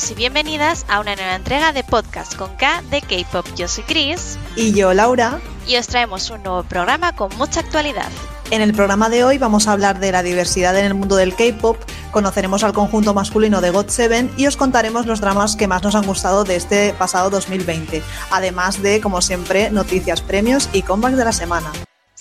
Bienvenidos 0.00 0.10
y 0.10 0.14
bienvenidas 0.14 0.86
a 0.88 1.00
una 1.00 1.14
nueva 1.14 1.34
entrega 1.34 1.72
de 1.72 1.84
Podcast 1.84 2.34
con 2.34 2.56
K 2.56 2.82
de 2.90 3.02
K-Pop. 3.02 3.46
Yo 3.54 3.68
soy 3.68 3.84
Chris. 3.84 4.38
Y 4.56 4.72
yo, 4.72 4.94
Laura. 4.94 5.40
Y 5.66 5.76
os 5.76 5.88
traemos 5.88 6.30
un 6.30 6.42
nuevo 6.42 6.62
programa 6.62 7.14
con 7.14 7.36
mucha 7.36 7.60
actualidad. 7.60 8.08
En 8.50 8.62
el 8.62 8.72
programa 8.72 9.10
de 9.10 9.24
hoy 9.24 9.36
vamos 9.36 9.68
a 9.68 9.72
hablar 9.72 10.00
de 10.00 10.10
la 10.10 10.22
diversidad 10.22 10.78
en 10.78 10.86
el 10.86 10.94
mundo 10.94 11.16
del 11.16 11.34
K-pop, 11.34 11.76
conoceremos 12.12 12.64
al 12.64 12.72
conjunto 12.72 13.12
masculino 13.12 13.60
de 13.60 13.72
GOT7 13.72 14.30
y 14.38 14.46
os 14.46 14.56
contaremos 14.56 15.04
los 15.04 15.20
dramas 15.20 15.54
que 15.54 15.68
más 15.68 15.82
nos 15.82 15.94
han 15.94 16.06
gustado 16.06 16.44
de 16.44 16.56
este 16.56 16.94
pasado 16.94 17.28
2020, 17.28 18.02
además 18.30 18.80
de, 18.80 19.02
como 19.02 19.20
siempre, 19.20 19.70
noticias, 19.70 20.22
premios 20.22 20.70
y 20.72 20.80
comebacks 20.82 21.18
de 21.18 21.24
la 21.24 21.32
semana. 21.32 21.70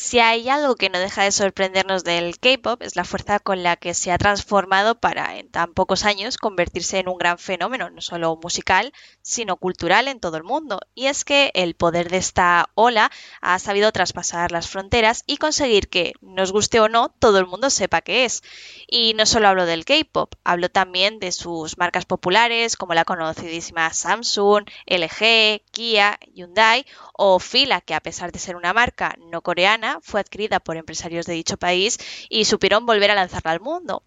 Si 0.02 0.18
hay 0.20 0.48
algo 0.48 0.76
que 0.76 0.90
no 0.90 0.98
deja 0.98 1.24
de 1.24 1.32
sorprendernos 1.34 2.06
del 2.06 2.40
K-pop 2.40 2.82
es 2.84 2.96
la 2.96 3.04
fuerza 3.04 3.42
con 3.42 3.64
la 3.64 3.76
que 3.76 3.94
se 3.94 4.14
ha 4.14 4.18
transformado 4.18 4.98
para 4.98 5.38
en 5.38 5.52
tan 5.52 5.74
pocos 5.74 6.06
años 6.06 6.38
convertirse 6.38 7.00
en 7.00 7.10
un 7.10 7.18
gran 7.18 7.38
fenómeno, 7.38 7.90
no 7.90 8.00
solo 8.00 8.40
musical, 8.42 8.94
sino 9.22 9.58
cultural 9.58 10.08
en 10.08 10.22
todo 10.22 10.38
el 10.38 10.46
mundo. 10.46 10.80
Y 10.96 11.08
es 11.08 11.26
que 11.26 11.52
el 11.54 11.76
poder 11.76 12.10
de 12.10 12.16
esta 12.16 12.70
ola 12.76 13.12
ha 13.42 13.60
sabido 13.60 13.92
traspasar 13.92 14.54
las 14.54 14.70
fronteras 14.70 15.26
y 15.28 15.36
conseguir 15.36 15.90
que, 15.90 16.14
nos 16.22 16.54
guste 16.54 16.80
o 16.80 16.88
no, 16.88 17.10
todo 17.20 17.38
el 17.38 17.46
mundo 17.46 17.70
sepa 17.70 18.00
qué 18.00 18.24
es. 18.24 18.42
Y 18.88 19.16
no 19.16 19.26
solo 19.26 19.50
hablo 19.50 19.66
del 19.66 19.84
K-pop, 19.84 20.34
hablo 20.46 20.70
también 20.70 21.20
de 21.20 21.34
sus 21.34 21.78
marcas 21.78 22.06
populares 22.06 22.78
como 22.78 22.94
la 22.94 23.04
conocidísima 23.04 23.94
Samsung, 23.94 24.64
LG, 24.86 25.62
Kia, 25.72 26.18
Hyundai 26.34 26.86
o 27.12 27.40
Fila, 27.40 27.82
que 27.82 27.96
a 27.96 28.00
pesar 28.00 28.32
de 28.32 28.40
ser 28.40 28.56
una 28.56 28.72
marca 28.72 29.18
no 29.20 29.42
coreana, 29.42 29.89
fue 30.02 30.20
adquirida 30.22 30.60
por 30.60 30.78
empresarios 30.78 31.26
de 31.26 31.34
dicho 31.34 31.58
país 31.58 31.98
y 32.30 32.46
supieron 32.46 32.86
volver 32.86 33.12
a 33.12 33.16
lanzarla 33.16 33.52
al 33.52 33.62
mundo. 33.62 34.04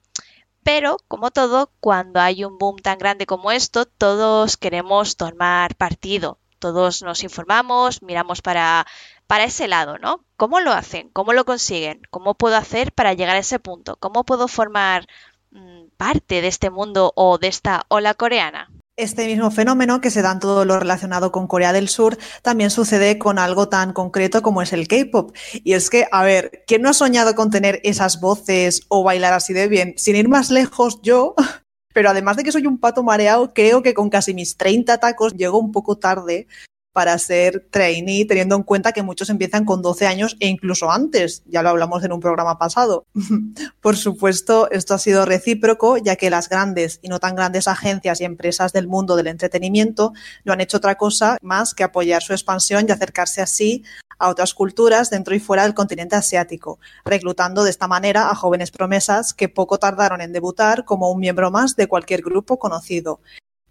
Pero, 0.63 0.97
como 1.09 1.31
todo, 1.31 1.73
cuando 1.81 2.21
hay 2.21 2.45
un 2.45 2.59
boom 2.59 2.77
tan 2.77 2.99
grande 2.99 3.27
como 3.27 3.51
esto, 3.51 3.85
todos 3.87 4.57
queremos 4.57 5.17
tomar 5.17 5.75
partido. 5.77 6.39
Todos 6.59 7.03
nos 7.03 7.25
informamos, 7.25 8.03
miramos 8.03 8.41
para, 8.43 8.87
para 9.27 9.45
ese 9.45 9.67
lado, 9.67 9.99
¿no? 9.99 10.25
¿Cómo 10.37 10.61
lo 10.61 10.73
hacen? 10.73 11.09
¿Cómo 11.11 11.33
lo 11.33 11.45
consiguen? 11.45 12.03
¿Cómo 12.11 12.35
puedo 12.35 12.57
hacer 12.57 12.93
para 12.93 13.15
llegar 13.15 13.37
a 13.37 13.41
ese 13.41 13.59
punto? 13.59 13.97
¿Cómo 13.97 14.25
puedo 14.25 14.47
formar 14.47 15.07
mm, 15.51 15.87
parte 15.97 16.41
de 16.41 16.49
este 16.49 16.71
mundo 16.71 17.13
o 17.17 17.39
de 17.39 17.49
esta 17.49 17.85
ola 17.89 18.15
coreana? 18.15 18.71
Este 19.03 19.27
mismo 19.27 19.51
fenómeno, 19.51 20.01
que 20.01 20.13
se 20.13 20.23
da 20.23 20.31
en 20.31 20.39
todo 20.39 20.65
lo 20.65 20.79
relacionado 20.79 21.33
con 21.33 21.49
Corea 21.49 21.73
del 21.73 21.89
Sur, 21.89 22.19
también 22.41 22.71
sucede 22.71 23.19
con 23.19 23.41
algo 23.41 23.69
tan 23.69 23.93
concreto 23.93 24.43
como 24.43 24.63
es 24.63 24.73
el 24.73 24.87
K-pop. 24.87 25.35
Y 25.65 25.73
es 25.73 25.91
que, 25.91 26.07
a 26.13 26.23
ver, 26.23 26.63
¿quién 26.69 26.83
no 26.83 26.89
ha 26.89 26.93
soñado 26.93 27.35
con 27.35 27.51
tener 27.51 27.81
esas 27.83 28.21
voces 28.21 28.83
o 28.87 29.03
bailar 29.03 29.33
así 29.33 29.53
de 29.55 29.67
bien? 29.67 29.95
Sin 29.97 30.15
ir 30.15 30.29
más 30.29 30.53
lejos, 30.53 31.01
yo, 31.03 31.35
pero 31.93 32.11
además 32.11 32.37
de 32.37 32.45
que 32.45 32.53
soy 32.53 32.69
un 32.69 32.79
pato 32.79 33.03
mareado, 33.03 33.53
creo 33.53 33.83
que 33.83 33.93
con 33.93 34.09
casi 34.09 34.35
mis 34.35 34.57
30 34.57 34.99
tacos 34.99 35.35
llego 35.35 35.59
un 35.59 35.73
poco 35.73 35.99
tarde 35.99 36.47
para 36.93 37.19
ser 37.19 37.67
trainee, 37.71 38.27
teniendo 38.27 38.57
en 38.57 38.63
cuenta 38.63 38.93
que 38.93 39.03
muchos 39.03 39.31
empiezan 39.31 39.65
con 39.65 39.83
12 39.83 40.07
años 40.07 40.37
e 40.41 40.49
incluso 40.49 40.91
antes, 40.91 41.43
ya 41.47 41.63
lo 41.63 41.71
hablamos 41.71 42.05
en 42.05 42.13
un 42.13 42.21
programa 42.21 42.59
pasado. 42.59 43.07
Por 43.81 43.97
supuesto, 43.97 44.71
esto 44.71 44.95
ha 44.95 44.99
sido 44.99 45.25
recíproco, 45.25 45.97
ya 45.97 46.17
que 46.17 46.31
las 46.31 46.49
grandes 46.49 46.99
y 47.03 47.09
no 47.09 47.19
tan 47.19 47.35
grandes 47.35 47.69
agencias 47.69 48.21
y 48.21 48.25
empresas 48.25 48.73
del 48.73 48.89
mundo 48.89 49.17
del 49.17 49.29
entretenimiento 49.29 50.13
no 50.45 50.53
han 50.53 50.61
hecho 50.61 50.77
otra 50.77 50.97
cosa 50.97 51.39
más 51.43 51.75
que 51.75 51.85
apoyar 51.85 52.23
su 52.23 52.33
expansión 52.33 52.87
y 52.89 52.93
acercarse 52.93 53.41
así 53.41 53.85
a 54.19 54.29
otras 54.29 54.55
culturas 54.55 55.11
dentro 55.11 55.35
y 55.35 55.41
fuera 55.41 55.65
del 55.65 55.75
continente 55.75 56.15
asiático, 56.15 56.79
reclutando 57.05 57.65
de 57.65 57.71
esta 57.71 57.89
manera 57.89 58.31
a 58.31 58.35
jóvenes 58.37 58.71
promesas 58.71 59.35
que 59.35 59.49
poco 59.49 59.79
tardaron 59.79 60.21
en 60.21 60.33
debutar 60.33 60.85
como 60.85 61.11
un 61.11 61.19
miembro 61.19 61.51
más 61.51 61.75
de 61.75 61.89
cualquier 61.89 62.23
grupo 62.23 62.59
conocido. 62.59 63.21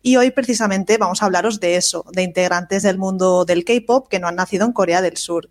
Y 0.03 0.16
hoy 0.16 0.31
precisamente 0.31 0.97
vamos 0.97 1.22
a 1.22 1.25
hablaros 1.25 1.59
de 1.59 1.75
eso, 1.75 2.06
de 2.12 2.23
integrantes 2.23 2.81
del 2.81 2.97
mundo 2.97 3.45
del 3.45 3.63
K-Pop 3.63 4.07
que 4.07 4.19
no 4.19 4.28
han 4.28 4.35
nacido 4.35 4.66
en 4.66 4.73
Corea 4.73 5.01
del 5.01 5.17
Sur. 5.17 5.50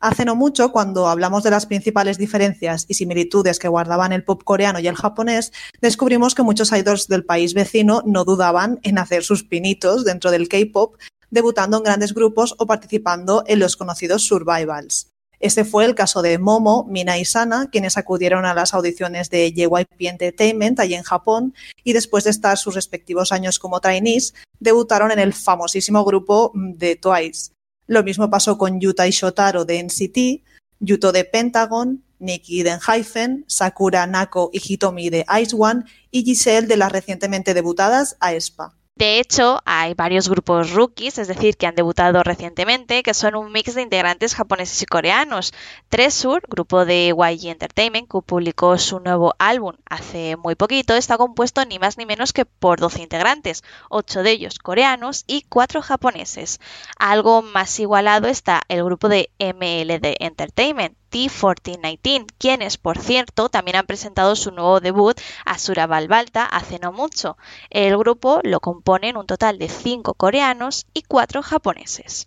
Hace 0.00 0.24
no 0.24 0.34
mucho, 0.34 0.72
cuando 0.72 1.08
hablamos 1.08 1.44
de 1.44 1.50
las 1.50 1.66
principales 1.66 2.18
diferencias 2.18 2.86
y 2.88 2.94
similitudes 2.94 3.58
que 3.58 3.68
guardaban 3.68 4.12
el 4.12 4.24
pop 4.24 4.42
coreano 4.42 4.80
y 4.80 4.88
el 4.88 4.96
japonés, 4.96 5.52
descubrimos 5.80 6.34
que 6.34 6.42
muchos 6.42 6.72
idols 6.72 7.06
del 7.06 7.24
país 7.24 7.54
vecino 7.54 8.02
no 8.04 8.24
dudaban 8.24 8.80
en 8.82 8.98
hacer 8.98 9.22
sus 9.22 9.44
pinitos 9.44 10.04
dentro 10.04 10.32
del 10.32 10.48
K-Pop, 10.48 10.96
debutando 11.30 11.76
en 11.76 11.84
grandes 11.84 12.14
grupos 12.14 12.56
o 12.58 12.66
participando 12.66 13.44
en 13.46 13.60
los 13.60 13.76
conocidos 13.76 14.24
survivals. 14.24 15.11
Este 15.42 15.64
fue 15.64 15.84
el 15.84 15.96
caso 15.96 16.22
de 16.22 16.38
Momo, 16.38 16.86
Mina 16.88 17.18
y 17.18 17.24
Sana, 17.24 17.68
quienes 17.68 17.96
acudieron 17.96 18.46
a 18.46 18.54
las 18.54 18.74
audiciones 18.74 19.28
de 19.28 19.52
JYP 19.52 20.00
Entertainment 20.02 20.78
allí 20.78 20.94
en 20.94 21.02
Japón 21.02 21.52
y 21.82 21.94
después 21.94 22.22
de 22.22 22.30
estar 22.30 22.56
sus 22.56 22.76
respectivos 22.76 23.32
años 23.32 23.58
como 23.58 23.80
trainees, 23.80 24.34
debutaron 24.60 25.10
en 25.10 25.18
el 25.18 25.32
famosísimo 25.32 26.04
grupo 26.04 26.52
de 26.54 26.94
Twice. 26.94 27.50
Lo 27.88 28.04
mismo 28.04 28.30
pasó 28.30 28.56
con 28.56 28.80
Yuta 28.80 29.08
y 29.08 29.10
Shotaro 29.10 29.64
de 29.64 29.82
NCT, 29.82 30.46
Yuto 30.78 31.10
de 31.10 31.24
Pentagon, 31.24 32.04
Nikki 32.20 32.62
de 32.62 32.78
Hyphen, 32.78 33.44
Sakura 33.48 34.06
Nako 34.06 34.50
y 34.52 34.62
Hitomi 34.64 35.10
de 35.10 35.26
Ice 35.42 35.56
One 35.58 35.82
y 36.12 36.22
Giselle 36.22 36.68
de 36.68 36.76
las 36.76 36.92
recientemente 36.92 37.52
debutadas 37.52 38.16
Aespa. 38.20 38.76
De 38.94 39.18
hecho, 39.20 39.60
hay 39.66 39.92
varios 39.94 40.28
grupos 40.30 40.70
rookies, 40.72 41.18
es 41.18 41.28
decir, 41.28 41.56
que 41.56 41.66
han 41.66 41.74
debutado 41.74 42.22
recientemente, 42.22 43.02
que 43.02 43.12
son 43.14 43.34
un 43.34 43.52
mix 43.52 43.74
de 43.74 43.82
integrantes 43.82 44.34
japoneses 44.34 44.80
y 44.80 44.86
coreanos. 44.86 45.52
Tresur, 45.90 46.42
grupo 46.48 46.84
de 46.86 47.08
YG 47.08 47.48
Entertainment, 47.48 48.08
que 48.10 48.20
publicó 48.22 48.78
su 48.78 49.00
nuevo 49.00 49.34
álbum 49.38 49.74
hace 49.90 50.36
muy 50.36 50.54
poquito, 50.54 50.94
está 50.94 51.18
compuesto 51.18 51.64
ni 51.64 51.78
más 51.78 51.98
ni 51.98 52.06
menos 52.06 52.32
que 52.32 52.44
por 52.46 52.80
12 52.80 53.02
integrantes, 53.02 53.62
8 53.90 54.22
de 54.22 54.30
ellos 54.30 54.58
coreanos 54.58 55.24
y 55.26 55.42
4 55.48 55.82
japoneses. 55.82 56.60
Algo 56.98 57.42
más 57.42 57.78
igualado 57.80 58.28
está 58.28 58.62
el 58.68 58.84
grupo 58.84 59.08
de 59.08 59.30
MLD 59.38 60.16
Entertainment, 60.20 60.96
T1419, 61.12 62.26
quienes, 62.38 62.78
por 62.78 62.98
cierto, 62.98 63.48
también 63.48 63.76
han 63.76 63.86
presentado 63.86 64.34
su 64.34 64.50
nuevo 64.50 64.80
debut 64.80 65.20
Asura 65.44 65.86
Balbalta 65.86 66.44
hace 66.46 66.78
no 66.78 66.90
mucho. 66.90 67.36
El 67.70 67.96
grupo 67.96 68.40
lo 68.42 68.60
componen 68.60 69.16
un 69.16 69.26
total 69.26 69.58
de 69.58 69.68
5 69.68 70.14
coreanos 70.14 70.86
y 70.94 71.02
4 71.02 71.42
japoneses. 71.42 72.26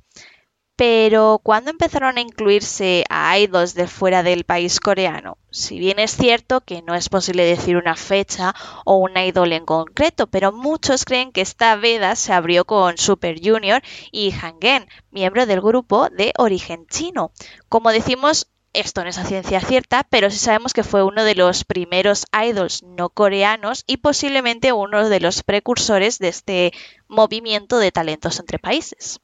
Pero, 0.78 1.40
¿cuándo 1.42 1.72
empezaron 1.72 2.18
a 2.18 2.22
incluirse 2.22 3.06
a 3.10 3.40
idols 3.40 3.76
de 3.76 3.88
fuera 3.88 4.24
del 4.24 4.44
país 4.44 4.82
coreano? 4.82 5.38
Si 5.50 5.80
bien 5.80 6.00
es 6.00 6.18
cierto 6.18 6.60
que 6.60 6.82
no 6.82 6.96
es 6.96 7.08
posible 7.08 7.46
decir 7.46 7.78
una 7.78 7.96
fecha 7.96 8.54
o 8.84 8.98
una 8.98 9.26
idol 9.26 9.54
en 9.54 9.66
concreto, 9.66 10.28
pero 10.28 10.52
muchos 10.52 11.06
creen 11.06 11.32
que 11.32 11.40
esta 11.40 11.78
veda 11.78 12.18
se 12.18 12.34
abrió 12.34 12.66
con 12.66 12.98
Super 12.98 13.40
Junior 13.42 13.82
y 14.12 14.34
Hangen, 14.34 14.88
miembro 15.12 15.46
del 15.46 15.62
grupo 15.62 16.10
de 16.10 16.34
origen 16.38 16.86
chino. 16.88 17.32
Como 17.70 17.92
decimos, 17.92 18.50
esto 18.76 19.04
no 19.04 19.10
es 19.10 19.18
a 19.18 19.26
ciencia 19.26 19.62
cierta, 19.62 20.06
pero 20.10 20.30
sí 20.30 20.38
sabemos 20.38 20.74
que 20.74 20.84
fue 20.84 21.04
uno 21.04 21.24
de 21.24 21.36
los 21.36 21.64
primeros 21.64 22.26
idols 22.34 22.84
no 22.84 23.10
coreanos 23.10 23.84
y 23.88 23.98
posiblemente 23.98 24.74
uno 24.74 25.10
de 25.10 25.20
los 25.20 25.44
precursores 25.44 26.20
de 26.20 26.28
este 26.28 26.74
movimiento 27.08 27.78
de 27.80 27.92
talentos 27.92 28.40
entre 28.40 28.60
países. 28.60 29.20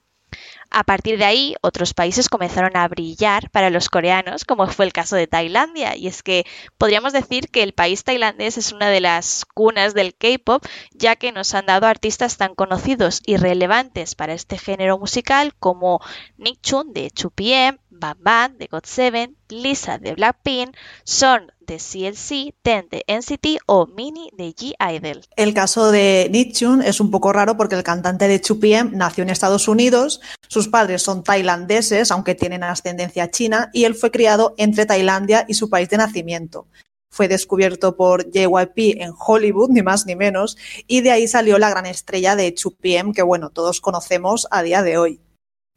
A 0.74 0.86
partir 0.86 1.18
de 1.18 1.26
ahí, 1.26 1.56
otros 1.62 1.94
países 1.94 2.30
comenzaron 2.30 2.78
a 2.78 2.88
brillar 2.88 3.50
para 3.50 3.70
los 3.70 3.90
coreanos, 3.90 4.46
como 4.46 4.68
fue 4.68 4.86
el 4.86 4.94
caso 4.94 5.18
de 5.18 5.28
Tailandia. 5.28 5.98
Y 5.98 6.08
es 6.08 6.24
que 6.24 6.46
podríamos 6.78 7.12
decir 7.12 7.50
que 7.50 7.62
el 7.62 7.74
país 7.74 8.06
tailandés 8.06 8.58
es 8.58 8.72
una 8.72 8.88
de 8.88 9.02
las 9.02 9.44
cunas 9.54 9.94
del 9.94 10.16
K-pop, 10.16 10.64
ya 10.94 11.18
que 11.18 11.34
nos 11.34 11.54
han 11.54 11.66
dado 11.66 11.88
artistas 11.88 12.38
tan 12.38 12.56
conocidos 12.56 13.22
y 13.26 13.36
relevantes 13.36 14.16
para 14.16 14.34
este 14.34 14.58
género 14.58 14.98
musical 14.98 15.54
como 15.60 16.00
Nick 16.38 16.62
Chun 16.62 16.94
de 16.94 17.12
2PM, 17.12 17.78
Bam 18.02 18.18
Bam 18.20 18.58
de 18.58 18.68
GOT7, 18.68 19.36
Lisa 19.50 20.00
de 20.00 20.16
Blackpink, 20.16 20.76
Son 21.06 21.52
de 21.60 21.78
CLC, 21.78 22.54
Ten 22.64 22.90
de 22.90 23.06
NCT 23.08 23.62
o 23.68 23.86
Mini 23.86 24.32
de 24.36 24.54
G-Idol. 24.56 25.22
El 25.38 25.54
caso 25.54 25.92
de 25.92 26.28
Nichun 26.32 26.82
es 26.82 27.00
un 27.00 27.12
poco 27.12 27.32
raro 27.32 27.56
porque 27.56 27.76
el 27.76 27.84
cantante 27.84 28.28
de 28.28 28.42
2PM 28.42 28.92
nació 28.92 29.24
en 29.24 29.30
Estados 29.30 29.68
Unidos, 29.68 30.20
sus 30.48 30.68
padres 30.68 31.04
son 31.04 31.24
tailandeses, 31.24 32.12
aunque 32.12 32.36
tienen 32.36 32.64
ascendencia 32.64 33.30
china, 33.30 33.70
y 33.72 33.86
él 33.86 33.94
fue 33.94 34.10
criado 34.12 34.56
entre 34.58 34.88
Tailandia 34.88 35.46
y 35.48 35.54
su 35.54 35.70
país 35.70 35.88
de 35.88 35.98
nacimiento 35.98 36.68
fue 37.14 37.28
descubierto 37.28 37.98
por 37.98 38.32
JYP 38.32 39.02
en 39.02 39.12
Hollywood, 39.18 39.70
ni 39.70 39.82
más 39.82 40.06
ni 40.06 40.16
menos, 40.16 40.58
y 40.88 41.02
de 41.02 41.12
ahí 41.12 41.28
salió 41.28 41.60
la 41.60 41.70
gran 41.70 41.86
estrella 41.86 42.38
de 42.38 42.56
2PM 42.56 43.14
que, 43.14 43.22
bueno, 43.22 43.50
todos 43.50 43.82
conocemos 43.82 44.48
a 44.50 44.64
día 44.64 44.82
de 44.82 44.98
hoy. 44.98 45.20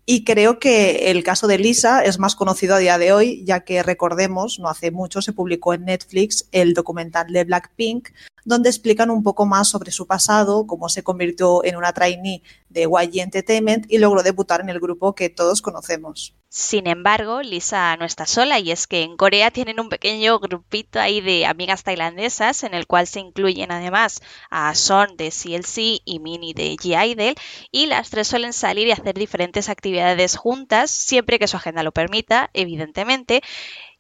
Y 0.07 0.25
creo 0.25 0.59
que 0.59 1.11
el 1.11 1.25
caso 1.25 1.47
de 1.47 1.59
Lisa 1.59 2.05
es 2.05 2.19
más 2.19 2.37
conocido 2.37 2.75
a 2.75 2.79
día 2.79 2.99
de 2.99 3.13
hoy, 3.13 3.43
ya 3.45 3.61
que 3.61 3.83
recordemos, 3.83 4.59
no 4.59 4.69
hace 4.69 4.91
mucho 4.91 5.23
se 5.23 5.33
publicó 5.33 5.73
en 5.73 5.87
Netflix 5.87 6.47
el 6.53 6.75
documental 6.75 7.33
de 7.33 7.45
Blackpink, 7.45 8.11
donde 8.45 8.69
explican 8.69 9.11
un 9.11 9.23
poco 9.23 9.47
más 9.47 9.69
sobre 9.69 9.93
su 9.93 10.07
pasado, 10.07 10.67
cómo 10.67 10.91
se 10.91 11.03
convirtió 11.03 11.65
en 11.65 11.77
una 11.77 11.95
trainee 11.95 12.43
de 12.69 12.83
YG 12.83 13.21
Entertainment 13.21 13.87
y 13.91 13.97
logró 13.97 14.23
debutar 14.23 14.61
en 14.61 14.69
el 14.69 14.79
grupo 14.79 15.15
que 15.15 15.31
todos 15.31 15.63
conocemos. 15.63 16.35
Sin 16.57 16.87
embargo, 16.87 17.43
Lisa 17.43 17.97
no 17.97 18.05
está 18.05 18.27
sola 18.27 18.61
y 18.61 18.71
es 18.71 18.87
que 18.87 19.03
en 19.03 19.17
Corea 19.17 19.51
tienen 19.51 19.81
un 19.81 19.89
pequeño 19.89 20.39
grupito 20.39 21.01
ahí 21.01 21.21
de 21.21 21.47
amigas 21.47 21.83
tailandesas 21.83 22.63
en 22.63 22.75
el 22.75 22.87
cual 22.87 23.09
se 23.09 23.19
incluyen 23.19 23.73
además 23.73 24.21
a 24.51 24.73
Son 24.77 25.17
de 25.17 25.33
CLC 25.33 26.01
y 26.05 26.21
Mini 26.21 26.55
de 26.55 26.77
G-Idol 26.77 27.35
y 27.73 27.87
las 27.87 28.11
tres 28.11 28.29
suelen 28.29 28.53
salir 28.53 28.87
y 28.87 28.93
hacer 28.93 29.17
diferentes 29.17 29.69
actividades 29.69 30.37
juntas 30.37 30.93
siempre 30.93 31.41
que 31.41 31.49
su 31.49 31.57
agenda 31.57 31.83
lo 31.83 31.91
permita, 31.91 32.51
evidentemente. 32.55 33.43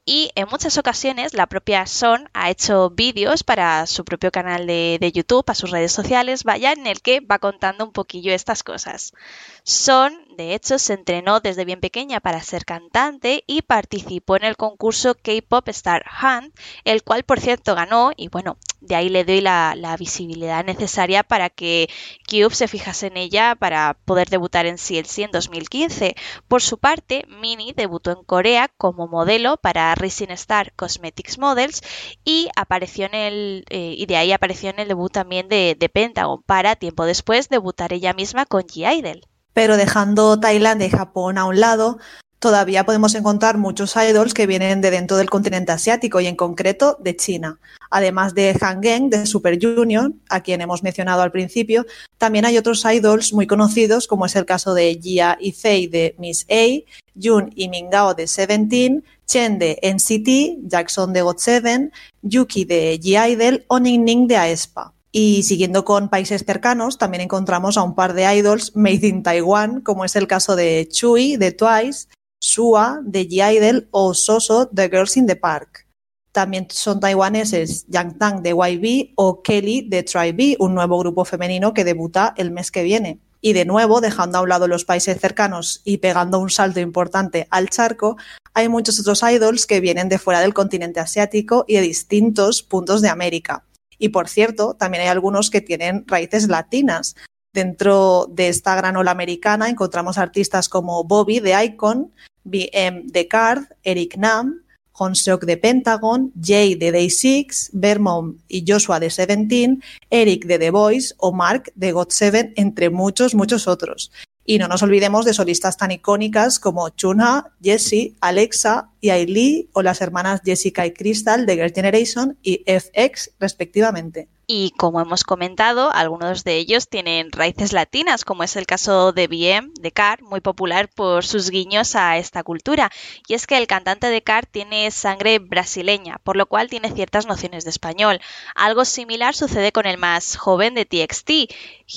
Y 0.06 0.31
en 0.35 0.49
muchas 0.51 0.77
ocasiones 0.77 1.33
la 1.33 1.47
propia 1.47 1.87
Son 1.87 2.29
ha 2.35 2.51
hecho 2.51 2.91
vídeos 2.91 3.43
para 3.43 3.87
su 3.87 4.05
propio 4.05 4.31
canal 4.31 4.67
de, 4.67 4.99
de, 5.01 5.12
YouTube, 5.12 5.49
a 5.49 5.55
sus 5.55 5.71
redes 5.71 5.93
sociales, 5.93 6.45
vaya, 6.45 6.73
en 6.73 6.87
el 6.87 7.01
que 7.01 7.21
va 7.21 7.39
contando 7.39 7.87
un 7.87 7.93
poquillo 7.93 8.35
estas 8.35 8.62
cosas. 8.62 9.15
Son, 9.62 10.15
de 10.37 10.55
hecho, 10.55 10.79
se 10.79 10.93
entrenó 10.93 11.41
desde 11.41 11.65
bien 11.65 11.81
pequeña 11.81 12.21
para 12.21 12.43
ser 12.43 12.67
cantante 12.67 13.45
y 13.47 13.62
participó 13.62 14.37
en 14.37 14.45
el 14.45 14.59
concurso 14.59 15.15
K-Pop 15.15 15.67
Star 15.71 16.05
Hunt, 16.23 16.55
el 16.85 17.03
cual, 17.03 17.23
por 17.23 17.41
cierto, 17.41 17.75
ganó 17.75 18.12
y 18.15 18.29
bueno, 18.29 18.59
de 18.83 18.97
ahí 18.97 19.09
le 19.09 19.25
doy 19.25 19.41
la, 19.41 19.75
la 19.75 19.97
visibilidad 19.97 20.62
necesaria 20.62 21.23
para 21.23 21.49
que 21.49 21.89
Cube 22.29 22.55
se 22.55 22.69
fijase 22.69 23.06
en 23.06 23.17
ella 23.17 23.55
para 23.55 23.97
poder 24.05 24.29
debutar 24.29 24.67
en 24.67 24.77
CLC 24.77 25.21
en 25.21 25.31
2015. 25.31 26.15
Por 26.47 26.61
su 26.61 26.77
parte, 26.77 27.25
Minnie 27.29 27.73
debutó 27.75 28.11
en 28.11 28.23
Corea 28.25 28.69
como 28.77 29.09
modelo 29.09 29.56
para 29.56 29.94
Rising 29.94 30.31
Star 30.31 30.73
Cosmetics 30.75 31.38
Models 31.38 31.82
y 32.25 32.49
apareció 32.56 33.06
en 33.06 33.14
el 33.14 33.64
eh, 33.70 33.94
y 33.96 34.06
de 34.06 34.17
ahí 34.17 34.32
apareció 34.32 34.70
en 34.70 34.79
el 34.81 34.88
debut 34.88 35.12
también 35.12 35.49
de, 35.49 35.76
Pentagon 35.93 36.43
para 36.44 36.76
tiempo 36.76 37.05
después 37.05 37.49
debutar 37.49 37.93
ella 37.93 38.12
misma 38.14 38.46
con 38.46 38.62
G-Idol. 38.62 39.20
Pero 39.52 39.76
dejando 39.76 40.41
Tailandia 40.41 40.88
y 40.88 40.91
Japón 40.91 41.38
a 41.38 41.44
un 41.44 41.61
lado, 41.61 41.99
todavía 42.44 42.85
podemos 42.85 43.14
encontrar 43.14 43.56
muchos 43.56 43.96
idols 43.96 44.35
que 44.35 44.46
vienen 44.46 44.82
de 44.82 44.91
dentro 44.91 45.17
del 45.17 45.31
continente 45.31 45.73
asiático 45.73 46.20
y 46.20 46.26
en 46.26 46.37
concreto 46.37 46.99
de 47.00 47.17
China. 47.17 47.58
Además 47.88 48.35
de 48.35 48.55
Han 48.61 48.82
Geng 48.82 49.08
de 49.08 49.25
Super 49.25 49.58
Junior, 49.58 50.12
a 50.29 50.43
quien 50.43 50.61
hemos 50.61 50.82
mencionado 50.82 51.23
al 51.23 51.31
principio, 51.31 51.87
también 52.19 52.44
hay 52.44 52.58
otros 52.58 52.85
idols 52.85 53.32
muy 53.32 53.46
conocidos 53.46 54.06
como 54.06 54.26
es 54.26 54.37
el 54.37 54.44
caso 54.44 54.75
de 54.75 54.99
Jia 55.00 55.38
y 55.41 55.52
Fei 55.52 55.87
de 55.87 56.14
Miss 56.19 56.44
A, 56.50 56.85
Jun 57.19 57.50
y 57.55 57.69
Mingao 57.69 58.14
de 58.14 58.26
Seventeen, 58.26 59.05
Chen 59.26 59.59
de 59.59 59.79
NCT, 59.82 60.69
Jackson 60.69 61.12
de 61.12 61.23
GOT7, 61.25 61.91
Yuki 62.23 62.65
de 62.65 63.00
G-Idol 63.00 63.65
o 63.69 63.79
Ning 63.79 64.05
Ning 64.05 64.26
de 64.29 64.37
aespa. 64.37 64.94
Y 65.12 65.44
siguiendo 65.44 65.85
con 65.85 66.09
países 66.09 66.44
cercanos, 66.44 66.99
también 66.99 67.21
encontramos 67.21 67.76
a 67.76 67.82
un 67.85 67.94
par 67.94 68.15
de 68.15 68.25
idols 68.35 68.75
made 68.75 69.06
in 69.06 69.23
Taiwan, 69.23 69.81
como 69.81 70.05
es 70.05 70.17
el 70.17 70.26
caso 70.26 70.56
de 70.56 70.88
Chui 70.91 71.37
de 71.37 71.53
Twice, 71.53 72.09
Sua 72.41 73.00
de 73.05 73.29
G-Idol 73.29 73.87
o 73.93 74.12
Soso 74.12 74.67
de 74.67 74.88
Girls 74.88 75.17
in 75.17 75.27
the 75.27 75.37
Park. 75.37 75.87
También 76.32 76.67
son 76.69 76.99
taiwaneses 76.99 77.87
Yang 77.87 78.19
Tang 78.19 78.43
de 78.43 78.50
YB 78.50 79.12
o 79.15 79.41
Kelly 79.41 79.82
de 79.88 80.03
Try 80.03 80.32
B, 80.32 80.56
un 80.59 80.75
nuevo 80.75 80.99
grupo 80.99 81.25
femenino 81.25 81.73
que 81.73 81.85
debuta 81.85 82.35
el 82.37 82.50
mes 82.50 82.73
que 82.73 82.82
viene. 82.82 83.20
Y 83.44 83.52
de 83.52 83.67
nuevo, 83.67 84.00
dejando 84.00 84.38
a 84.38 84.41
un 84.41 84.49
lado 84.49 84.69
los 84.69 84.87
países 84.87 85.20
cercanos 85.20 85.82
y 85.85 85.99
pegando 85.99 86.38
un 86.38 86.49
salto 86.49 86.81
importante 86.81 87.46
al 87.50 87.69
charco, 87.69 88.17
hay 88.55 88.70
muchos 88.70 88.99
otros 88.99 89.23
idols 89.23 89.67
que 89.67 89.81
vienen 89.81 90.08
de 90.08 90.19
fuera 90.19 90.41
del 90.41 90.55
continente 90.55 90.99
asiático 90.99 91.67
y 91.69 91.75
de 91.75 91.82
distintos 91.82 92.62
puntos 92.62 93.02
de 93.02 93.11
América. 93.11 93.67
Y 93.99 94.08
por 94.08 94.31
cierto, 94.31 94.73
también 94.73 95.02
hay 95.02 95.08
algunos 95.08 95.50
que 95.50 95.61
tienen 95.61 96.05
raíces 96.06 96.49
latinas. 96.49 97.17
Dentro 97.52 98.29
de 98.31 98.49
esta 98.49 98.76
gran 98.76 98.96
ola 98.96 99.11
americana 99.11 99.69
encontramos 99.69 100.17
artistas 100.17 100.70
como 100.70 101.05
Bobby 101.05 101.41
de 101.41 101.62
Icon, 101.67 102.14
BM 102.44 103.02
de 103.05 103.29
Card, 103.29 103.64
Eric 103.82 104.17
Nam, 104.17 104.63
Honseok 104.96 105.44
de 105.44 105.56
Pentagon, 105.56 106.32
Jay 106.41 106.75
de 106.75 106.93
Day6, 106.93 107.70
Vermont 107.73 108.37
y 108.49 108.64
Joshua 108.67 109.00
de 109.00 109.11
Seventeen, 109.11 109.82
Eric 110.11 110.46
de 110.46 110.58
The 110.58 110.70
Voice 110.70 111.14
o 111.19 111.32
Mark 111.32 111.73
de 111.75 111.94
God7, 111.94 112.52
entre 112.56 112.91
muchos, 112.91 113.35
muchos 113.35 113.67
otros. 113.67 114.11
Y 114.44 114.58
no 114.58 114.69
nos 114.69 114.82
olvidemos 114.82 115.25
de 115.25 115.32
solistas 115.35 115.76
tan 115.76 115.91
icónicas 115.91 116.58
como 116.58 116.91
Chunha, 116.91 117.52
Jessie, 117.62 118.14
Alexa 118.20 118.91
y 119.00 119.11
Ailee 119.11 119.69
o 119.73 119.82
las 119.82 120.00
hermanas 120.00 120.43
Jessica 120.44 120.87
y 120.87 120.93
Crystal 120.93 121.46
de 121.46 121.55
Girl 121.55 121.73
Generation 121.73 122.38
y 122.43 122.62
FX 122.67 123.32
respectivamente. 123.41 124.29
Y 124.46 124.73
como 124.76 125.00
hemos 125.00 125.25
comentado, 125.25 125.91
algunos 125.91 126.44
de 126.44 126.56
ellos 126.56 126.88
tienen 126.88 127.32
raíces 127.32 127.73
latinas, 127.73 128.26
como 128.26 128.43
es 128.44 128.56
el 128.56 128.67
caso 128.67 129.12
de 129.12 129.26
BM, 129.26 129.73
de 129.81 129.91
Car, 129.91 130.23
muy 130.23 130.43
popular 130.43 130.91
por 130.94 131.25
sus 131.25 131.49
guiños 131.49 131.96
a 131.96 132.19
esta 132.19 132.43
cultura. 132.43 132.91
Y 133.26 133.35
es 133.35 133.46
que 133.46 133.56
el 133.56 133.67
cantante 133.67 134.08
de 134.08 134.23
Car 134.23 134.44
tiene 134.44 134.91
sangre 134.91 135.38
brasileña, 135.38 136.20
por 136.23 136.37
lo 136.37 136.44
cual 136.44 136.69
tiene 136.69 136.93
ciertas 136.93 137.26
nociones 137.26 137.64
de 137.64 137.70
español. 137.70 138.20
Algo 138.55 138.85
similar 138.85 139.35
sucede 139.35 139.73
con 139.73 139.87
el 139.87 139.96
más 139.96 140.37
joven 140.37 140.75
de 140.75 140.85
TXT, 140.85 141.31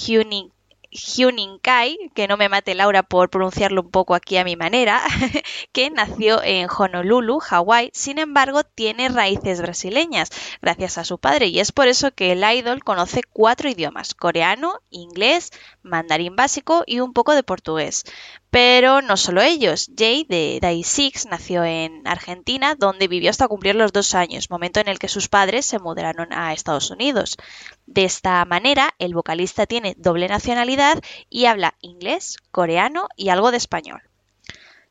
Huning 0.07 0.53
Hyunin 0.97 1.59
Kai, 1.59 1.97
que 2.15 2.27
no 2.27 2.37
me 2.37 2.49
mate 2.49 2.73
Laura 2.75 3.03
por 3.03 3.29
pronunciarlo 3.29 3.81
un 3.81 3.91
poco 3.91 4.15
aquí 4.15 4.37
a 4.37 4.43
mi 4.43 4.55
manera, 4.55 5.01
que 5.71 5.89
nació 5.89 6.41
en 6.43 6.67
Honolulu, 6.75 7.39
Hawái, 7.39 7.91
sin 7.93 8.17
embargo 8.17 8.63
tiene 8.63 9.09
raíces 9.09 9.61
brasileñas 9.61 10.29
gracias 10.61 10.97
a 10.97 11.03
su 11.03 11.19
padre 11.19 11.47
y 11.47 11.59
es 11.59 11.71
por 11.71 11.87
eso 11.87 12.11
que 12.11 12.31
el 12.31 12.43
idol 12.43 12.83
conoce 12.83 13.21
cuatro 13.31 13.69
idiomas, 13.69 14.15
coreano, 14.15 14.81
inglés, 14.89 15.51
mandarín 15.87 16.35
básico 16.35 16.83
y 16.85 16.99
un 16.99 17.13
poco 17.13 17.33
de 17.33 17.43
portugués. 17.43 18.03
Pero 18.49 19.01
no 19.01 19.17
solo 19.17 19.41
ellos. 19.41 19.89
Jay 19.97 20.25
de 20.27 20.59
Day 20.61 20.83
Six 20.83 21.25
nació 21.27 21.63
en 21.63 22.07
Argentina, 22.07 22.75
donde 22.75 23.07
vivió 23.07 23.29
hasta 23.29 23.47
cumplir 23.47 23.75
los 23.75 23.91
dos 23.93 24.15
años, 24.15 24.49
momento 24.49 24.79
en 24.79 24.87
el 24.87 24.99
que 24.99 25.07
sus 25.07 25.27
padres 25.27 25.65
se 25.65 25.79
mudaron 25.79 26.31
a 26.31 26.53
Estados 26.53 26.91
Unidos. 26.91 27.37
De 27.85 28.03
esta 28.05 28.43
manera, 28.45 28.93
el 28.99 29.13
vocalista 29.13 29.65
tiene 29.65 29.95
doble 29.97 30.27
nacionalidad 30.27 31.01
y 31.29 31.45
habla 31.45 31.75
inglés, 31.81 32.37
coreano 32.51 33.07
y 33.15 33.29
algo 33.29 33.51
de 33.51 33.57
español. 33.57 34.01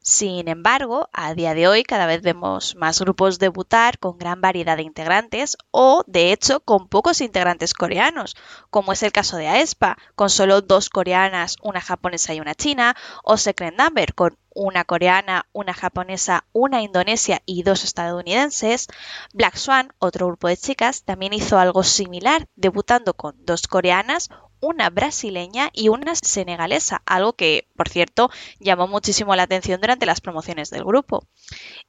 Sin 0.09 0.47
embargo, 0.47 1.09
a 1.13 1.35
día 1.35 1.53
de 1.55 1.67
hoy 1.67 1.83
cada 1.83 2.07
vez 2.07 2.23
vemos 2.23 2.77
más 2.77 3.01
grupos 3.01 3.41
debutar 3.41 3.99
con 3.99 4.19
gran 4.19 4.41
variedad 4.41 4.77
de 4.77 4.85
integrantes 4.85 5.57
o, 5.73 6.05
de 6.07 6.31
hecho, 6.31 6.61
con 6.61 6.87
pocos 6.87 7.21
integrantes 7.21 7.75
coreanos, 7.75 8.37
como 8.71 8.93
es 8.93 9.03
el 9.03 9.11
caso 9.11 9.37
de 9.37 9.49
aespa, 9.49 9.99
con 10.15 10.31
solo 10.31 10.63
dos 10.63 10.91
coreanas, 10.91 11.57
una 11.61 11.81
japonesa 11.81 12.35
y 12.35 12.39
una 12.39 12.55
china, 12.55 12.95
o 13.25 13.37
Secret 13.37 13.75
Number, 13.77 14.15
con 14.15 14.39
una 14.55 14.85
coreana, 14.85 15.49
una 15.53 15.75
japonesa, 15.75 16.45
una 16.53 16.83
indonesia 16.83 17.43
y 17.45 17.65
dos 17.65 17.83
estadounidenses. 17.83 18.87
Black 19.35 19.57
Swan, 19.57 19.93
otro 19.99 20.29
grupo 20.29 20.47
de 20.47 20.57
chicas, 20.57 21.03
también 21.03 21.33
hizo 21.33 21.59
algo 21.59 21.83
similar, 21.83 22.47
debutando 22.55 23.15
con 23.15 23.35
dos 23.45 23.67
coreanas, 23.67 24.31
una 24.61 24.91
brasileña 24.91 25.71
y 25.73 25.89
una 25.89 26.15
senegalesa, 26.15 27.03
algo 27.07 27.35
que, 27.35 27.69
por 27.77 27.89
cierto, 27.89 28.31
llamó 28.59 28.87
muchísimo 28.87 29.35
la 29.37 29.45
atención 29.45 29.81
durante 29.81 30.07
las 30.07 30.21
promociones 30.21 30.71
del 30.71 30.85
grupo. 30.85 31.25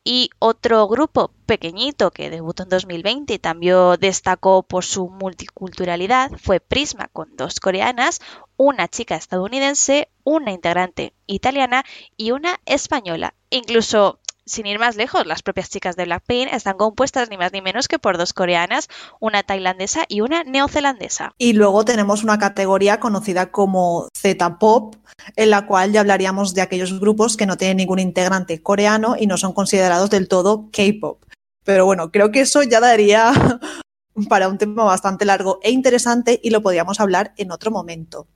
Y 0.04 0.30
otro 0.40 0.88
grupo 0.88 1.32
pequeñito 1.46 2.12
que 2.12 2.30
debutó 2.30 2.64
en 2.64 2.70
2020 2.70 3.34
y 3.34 3.40
también 3.40 3.96
destacó 4.00 4.64
por 4.64 4.86
su 4.86 5.10
multiculturalidad 5.10 6.32
fue 6.38 6.60
Prisma, 6.60 7.08
con 7.12 7.36
dos 7.36 7.60
coreanas, 7.60 8.20
una 8.58 8.88
chica 8.88 9.16
estadounidense, 9.16 10.10
una 10.24 10.52
integrante 10.52 11.14
italiana 11.26 11.84
y 12.16 12.32
una 12.32 12.60
española. 12.66 13.34
Incluso 13.50 14.20
sin 14.48 14.66
ir 14.66 14.80
más 14.80 14.96
lejos, 14.96 15.26
las 15.28 15.44
propias 15.44 15.70
chicas 15.70 15.96
de 15.96 16.06
Blackpink 16.06 16.52
están 16.52 16.78
compuestas 16.78 17.30
ni 17.30 17.38
más 17.38 17.52
ni 17.52 17.62
menos 17.62 17.88
que 17.88 18.00
por 18.00 18.18
dos 18.18 18.34
coreanas, 18.34 18.88
una 19.20 19.44
tailandesa 19.44 20.06
y 20.08 20.22
una 20.22 20.44
neozelandesa. 20.44 21.34
Y 21.38 21.54
luego 21.54 21.86
tenemos 21.86 22.24
una 22.24 22.40
categoría 22.40 23.00
conocida 23.00 23.52
como 23.52 24.08
Z-Pop, 24.18 24.96
en 25.36 25.50
la 25.50 25.68
cual 25.68 25.92
ya 25.92 26.00
hablaríamos 26.00 26.54
de 26.54 26.62
aquellos 26.62 27.00
grupos 27.00 27.38
que 27.38 27.46
no 27.46 27.58
tienen 27.58 27.78
ningún 27.78 28.00
integrante 28.00 28.64
coreano 28.64 29.16
y 29.20 29.28
no 29.28 29.38
son 29.38 29.54
considerados 29.54 30.10
del 30.10 30.28
todo 30.28 30.70
K-Pop. 30.72 31.24
Pero 31.64 31.86
bueno, 31.86 32.12
creo 32.12 32.32
que 32.32 32.42
eso 32.42 32.64
ya 32.64 32.80
daría 32.80 33.34
para 34.30 34.48
un 34.48 34.58
tema 34.58 34.86
bastante 34.86 35.26
largo 35.26 35.60
e 35.62 35.72
interesante 35.72 36.40
y 36.42 36.50
lo 36.50 36.62
podríamos 36.62 37.00
hablar 37.00 37.34
en 37.38 37.52
otro 37.52 37.72
momento. 37.72 38.28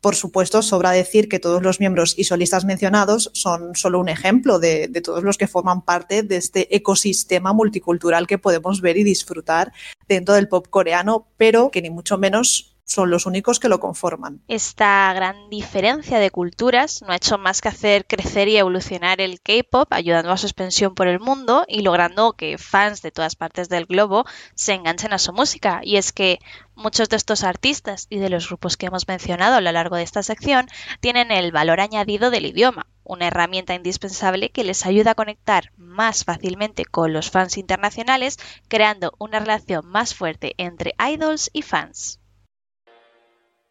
Por 0.00 0.16
supuesto, 0.16 0.62
sobra 0.62 0.92
decir 0.92 1.28
que 1.28 1.38
todos 1.38 1.62
los 1.62 1.78
miembros 1.78 2.14
y 2.16 2.24
solistas 2.24 2.64
mencionados 2.64 3.30
son 3.34 3.76
solo 3.76 4.00
un 4.00 4.08
ejemplo 4.08 4.58
de, 4.58 4.88
todos 5.04 5.22
los 5.22 5.36
que 5.36 5.46
forman 5.46 5.82
parte 5.82 6.22
de 6.22 6.36
este 6.36 6.74
ecosistema 6.74 7.52
multicultural 7.52 8.26
que 8.26 8.38
podemos 8.38 8.80
ver 8.80 8.96
y 8.96 9.04
disfrutar 9.04 9.72
dentro 10.08 10.34
del 10.34 10.48
pop 10.48 10.66
coreano, 10.70 11.26
pero 11.36 11.70
que 11.70 11.82
ni 11.82 11.90
mucho 11.90 12.16
menos 12.16 12.69
son 12.90 13.08
los 13.08 13.24
únicos 13.24 13.60
que 13.60 13.68
lo 13.68 13.78
conforman. 13.78 14.42
Esta 14.48 15.12
gran 15.14 15.48
diferencia 15.48 16.18
de 16.18 16.32
culturas 16.32 17.02
no 17.02 17.12
ha 17.12 17.16
hecho 17.16 17.38
más 17.38 17.60
que 17.60 17.68
hacer 17.68 18.04
crecer 18.04 18.48
y 18.48 18.56
evolucionar 18.56 19.20
el 19.20 19.40
K-pop, 19.40 19.92
ayudando 19.92 20.32
a 20.32 20.36
su 20.36 20.46
expansión 20.46 20.96
por 20.96 21.06
el 21.06 21.20
mundo 21.20 21.64
y 21.68 21.82
logrando 21.82 22.32
que 22.32 22.58
fans 22.58 23.00
de 23.00 23.12
todas 23.12 23.36
partes 23.36 23.68
del 23.68 23.86
globo 23.86 24.24
se 24.56 24.74
enganchen 24.74 25.12
a 25.12 25.20
su 25.20 25.32
música. 25.32 25.80
Y 25.84 25.98
es 25.98 26.12
que 26.12 26.40
muchos 26.74 27.08
de 27.08 27.16
estos 27.16 27.44
artistas 27.44 28.08
y 28.10 28.18
de 28.18 28.28
los 28.28 28.48
grupos 28.48 28.76
que 28.76 28.86
hemos 28.86 29.06
mencionado 29.06 29.54
a 29.54 29.60
lo 29.60 29.70
largo 29.70 29.94
de 29.94 30.02
esta 30.02 30.24
sección 30.24 30.66
tienen 30.98 31.30
el 31.30 31.52
valor 31.52 31.80
añadido 31.80 32.30
del 32.30 32.46
idioma, 32.46 32.86
una 33.04 33.28
herramienta 33.28 33.74
indispensable 33.74 34.50
que 34.50 34.64
les 34.64 34.84
ayuda 34.84 35.12
a 35.12 35.14
conectar 35.14 35.70
más 35.76 36.24
fácilmente 36.24 36.84
con 36.84 37.12
los 37.12 37.30
fans 37.30 37.56
internacionales, 37.56 38.38
creando 38.66 39.12
una 39.18 39.38
relación 39.38 39.86
más 39.86 40.12
fuerte 40.12 40.54
entre 40.58 40.94
idols 40.98 41.50
y 41.52 41.62
fans. 41.62 42.19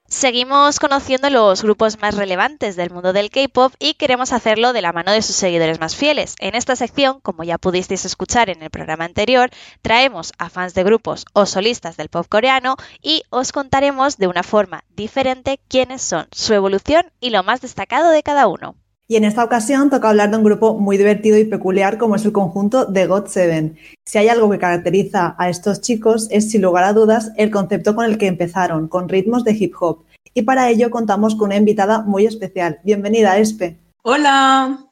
Seguimos 0.10 0.80
conociendo 0.80 1.30
los 1.30 1.62
grupos 1.62 2.00
más 2.00 2.16
relevantes 2.16 2.76
del 2.76 2.90
mundo 2.90 3.14
del 3.14 3.30
K-pop 3.30 3.74
y 3.78 3.94
queremos 3.94 4.34
hacerlo 4.34 4.74
de 4.74 4.82
la 4.82 4.92
mano 4.92 5.12
de 5.12 5.22
sus 5.22 5.36
seguidores 5.36 5.80
más 5.80 5.96
fieles. 5.96 6.34
En 6.40 6.56
esta 6.56 6.76
sección, 6.76 7.20
como 7.22 7.44
ya 7.44 7.60
pudisteis 7.60 8.06
escuchar 8.06 8.50
en 8.50 8.64
el 8.64 8.72
programa 8.72 9.06
anterior, 9.06 9.52
traemos 9.84 10.34
a 10.40 10.50
fans 10.50 10.74
de 10.74 10.84
grupos 10.84 11.26
o 11.34 11.46
solistas 11.46 11.96
del 11.96 12.10
pop 12.10 12.26
coreano 12.28 12.76
y 13.04 13.22
os 13.30 13.52
contaremos 13.52 14.18
de 14.18 14.26
una 14.26 14.42
forma 14.42 14.84
diferente 14.90 15.60
quiénes 15.68 16.02
son, 16.02 16.28
su 16.32 16.56
evolución 16.56 17.12
y 17.20 17.30
lo 17.30 17.44
más 17.44 17.62
destacado 17.62 18.10
de 18.10 18.24
cada 18.24 18.48
uno. 18.48 18.76
Y 19.12 19.16
en 19.16 19.24
esta 19.24 19.44
ocasión 19.44 19.90
toca 19.90 20.08
hablar 20.08 20.30
de 20.30 20.38
un 20.38 20.44
grupo 20.44 20.76
muy 20.76 20.96
divertido 20.96 21.36
y 21.40 21.44
peculiar 21.44 21.98
como 21.98 22.16
es 22.16 22.26
el 22.26 22.32
conjunto 22.32 22.86
de 22.86 23.10
GOT7. 23.10 23.76
Si 24.06 24.18
hay 24.20 24.28
algo 24.28 24.52
que 24.52 24.60
caracteriza 24.60 25.36
a 25.40 25.50
estos 25.50 25.82
chicos 25.82 26.28
es, 26.30 26.52
sin 26.52 26.62
lugar 26.62 26.84
a 26.84 26.94
dudas, 26.94 27.32
el 27.36 27.50
concepto 27.50 27.96
con 27.96 28.06
el 28.06 28.20
que 28.20 28.28
empezaron, 28.28 28.88
con 28.88 29.10
ritmos 29.10 29.44
de 29.44 29.54
hip 29.54 29.74
hop. 29.80 30.06
Y 30.36 30.44
para 30.44 30.70
ello 30.70 30.92
contamos 30.92 31.34
con 31.34 31.48
una 31.48 31.56
invitada 31.56 32.04
muy 32.04 32.28
especial. 32.28 32.82
Bienvenida, 32.84 33.40
Espe. 33.40 33.80
Hola. 34.04 34.86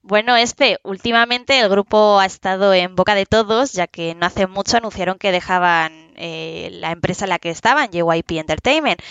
Bueno, 0.00 0.34
Espe, 0.34 0.78
últimamente 0.82 1.60
el 1.60 1.68
grupo 1.68 2.20
ha 2.20 2.24
estado 2.24 2.72
en 2.72 2.96
boca 2.96 3.14
de 3.14 3.26
todos, 3.26 3.74
ya 3.74 3.86
que 3.86 4.14
no 4.14 4.24
hace 4.24 4.46
mucho 4.46 4.78
anunciaron 4.78 5.18
que 5.18 5.30
dejaban 5.30 5.92
eh, 6.16 6.70
la 6.72 6.90
empresa 6.90 7.26
en 7.26 7.28
la 7.28 7.38
que 7.38 7.50
estaban, 7.50 7.90
JYP 7.90 8.30
Entertainment. 8.32 9.02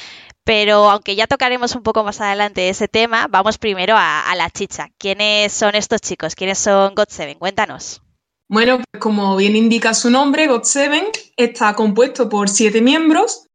Pero 0.52 0.90
aunque 0.90 1.16
ya 1.16 1.28
tocaremos 1.28 1.76
un 1.76 1.82
poco 1.82 2.04
más 2.04 2.20
adelante 2.20 2.68
ese 2.68 2.90
tema, 2.90 3.28
vamos 3.30 3.58
primero 3.58 3.96
a, 3.98 4.36
la 4.36 4.50
chicha. 4.50 4.90
¿Quiénes 4.98 5.54
son 5.54 5.76
estos 5.76 6.02
chicos? 6.02 6.36
¿Quiénes 6.36 6.60
son 6.60 6.94
GOT7? 6.94 7.38
Cuéntanos. 7.38 8.02
Bueno, 8.50 8.82
pues 8.92 9.02
como 9.02 9.38
bien 9.38 9.56
indica 9.56 9.94
su 9.94 10.10
nombre, 10.10 10.50
GOT7 10.50 11.08
está 11.38 11.74
compuesto 11.74 12.28
por 12.28 12.50
siete 12.50 12.82
miembros 12.82 13.48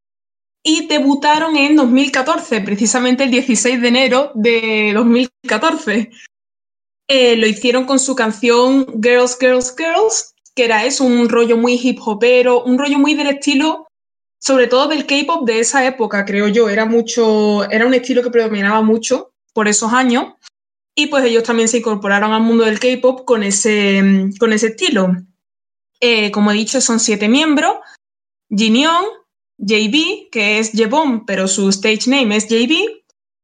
y 0.63 0.87
debutaron 0.87 1.55
en 1.55 1.75
2014, 1.75 2.61
precisamente 2.61 3.25
el 3.25 3.29
16 3.29 3.79
de 3.79 3.87
enero 3.87 4.31
de 4.33 4.93
2014. 4.95 6.09
Eh, 7.09 7.35
lo 7.37 7.45
hicieron 7.45 7.85
con 7.85 7.99
su 7.99 8.15
canción 8.15 8.87
Girls, 9.03 9.37
Girls, 9.39 9.75
Girls, 9.77 10.33
que 10.55 10.65
era 10.65 10.81
un 11.01 11.29
rollo 11.29 11.57
muy 11.57 11.79
hip 11.79 11.99
hopero, 12.03 12.63
un 12.63 12.79
rollo 12.79 12.97
muy 12.97 13.13
del 13.13 13.27
estilo 13.27 13.86
sobre 14.39 14.67
todo 14.67 14.87
del 14.87 15.05
K-pop 15.05 15.45
de 15.45 15.59
esa 15.59 15.85
época, 15.85 16.25
creo 16.25 16.47
yo. 16.47 16.69
Era 16.69 16.85
mucho, 16.85 17.69
era 17.69 17.85
un 17.85 17.93
estilo 17.93 18.23
que 18.23 18.29
predominaba 18.29 18.81
mucho 18.81 19.33
por 19.53 19.67
esos 19.67 19.93
años. 19.93 20.33
Y 20.95 21.07
pues 21.07 21.25
ellos 21.25 21.43
también 21.43 21.67
se 21.67 21.77
incorporaron 21.77 22.33
al 22.33 22.41
mundo 22.41 22.65
del 22.65 22.79
K-pop 22.79 23.25
con 23.25 23.43
ese, 23.43 24.29
con 24.39 24.53
ese 24.53 24.67
estilo. 24.67 25.15
Eh, 25.99 26.31
como 26.31 26.51
he 26.51 26.55
dicho, 26.55 26.81
son 26.81 26.99
siete 26.99 27.27
miembros. 27.27 27.77
Jin 28.49 28.75
Young, 28.75 29.05
JB, 29.57 30.29
que 30.31 30.59
es 30.59 30.71
Jebom, 30.71 31.25
pero 31.25 31.47
su 31.47 31.69
stage 31.69 32.09
name 32.09 32.35
es 32.35 32.47
JB. 32.47 33.03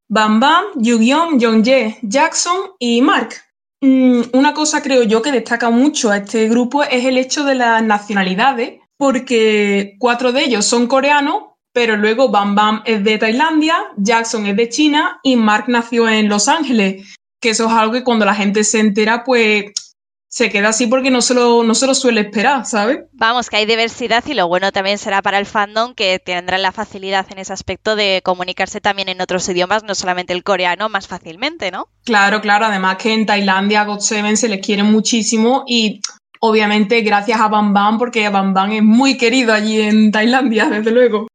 Bam 0.09 0.39
Bam, 0.39 0.65
Yu-Yeon, 0.75 1.39
Jongjae, 1.39 1.97
Jackson 2.03 2.73
y 2.77 3.01
Mark. 3.01 3.33
Mm, 3.81 4.21
una 4.33 4.53
cosa 4.53 4.81
creo 4.81 5.03
yo 5.03 5.21
que 5.21 5.31
destaca 5.31 5.69
mucho 5.69 6.11
a 6.11 6.17
este 6.17 6.47
grupo 6.47 6.83
es 6.83 7.03
el 7.03 7.17
hecho 7.17 7.43
de 7.43 7.55
las 7.55 7.83
nacionalidades 7.83 8.82
porque 8.97 9.95
cuatro 9.99 10.31
de 10.31 10.43
ellos 10.43 10.65
son 10.65 10.87
coreanos, 10.87 11.43
pero 11.73 11.97
luego 11.97 12.29
Bam 12.29 12.55
Bam 12.55 12.83
es 12.85 13.03
de 13.03 13.17
Tailandia, 13.17 13.77
Jackson 13.97 14.45
es 14.45 14.55
de 14.55 14.69
China 14.69 15.19
y 15.23 15.35
Mark 15.35 15.65
nació 15.67 16.07
en 16.07 16.29
Los 16.29 16.47
Ángeles, 16.47 17.15
que 17.41 17.49
eso 17.49 17.65
es 17.65 17.71
algo 17.71 17.93
que 17.93 18.03
cuando 18.03 18.25
la 18.25 18.35
gente 18.35 18.63
se 18.63 18.79
entera, 18.79 19.23
pues 19.23 19.73
se 20.33 20.49
queda 20.49 20.69
así 20.69 20.87
porque 20.87 21.11
no 21.11 21.21
se, 21.21 21.35
lo, 21.35 21.63
no 21.63 21.75
se 21.75 21.85
lo 21.85 21.93
suele 21.93 22.21
esperar, 22.21 22.65
¿sabes? 22.65 23.01
Vamos, 23.11 23.51
que 23.51 23.57
hay 23.57 23.67
diversidad 23.67 24.23
y 24.25 24.33
lo 24.33 24.47
bueno 24.47 24.71
también 24.71 24.97
será 24.97 25.21
para 25.21 25.37
el 25.37 25.45
fandom 25.45 25.93
que 25.93 26.17
tendrán 26.17 26.63
la 26.63 26.71
facilidad 26.71 27.27
en 27.29 27.37
ese 27.37 27.53
aspecto 27.53 27.95
de 27.95 28.21
comunicarse 28.23 28.81
también 28.81 29.09
en 29.09 29.21
otros 29.21 29.47
idiomas, 29.49 29.83
no 29.83 29.93
solamente 29.93 30.33
el 30.33 30.43
coreano, 30.43 30.89
más 30.89 31.07
fácilmente, 31.07 31.69
¿no? 31.69 31.87
Claro, 32.03 32.41
claro, 32.41 32.65
además 32.65 32.97
que 32.97 33.13
en 33.13 33.27
Tailandia 33.27 33.81
a 33.81 33.87
GOT7 33.87 34.35
se 34.35 34.49
les 34.49 34.65
quiere 34.65 34.81
muchísimo 34.81 35.65
y 35.67 36.01
obviamente 36.45 36.99
gracias 37.01 37.39
a 37.39 37.47
Bam 37.47 37.73
Bam, 37.73 37.97
porque 37.97 38.27
Bam 38.27 38.53
Bam 38.53 38.73
es 38.73 38.83
muy 38.83 39.15
querido 39.17 39.53
allí 39.53 39.79
en 39.79 40.11
Tailandia, 40.11 40.65
desde 40.65 40.91
luego. 40.91 41.27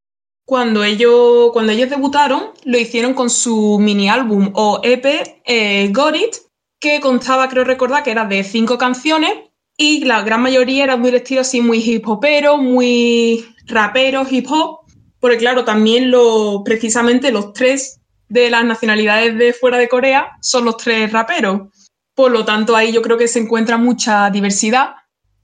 Cuando 0.47 0.85
ellos, 0.85 1.49
cuando 1.55 1.73
ellos 1.73 1.89
debutaron, 1.89 2.51
lo 2.65 2.79
hicieron 2.79 3.15
con 3.15 3.31
su 3.31 3.79
mini 3.81 4.11
álbum 4.11 4.51
o 4.53 4.81
EP, 4.83 5.41
eh, 5.47 5.89
Got 5.93 6.15
It, 6.15 6.37
que 6.79 7.01
constaba, 7.01 7.49
creo 7.49 7.65
recordar, 7.65 8.03
que 8.03 8.11
era 8.11 8.27
de 8.27 8.45
cinco 8.45 8.77
canciones 8.77 9.33
y 9.79 10.05
la 10.05 10.21
gran 10.21 10.43
mayoría 10.43 10.85
era 10.85 10.99
muy 10.99 11.09
estilo 11.15 11.41
así 11.41 11.63
muy 11.63 11.79
hip 11.79 12.07
hopero, 12.07 12.59
muy 12.59 13.47
rapero, 13.65 14.27
hip 14.31 14.47
hop, 14.51 14.81
porque 15.21 15.39
claro, 15.39 15.65
también 15.65 16.11
lo, 16.11 16.63
precisamente 16.65 17.33
los 17.33 17.55
tres 17.55 17.99
de 18.29 18.51
las 18.51 18.63
nacionalidades 18.63 19.39
de 19.39 19.55
fuera 19.55 19.79
de 19.79 19.89
Corea 19.89 20.37
son 20.43 20.67
los 20.67 20.77
tres 20.77 21.11
raperos. 21.11 21.63
Por 22.15 22.31
lo 22.31 22.45
tanto, 22.45 22.77
ahí 22.77 22.93
yo 22.93 23.01
creo 23.01 23.17
que 23.17 23.29
se 23.29 23.39
encuentra 23.39 23.79
mucha 23.79 24.29
diversidad 24.29 24.98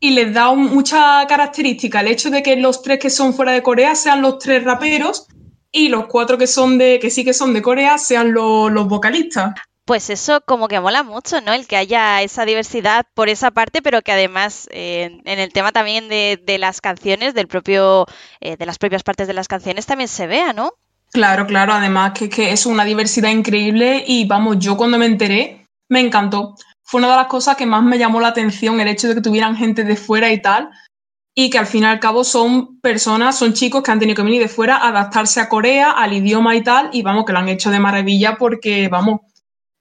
y 0.04 0.10
les 0.10 0.34
da 0.34 0.52
mucha 0.52 1.26
característica 1.26 2.00
el 2.00 2.08
hecho 2.08 2.28
de 2.28 2.42
que 2.42 2.56
los 2.56 2.82
tres 2.82 2.98
que 2.98 3.08
son 3.08 3.32
fuera 3.32 3.52
de 3.52 3.62
Corea 3.62 3.94
sean 3.94 4.20
los 4.20 4.38
tres 4.38 4.62
raperos 4.62 5.26
y 5.72 5.88
los 5.88 6.08
cuatro 6.08 6.36
que 6.36 6.46
son 6.46 6.76
de 6.76 6.98
que 6.98 7.08
sí 7.08 7.24
que 7.24 7.32
son 7.32 7.54
de 7.54 7.62
Corea 7.62 7.96
sean 7.96 8.34
los 8.34 8.86
vocalistas. 8.86 9.54
Pues 9.86 10.10
eso 10.10 10.42
como 10.42 10.68
que 10.68 10.78
mola 10.78 11.04
mucho, 11.04 11.40
¿no? 11.40 11.54
El 11.54 11.66
que 11.66 11.78
haya 11.78 12.20
esa 12.20 12.44
diversidad 12.44 13.06
por 13.14 13.30
esa 13.30 13.50
parte, 13.50 13.80
pero 13.80 14.02
que 14.02 14.12
además 14.12 14.68
eh, 14.72 15.22
en 15.24 15.38
el 15.38 15.54
tema 15.54 15.72
también 15.72 16.10
de, 16.10 16.56
las 16.58 16.82
canciones, 16.82 17.32
del 17.32 17.48
propio, 17.48 18.04
eh, 18.42 18.58
de 18.58 18.66
las 18.66 18.76
propias 18.76 19.04
partes 19.04 19.26
de 19.26 19.32
las 19.32 19.48
canciones 19.48 19.86
también 19.86 20.08
se 20.08 20.26
vea, 20.26 20.52
¿no? 20.52 20.72
Claro, 21.12 21.46
claro, 21.46 21.72
además 21.72 22.12
que, 22.12 22.28
que 22.28 22.52
es 22.52 22.66
una 22.66 22.84
diversidad 22.84 23.30
increíble 23.30 24.04
y 24.06 24.26
vamos, 24.26 24.58
yo 24.58 24.76
cuando 24.76 24.98
me 24.98 25.06
enteré 25.06 25.66
me 25.88 26.00
encantó. 26.00 26.56
Fue 26.84 26.98
una 26.98 27.10
de 27.10 27.16
las 27.16 27.26
cosas 27.26 27.56
que 27.56 27.66
más 27.66 27.82
me 27.82 27.98
llamó 27.98 28.20
la 28.20 28.28
atención, 28.28 28.80
el 28.80 28.88
hecho 28.88 29.08
de 29.08 29.14
que 29.14 29.20
tuvieran 29.20 29.56
gente 29.56 29.84
de 29.84 29.96
fuera 29.96 30.32
y 30.32 30.40
tal, 30.40 30.70
y 31.34 31.50
que 31.50 31.58
al 31.58 31.66
fin 31.66 31.82
y 31.82 31.86
al 31.86 31.98
cabo 31.98 32.22
son 32.22 32.78
personas, 32.80 33.36
son 33.36 33.54
chicos 33.54 33.82
que 33.82 33.90
han 33.90 33.98
tenido 33.98 34.16
que 34.16 34.22
venir 34.22 34.42
de 34.42 34.48
fuera 34.48 34.76
a 34.76 34.88
adaptarse 34.88 35.40
a 35.40 35.48
Corea, 35.48 35.90
al 35.90 36.12
idioma 36.12 36.54
y 36.54 36.62
tal, 36.62 36.90
y 36.92 37.02
vamos, 37.02 37.24
que 37.24 37.32
lo 37.32 37.40
han 37.40 37.48
hecho 37.48 37.70
de 37.70 37.80
maravilla 37.80 38.36
porque, 38.38 38.88
vamos, 38.88 39.20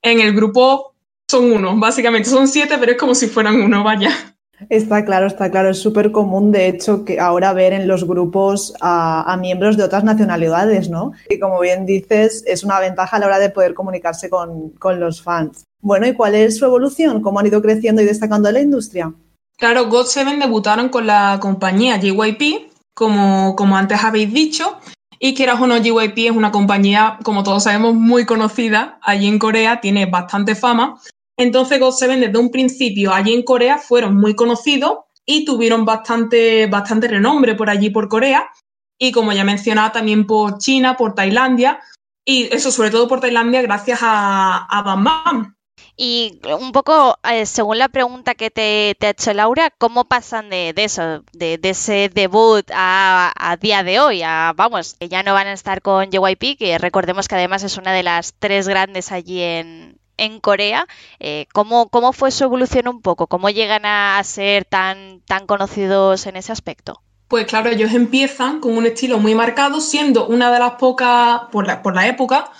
en 0.02 0.20
el 0.20 0.34
grupo 0.34 0.94
son 1.28 1.52
uno, 1.52 1.76
básicamente 1.76 2.28
son 2.28 2.48
siete, 2.48 2.76
pero 2.78 2.92
es 2.92 2.98
como 2.98 3.14
si 3.14 3.28
fueran 3.28 3.60
uno, 3.60 3.84
vaya. 3.84 4.33
Está 4.68 5.04
claro, 5.04 5.26
está 5.26 5.50
claro. 5.50 5.70
Es 5.70 5.78
súper 5.78 6.12
común, 6.12 6.52
de 6.52 6.68
hecho, 6.68 7.04
que 7.04 7.20
ahora 7.20 7.52
ver 7.52 7.72
en 7.72 7.88
los 7.88 8.06
grupos 8.06 8.74
a, 8.80 9.36
miembros 9.40 9.76
de 9.76 9.84
otras 9.84 10.04
nacionalidades, 10.04 10.88
¿no? 10.90 11.12
Y 11.28 11.38
como 11.38 11.60
bien 11.60 11.86
dices, 11.86 12.44
es 12.46 12.64
una 12.64 12.80
ventaja 12.80 13.16
a 13.16 13.20
la 13.20 13.26
hora 13.26 13.38
de 13.38 13.50
poder 13.50 13.74
comunicarse 13.74 14.28
con, 14.30 14.72
los 14.98 15.22
fans. 15.22 15.64
Bueno, 15.80 16.06
¿y 16.06 16.14
cuál 16.14 16.34
es 16.34 16.56
su 16.56 16.64
evolución? 16.64 17.20
¿Cómo 17.20 17.40
han 17.40 17.46
ido 17.46 17.60
creciendo 17.60 18.00
y 18.02 18.06
destacando 18.06 18.48
en 18.48 18.54
la 18.54 18.60
industria? 18.60 19.12
Claro, 19.56 19.88
God7 19.88 20.38
debutaron 20.38 20.88
con 20.88 21.06
la 21.06 21.38
compañía 21.40 22.00
JYP, 22.00 22.70
como, 22.94 23.54
como 23.56 23.76
antes 23.76 24.02
habéis 24.02 24.32
dicho, 24.32 24.78
y 25.18 25.34
que 25.34 25.50
o 25.50 25.66
no, 25.66 25.78
JYP 25.78 26.18
es 26.18 26.30
una 26.32 26.52
compañía, 26.52 27.18
como 27.22 27.42
todos 27.42 27.64
sabemos, 27.64 27.94
muy 27.94 28.26
conocida 28.26 28.98
allí 29.02 29.26
en 29.26 29.38
Corea, 29.38 29.80
tiene 29.80 30.06
bastante 30.06 30.54
fama, 30.54 31.00
entonces 31.36 31.80
GOT7 31.80 32.18
desde 32.18 32.38
un 32.38 32.50
principio 32.50 33.12
allí 33.12 33.34
en 33.34 33.42
Corea 33.42 33.78
fueron 33.78 34.16
muy 34.16 34.34
conocidos 34.34 34.98
y 35.26 35.44
tuvieron 35.44 35.84
bastante, 35.84 36.66
bastante 36.66 37.08
renombre 37.08 37.54
por 37.54 37.70
allí, 37.70 37.90
por 37.90 38.08
Corea. 38.08 38.50
Y 38.98 39.10
como 39.10 39.32
ya 39.32 39.44
mencionaba, 39.44 39.92
también 39.92 40.26
por 40.26 40.58
China, 40.58 40.96
por 40.96 41.14
Tailandia. 41.14 41.80
Y 42.24 42.54
eso 42.54 42.70
sobre 42.70 42.90
todo 42.90 43.08
por 43.08 43.20
Tailandia 43.20 43.62
gracias 43.62 44.00
a, 44.02 44.64
a 44.64 44.82
Bam 44.82 45.04
Bam. 45.04 45.56
Y 45.96 46.40
un 46.60 46.72
poco, 46.72 47.18
eh, 47.30 47.46
según 47.46 47.78
la 47.78 47.88
pregunta 47.88 48.34
que 48.34 48.50
te, 48.50 48.96
ha 49.00 49.10
hecho 49.10 49.32
Laura, 49.32 49.70
¿cómo 49.70 50.06
pasan 50.06 50.50
de, 50.50 50.74
eso, 50.76 51.22
de, 51.32 51.58
ese 51.62 52.10
debut 52.12 52.68
a, 52.74 53.32
a, 53.36 53.56
día 53.56 53.84
de 53.84 54.00
hoy? 54.00 54.22
A, 54.22 54.52
vamos, 54.56 54.94
que 54.94 55.08
ya 55.08 55.22
no 55.22 55.34
van 55.34 55.46
a 55.46 55.52
estar 55.52 55.82
con 55.82 56.10
JYP, 56.10 56.58
que 56.58 56.78
recordemos 56.78 57.28
que 57.28 57.36
además 57.36 57.62
es 57.62 57.76
una 57.76 57.92
de 57.92 58.02
las 58.02 58.34
tres 58.38 58.66
grandes 58.66 59.12
allí 59.12 59.40
en, 59.40 59.93
en 60.16 60.40
Corea, 60.40 60.86
eh, 61.20 61.46
¿cómo, 61.52 61.88
fue 62.12 62.30
su 62.30 62.44
evolución 62.44 62.88
un 62.88 63.00
poco? 63.00 63.26
¿Cómo 63.26 63.50
llegan 63.50 63.84
a, 63.84 64.22
ser 64.24 64.64
tan, 64.64 65.20
tan 65.26 65.46
conocidos 65.46 66.26
en 66.26 66.36
ese 66.36 66.52
aspecto? 66.52 67.00
Pues 67.28 67.46
claro, 67.46 67.70
ellos 67.70 67.92
empiezan 67.92 68.60
con 68.60 68.76
un 68.76 68.86
estilo 68.86 69.18
muy 69.18 69.34
marcado, 69.34 69.80
siendo 69.80 70.26
una 70.26 70.52
de 70.52 70.58
las 70.58 70.72
pocas, 70.72 71.42
por 71.50 71.66
la, 71.66 71.82
por 71.82 71.94
la 71.94 72.06
época, 72.06 72.50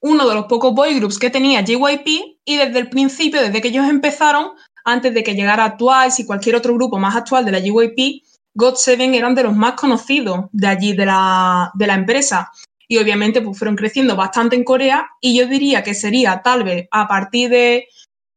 uno 0.00 0.28
de 0.28 0.34
los 0.34 0.46
pocos 0.46 0.74
boy 0.74 0.94
groups 0.94 1.18
que 1.18 1.30
tenía 1.30 1.64
JYP 1.64 2.06
y 2.44 2.56
desde 2.56 2.78
el 2.78 2.88
principio, 2.88 3.40
desde 3.40 3.60
que 3.60 3.68
ellos 3.68 3.88
empezaron, 3.88 4.52
antes 4.84 5.12
de 5.12 5.22
que 5.22 5.34
llegara 5.34 5.76
Twice 5.76 6.22
y 6.22 6.26
cualquier 6.26 6.56
otro 6.56 6.74
grupo 6.74 6.98
más 6.98 7.16
actual 7.16 7.44
de 7.44 7.52
la 7.52 7.60
JYP, 7.60 8.22
GOT7 8.54 9.14
eran 9.14 9.34
de 9.34 9.44
los 9.44 9.54
más 9.54 9.74
conocidos 9.74 10.46
de 10.52 10.66
allí, 10.66 10.92
de 10.94 11.06
la, 11.06 11.70
de 11.74 11.86
la 11.86 11.94
empresa. 11.94 12.50
Y 12.90 12.98
obviamente 12.98 13.40
pues, 13.40 13.56
fueron 13.56 13.76
creciendo 13.76 14.16
bastante 14.16 14.56
en 14.56 14.64
Corea 14.64 15.08
y 15.20 15.38
yo 15.38 15.46
diría 15.46 15.84
que 15.84 15.94
sería 15.94 16.42
tal 16.42 16.64
vez 16.64 16.88
a 16.90 17.06
partir 17.06 17.48
de 17.48 17.86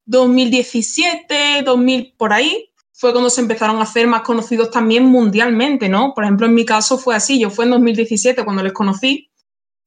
2017, 0.05 1.63
2000, 1.65 2.13
por 2.15 2.33
ahí, 2.33 2.69
fue 2.91 3.13
cuando 3.13 3.31
se 3.31 3.41
empezaron 3.41 3.77
a 3.77 3.81
hacer 3.81 4.05
más 4.05 4.21
conocidos 4.21 4.69
también 4.69 5.05
mundialmente, 5.05 5.89
¿no? 5.89 6.13
Por 6.13 6.23
ejemplo, 6.23 6.45
en 6.45 6.53
mi 6.53 6.65
caso 6.65 6.99
fue 6.99 7.15
así, 7.15 7.39
yo 7.39 7.49
fue 7.49 7.65
en 7.65 7.71
2017 7.71 8.43
cuando 8.43 8.61
les 8.61 8.73
conocí 8.73 9.31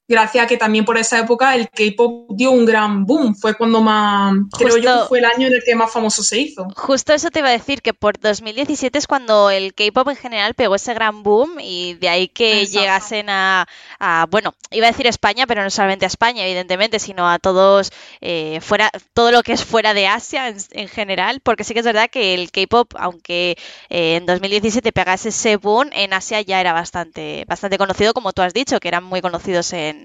gracias 0.09 0.45
a 0.45 0.47
que 0.47 0.57
también 0.57 0.85
por 0.85 0.99
esa 0.99 1.19
época 1.19 1.55
el 1.55 1.69
K-pop 1.69 2.31
dio 2.31 2.53
un 2.53 2.65
gran 2.65 3.05
boom. 3.05 3.35
Fue 3.35 3.55
cuando 3.55 3.81
más, 3.81 4.35
creo 4.57 4.77
yo 4.77 5.03
que 5.03 5.09
fue 5.09 5.19
el 5.19 5.25
año 5.25 5.49
en 5.49 5.55
el 5.55 5.63
que 5.65 5.75
más 5.75 5.93
famoso 5.93 6.23
se 6.23 6.39
hizo. 6.39 6.69
Justo 6.77 7.13
eso 7.13 7.31
te 7.31 7.41
iba 7.41 7.49
a 7.49 7.53
decir, 7.53 7.83
que 7.83 7.95
por 7.95 8.19
2017 8.19 8.99
es 8.99 9.07
cuando 9.07 9.51
el 9.51 9.75
K-pop 9.75 10.09
en 10.09 10.17
general 10.17 10.55
pegó 10.55 10.77
ese 10.77 10.95
gran 10.95 11.23
boom 11.23 11.59
y 11.61 11.95
de 11.95 12.09
ahí 12.09 12.29
que 12.29 12.67
llegasen 12.67 13.29
a, 13.29 13.67
bueno, 14.31 14.55
iba 14.71 14.87
a 14.87 14.91
decir 14.91 15.07
España, 15.07 15.47
pero 15.47 15.63
no 15.63 15.71
solamente 15.71 16.07
a 16.07 16.09
España, 16.09 16.45
evidentemente, 16.45 16.99
sino 16.99 17.29
a 17.29 17.39
todos, 17.39 17.91
eh, 18.21 18.61
fuera, 18.63 18.91
todo 19.13 19.33
lo 19.33 19.43
que 19.43 19.53
es 19.53 19.65
fuera 19.65 19.95
de 19.95 20.07
Asia 20.07 20.49
en, 20.49 20.89
general, 20.89 21.41
porque 21.41 21.65
sí 21.65 21.75
que 21.75 21.81
es 21.81 21.87
verdad 21.87 22.09
que 22.11 22.35
el 22.35 22.51
K-pop, 22.51 22.95
aunque 22.97 23.57
eh, 23.89 24.17
en 24.17 24.27
2017 24.27 24.93
pegase 24.93 25.31
ese 25.31 25.57
boom, 25.57 25.91
en 25.93 26.13
Asia 26.13 26.41
ya 26.41 26.61
era 26.61 26.73
bastante, 26.73 27.45
bastante 27.49 27.79
conocido, 27.79 28.15
como 28.15 28.33
tú 28.33 28.43
has 28.43 28.55
dicho, 28.55 28.79
que 28.79 28.89
eran 28.89 29.03
muy 29.03 29.21
conocidos 29.21 29.73
en 29.73 29.96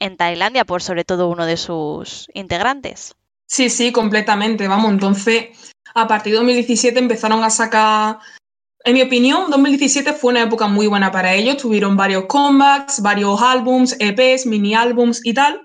en, 0.00 0.16
Tailandia 0.16 0.64
por 0.64 0.82
sobre 0.82 1.04
todo 1.04 1.28
uno 1.28 1.46
de 1.46 1.56
sus 1.56 2.28
integrantes. 2.34 3.14
Sí, 3.46 3.70
sí, 3.70 3.92
completamente. 3.92 4.68
Vamos, 4.68 4.92
entonces 4.92 5.48
a 5.94 6.06
partir 6.06 6.32
de 6.32 6.38
2017 6.38 6.98
empezaron 6.98 7.42
a 7.42 7.50
sacar 7.50 8.18
en 8.84 8.94
mi 8.94 9.02
opinión, 9.02 9.50
2017 9.50 10.14
fue 10.14 10.30
una 10.30 10.42
época 10.42 10.66
muy 10.66 10.86
buena 10.86 11.10
para 11.10 11.34
ellos. 11.34 11.56
Tuvieron 11.56 11.96
varios 11.96 12.26
comebacks, 12.26 13.02
varios 13.02 13.42
álbums, 13.42 13.96
EPs, 13.98 14.46
mini 14.46 14.74
álbums 14.74 15.20
y 15.24 15.34
tal. 15.34 15.60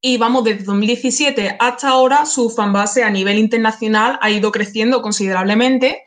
Y 0.00 0.18
vamos, 0.18 0.44
desde 0.44 0.64
2017 0.64 1.56
hasta 1.58 1.88
ahora, 1.88 2.26
su 2.26 2.50
fanbase 2.50 3.02
a 3.02 3.10
nivel 3.10 3.38
internacional 3.38 4.18
ha 4.20 4.30
ido 4.30 4.52
creciendo 4.52 5.00
considerablemente. 5.00 6.03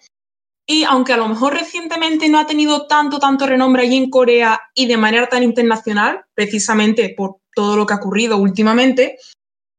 Y 0.69 0.83
aunque 0.83 1.13
a 1.13 1.17
lo 1.17 1.29
mejor 1.29 1.53
recientemente 1.53 2.27
no 2.27 2.39
ha 2.39 2.45
tenido 2.45 2.87
tanto, 2.87 3.19
tanto 3.19 3.47
renombre 3.47 3.83
allí 3.83 3.95
en 3.95 4.09
Corea 4.09 4.61
y 4.75 4.85
de 4.85 4.97
manera 4.97 5.29
tan 5.29 5.41
internacional, 5.41 6.25
precisamente 6.33 7.13
por 7.15 7.37
todo 7.55 7.77
lo 7.77 7.85
que 7.85 7.93
ha 7.93 7.97
ocurrido 7.97 8.37
últimamente, 8.37 9.17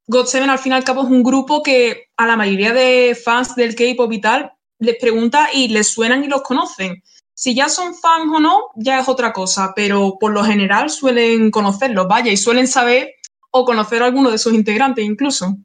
GOT7 0.08 0.48
al 0.48 0.58
fin 0.58 0.72
y 0.72 0.76
al 0.76 0.84
cabo 0.84 1.02
es 1.02 1.08
un 1.08 1.22
grupo 1.22 1.62
que 1.62 2.08
a 2.16 2.26
la 2.26 2.36
mayoría 2.36 2.72
de 2.72 3.14
fans 3.22 3.54
del 3.54 3.74
K-pop 3.74 4.10
y 4.10 4.20
tal 4.22 4.52
les 4.78 4.96
pregunta 4.96 5.48
y 5.52 5.68
les 5.68 5.88
suenan 5.88 6.24
y 6.24 6.28
los 6.28 6.42
conocen. 6.42 7.02
Si 7.34 7.54
ya 7.54 7.68
son 7.68 7.94
fans 7.94 8.32
o 8.34 8.40
no, 8.40 8.68
ya 8.76 8.98
es 8.98 9.08
otra 9.08 9.32
cosa, 9.32 9.72
pero 9.76 10.16
por 10.18 10.32
lo 10.32 10.42
general 10.42 10.88
suelen 10.88 11.50
conocerlos, 11.50 12.08
vaya, 12.08 12.32
y 12.32 12.36
suelen 12.36 12.66
saber 12.66 13.14
o 13.50 13.64
conocer 13.64 14.02
a 14.02 14.06
alguno 14.06 14.30
de 14.30 14.38
sus 14.38 14.54
integrantes 14.54 15.04
incluso. 15.04 15.56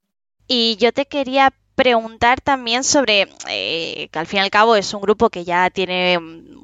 Y 0.48 0.76
yo 0.76 0.92
te 0.92 1.06
quería 1.06 1.54
preguntar 1.76 2.42
también 2.42 2.84
sobre, 2.84 3.28
eh, 3.50 4.10
que 4.12 4.20
al 4.20 4.28
fin 4.28 4.40
y 4.40 4.42
al 4.44 4.50
cabo 4.50 4.76
es 4.76 4.94
un 4.94 5.02
grupo 5.02 5.30
que 5.30 5.44
ya 5.44 5.70
tiene 5.70 6.20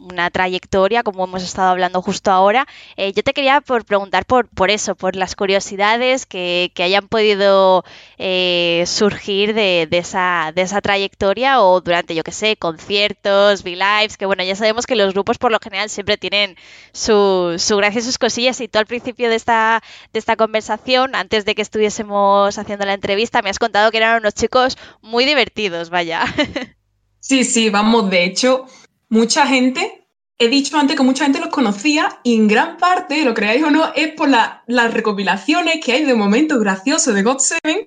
una 0.10 0.30
trayectoria, 0.30 1.04
como 1.04 1.24
hemos 1.24 1.44
estado 1.44 1.70
hablando 1.70 2.02
justo 2.02 2.32
ahora. 2.32 2.68
Eh, 2.98 3.14
yo 3.14 3.24
te 3.24 3.34
quería 3.34 3.62
por 3.62 3.86
preguntar 3.86 4.26
por, 4.26 4.48
por 4.48 4.72
eso, 4.72 4.96
por 4.96 5.16
las 5.16 5.36
curiosidades 5.36 6.26
que, 6.26 6.72
hayan 6.80 7.08
podido 7.08 7.84
eh, 8.18 8.84
surgir 8.88 9.54
de, 9.54 9.88
de, 9.90 9.98
esa, 9.98 10.52
de 10.56 10.62
esa 10.62 10.82
trayectoria 10.82 11.62
o 11.62 11.82
durante, 11.82 12.16
yo 12.16 12.24
que 12.24 12.32
sé, 12.32 12.56
conciertos, 12.56 13.64
V-Lives, 13.64 14.18
que 14.18 14.26
bueno, 14.26 14.44
ya 14.44 14.56
sabemos 14.56 14.86
que 14.86 14.96
los 14.96 15.14
grupos 15.14 15.38
por 15.38 15.52
lo 15.52 15.60
general 15.60 15.90
siempre 15.90 16.18
tienen 16.18 16.56
su, 16.94 17.56
su 17.58 17.78
gracia 17.78 18.00
y 18.00 18.04
sus 18.04 18.18
cosillas 18.18 18.60
y 18.62 18.68
tú 18.68 18.80
al 18.80 18.86
principio 18.86 19.30
de 19.30 19.36
esta, 19.36 19.84
de 20.14 20.20
esta 20.20 20.36
conversación, 20.36 21.16
antes 21.16 21.46
de 21.46 21.56
que 21.56 21.62
estuviésemos 21.62 22.58
haciendo 22.58 22.86
la 22.86 22.94
entrevista, 22.94 23.42
me 23.42 23.50
has 23.50 23.60
contado 23.60 23.92
que 23.92 23.98
eran 23.98 24.20
unos 24.20 24.34
chicos 24.34 24.78
muy 25.02 25.26
divertidos, 25.26 25.90
vaya. 25.90 26.24
Sí, 27.22 27.44
sí, 27.44 27.70
vamos, 27.70 28.10
de 28.10 28.24
hecho, 28.24 28.66
mucha 29.10 29.46
gente, 29.46 29.99
he 30.40 30.48
dicho 30.48 30.78
antes 30.78 30.96
que 30.96 31.04
mucha 31.04 31.26
gente 31.26 31.40
los 31.40 31.50
conocía 31.50 32.20
y 32.24 32.36
en 32.36 32.48
gran 32.48 32.78
parte, 32.78 33.24
lo 33.26 33.34
creáis 33.34 33.64
o 33.64 33.70
no, 33.70 33.94
es 33.94 34.14
por 34.14 34.30
las 34.30 34.94
recopilaciones 34.94 35.84
que 35.84 35.92
hay 35.92 36.06
de 36.06 36.16
momentos 36.16 36.60
graciosos 36.60 37.14
de 37.14 37.24
God 37.24 37.40
Seven, 37.40 37.86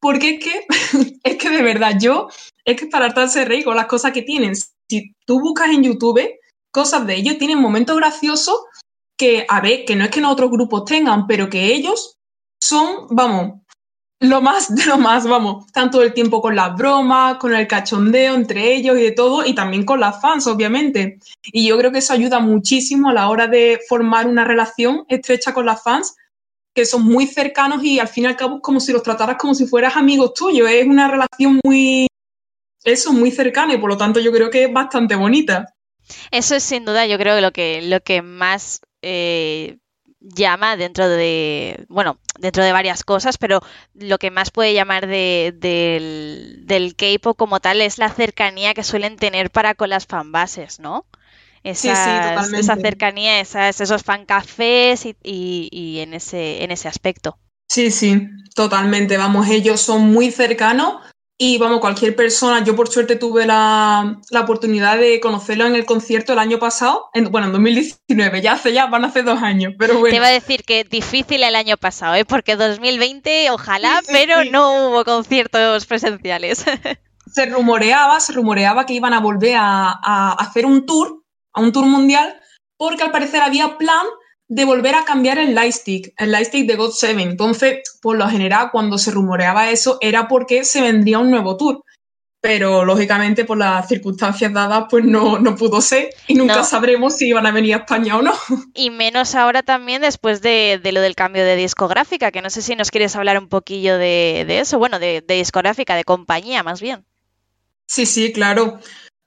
porque 0.00 0.36
es 0.36 0.44
que, 0.44 0.66
es 1.24 1.36
que 1.36 1.50
de 1.50 1.62
verdad, 1.62 1.96
yo, 2.00 2.28
es 2.64 2.80
que 2.80 2.86
para 2.86 3.06
hartarse 3.06 3.44
reír 3.44 3.64
con 3.64 3.76
las 3.76 3.86
cosas 3.86 4.12
que 4.12 4.22
tienen, 4.22 4.54
si 4.54 5.14
tú 5.26 5.40
buscas 5.40 5.70
en 5.70 5.82
YouTube 5.82 6.30
cosas 6.72 7.04
de 7.06 7.16
ellos, 7.16 7.38
tienen 7.38 7.58
momentos 7.58 7.96
graciosos 7.96 8.60
que, 9.18 9.44
a 9.48 9.60
ver, 9.60 9.84
que 9.84 9.96
no 9.96 10.04
es 10.04 10.10
que 10.10 10.20
no 10.20 10.30
otros 10.30 10.50
grupos 10.50 10.84
tengan, 10.84 11.26
pero 11.26 11.50
que 11.50 11.66
ellos 11.74 12.16
son, 12.62 13.08
vamos, 13.10 13.62
lo 14.20 14.42
más 14.42 14.74
de 14.74 14.84
lo 14.86 14.98
más, 14.98 15.26
vamos, 15.26 15.66
tanto 15.72 16.02
el 16.02 16.12
tiempo 16.12 16.40
con 16.40 16.54
las 16.54 16.76
bromas, 16.76 17.36
con 17.36 17.54
el 17.54 17.66
cachondeo 17.66 18.34
entre 18.34 18.74
ellos 18.74 18.98
y 18.98 19.02
de 19.02 19.12
todo, 19.12 19.44
y 19.44 19.54
también 19.54 19.84
con 19.84 19.98
las 19.98 20.20
fans, 20.20 20.46
obviamente. 20.46 21.18
Y 21.42 21.66
yo 21.66 21.78
creo 21.78 21.90
que 21.90 21.98
eso 21.98 22.12
ayuda 22.12 22.38
muchísimo 22.38 23.10
a 23.10 23.14
la 23.14 23.28
hora 23.28 23.46
de 23.46 23.80
formar 23.88 24.26
una 24.26 24.44
relación 24.44 25.04
estrecha 25.08 25.52
con 25.52 25.66
las 25.66 25.82
fans, 25.82 26.14
que 26.74 26.84
son 26.84 27.02
muy 27.02 27.26
cercanos 27.26 27.82
y 27.82 27.98
al 27.98 28.08
fin 28.08 28.24
y 28.24 28.26
al 28.28 28.36
cabo 28.36 28.56
es 28.56 28.62
como 28.62 28.78
si 28.78 28.92
los 28.92 29.02
trataras 29.02 29.36
como 29.36 29.54
si 29.54 29.66
fueras 29.66 29.96
amigos 29.96 30.34
tuyos. 30.34 30.70
Es 30.70 30.86
una 30.86 31.08
relación 31.08 31.58
muy, 31.64 32.06
eso, 32.84 33.12
muy 33.12 33.32
cercana 33.32 33.74
y 33.74 33.78
por 33.78 33.90
lo 33.90 33.96
tanto 33.96 34.20
yo 34.20 34.30
creo 34.30 34.50
que 34.50 34.64
es 34.64 34.72
bastante 34.72 35.16
bonita. 35.16 35.74
Eso 36.30 36.54
es 36.54 36.62
sin 36.62 36.84
duda, 36.84 37.06
yo 37.06 37.18
creo 37.18 37.36
que 37.36 37.40
lo 37.40 37.52
que, 37.52 37.82
lo 37.82 38.00
que 38.00 38.22
más 38.22 38.80
eh, 39.02 39.78
llama 40.20 40.76
dentro 40.76 41.08
de, 41.08 41.84
bueno, 41.88 42.18
dentro 42.38 42.62
de 42.62 42.72
varias 42.72 43.04
cosas, 43.04 43.38
pero 43.38 43.60
lo 43.94 44.18
que 44.18 44.30
más 44.30 44.50
puede 44.50 44.74
llamar 44.74 45.06
de, 45.06 45.54
del, 45.56 46.66
del 46.66 46.94
K-pop 46.94 47.36
como 47.36 47.60
tal 47.60 47.80
es 47.80 47.98
la 47.98 48.10
cercanía 48.10 48.74
que 48.74 48.84
suelen 48.84 49.16
tener 49.16 49.50
para 49.50 49.74
con 49.74 49.90
las 49.90 50.06
fanbases, 50.06 50.80
¿no? 50.80 51.06
Esas, 51.62 52.48
sí, 52.48 52.56
esa 52.56 52.76
cercanía, 52.76 53.40
esas, 53.40 53.80
esos 53.80 54.02
fancafés 54.02 55.04
y, 55.04 55.16
y, 55.22 55.68
y 55.70 56.00
en, 56.00 56.14
ese, 56.14 56.64
en 56.64 56.70
ese 56.70 56.88
aspecto. 56.88 57.38
Sí, 57.68 57.90
sí, 57.90 58.28
totalmente. 58.54 59.18
Vamos, 59.18 59.48
ellos 59.48 59.80
son 59.80 60.10
muy 60.10 60.30
cercanos 60.30 61.02
y 61.42 61.56
vamos, 61.56 61.80
cualquier 61.80 62.14
persona, 62.14 62.62
yo 62.62 62.76
por 62.76 62.90
suerte 62.90 63.16
tuve 63.16 63.46
la, 63.46 64.20
oportunidad 64.42 64.98
de 64.98 65.20
conocerlo 65.20 65.64
en 65.64 65.74
el 65.74 65.86
concierto 65.86 66.34
el 66.34 66.38
año 66.38 66.58
pasado, 66.58 67.08
en, 67.14 67.32
bueno, 67.32 67.46
en 67.46 67.54
2019, 67.54 68.42
ya 68.42 68.52
hace 68.52 68.74
ya, 68.74 68.84
van 68.88 69.06
a 69.06 69.08
hacer 69.08 69.24
dos 69.24 69.42
años, 69.42 69.72
pero 69.78 69.94
bueno. 69.94 70.10
Te 70.10 70.16
iba 70.16 70.26
a 70.26 70.32
decir 70.32 70.64
que 70.64 70.84
difícil 70.84 71.42
el 71.42 71.54
año 71.56 71.78
pasado, 71.78 72.14
¿eh? 72.14 72.26
porque 72.26 72.56
2020 72.56 73.50
ojalá, 73.52 74.02
pero 74.12 74.44
no 74.44 74.90
hubo 74.90 75.02
conciertos 75.06 75.86
presenciales. 75.86 76.62
se 77.32 77.46
rumoreaba, 77.46 78.20
se 78.20 78.34
rumoreaba 78.34 78.84
que 78.84 78.92
iban 78.92 79.14
a 79.14 79.20
volver 79.20 79.56
a, 79.56 79.92
a 79.92 80.32
hacer 80.32 80.66
un 80.66 80.84
tour, 80.84 81.24
a 81.54 81.62
un 81.62 81.72
tour 81.72 81.86
mundial, 81.86 82.38
porque 82.76 83.02
al 83.02 83.12
parecer 83.12 83.40
había 83.40 83.78
plan 83.78 84.04
de 84.50 84.64
volver 84.64 84.96
a 84.96 85.04
cambiar 85.04 85.38
el 85.38 85.54
lightstick, 85.54 86.12
el 86.18 86.32
lightstick 86.32 86.66
de 86.66 86.74
God 86.74 86.90
7. 86.92 87.22
Entonces, 87.22 87.82
por 88.02 88.18
lo 88.18 88.28
general, 88.28 88.70
cuando 88.72 88.98
se 88.98 89.12
rumoreaba 89.12 89.70
eso, 89.70 89.96
era 90.00 90.26
porque 90.26 90.64
se 90.64 90.82
vendría 90.82 91.20
un 91.20 91.30
nuevo 91.30 91.56
tour. 91.56 91.84
Pero 92.40 92.84
lógicamente, 92.84 93.44
por 93.44 93.58
las 93.58 93.86
circunstancias 93.86 94.52
dadas, 94.52 94.86
pues 94.90 95.04
no, 95.04 95.38
no 95.38 95.54
pudo 95.54 95.80
ser 95.80 96.10
y 96.26 96.34
nunca 96.34 96.64
sabremos 96.64 97.16
si 97.16 97.28
iban 97.28 97.46
a 97.46 97.52
venir 97.52 97.74
a 97.74 97.78
España 97.78 98.16
o 98.16 98.22
no. 98.22 98.32
Y 98.74 98.90
menos 98.90 99.36
ahora 99.36 99.62
también 99.62 100.02
después 100.02 100.42
de, 100.42 100.80
lo 100.82 101.00
del 101.00 101.14
cambio 101.14 101.44
de 101.44 101.54
discográfica, 101.54 102.32
que 102.32 102.42
no 102.42 102.50
sé 102.50 102.60
si 102.60 102.74
nos 102.74 102.90
quieres 102.90 103.14
hablar 103.14 103.38
un 103.38 103.48
poquillo 103.48 103.98
de, 103.98 104.44
eso, 104.48 104.78
bueno, 104.78 104.98
de, 104.98 105.22
de 105.24 105.34
discográfica, 105.34 105.94
de 105.94 106.02
compañía 106.02 106.64
más 106.64 106.80
bien. 106.80 107.04
Sí, 107.86 108.04
sí, 108.04 108.32
claro. 108.32 108.80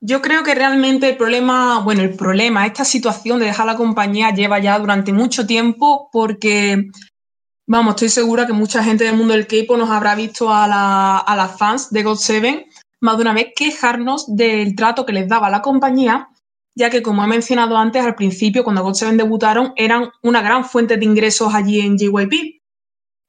Yo 0.05 0.21
creo 0.21 0.43
que 0.43 0.53
realmente 0.53 1.11
el 1.11 1.15
problema, 1.15 1.79
bueno, 1.79 2.01
el 2.01 2.13
problema, 2.13 2.65
esta 2.65 2.83
situación 2.83 3.39
de 3.39 3.45
dejar 3.45 3.65
la 3.65 3.77
compañía 3.77 4.31
lleva 4.31 4.59
ya 4.59 4.77
durante 4.77 5.13
mucho 5.13 5.47
tiempo 5.47 6.09
porque, 6.11 6.89
vamos, 7.65 7.91
estoy 7.91 8.09
segura 8.09 8.45
que 8.45 8.51
mucha 8.51 8.83
gente 8.83 9.05
del 9.05 9.15
mundo 9.15 9.33
del 9.33 9.47
K-pop 9.47 9.77
nos 9.77 9.89
habrá 9.89 10.13
visto 10.15 10.49
a, 10.51 10.67
las 10.67 11.57
fans 11.57 11.89
de 11.89 12.03
God7 12.05 12.65
más 12.99 13.15
de 13.15 13.21
una 13.21 13.33
vez 13.33 13.53
quejarnos 13.55 14.25
del 14.35 14.75
trato 14.75 15.05
que 15.05 15.13
les 15.13 15.29
daba 15.29 15.49
la 15.49 15.61
compañía, 15.61 16.27
ya 16.75 16.89
que, 16.89 17.01
como 17.01 17.23
he 17.23 17.27
mencionado 17.27 17.77
antes, 17.77 18.03
al 18.03 18.15
principio, 18.15 18.65
cuando 18.65 18.85
God7 18.85 19.15
debutaron, 19.15 19.71
eran 19.77 20.09
una 20.21 20.41
gran 20.41 20.65
fuente 20.65 20.97
de 20.97 21.05
ingresos 21.05 21.55
allí 21.55 21.79
en 21.79 21.97
JYP. 21.97 22.61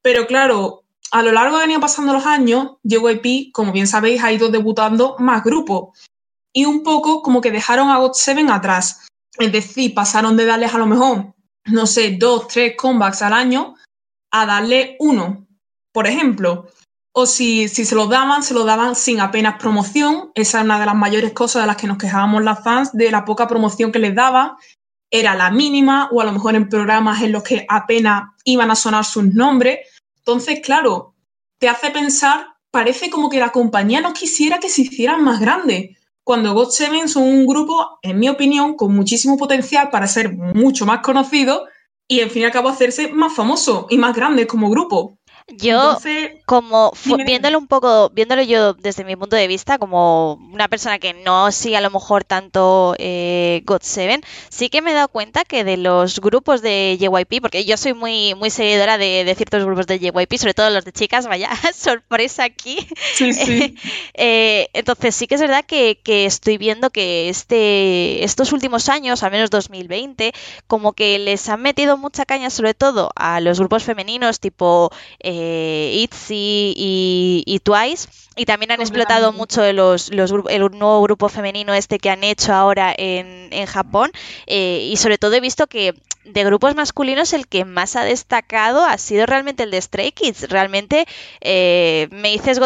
Pero 0.03 0.27
claro, 0.27 0.83
a 1.13 1.23
lo 1.23 1.31
largo 1.31 1.59
de 1.59 1.65
año 1.67 1.79
pasando 1.79 2.13
los 2.13 2.27
años, 2.27 2.79
JYP, 2.83 3.53
como 3.53 3.71
bien 3.71 3.87
sabéis, 3.87 4.25
ha 4.25 4.33
ido 4.33 4.49
debutando 4.49 5.15
más 5.21 5.45
grupos 5.45 5.91
y 6.55 6.64
un 6.64 6.83
poco 6.83 7.21
como 7.21 7.43
que 7.43 7.51
dejaron 7.51 7.90
a 7.90 7.99
God7 7.99 8.51
atrás. 8.51 9.07
Es 9.38 9.53
decir, 9.53 9.93
pasaron 9.93 10.37
de 10.37 10.47
darles 10.47 10.73
a 10.73 10.79
lo 10.79 10.87
mejor, 10.87 11.35
no 11.67 11.87
sé, 11.87 12.17
dos, 12.19 12.49
tres 12.49 12.75
comebacks 12.79 13.21
al 13.21 13.33
año 13.33 13.75
a 14.31 14.47
darle 14.47 14.97
uno, 15.01 15.47
por 15.93 16.07
ejemplo. 16.07 16.69
O 17.12 17.27
si, 17.27 17.69
si 17.69 17.85
se 17.85 17.95
lo 17.95 18.07
daban, 18.07 18.43
se 18.43 18.55
lo 18.55 18.64
daban 18.64 18.95
sin 18.95 19.21
apenas 19.21 19.57
promoción. 19.59 20.31
Esa 20.35 20.59
es 20.59 20.64
una 20.64 20.81
de 20.81 20.87
las 20.87 20.95
mayores 20.95 21.33
cosas 21.33 21.62
de 21.62 21.67
las 21.67 21.77
que 21.77 21.87
nos 21.87 21.99
quejábamos 21.99 22.43
las 22.43 22.62
fans, 22.62 22.93
de 22.93 23.11
la 23.11 23.25
poca 23.25 23.47
promoción 23.47 23.93
que 23.93 23.99
les 23.99 24.14
daba. 24.14 24.57
Era 25.11 25.35
la 25.35 25.51
mínima, 25.51 26.09
o 26.12 26.21
a 26.21 26.25
lo 26.25 26.33
mejor 26.33 26.55
en 26.55 26.69
programas 26.69 27.23
en 27.23 27.33
los 27.33 27.43
que 27.43 27.67
apenas 27.69 28.31
iban 28.45 28.71
a 28.71 28.77
sonar 28.77 29.05
sus 29.05 29.25
nombres. 29.25 29.81
Entonces, 30.19 30.61
claro, 30.61 31.14
te 31.59 31.69
hace 31.69 31.90
pensar, 31.90 32.47
parece 32.71 33.11
como 33.11 33.29
que 33.29 33.40
la 33.40 33.51
compañía 33.51 34.01
no 34.01 34.12
quisiera 34.12 34.59
que 34.59 34.69
se 34.69 34.83
hicieran 34.83 35.23
más 35.23 35.40
grandes 35.40 35.97
cuando 36.25 36.55
God 36.55 36.71
Seven 36.71 37.09
son 37.09 37.25
un 37.25 37.47
grupo, 37.47 37.99
en 38.03 38.19
mi 38.19 38.29
opinión, 38.29 38.77
con 38.77 38.95
muchísimo 38.95 39.37
potencial 39.37 39.91
para 39.91 40.07
ser 40.07 40.33
mucho 40.33 40.87
más 40.87 41.01
conocido 41.01 41.67
y, 42.09 42.21
en 42.21 42.31
fin 42.31 42.43
y 42.43 42.45
al 42.47 42.53
cabo, 42.53 42.71
hacerse 42.71 43.13
más 43.13 43.35
famoso 43.35 43.87
y 43.91 43.99
más 43.99 44.17
grande 44.17 44.47
como 44.47 44.71
grupo. 44.71 45.19
Yo, 45.46 45.98
como 46.46 46.92
viéndolo 47.26 47.59
un 47.59 47.66
poco, 47.66 48.09
viéndolo 48.09 48.40
yo 48.40 48.72
desde 48.72 49.04
mi 49.04 49.14
punto 49.14 49.37
de 49.37 49.46
vista, 49.46 49.76
como 49.76 50.35
una 50.50 50.68
persona 50.68 50.98
que 50.98 51.12
no 51.12 51.52
sigue 51.52 51.76
a 51.76 51.83
lo 51.83 51.90
mejor 51.90 52.24
tanto 52.24 52.96
eh, 52.98 53.62
God7, 53.66 54.24
sí 54.48 54.70
que 54.70 54.80
me 54.80 54.92
he 54.92 54.94
dado 54.94 55.09
cuenta 55.09 55.44
que 55.44 55.62
de 55.62 55.76
los 55.76 56.20
grupos 56.20 56.62
de 56.62 56.96
JYP, 56.98 57.42
porque 57.42 57.66
yo 57.66 57.76
soy 57.76 57.92
muy, 57.92 58.35
muy 58.35 58.48
seguidora 58.48 58.96
de, 58.96 59.30
ciertos 59.37 59.66
grupos 59.66 59.87
de 59.87 59.98
JYP, 59.98 60.35
sobre 60.38 60.54
todo 60.54 60.70
los 60.70 60.87
de 60.87 60.92
chicas, 60.92 61.26
vaya 61.26 61.50
sorpresa 61.74 62.44
aquí. 62.44 62.78
Eh, 64.16 64.68
entonces 64.72 65.14
sí 65.14 65.26
que 65.26 65.35
es 65.35 65.40
verdad 65.40 65.64
que, 65.64 65.98
estoy 66.07 66.57
viendo 66.57 66.90
que 66.90 67.28
este, 67.28 68.24
estos 68.24 68.52
últimos 68.52 68.88
años, 68.88 69.22
al 69.22 69.33
menos 69.33 69.50
2020, 69.50 70.33
como 70.66 70.92
que 70.92 71.18
les 71.18 71.48
han 71.48 71.62
metido 71.62 71.96
mucha 71.96 72.24
caña 72.24 72.50
sobre 72.50 72.74
todo 72.74 73.11
a 73.16 73.40
los 73.40 73.59
grupos 73.59 73.85
femeninos 73.85 74.40
tipo... 74.40 74.90
Eh, 75.18 75.34
eh, 75.35 75.92
ITZY 76.03 76.75
y, 77.47 77.61
Twice. 77.62 78.09
Y 78.37 78.47
también 78.47 78.73
han 78.73 78.81
explotado 78.81 79.33
mucho 79.33 79.73
los, 79.73 80.11
el 80.11 80.61
nuevo 80.73 81.03
grupo 81.03 81.29
femenino 81.29 81.73
este 81.75 81.99
que 81.99 82.11
han 82.11 82.25
hecho 82.25 82.53
ahora 82.53 82.94
en, 82.97 83.66
Japón. 83.66 84.11
Eh, 84.47 84.88
y 84.90 84.97
sobre 84.97 85.18
todo 85.18 85.35
he 85.35 85.40
visto 85.40 85.66
que 85.66 85.94
de 86.25 86.45
grupos 86.45 86.75
masculinos 86.75 87.33
el 87.33 87.47
que 87.47 87.65
más 87.65 87.97
ha 87.97 88.05
destacado 88.05 88.85
ha 88.85 88.99
sido 88.99 89.27
realmente 89.27 89.63
el 89.65 89.71
de 89.71 89.81
Stray 89.81 90.13
Kids. 90.13 90.49
Realmente 90.49 91.07
eh, 91.41 92.09
me 92.11 92.31
dices 92.31 92.59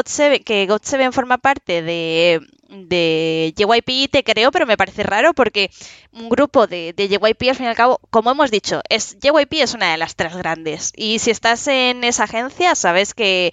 que 0.44 0.68
God7 0.68 1.12
forma 1.12 1.38
parte 1.38 1.82
de, 1.82 2.40
de 2.68 3.54
JYP 3.56 4.10
te 4.10 4.22
creo, 4.22 4.50
pero 4.50 4.66
me 4.66 4.76
parece 4.76 5.02
raro 5.02 5.32
porque 5.32 5.70
un 6.12 6.28
grupo 6.28 6.66
de, 6.66 6.92
de, 6.92 7.08
JYP, 7.08 7.48
al 7.48 7.56
fin 7.56 7.66
y 7.66 7.68
al 7.68 7.76
cabo, 7.76 8.00
como 8.10 8.30
hemos 8.30 8.50
dicho, 8.50 8.82
es 8.88 9.16
JYP 9.20 9.54
es 9.54 9.74
una 9.74 9.90
de 9.90 9.98
las 9.98 10.16
tres 10.16 10.36
grandes. 10.36 10.92
Y 10.96 11.18
si 11.18 11.30
estás 11.30 11.66
en 11.68 12.04
esa 12.04 12.24
agencia, 12.24 12.74
sabes 12.74 13.14
que, 13.14 13.52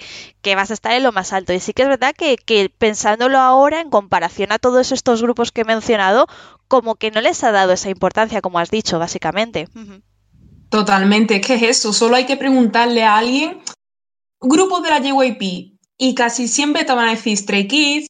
vas 0.56 0.70
a 0.70 0.74
estar 0.74 0.94
en 0.94 1.04
lo 1.04 1.12
más 1.12 1.34
alto. 1.34 1.54
Y 1.54 1.60
sí 1.60 1.74
que 1.74 1.84
es 1.84 1.90
verdad 1.90 2.14
que, 2.16 2.38
que, 2.38 2.70
pensándolo 2.70 3.40
ahora, 3.40 3.82
en 3.82 3.90
comparación 3.90 4.52
a 4.52 4.60
todos 4.60 4.92
estos 4.92 5.22
grupos 5.22 5.52
que 5.52 5.62
he 5.62 5.66
mencionado, 5.66 6.28
como 6.68 6.96
que 6.96 7.12
no 7.12 7.22
les 7.22 7.44
ha 7.44 7.52
dado 7.52 7.74
esa 7.74 7.90
importancia, 7.90 8.42
como 8.42 8.60
has 8.60 8.70
dicho, 8.70 9.00
básicamente. 9.00 9.68
Totalmente, 10.70 11.42
¿qué 11.42 11.56
es 11.56 11.64
eso? 11.64 11.94
Solo 11.94 12.16
hay 12.16 12.26
que 12.26 12.38
preguntarle 12.38 13.04
a 13.04 13.18
alguien, 13.18 13.62
grupos 14.40 14.84
de 14.84 14.90
la 14.90 15.00
JYP, 15.00 15.76
y 15.98 16.16
casi 16.16 16.48
siempre 16.48 16.84
te 16.84 16.94
van 16.94 17.08
a 17.08 17.12
decir 17.12 17.38
Stray 17.38 17.68
Kids, 17.68 18.08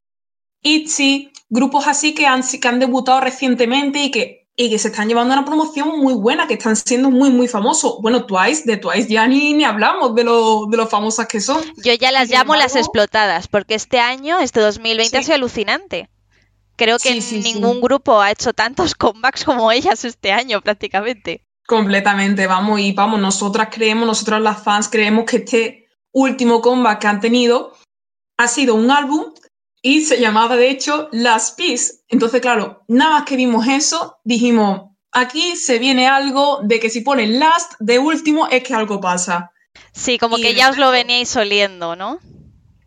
ITZY, 0.63 1.31
grupos 1.49 1.87
así 1.87 2.15
que 2.15 2.25
han, 2.25 2.41
que 2.43 2.67
han 2.67 2.79
debutado 2.79 3.21
recientemente 3.21 3.99
y 3.99 4.11
que, 4.11 4.47
y 4.55 4.69
que 4.69 4.79
se 4.79 4.87
están 4.87 5.07
llevando 5.07 5.33
una 5.33 5.45
promoción 5.45 5.99
muy 5.99 6.13
buena, 6.13 6.47
que 6.47 6.55
están 6.55 6.75
siendo 6.75 7.11
muy, 7.11 7.29
muy 7.29 7.47
famosos. 7.47 7.97
Bueno, 8.01 8.25
Twice, 8.25 8.63
de 8.65 8.77
Twice 8.77 9.07
ya 9.07 9.27
ni, 9.27 9.53
ni 9.53 9.63
hablamos 9.63 10.15
de 10.15 10.23
lo, 10.23 10.65
de 10.65 10.77
lo 10.77 10.87
famosas 10.87 11.27
que 11.27 11.39
son. 11.39 11.61
Yo 11.83 11.93
ya 11.93 12.11
las 12.11 12.29
llamo 12.29 12.55
las 12.55 12.75
explotadas, 12.75 13.47
porque 13.47 13.75
este 13.75 13.99
año, 13.99 14.39
este 14.39 14.59
2020, 14.61 15.17
ha 15.17 15.23
sido 15.23 15.35
alucinante. 15.35 16.09
Creo 16.75 16.97
que 16.99 17.19
ningún 17.43 17.81
grupo 17.81 18.21
ha 18.21 18.31
hecho 18.31 18.53
tantos 18.53 18.95
comebacks 18.95 19.43
como 19.43 19.71
ellas 19.71 20.03
este 20.05 20.31
año, 20.31 20.61
prácticamente. 20.61 21.41
Completamente, 21.67 22.45
vamos, 22.47 22.79
y 22.79 22.91
vamos, 22.91 23.19
nosotras 23.19 23.69
creemos, 23.71 24.05
nosotras 24.05 24.41
las 24.41 24.63
fans 24.63 24.87
creemos 24.87 25.25
que 25.25 25.37
este 25.37 25.87
último 26.11 26.61
comeback 26.61 26.99
que 26.99 27.07
han 27.07 27.19
tenido 27.19 27.73
ha 28.37 28.47
sido 28.47 28.75
un 28.75 28.91
álbum 28.91 29.33
y 29.81 30.01
se 30.01 30.19
llamaba 30.19 30.55
de 30.57 30.69
hecho 30.69 31.09
Last 31.11 31.57
Peace. 31.57 32.03
Entonces, 32.07 32.41
claro, 32.41 32.83
nada 32.87 33.11
más 33.11 33.25
que 33.25 33.35
vimos 33.35 33.67
eso, 33.67 34.17
dijimos, 34.23 34.91
aquí 35.11 35.55
se 35.55 35.79
viene 35.79 36.07
algo 36.07 36.59
de 36.63 36.79
que 36.79 36.89
si 36.89 37.01
ponen 37.01 37.39
Last 37.39 37.73
de 37.79 37.99
último 37.99 38.47
es 38.47 38.63
que 38.63 38.73
algo 38.73 38.99
pasa. 38.99 39.51
Sí, 39.91 40.17
como 40.17 40.37
que 40.37 40.53
ya 40.53 40.69
os 40.69 40.77
lo 40.77 40.91
veníais 40.91 41.35
oliendo, 41.35 41.95
¿no? 41.95 42.19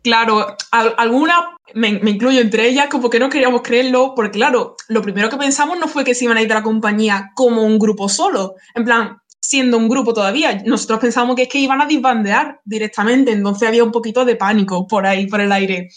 Claro, 0.03 0.57
alguna, 0.71 1.57
me, 1.75 1.89
incluyo 1.89 2.41
entre 2.41 2.69
ellas, 2.69 2.89
como 2.89 3.11
que 3.11 3.19
no 3.19 3.29
queríamos 3.29 3.63
creerlo, 3.63 4.15
porque 4.15 4.39
claro, 4.39 4.77
lo 4.89 5.03
primero 5.03 5.29
que 5.29 5.37
pensamos 5.37 5.79
no 5.79 5.89
fue 5.89 6.05
que 6.05 6.15
se 6.15 6.25
iban 6.25 6.37
a 6.37 6.43
ir 6.43 6.49
de 6.49 6.55
la 6.55 6.63
compañía 6.63 7.33
como 7.35 7.63
un 7.63 7.79
grupo 7.79 8.09
solo, 8.09 8.55
en 8.75 8.85
plan, 8.85 9.19
siendo 9.41 9.77
un 9.77 9.89
grupo 9.89 10.15
todavía. 10.15 10.63
Nosotros 10.65 11.01
pensamos 11.01 11.37
que 11.37 11.43
es 11.43 11.49
que 11.49 11.59
iban 11.59 11.83
a 11.83 11.87
disbandear 11.87 12.61
directamente, 12.65 13.33
entonces 13.33 13.69
había 13.69 13.85
un 13.85 13.93
poquito 13.93 14.25
de 14.25 14.37
pánico 14.37 14.87
por 14.87 15.07
ahí, 15.07 15.27
por 15.27 15.41
el 15.41 15.53
aire 15.53 15.89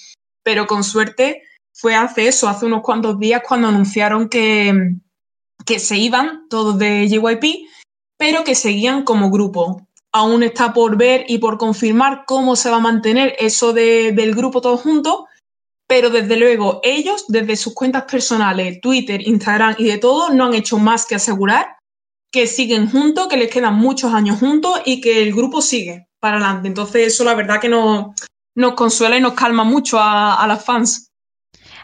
pero 0.44 0.68
con 0.68 0.84
suerte 0.84 1.44
fue 1.74 1.96
hace 1.96 2.28
eso, 2.28 2.50
hace 2.50 2.66
unos 2.66 2.82
cuantos 2.82 3.20
días 3.20 3.42
cuando 3.48 3.68
anunciaron 3.68 4.30
que, 4.30 4.96
que 5.66 5.80
se 5.80 5.98
iban 5.98 6.48
todos 6.50 6.78
de 6.78 7.08
JYP, 7.08 7.68
pero 8.18 8.44
que 8.44 8.56
seguían 8.56 9.04
como 9.04 9.32
grupo. 9.32 9.88
Aún 10.14 10.44
está 10.44 10.74
por 10.74 10.98
ver 10.98 11.26
y 11.28 11.38
por 11.38 11.58
confirmar 11.58 12.24
cómo 12.26 12.56
se 12.56 12.70
va 12.70 12.78
a 12.78 12.82
mantener 12.82 13.36
eso 13.40 13.74
del 13.74 14.36
grupo 14.36 14.62
todos 14.62 14.82
juntos, 14.82 15.24
pero 15.88 16.10
desde 16.10 16.38
luego 16.38 16.80
ellos, 16.84 17.26
desde 17.28 17.56
sus 17.56 17.74
cuentas 17.74 18.04
personales, 18.04 18.82
Twitter, 18.82 19.26
Instagram 19.26 19.76
y 19.78 19.86
de 19.86 19.98
todo, 19.98 20.30
no 20.30 20.46
han 20.46 20.54
hecho 20.54 20.78
más 20.78 21.06
que 21.06 21.16
asegurar 21.16 21.78
que 22.32 22.48
siguen 22.48 22.90
juntos, 22.90 23.28
que 23.28 23.38
les 23.38 23.52
quedan 23.52 23.76
muchos 23.76 24.14
años 24.14 24.40
juntos 24.40 24.82
y 24.86 25.02
que 25.02 25.22
el 25.22 25.34
grupo 25.34 25.62
sigue 25.62 26.08
para 26.20 26.38
adelante. 26.38 26.70
Entonces 26.70 27.08
eso 27.08 27.26
la 27.26 27.36
verdad 27.36 27.60
que 27.60 27.68
no, 27.68 28.14
nos 28.56 28.74
consuela 28.74 29.18
y 29.18 29.22
nos 29.22 29.34
calma 29.34 29.64
mucho 29.64 29.98
a, 30.00 30.46
las 30.48 30.64
fans. 30.64 31.11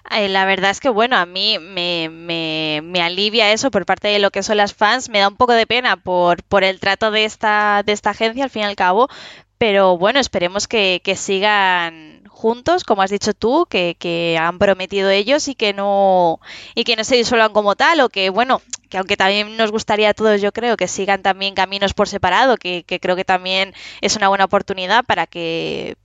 La 0.10 0.46
verdad 0.46 0.72
es 0.72 0.80
que, 0.80 0.90
bueno, 0.90 1.18
a 1.18 1.26
mí 1.26 1.60
me, 1.60 2.10
me, 2.10 3.02
alivia 3.02 3.52
eso 3.52 3.72
por 3.72 3.86
parte 3.86 4.08
de 4.08 4.20
lo 4.20 4.32
que 4.32 4.44
son 4.44 4.58
las 4.58 4.74
fans. 4.74 5.10
Me 5.10 5.20
da 5.20 5.28
un 5.28 5.36
poco 5.36 5.54
de 5.54 5.68
pena 5.68 5.98
por, 5.98 6.44
por 6.44 6.64
el 6.64 6.80
trato 6.80 7.12
de 7.12 7.26
esta, 7.26 7.84
de 7.86 7.92
esta 7.92 8.12
agencia, 8.12 8.44
al 8.46 8.50
fin 8.50 8.64
y 8.64 8.66
al 8.66 8.76
cabo. 8.76 9.10
Pero 9.58 9.98
bueno, 9.98 10.20
esperemos 10.20 10.68
que, 10.68 11.02
sigan 11.18 12.24
juntos, 12.30 12.84
como 12.84 13.02
has 13.02 13.10
dicho 13.10 13.34
tú, 13.34 13.66
que, 13.70 13.96
que, 14.00 14.38
han 14.40 14.60
prometido 14.60 15.10
ellos 15.10 15.48
y 15.48 15.56
que 15.56 15.74
no 15.74 16.40
y 16.76 16.84
que 16.84 16.96
no 16.96 17.04
se 17.04 17.16
disuelvan 17.16 17.54
como 17.54 17.76
tal, 17.76 18.00
o 18.02 18.10
que 18.10 18.30
bueno, 18.30 18.62
que 18.90 18.98
aunque 19.00 19.18
también 19.18 19.58
nos 19.58 19.72
gustaría 19.72 20.10
a 20.10 20.14
todos, 20.14 20.42
yo 20.42 20.52
creo, 20.52 20.78
que 20.78 20.88
sigan 20.88 21.24
también 21.24 21.56
caminos 21.56 21.94
por 21.94 22.08
separado, 22.08 22.58
que, 22.58 22.84
que 22.84 23.00
creo 23.00 23.16
que 23.16 23.26
también 23.26 23.74
es 24.02 24.16
una 24.16 24.30
buena 24.30 24.46
oportunidad 24.46 25.04
para 25.06 25.26
que 25.26 25.98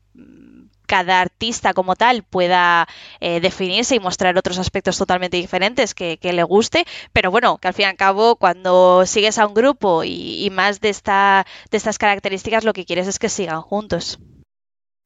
cada 0.93 1.23
artista 1.23 1.73
como 1.73 1.97
tal 1.97 2.23
pueda 2.23 2.87
eh, 3.19 3.41
definirse 3.41 3.95
y 3.95 3.99
mostrar 3.99 4.37
otros 4.37 4.59
aspectos 4.59 4.99
totalmente 4.99 5.39
diferentes 5.39 5.95
que, 5.95 6.19
le 6.23 6.43
guste, 6.43 6.85
pero 7.15 7.31
bueno, 7.31 7.57
que 7.57 7.69
al 7.69 7.73
fin 7.73 7.85
y 7.85 7.89
al 7.89 7.97
cabo 7.97 8.37
cuando 8.37 9.07
sigues 9.07 9.39
a 9.39 9.47
un 9.47 9.55
grupo 9.55 10.05
y, 10.05 10.51
más 10.53 10.83
de, 10.83 10.91
esta, 10.91 11.47
de 11.71 11.79
estas 11.79 11.97
características 11.97 12.65
lo 12.65 12.75
que 12.75 12.85
quieres 12.85 13.09
es 13.09 13.19
que 13.19 13.31
sigan 13.31 13.63
juntos. 13.63 14.19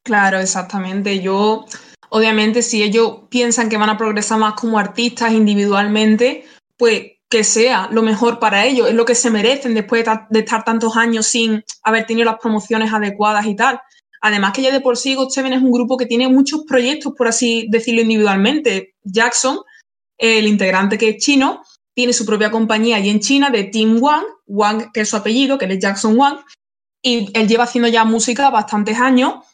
Claro, 0.03 0.41
exactamente. 0.41 1.21
Yo, 1.21 1.67
obviamente, 2.09 2.63
si 2.63 2.83
ellos 2.83 3.21
piensan 3.31 3.69
que 3.69 3.79
van 3.79 3.91
a 3.91 3.97
progresar 3.97 4.41
más 4.41 4.55
como 4.55 4.81
artistas 4.81 5.31
individualmente, 5.31 6.47
pues 6.77 7.13
que 7.29 7.45
sea 7.45 7.89
lo 7.93 8.03
mejor 8.03 8.41
para 8.41 8.65
ellos, 8.65 8.89
es 8.89 8.95
lo 8.95 9.05
que 9.05 9.15
se 9.15 9.31
merecen 9.31 9.75
después 9.75 10.05
de, 10.31 10.41
estar 10.41 10.65
tantos 10.65 10.97
años 10.97 11.27
sin 11.27 11.65
haber 11.85 12.07
tenido 12.07 12.25
las 12.25 12.41
promociones 12.41 12.93
adecuadas 12.93 13.47
y 13.47 13.55
tal. 13.55 13.81
Además 14.27 14.53
que 14.53 14.63
ya 14.63 14.73
de 14.73 14.81
por 14.81 14.97
sí 14.97 15.15
got 15.15 15.31
es 15.31 15.63
un 15.63 15.71
grupo 15.71 15.97
que 15.97 16.07
tiene 16.07 16.29
muchos 16.29 16.65
proyectos, 16.67 17.13
por 17.17 17.29
así 17.29 17.69
decirlo 17.71 18.03
individualmente. 18.03 18.95
Jackson, 19.05 19.59
el 20.19 20.49
integrante 20.49 20.99
que 20.99 21.11
es 21.11 21.19
chino, 21.19 21.63
tiene 21.95 22.13
su 22.13 22.27
propia 22.27 22.51
compañía 22.51 22.97
allí 22.97 23.11
en 23.11 23.21
China 23.21 23.51
de 23.51 23.65
Team 23.65 23.99
Wang, 24.01 24.25
Wang 24.47 24.91
que 24.93 25.03
es 25.03 25.09
su 25.09 25.17
apellido, 25.17 25.59
que 25.59 25.67
es 25.67 25.79
Jackson 25.79 26.19
Wang, 26.19 26.39
y 27.01 27.31
él 27.35 27.47
lleva 27.47 27.65
haciendo 27.65 27.89
ya 27.89 28.05
música 28.05 28.51
bastantes 28.51 28.99
años 28.99 29.45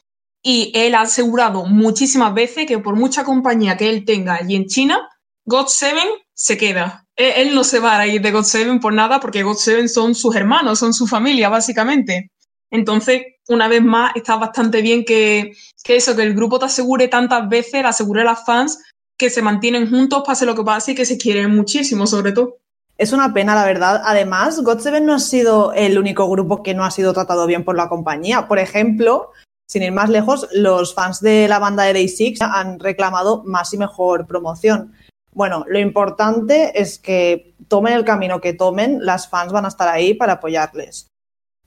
y 0.42 0.72
él 0.74 0.94
ha 0.94 1.02
asegurado 1.02 1.66
muchísimas 1.66 2.32
veces 2.32 2.66
que 2.66 2.78
por 2.78 2.96
mucha 2.96 3.24
compañía 3.24 3.76
que 3.76 3.90
él 3.90 4.06
tenga 4.06 4.36
allí 4.36 4.56
en 4.56 4.66
China, 4.66 5.06
GOT7 5.46 6.00
se 6.32 6.56
queda. 6.56 7.04
Él, 7.14 7.54
no 7.54 7.62
se 7.62 7.78
va 7.78 7.98
a 7.98 8.06
ir 8.06 8.22
de 8.22 8.32
GOT7 8.32 8.80
por 8.80 8.94
nada 8.94 9.20
porque 9.20 9.44
GOT7 9.44 9.86
son 9.86 10.14
sus 10.14 10.34
hermanos, 10.34 10.78
son 10.78 10.94
su 10.94 11.06
familia, 11.06 11.50
básicamente. 11.50 12.30
Entonces, 12.72 13.22
una 13.48 13.68
vez 13.68 13.82
más, 13.82 14.12
está 14.16 14.36
bastante 14.36 14.80
bien 14.80 15.04
que, 15.04 15.52
eso, 15.86 16.16
que 16.16 16.22
el 16.22 16.34
grupo 16.34 16.58
te 16.58 16.64
asegure 16.64 17.06
tantas 17.06 17.46
veces, 17.48 17.82
le 17.82 17.88
asegure 17.88 18.22
a 18.22 18.24
las 18.24 18.44
fans 18.44 18.82
que 19.18 19.28
se 19.28 19.42
mantienen 19.42 19.90
juntos, 19.90 20.22
pase 20.26 20.46
lo 20.46 20.54
que 20.54 20.64
pase 20.64 20.92
y 20.92 20.94
que 20.94 21.04
se 21.04 21.18
quieren 21.18 21.54
muchísimo, 21.54 22.06
sobre 22.06 22.32
todo. 22.32 22.56
Es 22.96 23.12
una 23.12 23.34
pena, 23.34 23.54
la 23.54 23.66
verdad. 23.66 24.00
Además, 24.04 24.62
God7 24.62 25.02
no 25.02 25.14
ha 25.14 25.18
sido 25.18 25.74
el 25.74 25.98
único 25.98 26.28
grupo 26.30 26.62
que 26.62 26.72
no 26.72 26.84
ha 26.84 26.90
sido 26.90 27.12
tratado 27.12 27.46
bien 27.46 27.62
por 27.62 27.76
la 27.76 27.90
compañía. 27.90 28.48
Por 28.48 28.58
ejemplo, 28.58 29.30
sin 29.66 29.82
ir 29.82 29.92
más 29.92 30.08
lejos, 30.08 30.48
los 30.52 30.94
fans 30.94 31.20
de 31.20 31.48
la 31.48 31.58
banda 31.58 31.84
de 31.84 31.92
Day6 31.92 32.38
han 32.40 32.80
reclamado 32.80 33.42
más 33.44 33.74
y 33.74 33.78
mejor 33.78 34.26
promoción. 34.26 34.94
Bueno, 35.34 35.64
lo 35.68 35.78
importante 35.78 36.80
es 36.80 36.98
que 36.98 37.54
tomen 37.68 37.92
el 37.92 38.04
camino 38.04 38.40
que 38.40 38.54
tomen, 38.54 39.04
las 39.04 39.28
fans 39.28 39.52
van 39.52 39.66
a 39.66 39.68
estar 39.68 39.88
ahí 39.88 40.14
para 40.14 40.34
apoyarles. 40.34 41.11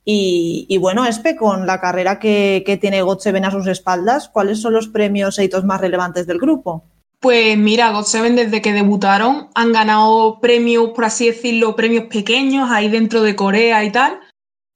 Y, 0.07 0.77
bueno, 0.77 1.03
Espe, 1.07 1.35
con 1.35 1.65
la 1.65 1.81
carrera 1.81 2.19
que, 2.19 2.77
tiene 2.79 3.03
GOT7 3.03 3.43
a 3.43 3.51
sus 3.51 3.65
espaldas, 3.65 4.29
¿cuáles 4.29 4.61
son 4.61 4.73
los 4.73 4.87
premios 4.87 5.39
e 5.39 5.45
hitos 5.45 5.65
más 5.65 5.81
relevantes 5.81 6.27
del 6.27 6.37
grupo? 6.37 6.85
Pues 7.19 7.57
mira, 7.57 7.91
GOT7 7.91 8.35
desde 8.35 8.61
que 8.61 8.71
debutaron 8.71 9.49
han 9.55 9.71
ganado 9.71 10.39
premios, 10.39 10.91
por 10.91 11.05
así 11.05 11.25
decirlo, 11.25 11.75
premios 11.75 12.05
pequeños 12.05 12.69
ahí 12.69 12.87
dentro 12.87 13.23
de 13.23 13.35
Corea 13.35 13.83
y 13.83 13.91
tal. 13.91 14.19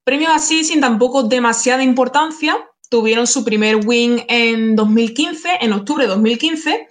Premios 0.04 0.32
así 0.34 0.63
sin 0.63 0.82
tampoco 0.82 1.22
demasiada 1.22 1.84
importancia. 1.84 2.58
Tuvieron 2.89 3.28
su 3.28 3.46
primer 3.46 3.86
win 3.86 4.24
en 4.28 4.76
2015, 4.76 5.60
en 5.62 5.74
octubre 5.74 6.06
de 6.06 6.10
2015. 6.10 6.88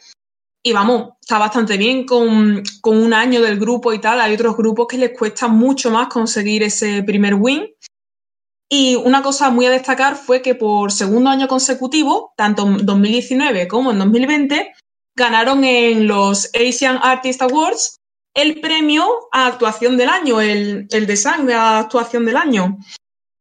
Y 0.63 0.73
vamos, 0.73 1.15
está 1.21 1.39
bastante 1.39 1.77
bien 1.77 2.07
con, 2.07 2.63
con 2.81 2.97
un 2.97 3.13
año 3.13 3.43
del 3.43 3.59
grupo 3.59 3.93
y 3.93 4.01
tal. 4.01 4.21
Hay 4.21 4.35
otros 4.35 4.57
grupos 4.57 4.87
que 4.87 4.99
les 4.99 5.19
cuesta 5.19 5.49
mucho 5.49 5.91
más 5.91 6.07
conseguir 6.07 6.63
ese 6.63 7.03
primer 7.03 7.35
win. 7.35 7.67
Y 8.69 8.97
una 8.97 9.23
cosa 9.23 9.51
muy 9.51 9.67
a 9.67 9.71
destacar 9.71 10.17
fue 10.17 10.43
que 10.43 10.55
por 10.55 10.93
segundo 10.93 11.31
año 11.31 11.49
consecutivo, 11.49 12.33
tanto 12.37 12.67
en 12.67 12.85
2019 12.85 13.67
como 13.67 13.93
en 13.93 13.99
2020, 13.99 14.73
ganaron 15.17 15.65
en 15.65 16.07
los 16.07 16.51
Asian 16.55 16.99
Artist 17.03 17.43
Awards 17.43 17.97
el 18.35 18.61
premio 18.61 19.07
a 19.33 19.47
actuación 19.47 19.97
del 19.97 20.11
año, 20.11 20.41
el, 20.41 20.87
el 20.91 21.07
design 21.07 21.47
de 21.47 21.55
actuación 21.55 22.25
del 22.25 22.37
año. 22.37 22.79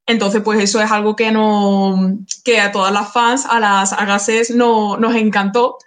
Entonces, 0.08 0.42
pues 0.42 0.62
eso 0.62 0.82
es 0.82 0.90
algo 0.90 1.16
que, 1.16 1.32
no, 1.32 2.18
que 2.46 2.62
a 2.62 2.72
todas 2.72 2.94
las 2.94 3.12
fans, 3.12 3.46
a 3.46 3.60
las 3.60 3.92
agases, 3.92 4.50
no, 4.50 4.98
nos 4.98 5.16
encantó. 5.16 5.78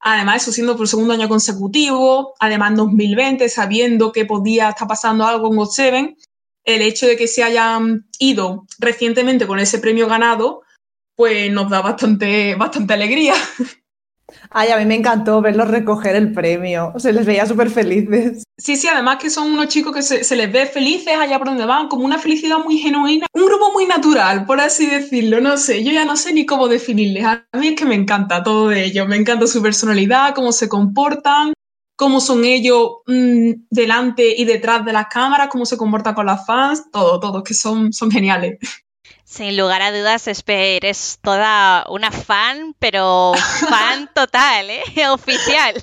Además, 0.00 0.42
eso 0.42 0.52
siendo 0.52 0.76
por 0.76 0.86
segundo 0.86 1.14
año 1.14 1.28
consecutivo, 1.28 2.34
además 2.38 2.70
en 2.70 2.76
2020, 2.76 3.48
sabiendo 3.48 4.12
que 4.12 4.26
podía 4.26 4.68
estar 4.68 4.86
pasando 4.86 5.26
algo 5.26 5.48
en 5.48 5.58
GOT7, 5.58 6.16
el 6.64 6.82
hecho 6.82 7.06
de 7.06 7.16
que 7.16 7.26
se 7.26 7.42
hayan 7.42 8.06
ido 8.18 8.66
recientemente 8.78 9.46
con 9.46 9.58
ese 9.58 9.78
premio 9.78 10.06
ganado, 10.06 10.62
pues 11.16 11.50
nos 11.52 11.68
da 11.70 11.82
bastante, 11.82 12.54
bastante 12.54 12.94
alegría. 12.94 13.34
Ay, 14.50 14.70
a 14.70 14.76
mí 14.76 14.84
me 14.84 14.94
encantó 14.94 15.40
verlos 15.40 15.68
recoger 15.68 16.16
el 16.16 16.32
premio. 16.32 16.92
Se 16.98 17.12
les 17.12 17.26
veía 17.26 17.46
súper 17.46 17.70
felices. 17.70 18.42
Sí, 18.58 18.76
sí, 18.76 18.88
además 18.88 19.18
que 19.18 19.30
son 19.30 19.50
unos 19.50 19.68
chicos 19.68 19.94
que 19.94 20.02
se, 20.02 20.36
les 20.36 20.52
ve 20.52 20.66
felices 20.66 21.16
allá 21.18 21.38
por 21.38 21.48
donde 21.48 21.66
van, 21.66 21.88
como 21.88 22.04
una 22.04 22.18
felicidad 22.18 22.58
muy 22.58 22.78
genuina. 22.78 23.26
Un 23.34 23.46
grupo 23.46 23.72
muy 23.72 23.86
natural, 23.86 24.46
por 24.46 24.60
así 24.60 24.86
decirlo. 24.86 25.40
No 25.40 25.56
sé, 25.56 25.82
yo 25.84 25.92
ya 25.92 26.04
no 26.04 26.16
sé 26.16 26.32
ni 26.32 26.46
cómo 26.46 26.68
definirles. 26.68 27.24
A 27.24 27.44
mí 27.58 27.68
es 27.68 27.74
que 27.74 27.84
me 27.84 27.94
encanta 27.94 28.42
todo 28.42 28.68
de 28.68 28.84
ellos. 28.84 29.08
Me 29.08 29.16
encanta 29.16 29.46
su 29.46 29.62
personalidad, 29.62 30.34
cómo 30.34 30.52
se 30.52 30.68
comportan, 30.68 31.52
cómo 32.00 32.18
son 32.22 32.46
ellos 32.46 32.92
mm, 33.06 33.66
delante 33.68 34.34
y 34.34 34.46
detrás 34.46 34.86
de 34.86 34.92
las 34.94 35.08
cámaras, 35.08 35.50
cómo 35.50 35.66
se 35.66 35.76
comportan 35.76 36.14
con 36.14 36.24
las 36.24 36.46
fans, 36.46 36.90
todo, 36.90 37.20
todo, 37.20 37.44
que 37.44 37.52
son, 37.52 37.92
son 37.92 38.10
geniales. 38.10 38.58
Sin 39.30 39.56
lugar 39.56 39.80
a 39.80 39.96
dudas, 39.96 40.26
Esper 40.26 40.84
es 40.84 41.20
toda 41.22 41.86
una 41.88 42.10
fan, 42.10 42.74
pero 42.80 43.32
fan 43.68 44.10
total, 44.14 44.70
¿eh? 44.70 44.82
oficial. 45.08 45.80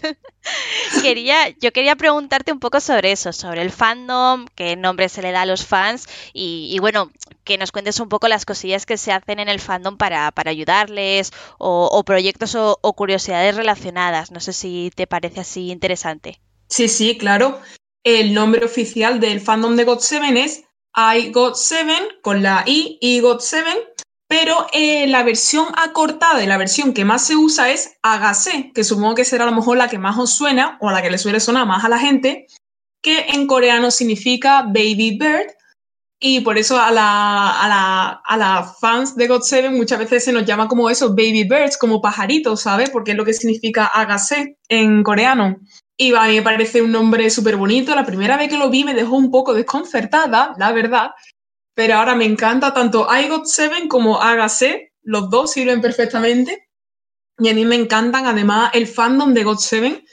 quería, 1.02 1.50
yo 1.62 1.72
quería 1.72 1.96
preguntarte 1.96 2.52
un 2.52 2.60
poco 2.60 2.82
sobre 2.82 3.14
eso, 3.14 3.32
sobre 3.32 3.62
el 3.62 3.72
fandom, 3.72 4.48
qué 4.54 4.76
nombre 4.76 5.08
se 5.08 5.22
le 5.22 5.32
da 5.32 5.44
a 5.44 5.46
los 5.46 5.66
fans 5.66 6.08
y, 6.34 6.78
bueno, 6.80 7.10
que 7.46 7.58
nos 7.58 7.72
cuentes 7.72 8.02
un 8.02 8.10
poco 8.10 8.28
las 8.28 8.44
cosillas 8.44 8.86
que 8.86 8.98
se 8.98 9.14
hacen 9.14 9.40
en 9.40 9.48
el 9.48 9.62
fandom 9.62 9.96
para, 9.96 10.34
ayudarles 10.46 11.32
o, 11.58 12.04
proyectos 12.04 12.54
o, 12.56 12.94
curiosidades 12.98 13.56
relacionadas. 13.56 14.32
No 14.32 14.42
sé 14.42 14.52
si 14.52 14.92
te 14.94 15.08
parece 15.08 15.40
así 15.40 15.72
interesante. 15.72 16.42
Sí, 16.68 16.90
sí, 16.90 17.18
claro. 17.18 17.62
El 18.04 18.34
nombre 18.34 18.66
oficial 18.66 19.22
del 19.22 19.40
fandom 19.40 19.78
de 19.78 19.88
God7 19.88 20.38
es 20.38 20.67
I 20.98 21.32
Got 21.32 21.56
7 21.56 22.20
con 22.24 22.42
la 22.42 22.64
I, 22.66 22.98
I 23.00 23.20
Got 23.20 23.42
7, 23.42 23.94
pero 24.28 24.66
eh, 24.74 25.06
la 25.06 25.22
versión 25.22 25.68
acortada 25.76 26.44
y 26.44 26.48
la 26.48 26.58
versión 26.58 26.92
que 26.94 27.06
más 27.06 27.26
se 27.28 27.36
usa 27.36 27.70
es 27.70 27.98
Agase, 28.02 28.72
que 28.74 28.84
supongo 28.84 29.14
que 29.14 29.24
será 29.24 29.44
a 29.44 29.50
lo 29.52 29.56
mejor 29.56 29.78
la 29.78 29.90
que 29.90 30.00
más 30.00 30.18
os 30.18 30.34
suena 30.34 30.78
o 30.82 30.90
la 30.90 31.04
que 31.04 31.12
le 31.12 31.20
suele 31.20 31.40
sonar 31.40 31.68
más 31.68 31.86
a 31.86 31.90
la 31.90 32.00
gente, 32.00 32.48
que 33.04 33.28
en 33.30 33.46
coreano 33.46 33.92
significa 33.92 34.64
Baby 34.64 35.18
Bird. 35.20 35.52
Y 36.20 36.42
por 36.42 36.58
eso 36.58 36.80
a 36.80 36.90
la, 36.90 37.52
a 38.26 38.38
la, 38.38 38.74
fans 38.82 39.16
de 39.16 39.30
God7 39.30 39.70
muchas 39.70 40.00
veces 40.00 40.26
se 40.26 40.34
nos 40.34 40.46
llama 40.46 40.68
como 40.68 40.90
eso, 40.90 41.10
baby 41.10 41.44
birds, 41.44 41.78
como 41.78 42.02
pajaritos, 42.02 42.62
¿sabes? 42.62 42.90
Porque 42.90 43.12
es 43.12 43.18
lo 43.18 43.24
que 43.24 43.34
significa 43.34 43.86
agase 43.86 44.58
en 44.68 45.04
coreano. 45.04 45.58
Y 45.98 46.14
a 46.14 46.24
mí 46.28 46.36
me 46.36 46.42
parece 46.44 46.82
un 46.82 46.92
nombre 46.92 47.30
súper 47.32 47.58
bonito. 47.58 47.96
La 47.96 48.06
primera 48.06 48.38
vez 48.38 48.50
que 48.50 48.58
lo 48.58 48.70
vi 48.70 48.84
me 48.84 48.94
dejó 48.94 49.16
un 49.16 49.32
poco 49.32 49.54
desconcertada, 49.56 50.54
la 50.58 50.72
verdad. 50.72 51.12
Pero 51.74 51.96
ahora 51.96 52.16
me 52.16 52.26
encanta 52.26 52.74
tanto 52.74 53.08
I 53.12 53.28
Got 53.28 53.48
Seven 53.48 53.88
como 53.88 54.22
Hágase. 54.22 54.94
Los 55.02 55.30
dos 55.32 55.52
sirven 55.52 55.82
perfectamente. 55.82 56.70
Y 57.40 57.50
a 57.50 57.54
mí 57.54 57.66
me 57.66 57.76
encantan. 57.76 58.28
Además, 58.28 58.70
el 58.74 58.86
fandom 58.86 59.34
de 59.34 59.44
God 59.44 59.58
Seven 59.58 60.06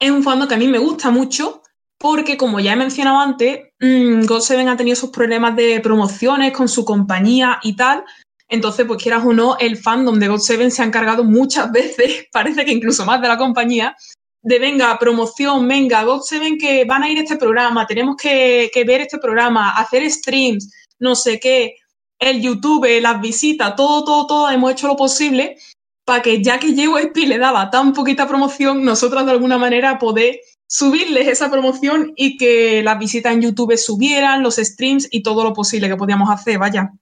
es 0.00 0.10
un 0.10 0.24
fandom 0.24 0.48
que 0.48 0.54
a 0.54 0.58
mí 0.58 0.66
me 0.66 0.78
gusta 0.78 1.10
mucho 1.10 1.62
porque, 1.96 2.36
como 2.36 2.58
ya 2.60 2.72
he 2.72 2.76
mencionado 2.76 3.20
antes, 3.20 3.60
mmm, 3.78 4.24
God 4.24 4.40
Seven 4.40 4.68
ha 4.68 4.76
tenido 4.76 4.96
sus 4.96 5.10
problemas 5.10 5.54
de 5.54 5.80
promociones 5.80 6.52
con 6.52 6.66
su 6.66 6.84
compañía 6.84 7.60
y 7.62 7.76
tal. 7.76 8.04
Entonces, 8.48 8.84
pues 8.84 9.00
quieras 9.00 9.22
o 9.24 9.32
no, 9.32 9.56
el 9.58 9.76
fandom 9.76 10.18
de 10.18 10.26
God 10.26 10.40
Seven 10.40 10.70
se 10.72 10.82
ha 10.82 10.86
encargado 10.86 11.22
muchas 11.22 11.70
veces, 11.72 12.26
parece 12.32 12.64
que 12.64 12.72
incluso 12.72 13.04
más 13.04 13.20
de 13.20 13.28
la 13.28 13.38
compañía, 13.38 13.94
de 14.42 14.58
venga, 14.58 14.98
promoción, 14.98 15.66
venga, 15.68 16.04
God7 16.04 16.58
que 16.58 16.84
van 16.84 17.02
a 17.02 17.10
ir 17.10 17.18
a 17.18 17.22
este 17.22 17.36
programa, 17.36 17.86
tenemos 17.86 18.16
que, 18.16 18.70
ver 18.86 19.02
este 19.02 19.18
programa, 19.18 19.70
hacer 19.72 20.08
streams, 20.10 20.72
no 20.98 21.14
sé 21.14 21.38
qué, 21.38 21.76
el 22.18 22.40
YouTube, 22.40 23.00
las 23.00 23.20
visitas, 23.20 23.76
todo, 23.76 24.04
todo, 24.04 24.26
todo, 24.26 24.50
hemos 24.50 24.72
hecho 24.72 24.86
lo 24.86 24.96
posible 24.96 25.56
para 26.04 26.22
que 26.22 26.42
ya 26.42 26.58
que 26.58 26.72
llevo 26.72 26.98
y 26.98 27.26
le 27.26 27.38
daba 27.38 27.70
tan 27.70 27.92
poquita 27.92 28.26
promoción, 28.26 28.84
nosotros 28.84 29.24
de 29.26 29.32
alguna 29.32 29.58
manera 29.58 29.98
poder 29.98 30.40
subirles 30.66 31.28
esa 31.28 31.50
promoción 31.50 32.12
y 32.16 32.36
que 32.36 32.82
las 32.82 32.98
visitas 32.98 33.32
en 33.32 33.42
YouTube 33.42 33.76
subieran, 33.76 34.42
los 34.42 34.56
streams 34.56 35.08
y 35.10 35.22
todo 35.22 35.44
lo 35.44 35.52
posible 35.52 35.88
que 35.88 35.96
podíamos 35.96 36.30
hacer, 36.30 36.58
vaya. 36.58 36.92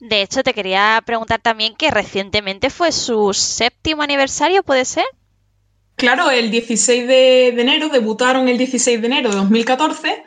De 0.00 0.22
hecho, 0.22 0.42
te 0.42 0.54
quería 0.54 1.02
preguntar 1.04 1.40
también 1.40 1.76
que 1.76 1.90
recientemente 1.90 2.70
fue 2.70 2.90
su 2.90 3.34
séptimo 3.34 4.02
aniversario, 4.02 4.62
¿puede 4.62 4.86
ser? 4.86 5.04
Claro, 6.00 6.30
el 6.30 6.50
16 6.50 7.06
de, 7.06 7.48
enero, 7.48 7.90
debutaron 7.90 8.48
el 8.48 8.56
16 8.56 9.02
de 9.02 9.06
enero 9.06 9.28
de 9.28 9.36
2014, 9.36 10.24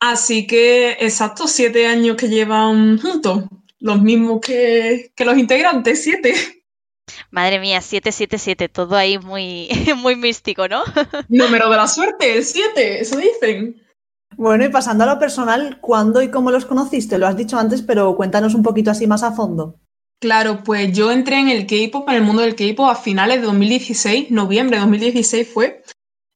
así 0.00 0.46
que 0.46 0.92
exacto, 0.92 1.46
siete 1.46 1.86
años 1.86 2.16
que 2.16 2.30
llevan 2.30 2.98
juntos, 2.98 3.44
los 3.78 4.00
mismos 4.00 4.40
que, 4.40 5.12
los 5.18 5.36
integrantes, 5.36 6.02
siete. 6.02 6.34
Madre 7.30 7.60
mía, 7.60 7.82
777, 7.82 8.70
todo 8.70 8.96
ahí 8.96 9.18
muy, 9.18 9.68
muy 9.98 10.16
místico, 10.16 10.66
¿no? 10.66 10.82
Número 11.28 11.68
de 11.68 11.76
la 11.76 11.88
suerte, 11.88 12.38
el 12.38 12.44
7, 12.46 13.02
eso 13.02 13.18
dicen. 13.18 13.82
Bueno, 14.38 14.64
y 14.64 14.70
pasando 14.70 15.04
a 15.04 15.12
lo 15.12 15.18
personal, 15.18 15.78
¿cuándo 15.82 16.22
y 16.22 16.30
cómo 16.30 16.50
los 16.50 16.64
conociste? 16.64 17.18
Lo 17.18 17.26
has 17.26 17.36
dicho 17.36 17.58
antes, 17.58 17.82
pero 17.82 18.16
cuéntanos 18.16 18.54
un 18.54 18.62
poquito 18.62 18.90
así 18.90 19.06
más 19.06 19.22
a 19.22 19.32
fondo. 19.32 19.78
Claro, 20.22 20.62
pues 20.62 20.96
yo 20.96 21.10
entré 21.10 21.40
en 21.40 21.48
el 21.48 21.66
K-pop, 21.66 22.08
en 22.08 22.14
el 22.14 22.22
mundo 22.22 22.42
del 22.42 22.54
K-pop 22.54 22.88
a 22.88 22.94
finales 22.94 23.40
de 23.40 23.46
2016, 23.46 24.30
noviembre 24.30 24.76
de 24.76 24.82
2016 24.82 25.48
fue. 25.52 25.82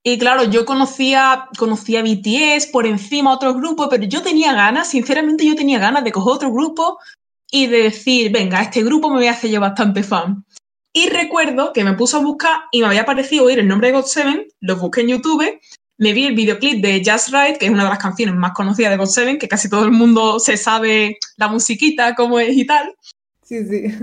Y 0.02 0.18
claro, 0.18 0.42
yo 0.42 0.66
conocía, 0.66 1.48
conocía 1.56 2.02
BTS 2.02 2.66
por 2.72 2.84
encima 2.84 3.32
otros 3.32 3.54
grupos, 3.54 3.86
pero 3.88 4.02
yo 4.02 4.22
tenía 4.22 4.52
ganas, 4.54 4.90
sinceramente 4.90 5.46
yo 5.46 5.54
tenía 5.54 5.78
ganas 5.78 6.02
de 6.02 6.10
coger 6.10 6.34
otro 6.34 6.50
grupo 6.50 6.98
y 7.48 7.68
de 7.68 7.84
decir, 7.84 8.32
venga, 8.32 8.60
este 8.60 8.82
grupo 8.82 9.08
me 9.08 9.18
voy 9.18 9.28
a 9.28 9.32
hacer 9.32 9.56
bastante 9.60 10.02
fan. 10.02 10.44
Y 10.92 11.08
recuerdo 11.08 11.72
que 11.72 11.84
me 11.84 11.92
puse 11.92 12.16
a 12.16 12.20
buscar 12.20 12.62
y 12.72 12.80
me 12.80 12.88
había 12.88 13.06
parecido 13.06 13.44
oír 13.44 13.60
el 13.60 13.68
nombre 13.68 13.92
de 13.92 13.98
God7, 13.98 14.48
lo 14.62 14.76
busqué 14.78 15.02
en 15.02 15.08
YouTube, 15.10 15.60
me 15.98 16.12
vi 16.12 16.26
el 16.26 16.34
videoclip 16.34 16.82
de 16.82 17.04
Just 17.06 17.28
Right, 17.28 17.56
que 17.56 17.66
es 17.66 17.70
una 17.70 17.84
de 17.84 17.90
las 17.90 18.00
canciones 18.00 18.34
más 18.34 18.50
conocidas 18.52 18.90
de 18.90 18.98
God7, 18.98 19.38
que 19.38 19.46
casi 19.46 19.70
todo 19.70 19.84
el 19.84 19.92
mundo 19.92 20.40
se 20.40 20.56
sabe 20.56 21.18
la 21.36 21.46
musiquita, 21.46 22.16
cómo 22.16 22.40
es 22.40 22.56
y 22.56 22.66
tal. 22.66 22.92
Sí, 23.46 23.64
sí. 23.64 23.94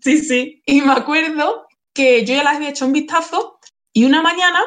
Sí, 0.00 0.18
sí. 0.18 0.62
Y 0.66 0.82
me 0.82 0.92
acuerdo 0.92 1.66
que 1.94 2.24
yo 2.24 2.34
ya 2.34 2.42
las 2.42 2.56
había 2.56 2.70
hecho 2.70 2.86
un 2.86 2.92
vistazo 2.92 3.58
y 3.92 4.04
una 4.04 4.22
mañana 4.22 4.60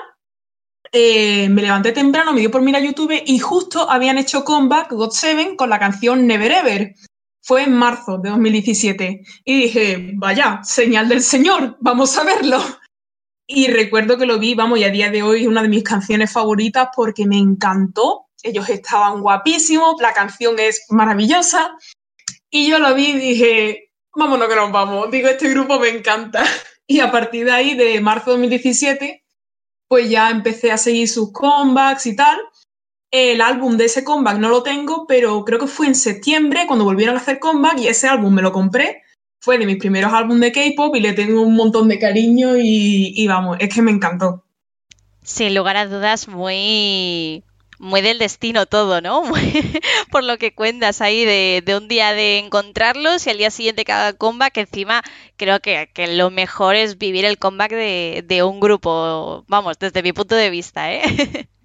eh, 0.91 1.49
me 1.49 1.61
levanté 1.61 1.91
temprano, 1.91 2.33
me 2.33 2.39
dio 2.39 2.51
por 2.51 2.61
mirar 2.61 2.81
YouTube 2.81 3.21
y 3.25 3.39
justo 3.39 3.89
habían 3.89 4.17
hecho 4.17 4.43
comeback 4.43 4.91
God 4.91 5.11
Seven 5.11 5.55
con 5.55 5.69
la 5.69 5.79
canción 5.79 6.25
Never 6.25 6.51
Ever. 6.51 6.95
Fue 7.41 7.63
en 7.63 7.73
marzo 7.73 8.17
de 8.17 8.29
2017. 8.29 9.21
Y 9.45 9.61
dije, 9.61 10.11
vaya, 10.15 10.61
señal 10.63 11.09
del 11.09 11.21
Señor, 11.21 11.77
vamos 11.79 12.17
a 12.17 12.23
verlo. 12.23 12.59
Y 13.47 13.67
recuerdo 13.67 14.17
que 14.17 14.25
lo 14.27 14.37
vi, 14.37 14.53
vamos, 14.53 14.79
y 14.79 14.83
a 14.83 14.91
día 14.91 15.09
de 15.09 15.23
hoy 15.23 15.41
es 15.41 15.47
una 15.47 15.63
de 15.63 15.69
mis 15.69 15.83
canciones 15.83 16.31
favoritas 16.31 16.89
porque 16.95 17.25
me 17.25 17.37
encantó 17.37 18.29
ellos 18.43 18.69
estaban 18.69 19.21
guapísimos, 19.21 19.95
la 20.01 20.13
canción 20.13 20.59
es 20.59 20.85
maravillosa. 20.89 21.75
Y 22.49 22.69
yo 22.69 22.79
lo 22.79 22.95
vi 22.95 23.07
y 23.07 23.17
dije, 23.17 23.88
vámonos 24.15 24.47
que 24.47 24.55
nos 24.55 24.71
vamos. 24.71 25.11
Digo, 25.11 25.27
este 25.27 25.49
grupo 25.49 25.79
me 25.79 25.89
encanta. 25.89 26.43
Y 26.91 27.01
a 27.01 27.11
partir 27.11 27.45
de 27.45 27.51
ahí, 27.51 27.75
de 27.75 28.01
marzo 28.01 28.31
de 28.31 28.37
2017, 28.37 29.23
pues 29.87 30.09
ya 30.09 30.31
empecé 30.31 30.71
a 30.71 30.77
seguir 30.79 31.07
sus 31.07 31.31
comebacks 31.31 32.07
y 32.07 32.15
tal. 32.15 32.39
El 33.11 33.41
álbum 33.41 33.77
de 33.77 33.85
ese 33.85 34.03
comeback 34.03 34.39
no 34.39 34.49
lo 34.49 34.63
tengo, 34.63 35.05
pero 35.07 35.45
creo 35.45 35.59
que 35.59 35.67
fue 35.67 35.85
en 35.85 35.93
septiembre 35.93 36.65
cuando 36.65 36.85
volvieron 36.85 37.15
a 37.15 37.19
hacer 37.19 37.37
comeback 37.37 37.77
y 37.77 37.87
ese 37.89 38.07
álbum 38.07 38.33
me 38.33 38.41
lo 38.41 38.51
compré. 38.51 39.03
Fue 39.39 39.59
de 39.59 39.67
mis 39.67 39.77
primeros 39.77 40.11
álbumes 40.11 40.41
de 40.41 40.51
K-pop 40.51 40.95
y 40.95 40.99
le 40.99 41.13
tengo 41.13 41.43
un 41.43 41.55
montón 41.55 41.87
de 41.89 41.99
cariño 41.99 42.57
y, 42.57 43.13
y 43.15 43.27
vamos, 43.27 43.57
es 43.59 43.71
que 43.71 43.83
me 43.83 43.91
encantó. 43.91 44.43
Sin 45.21 45.53
lugar 45.53 45.77
a 45.77 45.85
dudas, 45.85 46.27
muy, 46.27 47.43
muy 47.79 48.01
del 48.01 48.19
destino 48.19 48.65
todo, 48.65 49.01
¿no? 49.01 49.23
por 50.11 50.23
lo 50.23 50.37
que 50.37 50.53
cuentas 50.53 51.01
ahí 51.01 51.25
de, 51.25 51.63
un 51.75 51.87
día 51.87 52.13
de 52.13 52.37
encontrarlos 52.37 53.25
y 53.25 53.29
al 53.29 53.37
día 53.37 53.49
siguiente 53.49 53.85
cada 53.85 54.13
comeback, 54.13 54.57
encima 54.57 55.01
creo 55.37 55.59
que, 55.61 55.89
lo 56.09 56.29
mejor 56.29 56.75
es 56.75 56.97
vivir 56.97 57.25
el 57.25 57.39
comeback 57.39 57.71
de, 57.71 58.43
un 58.43 58.59
grupo, 58.59 59.45
vamos, 59.47 59.79
desde 59.79 60.03
mi 60.03 60.13
punto 60.13 60.35
de 60.35 60.49
vista, 60.49 60.93
¿eh? 60.93 61.47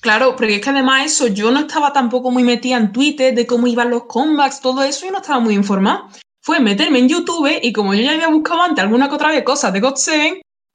Claro, 0.00 0.36
porque 0.36 0.56
es 0.56 0.60
que 0.60 0.68
además 0.68 1.06
eso, 1.06 1.28
yo 1.28 1.50
no 1.50 1.60
estaba 1.60 1.90
tampoco 1.90 2.30
muy 2.30 2.42
metida 2.42 2.76
en 2.76 2.92
Twitter 2.92 3.34
de 3.34 3.46
cómo 3.46 3.66
iban 3.66 3.88
los 3.88 4.04
comebacks, 4.04 4.60
todo 4.60 4.82
eso, 4.82 5.06
y 5.06 5.10
no 5.10 5.16
estaba 5.16 5.40
muy 5.40 5.54
informada. 5.54 6.10
Fue 6.42 6.60
meterme 6.60 6.98
en 6.98 7.08
YouTube 7.08 7.58
y 7.62 7.72
como 7.72 7.94
yo 7.94 8.02
ya 8.02 8.12
había 8.12 8.28
buscado 8.28 8.60
antes 8.60 8.84
alguna 8.84 9.08
que 9.08 9.14
otra 9.14 9.30
vez 9.30 9.42
cosas 9.44 9.72
de 9.72 9.80
God 9.80 9.96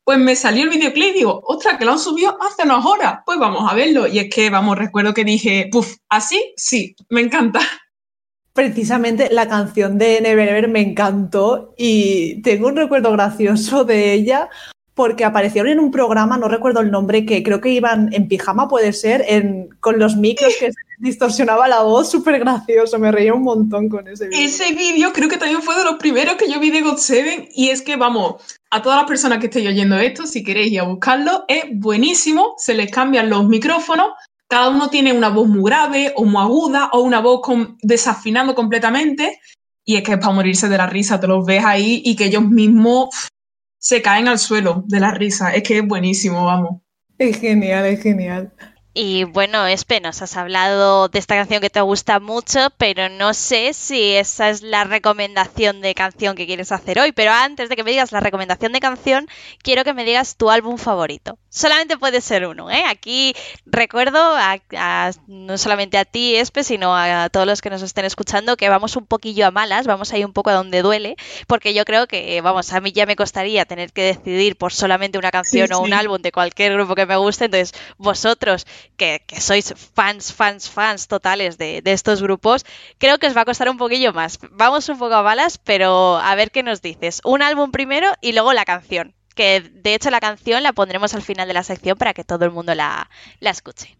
pues 0.04 0.18
me 0.18 0.36
salió 0.36 0.64
el 0.64 0.70
videoclip 0.70 1.10
y 1.10 1.20
digo, 1.20 1.42
ostras, 1.46 1.78
que 1.78 1.86
lo 1.86 1.92
han 1.92 2.00
subido 2.00 2.38
hace 2.42 2.64
unas 2.64 2.86
horas, 2.86 3.20
pues 3.26 3.38
vamos 3.38 3.72
a 3.72 3.76
verlo. 3.76 4.08
Y 4.08 4.20
es 4.20 4.30
que, 4.34 4.50
vamos, 4.50 4.78
recuerdo 4.78 5.14
que 5.14 5.24
dije, 5.24 5.70
puf, 5.72 5.98
así, 6.10 6.54
sí, 6.58 6.96
me 7.10 7.22
encanta. 7.22 7.60
Precisamente 8.54 9.30
la 9.32 9.48
canción 9.48 9.98
de 9.98 10.20
Never 10.22 10.50
Ever 10.50 10.68
me 10.68 10.82
encantó 10.82 11.74
y 11.78 12.42
tengo 12.42 12.68
un 12.68 12.76
recuerdo 12.76 13.12
gracioso 13.12 13.86
de 13.86 14.14
ella 14.14 14.50
porque 14.96 15.24
aparecieron 15.24 15.72
en 15.72 15.80
un 15.80 15.92
programa, 15.92 16.38
no 16.38 16.50
recuerdo 16.50 16.82
el 16.82 16.92
nombre, 16.92 17.26
que 17.26 17.42
creo 17.42 17.62
que 17.62 17.70
iban 17.70 18.12
en 18.12 18.28
pijama, 18.28 18.68
puede 18.68 18.92
ser, 18.92 19.24
en, 19.30 19.70
con 19.80 19.98
los 19.98 20.18
micros 20.18 20.54
que 20.60 20.72
distorsionaba 21.00 21.68
la 21.68 21.82
voz, 21.82 22.12
súper 22.12 22.40
gracioso, 22.40 23.00
me 23.00 23.12
reía 23.12 23.34
un 23.34 23.44
montón 23.44 23.90
con 23.90 24.08
ese 24.08 24.28
vídeo. 24.28 24.46
Ese 24.46 24.74
vídeo 24.74 25.12
creo 25.14 25.30
que 25.30 25.38
también 25.38 25.62
fue 25.62 25.78
de 25.78 25.86
los 25.86 25.96
primeros 25.96 26.36
que 26.36 26.52
yo 26.52 26.60
vi 26.60 26.70
de 26.70 26.82
God 26.82 26.98
Seven 26.98 27.48
y 27.54 27.70
es 27.70 27.82
que, 27.82 27.96
vamos, 27.96 28.44
a 28.70 28.82
todas 28.82 29.00
las 29.00 29.08
personas 29.08 29.40
que 29.40 29.46
estéis 29.46 29.70
oyendo 29.70 29.98
esto, 29.98 30.28
si 30.28 30.44
queréis 30.44 30.74
ir 30.74 30.82
a 30.82 30.84
buscarlo, 30.84 31.46
es 31.48 31.64
buenísimo, 31.72 32.54
se 32.58 32.74
les 32.74 32.92
cambian 32.92 33.30
los 33.30 33.48
micrófonos, 33.48 34.12
cada 34.48 34.70
uno 34.70 34.90
tiene 34.90 35.14
una 35.14 35.30
voz 35.30 35.48
muy 35.48 35.70
grave 35.70 36.14
o 36.16 36.26
muy 36.26 36.42
aguda 36.42 36.90
o 36.92 37.02
una 37.02 37.22
voz 37.22 37.42
desafinando 37.82 38.54
completamente 38.54 39.40
y 39.86 39.96
es 39.96 40.04
que 40.04 40.14
es 40.14 40.18
para 40.20 40.34
morirse 40.34 40.68
de 40.68 40.78
la 40.78 40.88
risa, 40.88 41.20
te 41.20 41.28
los 41.28 41.46
ves 41.46 41.64
ahí 41.66 42.02
y 42.06 42.16
que 42.16 42.26
ellos 42.26 42.44
mismos 42.44 43.10
se 43.80 44.02
caen 44.02 44.28
al 44.28 44.38
suelo 44.38 44.84
de 44.86 45.00
la 45.00 45.12
risa. 45.12 45.54
Es 45.54 45.64
que 45.64 45.80
es 45.80 45.88
buenísimo, 45.88 46.46
vamos. 46.46 46.82
Es 47.18 47.40
genial, 47.40 47.86
es 47.86 48.04
genial. 48.04 48.54
Y 48.92 49.24
bueno, 49.24 49.68
Espe, 49.68 50.02
nos 50.02 50.22
has 50.24 50.36
hablado 50.36 51.10
de 51.10 51.20
esta 51.20 51.36
canción 51.36 51.62
que 51.62 51.70
te 51.70 51.80
gusta 51.80 52.20
mucho, 52.20 52.72
pero 52.78 53.08
no 53.08 53.36
sé 53.36 53.74
si 53.74 54.16
esa 54.16 54.50
es 54.50 54.64
la 54.64 54.84
recomendación 54.84 55.80
de 55.82 55.94
canción 55.94 56.36
que 56.36 56.48
quieres 56.48 56.72
hacer 56.72 57.00
hoy. 57.00 57.12
Pero 57.12 57.32
antes 57.32 57.70
de 57.70 57.76
que 57.76 57.84
me 57.84 57.92
digas 57.92 58.12
la 58.12 58.20
recomendación 58.20 58.74
de 58.74 58.80
canción, 58.80 59.28
quiero 59.62 59.84
que 59.84 59.94
me 59.94 60.06
digas 60.06 60.38
tu 60.38 60.50
álbum 60.50 60.78
favorito. 60.78 61.38
Solamente 61.50 61.98
puede 61.98 62.20
ser 62.20 62.48
uno, 62.48 62.70
¿eh? 62.72 62.84
Aquí 62.88 63.36
recuerdo 63.66 64.20
a, 64.20 64.60
no 65.28 65.58
solamente 65.60 65.98
a 65.98 66.06
ti, 66.06 66.36
Espe, 66.36 66.64
sino 66.64 66.96
a 66.96 67.30
todos 67.30 67.46
los 67.46 67.62
que 67.62 67.70
nos 67.70 67.84
estén 67.84 68.06
escuchando 68.06 68.58
que 68.58 68.70
vamos 68.70 68.96
un 68.96 69.06
poquillo 69.06 69.46
a 69.46 69.52
malas, 69.52 69.86
vamos 69.86 70.14
ahí 70.14 70.24
un 70.24 70.34
poco 70.34 70.50
a 70.50 70.54
donde 70.54 70.82
duele, 70.82 71.16
porque 71.48 71.74
yo 71.74 71.86
creo 71.86 72.08
que, 72.08 72.42
vamos, 72.42 72.74
a 72.74 72.82
mí 72.82 72.92
ya 72.92 73.06
me 73.06 73.16
costaría 73.16 73.66
tener 73.66 73.92
que 73.92 74.04
decidir 74.04 74.58
por 74.58 74.74
solamente 74.74 75.18
una 75.18 75.32
canción 75.32 75.72
o 75.74 75.80
un 75.80 75.94
álbum 75.94 76.22
de 76.22 76.32
cualquier 76.32 76.74
grupo 76.74 76.96
que 76.96 77.06
me 77.06 77.18
guste, 77.18 77.46
entonces 77.46 77.74
vosotros 77.98 78.66
que, 78.98 79.22
sois 79.40 79.74
fans, 79.94 80.34
fans, 80.34 80.70
fans 80.70 81.08
totales 81.08 81.58
de, 81.58 81.82
estos 81.86 82.22
grupos, 82.22 82.66
creo 82.98 83.18
que 83.18 83.28
os 83.28 83.36
va 83.36 83.42
a 83.42 83.46
costar 83.46 83.70
un 83.70 83.78
poquillo 83.78 84.14
más. 84.14 84.40
Vamos 84.52 84.90
un 84.90 84.98
poco 84.98 85.16
a 85.16 85.22
balas, 85.22 85.58
pero 85.58 86.18
a 86.18 86.36
ver 86.36 86.52
qué 86.52 86.64
nos 86.64 86.82
dices. 86.82 87.22
Un 87.24 87.42
álbum 87.42 87.72
primero 87.72 88.08
y 88.22 88.34
luego 88.34 88.54
la 88.54 88.66
canción, 88.66 89.16
que 89.36 89.62
de 89.62 89.94
hecho 89.96 90.10
la 90.10 90.20
canción 90.20 90.64
la 90.64 90.74
pondremos 90.74 91.14
al 91.14 91.22
final 91.22 91.48
de 91.48 91.54
la 91.54 91.64
sección 91.64 91.98
para 91.98 92.14
que 92.14 92.24
todo 92.24 92.46
el 92.46 92.52
mundo 92.52 92.76
la, 92.76 93.10
la 93.40 93.50
escuche. 93.50 93.98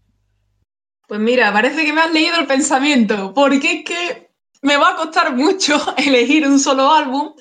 Pues 1.06 1.20
mira, 1.20 1.52
parece 1.52 1.84
que 1.84 1.92
me 1.92 2.02
has 2.02 2.12
leído 2.12 2.36
el 2.36 2.46
pensamiento, 2.46 3.34
porque 3.34 3.72
es 3.72 3.84
que 3.84 4.30
me 4.62 4.76
va 4.76 4.90
a 4.90 4.96
costar 4.96 5.34
mucho 5.34 5.76
elegir 5.96 6.46
un 6.46 6.58
solo 6.58 6.92
álbum, 6.92 7.34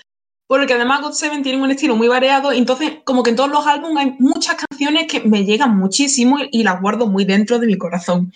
porque 0.49 0.73
además 0.73 1.03
God 1.03 1.11
Seven 1.11 1.43
tiene 1.43 1.61
un 1.61 1.69
estilo 1.69 1.95
muy 1.95 2.07
variado, 2.07 2.51
entonces 2.51 2.93
como 3.03 3.21
que 3.21 3.29
en 3.29 3.35
todos 3.35 3.51
los 3.51 3.67
álbumes 3.67 4.03
hay 4.03 4.15
muchas 4.17 4.55
canciones 4.55 5.05
que 5.05 5.19
me 5.19 5.45
llegan 5.45 5.77
muchísimo 5.77 6.39
y, 6.51 6.63
las 6.63 6.81
guardo 6.81 7.05
muy 7.05 7.23
dentro 7.23 7.59
de 7.59 7.67
mi 7.67 7.77
corazón. 7.77 8.33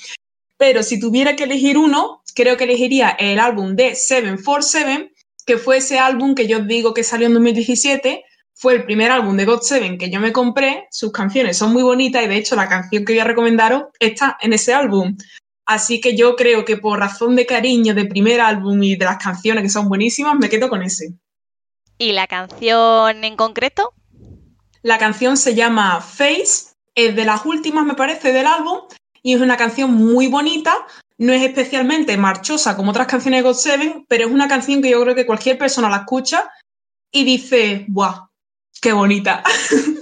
Pero 0.55 0.83
si 0.83 0.99
tuviera 0.99 1.35
que 1.35 1.45
elegir 1.45 1.75
uno, 1.75 2.21
creo 2.35 2.55
que 2.55 2.65
elegiría 2.65 3.09
el 3.17 3.39
álbum 3.39 3.75
de 3.75 3.95
Seven 3.95 4.37
for 4.37 4.61
Seven, 4.61 5.11
que 5.47 5.57
fue 5.57 5.77
ese 5.77 5.97
álbum 5.97 6.35
que 6.35 6.45
yo 6.45 6.59
digo 6.59 6.93
que 6.93 7.03
salió 7.03 7.25
en 7.25 7.33
2017, 7.33 8.23
fue 8.53 8.75
el 8.75 8.83
primer 8.85 9.09
álbum 9.09 9.35
de 9.35 9.45
God 9.45 9.61
Seven 9.61 9.97
que 9.97 10.11
yo 10.11 10.19
me 10.19 10.31
compré, 10.31 10.85
sus 10.91 11.11
canciones 11.11 11.57
son 11.57 11.73
muy 11.73 11.81
bonitas 11.81 12.23
y 12.23 12.27
de 12.27 12.37
hecho 12.37 12.55
la 12.55 12.69
canción 12.69 13.05
que 13.05 13.13
voy 13.13 13.21
a 13.21 13.23
recomendaros 13.23 13.85
está 13.99 14.37
en 14.39 14.53
ese 14.53 14.71
álbum. 14.71 15.17
Así 15.65 15.99
que 15.99 16.15
yo 16.15 16.35
creo 16.35 16.63
que 16.63 16.77
por 16.77 16.99
razón 16.99 17.35
de 17.35 17.47
cariño 17.47 17.95
de 17.95 18.05
primer 18.05 18.39
álbum 18.39 18.83
y 18.83 18.97
de 18.97 19.05
las 19.05 19.17
canciones 19.17 19.63
que 19.63 19.69
son 19.69 19.89
buenísimas, 19.89 20.37
me 20.37 20.47
quedo 20.47 20.69
con 20.69 20.83
ese. 20.83 21.15
¿Y 22.03 22.11
la 22.11 22.27
canción 22.27 23.23
en 23.23 23.37
concreto? 23.37 23.93
La 24.81 24.97
canción 24.97 25.37
se 25.37 25.55
llama 25.55 26.01
Face, 26.01 26.73
es 26.95 27.15
de 27.15 27.23
las 27.23 27.45
últimas, 27.45 27.85
me 27.85 27.93
parece, 27.93 28.33
del 28.33 28.45
álbum, 28.45 28.79
y 29.21 29.35
es 29.35 29.39
una 29.39 29.55
canción 29.55 29.93
muy 29.93 30.27
bonita. 30.27 30.85
No 31.17 31.31
es 31.31 31.41
especialmente 31.41 32.17
marchosa 32.17 32.75
como 32.75 32.91
otras 32.91 33.07
canciones 33.07 33.41
de 33.41 33.47
God 33.47 33.55
Seven, 33.55 34.05
pero 34.09 34.27
es 34.27 34.33
una 34.33 34.49
canción 34.49 34.81
que 34.81 34.89
yo 34.89 35.01
creo 35.01 35.15
que 35.15 35.25
cualquier 35.25 35.57
persona 35.57 35.89
la 35.89 35.99
escucha 35.99 36.51
y 37.09 37.23
dice, 37.23 37.85
¡buah! 37.87 38.27
¡Qué 38.81 38.91
bonita! 38.91 39.41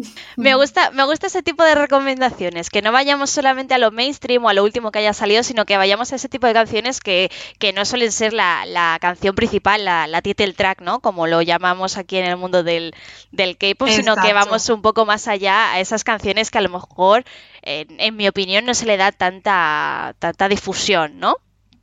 Me 0.36 0.54
gusta, 0.54 0.90
me 0.90 1.04
gusta 1.04 1.26
ese 1.26 1.42
tipo 1.42 1.64
de 1.64 1.74
recomendaciones, 1.74 2.70
que 2.70 2.82
no 2.82 2.92
vayamos 2.92 3.30
solamente 3.30 3.74
a 3.74 3.78
lo 3.78 3.90
mainstream 3.90 4.44
o 4.44 4.48
a 4.48 4.54
lo 4.54 4.64
último 4.64 4.90
que 4.90 5.00
haya 5.00 5.12
salido, 5.12 5.42
sino 5.42 5.64
que 5.64 5.76
vayamos 5.76 6.12
a 6.12 6.16
ese 6.16 6.28
tipo 6.28 6.46
de 6.46 6.52
canciones 6.52 7.00
que, 7.00 7.30
no 7.74 7.84
suelen 7.84 8.12
ser 8.12 8.32
la, 8.32 8.98
canción 9.00 9.34
principal, 9.34 9.84
la, 9.84 10.22
title 10.22 10.52
track, 10.52 10.80
¿no? 10.80 11.00
Como 11.00 11.26
lo 11.26 11.42
llamamos 11.42 11.96
aquí 11.96 12.16
en 12.16 12.26
el 12.26 12.36
mundo 12.36 12.62
del, 12.62 12.94
del 13.32 13.56
K-pop, 13.56 13.88
sino 13.88 14.16
que 14.16 14.32
vamos 14.32 14.68
un 14.68 14.82
poco 14.82 15.06
más 15.06 15.28
allá 15.28 15.72
a 15.72 15.80
esas 15.80 16.04
canciones 16.04 16.50
que 16.50 16.58
a 16.58 16.62
lo 16.62 16.68
mejor, 16.68 17.24
en, 17.62 18.16
mi 18.16 18.28
opinión, 18.28 18.64
no 18.64 18.74
se 18.74 18.86
le 18.86 18.96
da 18.96 19.12
tanta, 19.12 20.14
tanta 20.18 20.48
difusión, 20.48 21.18
¿no? 21.18 21.36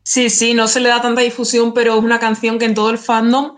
Sí, 0.04 0.30
sí, 0.30 0.54
no 0.54 0.68
se 0.68 0.80
le 0.80 0.90
da 0.90 1.02
tanta 1.02 1.22
difusión, 1.22 1.74
pero 1.74 1.98
es 1.98 2.04
una 2.04 2.20
canción 2.20 2.60
que 2.60 2.66
en 2.66 2.74
todo 2.74 2.90
el 2.90 2.98
fandom 2.98 3.58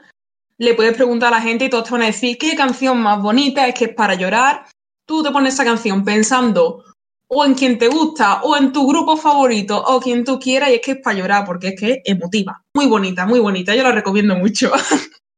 le 0.59 0.73
puedes 0.73 0.93
preguntar 0.93 1.33
a 1.33 1.37
la 1.37 1.41
gente 1.41 1.65
y 1.65 1.69
todos 1.69 1.85
te 1.85 1.91
van 1.91 2.01
a 2.03 2.07
decir 2.07 2.37
qué 2.37 2.55
canción 2.55 3.01
más 3.01 3.21
bonita 3.21 3.67
es 3.67 3.73
que 3.73 3.85
es 3.85 3.93
para 3.95 4.13
llorar. 4.15 4.65
Tú 5.07 5.23
te 5.23 5.31
pones 5.31 5.53
esa 5.53 5.63
canción 5.63 6.03
pensando 6.03 6.83
o 7.29 7.45
en 7.45 7.53
quien 7.53 7.77
te 7.77 7.87
gusta 7.87 8.41
o 8.43 8.57
en 8.57 8.73
tu 8.73 8.85
grupo 8.87 9.15
favorito 9.15 9.81
o 9.81 9.99
quien 10.01 10.25
tú 10.25 10.37
quieras 10.37 10.69
y 10.69 10.75
es 10.75 10.81
que 10.81 10.91
es 10.91 10.97
para 11.01 11.17
llorar 11.17 11.45
porque 11.45 11.69
es 11.69 11.79
que 11.79 11.91
es 11.91 11.99
emotiva. 12.03 12.61
Muy 12.75 12.87
bonita, 12.87 13.25
muy 13.25 13.39
bonita. 13.39 13.73
Yo 13.73 13.83
la 13.83 13.93
recomiendo 13.93 14.35
mucho. 14.35 14.71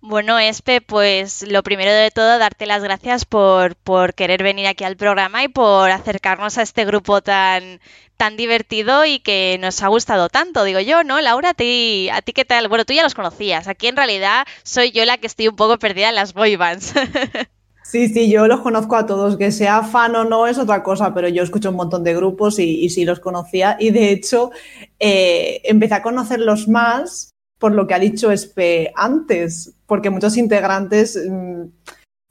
Bueno, 0.00 0.38
Espe, 0.38 0.80
pues 0.80 1.44
lo 1.50 1.64
primero 1.64 1.90
de 1.90 2.12
todo, 2.12 2.38
darte 2.38 2.66
las 2.66 2.84
gracias 2.84 3.24
por, 3.24 3.74
querer 4.14 4.44
venir 4.44 4.68
aquí 4.68 4.84
al 4.84 4.96
programa 4.96 5.42
y 5.42 5.48
por 5.48 5.90
acercarnos 5.90 6.56
a 6.56 6.62
este 6.62 6.84
grupo 6.84 7.20
tan, 7.20 7.80
tan 8.16 8.36
divertido 8.36 9.04
y 9.04 9.18
que 9.18 9.58
nos 9.60 9.82
ha 9.82 9.88
gustado 9.88 10.28
tanto, 10.28 10.62
digo 10.62 10.78
yo, 10.78 11.02
¿no? 11.02 11.20
Laura, 11.20 11.50
¿a 11.50 11.54
ti, 11.54 12.08
¿a 12.12 12.22
ti 12.22 12.32
qué 12.32 12.44
tal? 12.44 12.68
Bueno, 12.68 12.84
tú 12.84 12.92
ya 12.92 13.02
los 13.02 13.14
conocías, 13.14 13.66
aquí 13.66 13.88
en 13.88 13.96
realidad 13.96 14.46
soy 14.62 14.92
yo 14.92 15.04
la 15.04 15.18
que 15.18 15.26
estoy 15.26 15.48
un 15.48 15.56
poco 15.56 15.78
perdida 15.78 16.10
en 16.10 16.14
las 16.14 16.32
boybands. 16.32 16.94
Sí, 17.90 18.08
sí, 18.08 18.30
yo 18.30 18.46
los 18.46 18.60
conozco 18.60 18.96
a 18.96 19.06
todos, 19.06 19.38
que 19.38 19.50
sea 19.50 19.82
fan 19.82 20.14
o 20.14 20.24
no 20.24 20.46
es 20.46 20.58
otra 20.58 20.82
cosa, 20.82 21.14
pero 21.14 21.26
yo 21.26 21.42
escucho 21.42 21.70
un 21.70 21.76
montón 21.76 22.04
de 22.04 22.14
grupos 22.14 22.58
y, 22.58 22.90
sí 22.90 23.06
los 23.06 23.18
conocía 23.18 23.78
y 23.80 23.92
de 23.92 24.10
hecho 24.10 24.50
eh, 24.98 25.62
empecé 25.64 25.94
a 25.94 26.02
conocerlos 26.02 26.68
más 26.68 27.30
por 27.58 27.72
lo 27.72 27.86
que 27.86 27.94
ha 27.94 27.98
dicho 27.98 28.30
Espe 28.30 28.92
antes, 28.96 29.74
porque 29.86 30.10
muchos 30.10 30.36
integrantes... 30.36 31.18
Mm, 31.28 31.66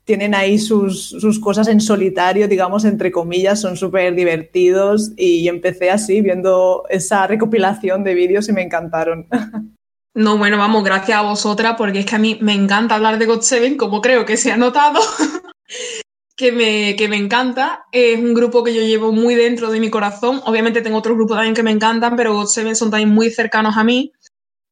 tienen 0.07 0.33
ahí 0.33 0.57
sus, 0.57 1.17
cosas 1.41 1.67
en 1.67 1.81
solitario, 1.81 2.47
digamos, 2.47 2.85
entre 2.85 3.11
comillas, 3.11 3.59
son 3.59 3.75
súper 3.75 4.15
divertidos 4.15 5.11
y 5.17 5.49
empecé 5.49 5.91
así 5.91 6.21
viendo 6.21 6.85
esa 6.89 7.27
recopilación 7.27 8.05
de 8.05 8.13
vídeos 8.13 8.47
y 8.47 8.53
me 8.53 8.63
encantaron. 8.63 9.27
No, 10.13 10.35
bueno, 10.35 10.57
vamos, 10.57 10.83
gracias 10.83 11.15
a 11.15 11.21
vosotras 11.21 11.75
porque 11.77 11.99
es 11.99 12.05
que 12.07 12.15
a 12.15 12.17
mí 12.17 12.39
me 12.41 12.55
encanta 12.55 12.95
hablar 12.95 13.19
de 13.19 13.27
God 13.27 13.41
Seven, 13.41 13.77
como 13.77 14.01
creo 14.01 14.25
que 14.25 14.35
se 14.35 14.51
ha 14.51 14.57
notado. 14.57 14.99
que 16.35 16.51
me, 16.51 16.95
que 16.95 17.07
me 17.07 17.17
encanta. 17.17 17.85
Es 17.91 18.17
un 18.17 18.33
grupo 18.33 18.63
que 18.63 18.73
yo 18.73 18.81
llevo 18.81 19.11
muy 19.11 19.35
dentro 19.35 19.69
de 19.69 19.79
mi 19.79 19.91
corazón. 19.91 20.41
Obviamente 20.45 20.81
tengo 20.81 20.97
otros 20.97 21.17
grupos 21.17 21.37
también 21.37 21.53
que 21.53 21.61
me 21.61 21.69
encantan, 21.69 22.15
pero 22.15 22.33
God 22.33 22.47
Seven 22.47 22.75
son 22.75 22.89
también 22.89 23.09
muy 23.09 23.29
cercanos 23.29 23.77
a 23.77 23.83
mí 23.83 24.11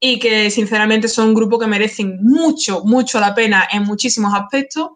y 0.08 0.20
que 0.20 0.52
sinceramente 0.52 1.08
son 1.08 1.30
un 1.30 1.34
grupo 1.34 1.58
que 1.58 1.66
merecen 1.66 2.20
mucho, 2.22 2.84
mucho 2.84 3.20
la 3.20 3.34
pena 3.34 3.68
en 3.72 3.84
muchísimos 3.86 4.36
aspectos. 4.36 4.90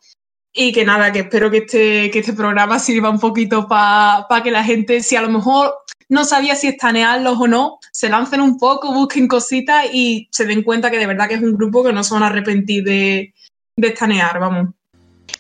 Y 0.54 0.72
que 0.72 0.86
nada, 0.86 1.12
que 1.12 1.22
espero 1.22 1.50
que 1.50 1.58
este, 1.58 2.12
que 2.12 2.20
este 2.20 2.34
programa 2.34 2.78
sirva 2.78 3.10
un 3.10 3.20
poquito 3.20 3.68
para 3.68 4.44
que 4.44 4.52
la 4.52 4.64
gente, 4.64 5.02
si 5.02 5.16
a 5.16 5.24
lo 5.24 5.30
mejor 5.30 5.74
no 6.10 6.26
sabía 6.26 6.56
si 6.56 6.68
estanearlos 6.68 7.40
o 7.40 7.48
no, 7.48 7.80
se 7.92 8.08
lancen 8.08 8.42
un 8.42 8.60
poco, 8.60 8.94
busquen 8.94 9.28
cositas 9.28 9.88
y 9.92 10.28
se 10.32 10.46
den 10.46 10.62
cuenta 10.62 10.92
que 10.92 11.00
de 11.00 11.08
verdad 11.08 11.28
que 11.28 11.36
es 11.36 11.42
un 11.42 11.54
grupo 11.54 11.84
que 11.84 11.94
no 11.94 12.04
se 12.04 12.14
van 12.14 12.22
a 12.22 12.28
arrepentir 12.28 12.84
de, 12.84 13.34
de 13.78 13.88
estanear, 13.88 14.40
vamos. 14.40 14.76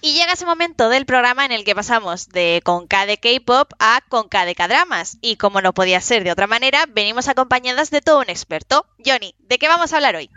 Y 0.02 0.14
llega 0.14 0.34
ese 0.34 0.46
momento 0.46 0.90
del 0.90 1.06
programa 1.06 1.46
en 1.46 1.52
el 1.52 1.64
que 1.64 1.76
pasamos 1.76 2.30
de 2.30 2.62
con 2.64 2.88
K 2.88 3.06
de 3.06 3.18
K-pop 3.18 3.72
a 3.80 4.02
con 4.08 4.30
K 4.30 4.46
de 4.46 4.56
K-dramas. 4.56 5.18
Y 5.22 5.36
como 5.36 5.62
no 5.62 5.74
podía 5.74 6.02
ser 6.02 6.24
de 6.24 6.32
otra 6.32 6.48
manera, 6.48 6.86
venimos 6.88 7.28
acompañadas 7.28 7.92
de 7.92 8.02
todo 8.02 8.20
un 8.20 8.30
experto. 8.30 8.86
Johnny, 9.06 9.36
¿de 9.40 9.58
qué 9.58 9.68
vamos 9.68 9.94
a 9.94 9.98
hablar 9.98 10.16
hoy? 10.16 10.30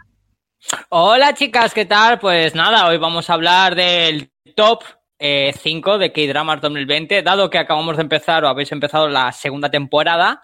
Hola 0.91 1.35
chicas, 1.35 1.75
¿qué 1.75 1.85
tal? 1.85 2.19
Pues 2.19 2.55
nada, 2.55 2.87
hoy 2.87 2.97
vamos 2.99 3.29
a 3.29 3.35
hablar 3.35 3.75
del 3.75 4.31
top 4.55 4.85
5 5.19 5.21
eh, 5.21 5.99
de 5.99 6.13
K-Dramas 6.13 6.61
2020, 6.61 7.23
dado 7.23 7.51
que 7.51 7.59
acabamos 7.59 7.97
de 7.97 8.03
empezar 8.03 8.45
o 8.45 8.49
habéis 8.49 8.73
empezado 8.73 9.09
la 9.09 9.31
segunda 9.33 9.71
temporada, 9.71 10.43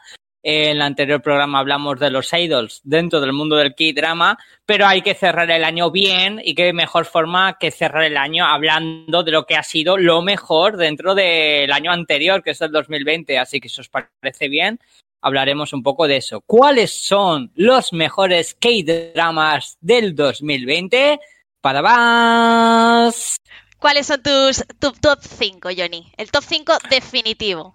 en 0.51 0.71
el 0.71 0.81
anterior 0.81 1.21
programa 1.21 1.59
hablamos 1.59 2.01
de 2.01 2.11
los 2.11 2.33
idols 2.33 2.81
dentro 2.83 3.21
del 3.21 3.35
mundo 3.35 3.57
del 3.57 3.75
K-drama, 3.75 4.39
pero 4.65 4.87
hay 4.87 5.03
que 5.03 5.13
cerrar 5.13 5.51
el 5.51 5.63
año 5.63 5.91
bien 5.91 6.41
y 6.43 6.55
qué 6.55 6.73
mejor 6.73 7.05
forma 7.05 7.59
que 7.59 7.71
cerrar 7.71 8.05
el 8.05 8.17
año 8.17 8.47
hablando 8.47 9.23
de 9.23 9.31
lo 9.31 9.45
que 9.45 9.57
ha 9.57 9.63
sido 9.63 9.99
lo 9.99 10.23
mejor 10.23 10.79
dentro 10.79 11.15
del 11.15 11.71
año 11.71 11.93
anterior, 11.93 12.43
que 12.43 12.53
es 12.53 12.61
el 12.63 12.73
2020. 12.73 13.39
Así 13.39 13.61
que 13.61 13.69
si 13.69 13.83
os 13.83 13.91
parece 13.91 14.49
bien, 14.49 14.81
hablaremos 15.21 15.75
un 15.75 15.83
poco 15.83 16.09
de 16.09 16.17
eso. 16.17 16.41
¿Cuáles 16.41 16.93
son 16.93 17.53
los 17.55 17.93
mejores 17.93 18.57
K-dramas 18.59 19.77
del 19.83 20.15
2020? 20.15 21.21
Para 21.61 21.83
más. 21.83 23.37
¿Cuáles 23.79 24.07
son 24.07 24.23
tus 24.23 24.65
tu 24.81 24.93
top 24.93 25.19
5, 25.21 25.69
Johnny? 25.77 26.11
El 26.17 26.31
top 26.31 26.45
5 26.49 26.73
definitivo. 26.89 27.75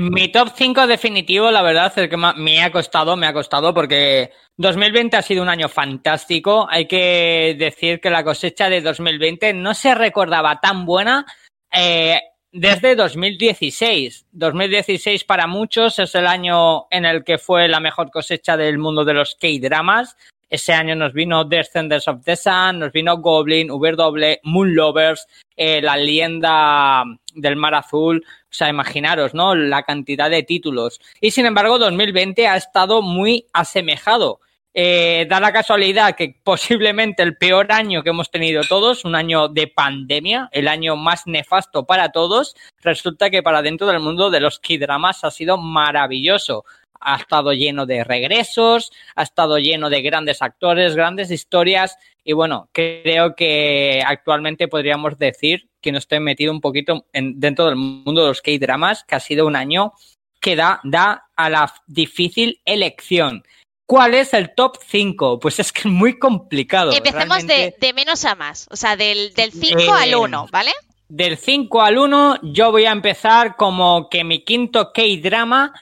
Mi 0.00 0.28
top 0.28 0.48
5 0.54 0.86
definitivo, 0.86 1.50
la 1.50 1.60
verdad 1.60 1.92
es 1.94 2.08
que 2.08 2.16
me 2.16 2.62
ha 2.62 2.72
costado, 2.72 3.14
me 3.14 3.26
ha 3.26 3.34
costado 3.34 3.74
porque 3.74 4.30
2020 4.56 5.18
ha 5.18 5.22
sido 5.22 5.42
un 5.42 5.50
año 5.50 5.68
fantástico. 5.68 6.66
Hay 6.70 6.86
que 6.86 7.54
decir 7.58 8.00
que 8.00 8.08
la 8.08 8.24
cosecha 8.24 8.70
de 8.70 8.80
2020 8.80 9.52
no 9.52 9.74
se 9.74 9.94
recordaba 9.94 10.60
tan 10.60 10.86
buena 10.86 11.26
eh, 11.70 12.18
desde 12.50 12.96
2016. 12.96 14.28
2016 14.32 15.24
para 15.24 15.46
muchos 15.46 15.98
es 15.98 16.14
el 16.14 16.26
año 16.26 16.86
en 16.90 17.04
el 17.04 17.22
que 17.22 17.36
fue 17.36 17.68
la 17.68 17.80
mejor 17.80 18.10
cosecha 18.10 18.56
del 18.56 18.78
mundo 18.78 19.04
de 19.04 19.12
los 19.12 19.34
K-dramas. 19.34 20.16
Ese 20.48 20.72
año 20.72 20.94
nos 20.94 21.12
vino 21.12 21.44
Descendants 21.44 22.08
of 22.08 22.24
the 22.24 22.36
Sun, 22.36 22.78
nos 22.78 22.92
vino 22.92 23.18
Goblin, 23.18 23.70
Uber 23.70 23.96
Moon 24.42 24.74
Lovers, 24.74 25.26
eh, 25.56 25.82
La 25.82 25.96
leyenda 25.96 27.04
del 27.34 27.56
mar 27.56 27.74
azul. 27.74 28.24
O 28.52 28.54
sea, 28.54 28.68
imaginaros, 28.68 29.32
¿no? 29.32 29.54
La 29.54 29.82
cantidad 29.82 30.28
de 30.28 30.42
títulos. 30.42 31.00
Y 31.22 31.30
sin 31.30 31.46
embargo, 31.46 31.78
2020 31.78 32.46
ha 32.46 32.56
estado 32.56 33.00
muy 33.00 33.46
asemejado. 33.54 34.40
Eh, 34.74 35.26
da 35.28 35.40
la 35.40 35.52
casualidad 35.52 36.14
que 36.14 36.34
posiblemente 36.44 37.22
el 37.22 37.36
peor 37.36 37.72
año 37.72 38.02
que 38.02 38.10
hemos 38.10 38.30
tenido 38.30 38.62
todos, 38.62 39.04
un 39.04 39.14
año 39.14 39.48
de 39.48 39.66
pandemia, 39.68 40.48
el 40.52 40.68
año 40.68 40.96
más 40.96 41.26
nefasto 41.26 41.84
para 41.84 42.10
todos, 42.10 42.54
resulta 42.82 43.30
que 43.30 43.42
para 43.42 43.62
dentro 43.62 43.86
del 43.86 44.00
mundo 44.00 44.30
de 44.30 44.40
los 44.40 44.58
K-dramas 44.58 45.24
ha 45.24 45.30
sido 45.30 45.58
maravilloso 45.58 46.64
ha 47.02 47.16
estado 47.16 47.52
lleno 47.52 47.86
de 47.86 48.04
regresos, 48.04 48.92
ha 49.14 49.22
estado 49.22 49.58
lleno 49.58 49.90
de 49.90 50.02
grandes 50.02 50.42
actores, 50.42 50.94
grandes 50.94 51.30
historias 51.30 51.98
y 52.24 52.32
bueno, 52.32 52.68
creo 52.72 53.34
que 53.34 54.02
actualmente 54.06 54.68
podríamos 54.68 55.18
decir 55.18 55.68
que 55.80 55.92
no 55.92 55.98
estoy 55.98 56.20
metido 56.20 56.52
un 56.52 56.60
poquito 56.60 57.06
en, 57.12 57.40
dentro 57.40 57.66
del 57.66 57.76
mundo 57.76 58.22
de 58.22 58.28
los 58.28 58.42
K-dramas, 58.42 59.04
que 59.04 59.16
ha 59.16 59.20
sido 59.20 59.46
un 59.46 59.56
año 59.56 59.92
que 60.40 60.56
da, 60.56 60.80
da 60.84 61.28
a 61.34 61.50
la 61.50 61.72
difícil 61.86 62.60
elección. 62.64 63.44
¿Cuál 63.86 64.14
es 64.14 64.32
el 64.32 64.54
top 64.54 64.78
5? 64.86 65.40
Pues 65.40 65.58
es 65.58 65.72
que 65.72 65.80
es 65.80 65.86
muy 65.86 66.18
complicado. 66.18 66.92
Empecemos 66.92 67.46
de, 67.46 67.92
menos 67.94 68.24
a 68.24 68.34
más, 68.34 68.68
o 68.70 68.76
sea, 68.76 68.96
del, 68.96 69.32
5 69.34 69.92
al 69.92 70.14
1, 70.14 70.48
¿vale? 70.50 70.70
Del 71.08 71.36
5 71.36 71.82
al 71.82 71.98
1 71.98 72.40
yo 72.42 72.70
voy 72.70 72.86
a 72.86 72.92
empezar 72.92 73.56
como 73.56 74.08
que 74.08 74.24
mi 74.24 74.44
quinto 74.44 74.92
K-drama 74.94 75.74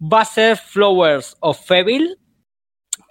va 0.00 0.22
a 0.22 0.24
ser 0.24 0.56
Flowers 0.56 1.36
of 1.40 1.64
Fable. 1.64 2.16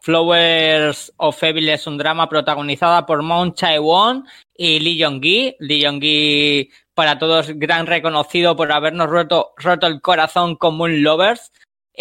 Flowers 0.02 1.12
of 1.18 1.38
Fable 1.38 1.74
es 1.74 1.86
un 1.88 1.98
drama 1.98 2.28
protagonizado 2.30 3.06
por 3.06 3.22
Moon 3.22 3.54
Chae-won 3.54 4.26
y 4.56 4.80
Lee 4.80 5.04
Jong-gi. 5.04 5.56
Lee 5.60 5.86
Jong-gi, 5.86 6.70
para 6.94 7.20
todos, 7.20 7.50
gran 7.56 7.86
reconocido 7.86 8.56
por 8.56 8.72
habernos 8.72 9.10
roto, 9.10 9.54
roto 9.58 9.88
el 9.88 10.02
corazón 10.02 10.56
con 10.56 10.76
Moon 10.76 11.04
Lovers. 11.04 11.52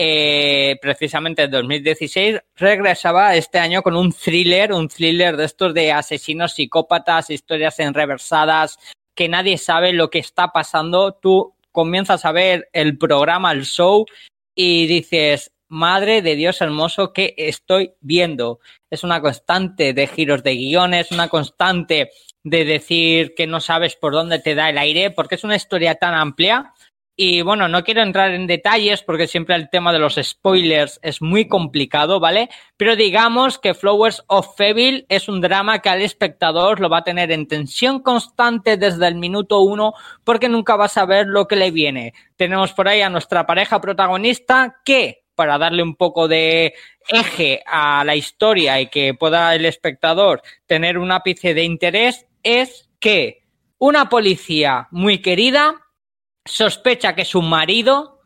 Eh, 0.01 0.77
precisamente 0.81 1.43
en 1.43 1.51
2016 1.51 2.39
regresaba 2.55 3.35
este 3.35 3.59
año 3.59 3.83
con 3.83 3.97
un 3.97 4.13
thriller, 4.13 4.73
un 4.73 4.89
thriller 4.89 5.37
de 5.37 5.45
estos 5.45 5.75
de 5.75 5.91
asesinos 5.91 6.53
psicópatas, 6.53 7.31
historias 7.31 7.81
enreversadas, 7.81 8.79
que 9.17 9.29
nadie 9.29 9.59
sabe 9.59 9.93
lo 9.93 10.09
que 10.09 10.21
está 10.21 10.53
pasando. 10.53 11.13
Tú 11.13 11.55
comienzas 11.73 12.25
a 12.25 12.31
ver 12.33 12.69
el 12.73 12.97
programa, 12.97 13.51
el 13.51 13.65
show, 13.65 14.07
y 14.61 14.89
dices, 14.89 15.53
madre 15.69 16.21
de 16.21 16.35
Dios 16.35 16.61
hermoso, 16.61 17.13
¿qué 17.13 17.33
estoy 17.39 17.93
viendo? 18.01 18.59
Es 18.91 19.05
una 19.05 19.21
constante 19.21 19.93
de 19.93 20.09
giros 20.09 20.43
de 20.43 20.57
guiones, 20.57 21.13
una 21.13 21.29
constante 21.29 22.11
de 22.43 22.65
decir 22.65 23.35
que 23.37 23.47
no 23.47 23.61
sabes 23.61 23.95
por 23.95 24.15
dónde 24.15 24.41
te 24.41 24.57
da 24.57 24.69
el 24.69 24.79
aire, 24.79 25.13
porque 25.13 25.37
es 25.37 25.45
una 25.45 25.55
historia 25.55 25.95
tan 25.95 26.13
amplia. 26.13 26.75
Y 27.21 27.43
bueno, 27.43 27.67
no 27.67 27.83
quiero 27.83 28.03
entrar 28.03 28.31
en 28.31 28.47
detalles 28.47 29.03
porque 29.03 29.27
siempre 29.27 29.57
el 29.57 29.71
tema 29.71 29.93
de 29.93 29.99
los 29.99 30.21
spoilers 30.23 31.01
es 31.03 31.21
muy 31.21 31.49
complicado, 31.49 32.21
¿vale? 32.21 32.49
Pero 32.77 32.95
digamos 32.95 33.59
que 33.59 33.75
Flowers 33.75 34.23
of 34.29 34.57
Fable 34.57 35.05
es 35.09 35.29
un 35.29 35.41
drama 35.41 35.81
que 35.81 35.89
al 35.89 36.01
espectador 36.01 36.79
lo 36.79 36.89
va 36.89 36.99
a 36.99 37.03
tener 37.03 37.33
en 37.33 37.49
tensión 37.49 38.03
constante 38.05 38.77
desde 38.77 39.09
el 39.09 39.17
minuto 39.17 39.63
uno 39.63 39.95
porque 40.23 40.49
nunca 40.49 40.77
va 40.77 40.85
a 40.85 40.89
saber 40.89 41.27
lo 41.27 41.49
que 41.49 41.57
le 41.57 41.73
viene. 41.73 42.15
Tenemos 42.37 42.73
por 42.73 42.87
ahí 42.87 43.01
a 43.01 43.11
nuestra 43.11 43.45
pareja 43.45 43.81
protagonista 43.81 44.77
que, 44.85 45.25
para 45.35 45.59
darle 45.59 45.83
un 45.83 45.97
poco 45.97 46.29
de 46.29 46.75
eje 47.09 47.65
a 47.67 48.05
la 48.05 48.15
historia 48.15 48.81
y 48.81 48.91
que 48.91 49.13
pueda 49.15 49.57
el 49.57 49.65
espectador 49.65 50.41
tener 50.67 50.97
un 50.99 51.11
ápice 51.11 51.53
de 51.53 51.65
interés, 51.65 52.27
es 52.45 52.89
que 53.01 53.43
una 53.79 54.09
policía 54.09 54.87
muy 54.93 55.19
querida 55.21 55.85
sospecha 56.49 57.15
que 57.15 57.25
su 57.25 57.43
marido 57.43 58.21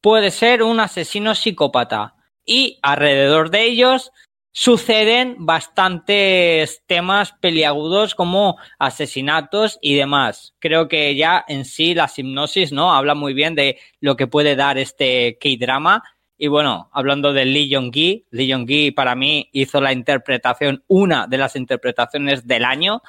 puede 0.00 0.30
ser 0.30 0.62
un 0.62 0.80
asesino 0.80 1.34
psicópata 1.34 2.14
y 2.44 2.78
alrededor 2.82 3.50
de 3.50 3.64
ellos 3.64 4.12
suceden 4.52 5.36
bastantes 5.38 6.82
temas 6.86 7.32
peliagudos 7.40 8.14
como 8.14 8.58
asesinatos 8.78 9.78
y 9.80 9.94
demás. 9.94 10.54
Creo 10.58 10.88
que 10.88 11.16
ya 11.16 11.44
en 11.48 11.64
sí 11.64 11.94
la 11.94 12.10
hipnosis, 12.14 12.70
¿no? 12.70 12.92
Habla 12.92 13.14
muy 13.14 13.32
bien 13.32 13.54
de 13.54 13.78
lo 14.00 14.16
que 14.16 14.26
puede 14.26 14.54
dar 14.54 14.76
este 14.76 15.38
K-drama. 15.40 16.02
Y 16.36 16.48
bueno, 16.48 16.90
hablando 16.92 17.32
de 17.32 17.44
Lee 17.44 17.72
Jong-gi, 17.72 18.26
Lee 18.30 18.52
Jong-gi 18.52 18.90
para 18.90 19.14
mí 19.14 19.48
hizo 19.52 19.80
la 19.80 19.92
interpretación, 19.92 20.84
una 20.88 21.26
de 21.26 21.38
las 21.38 21.56
interpretaciones 21.56 22.46
del 22.46 22.64
año, 22.64 23.00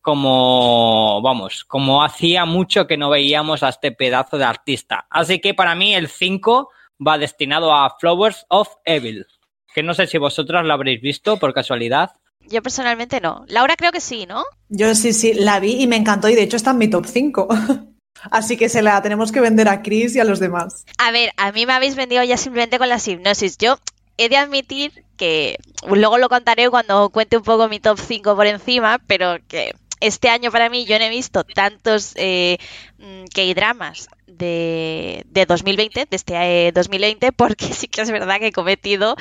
como, 0.00 1.20
vamos, 1.22 1.64
como 1.64 2.02
hacía 2.02 2.44
mucho 2.44 2.86
que 2.86 2.96
no 2.96 3.10
veíamos 3.10 3.62
a 3.62 3.68
este 3.68 3.92
pedazo 3.92 4.38
de 4.38 4.44
artista. 4.44 5.06
Así 5.10 5.40
que 5.40 5.54
para 5.54 5.74
mí 5.74 5.94
el 5.94 6.08
5 6.08 6.70
va 7.06 7.18
destinado 7.18 7.74
a 7.74 7.96
Flowers 7.98 8.46
of 8.48 8.68
Evil 8.84 9.26
que 9.74 9.82
no 9.82 9.94
sé 9.94 10.06
si 10.06 10.18
vosotras 10.18 10.64
la 10.64 10.74
habréis 10.74 11.00
visto 11.00 11.38
por 11.38 11.54
casualidad. 11.54 12.12
Yo 12.40 12.62
personalmente 12.62 13.20
no. 13.20 13.44
Laura 13.48 13.76
creo 13.76 13.92
que 13.92 14.00
sí, 14.00 14.26
¿no? 14.26 14.44
Yo 14.68 14.94
sí, 14.94 15.12
sí, 15.12 15.34
la 15.34 15.60
vi 15.60 15.82
y 15.82 15.86
me 15.86 15.96
encantó 15.96 16.28
y 16.28 16.34
de 16.34 16.42
hecho 16.42 16.56
está 16.56 16.70
en 16.70 16.78
mi 16.78 16.88
top 16.88 17.06
5. 17.06 17.48
Así 18.30 18.56
que 18.56 18.68
se 18.68 18.82
la 18.82 19.00
tenemos 19.02 19.32
que 19.32 19.40
vender 19.40 19.68
a 19.68 19.82
Chris 19.82 20.14
y 20.16 20.20
a 20.20 20.24
los 20.24 20.40
demás. 20.40 20.84
A 20.98 21.10
ver, 21.10 21.30
a 21.36 21.52
mí 21.52 21.64
me 21.64 21.72
habéis 21.72 21.96
vendido 21.96 22.22
ya 22.22 22.36
simplemente 22.36 22.78
con 22.78 22.88
la 22.88 22.98
hipnosis. 23.04 23.56
Yo 23.56 23.78
he 24.16 24.28
de 24.28 24.36
admitir 24.36 25.04
que 25.16 25.58
luego 25.88 26.18
lo 26.18 26.28
contaré 26.28 26.68
cuando 26.68 27.08
cuente 27.10 27.36
un 27.36 27.42
poco 27.42 27.68
mi 27.68 27.80
top 27.80 27.98
5 27.98 28.36
por 28.36 28.46
encima, 28.46 29.00
pero 29.06 29.36
que 29.48 29.74
este 30.00 30.28
año 30.28 30.50
para 30.50 30.68
mí 30.68 30.84
yo 30.86 30.98
no 30.98 31.04
he 31.04 31.10
visto 31.10 31.44
tantos 31.44 32.12
eh, 32.16 32.58
mm, 32.98 33.24
K-dramas 33.34 34.08
de, 34.26 35.24
de, 35.26 35.46
2020, 35.46 36.06
de 36.06 36.16
este 36.16 36.72
2020, 36.72 37.26
eh, 37.26 37.32
porque 37.36 37.66
sí 37.66 37.88
que 37.88 38.02
es 38.02 38.10
verdad 38.10 38.38
que 38.38 38.48
he 38.48 38.52
cometido 38.52 39.16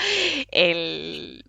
el, 0.51 1.43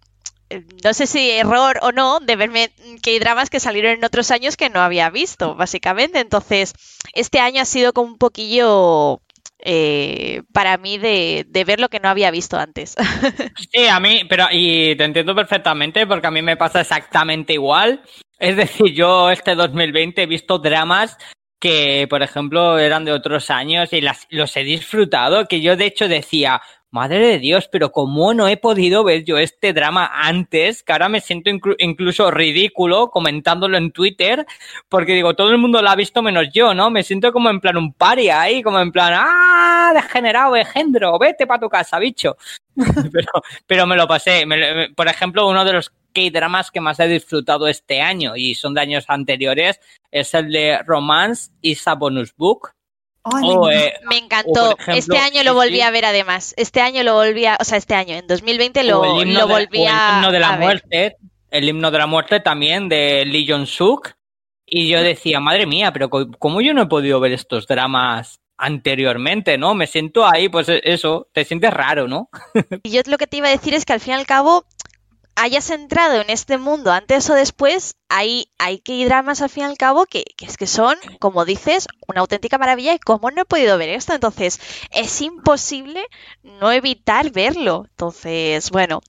no 0.84 0.94
sé 0.94 1.06
si 1.06 1.30
error 1.30 1.78
o 1.82 1.92
no 1.92 2.20
de 2.20 2.36
verme 2.36 2.70
que 3.02 3.10
hay 3.10 3.18
dramas 3.18 3.50
que 3.50 3.60
salieron 3.60 3.92
en 3.92 4.04
otros 4.04 4.30
años 4.30 4.56
que 4.56 4.70
no 4.70 4.80
había 4.80 5.10
visto, 5.10 5.54
básicamente. 5.54 6.18
Entonces, 6.18 6.74
este 7.14 7.38
año 7.38 7.62
ha 7.62 7.66
sido 7.66 7.92
como 7.92 8.08
un 8.08 8.18
poquillo 8.18 9.20
eh, 9.60 10.42
para 10.52 10.76
mí 10.78 10.98
de, 10.98 11.46
de, 11.48 11.64
ver 11.64 11.80
lo 11.80 11.88
que 11.88 12.00
no 12.00 12.08
había 12.08 12.30
visto 12.30 12.58
antes. 12.58 12.96
Sí, 13.72 13.86
a 13.86 14.00
mí, 14.00 14.22
pero 14.28 14.46
y 14.50 14.96
te 14.96 15.04
entiendo 15.04 15.34
perfectamente 15.34 16.06
porque 16.06 16.26
a 16.26 16.30
mí 16.30 16.42
me 16.42 16.56
pasa 16.56 16.80
exactamente 16.80 17.52
igual. 17.52 18.02
Es 18.40 18.56
decir, 18.56 18.94
yo 18.94 19.30
este 19.30 19.54
2020 19.54 20.22
he 20.22 20.26
visto 20.26 20.58
dramas 20.58 21.18
que, 21.60 22.06
por 22.08 22.22
ejemplo, 22.22 22.78
eran 22.78 23.04
de 23.04 23.12
otros 23.12 23.50
años 23.50 23.92
y 23.92 24.00
las, 24.00 24.26
los 24.30 24.56
he 24.56 24.64
disfrutado, 24.64 25.46
que 25.46 25.60
yo 25.60 25.76
de 25.76 25.84
hecho 25.84 26.08
decía, 26.08 26.62
madre 26.90 27.18
de 27.18 27.38
Dios, 27.38 27.68
pero 27.70 27.92
¿cómo 27.92 28.32
no 28.32 28.48
he 28.48 28.56
podido 28.56 29.04
ver 29.04 29.24
yo 29.24 29.36
este 29.36 29.74
drama 29.74 30.10
antes? 30.12 30.82
Que 30.82 30.92
ahora 30.92 31.10
me 31.10 31.20
siento 31.20 31.50
inclu 31.50 31.74
incluso 31.78 32.30
ridículo 32.30 33.10
comentándolo 33.10 33.76
en 33.76 33.92
Twitter, 33.92 34.46
porque 34.88 35.12
digo, 35.12 35.34
todo 35.34 35.50
el 35.50 35.58
mundo 35.58 35.82
lo 35.82 35.90
ha 35.90 35.94
visto 35.96 36.22
menos 36.22 36.46
yo, 36.50 36.72
¿no? 36.72 36.88
Me 36.88 37.02
siento 37.02 37.32
como 37.32 37.50
en 37.50 37.60
plan 37.60 37.76
un 37.76 37.92
paria 37.92 38.40
ahí, 38.40 38.62
como 38.62 38.80
en 38.80 38.90
plan, 38.90 39.12
¡ah! 39.16 39.92
Degenerado, 39.94 40.56
engendro, 40.56 41.18
vete 41.18 41.46
para 41.46 41.60
tu 41.60 41.68
casa, 41.68 41.98
bicho. 41.98 42.38
pero, 43.12 43.32
pero 43.66 43.86
me 43.86 43.96
lo 43.96 44.08
pasé. 44.08 44.46
Me, 44.46 44.88
por 44.96 45.08
ejemplo, 45.08 45.46
uno 45.46 45.62
de 45.62 45.74
los 45.74 45.92
K-dramas 46.12 46.70
que 46.70 46.80
más 46.80 47.00
he 47.00 47.08
disfrutado 47.08 47.68
este 47.68 48.00
año 48.00 48.36
y 48.36 48.54
son 48.54 48.74
de 48.74 48.80
años 48.80 49.04
anteriores 49.08 49.80
es 50.10 50.34
el 50.34 50.50
de 50.50 50.78
Romance 50.84 51.50
y 51.60 51.76
a 51.84 51.94
Bonus 51.94 52.34
Book. 52.36 52.70
Ay, 53.22 53.42
o, 53.44 53.70
eh, 53.70 53.94
me 54.08 54.16
encantó. 54.16 54.72
Ejemplo, 54.78 54.94
este 54.94 55.18
año 55.18 55.42
lo 55.44 55.54
volví 55.54 55.76
sí, 55.76 55.80
a 55.82 55.90
ver 55.90 56.06
además. 56.06 56.54
Este 56.56 56.80
año 56.80 57.02
lo 57.02 57.14
volví 57.14 57.44
a, 57.44 57.58
o 57.60 57.64
sea, 57.64 57.76
este 57.76 57.94
año, 57.94 58.14
en 58.14 58.26
2020 58.26 58.82
lo, 58.84 59.24
lo 59.24 59.46
volví 59.46 59.84
a. 59.86 60.10
El 60.10 60.16
himno 60.16 60.32
de 60.32 60.40
la 60.40 60.56
muerte, 60.56 60.88
ver. 60.90 61.16
el 61.50 61.68
himno 61.68 61.90
de 61.90 61.98
la 61.98 62.06
muerte 62.06 62.40
también 62.40 62.88
de 62.88 63.24
Lee 63.26 63.46
Jong 63.46 63.66
Suk. 63.66 64.14
Y 64.64 64.88
yo 64.88 65.02
decía, 65.02 65.40
madre 65.40 65.66
mía, 65.66 65.92
pero 65.92 66.08
¿cómo 66.08 66.60
yo 66.60 66.72
no 66.72 66.82
he 66.82 66.86
podido 66.86 67.18
ver 67.18 67.32
estos 67.32 67.66
dramas 67.66 68.40
anteriormente, 68.56 69.58
¿no? 69.58 69.74
Me 69.74 69.86
siento 69.86 70.26
ahí, 70.26 70.48
pues 70.48 70.68
eso, 70.68 71.28
te 71.32 71.44
sientes 71.44 71.72
raro, 71.72 72.06
¿no? 72.06 72.28
y 72.84 72.90
yo 72.90 73.00
lo 73.06 73.18
que 73.18 73.26
te 73.26 73.38
iba 73.38 73.48
a 73.48 73.52
decir 73.52 73.74
es 73.74 73.84
que 73.84 73.94
al 73.94 74.00
fin 74.00 74.12
y 74.12 74.16
al 74.16 74.26
cabo 74.26 74.64
hayas 75.34 75.70
entrado 75.70 76.20
en 76.20 76.30
este 76.30 76.58
mundo 76.58 76.92
antes 76.92 77.28
o 77.30 77.34
después, 77.34 77.96
hay, 78.08 78.50
hay 78.58 78.78
que 78.78 79.04
dramas 79.04 79.42
al 79.42 79.50
fin 79.50 79.64
y 79.64 79.66
al 79.66 79.78
cabo 79.78 80.06
que, 80.06 80.24
que, 80.36 80.46
es 80.46 80.56
que 80.56 80.66
son, 80.66 80.96
como 81.18 81.44
dices, 81.44 81.86
una 82.06 82.20
auténtica 82.20 82.58
maravilla 82.58 82.94
y 82.94 82.98
cómo 82.98 83.30
no 83.30 83.42
he 83.42 83.44
podido 83.44 83.78
ver 83.78 83.90
esto. 83.90 84.14
Entonces, 84.14 84.60
es 84.90 85.20
imposible 85.20 86.04
no 86.42 86.72
evitar 86.72 87.30
verlo. 87.30 87.86
Entonces, 87.90 88.70
bueno, 88.70 89.00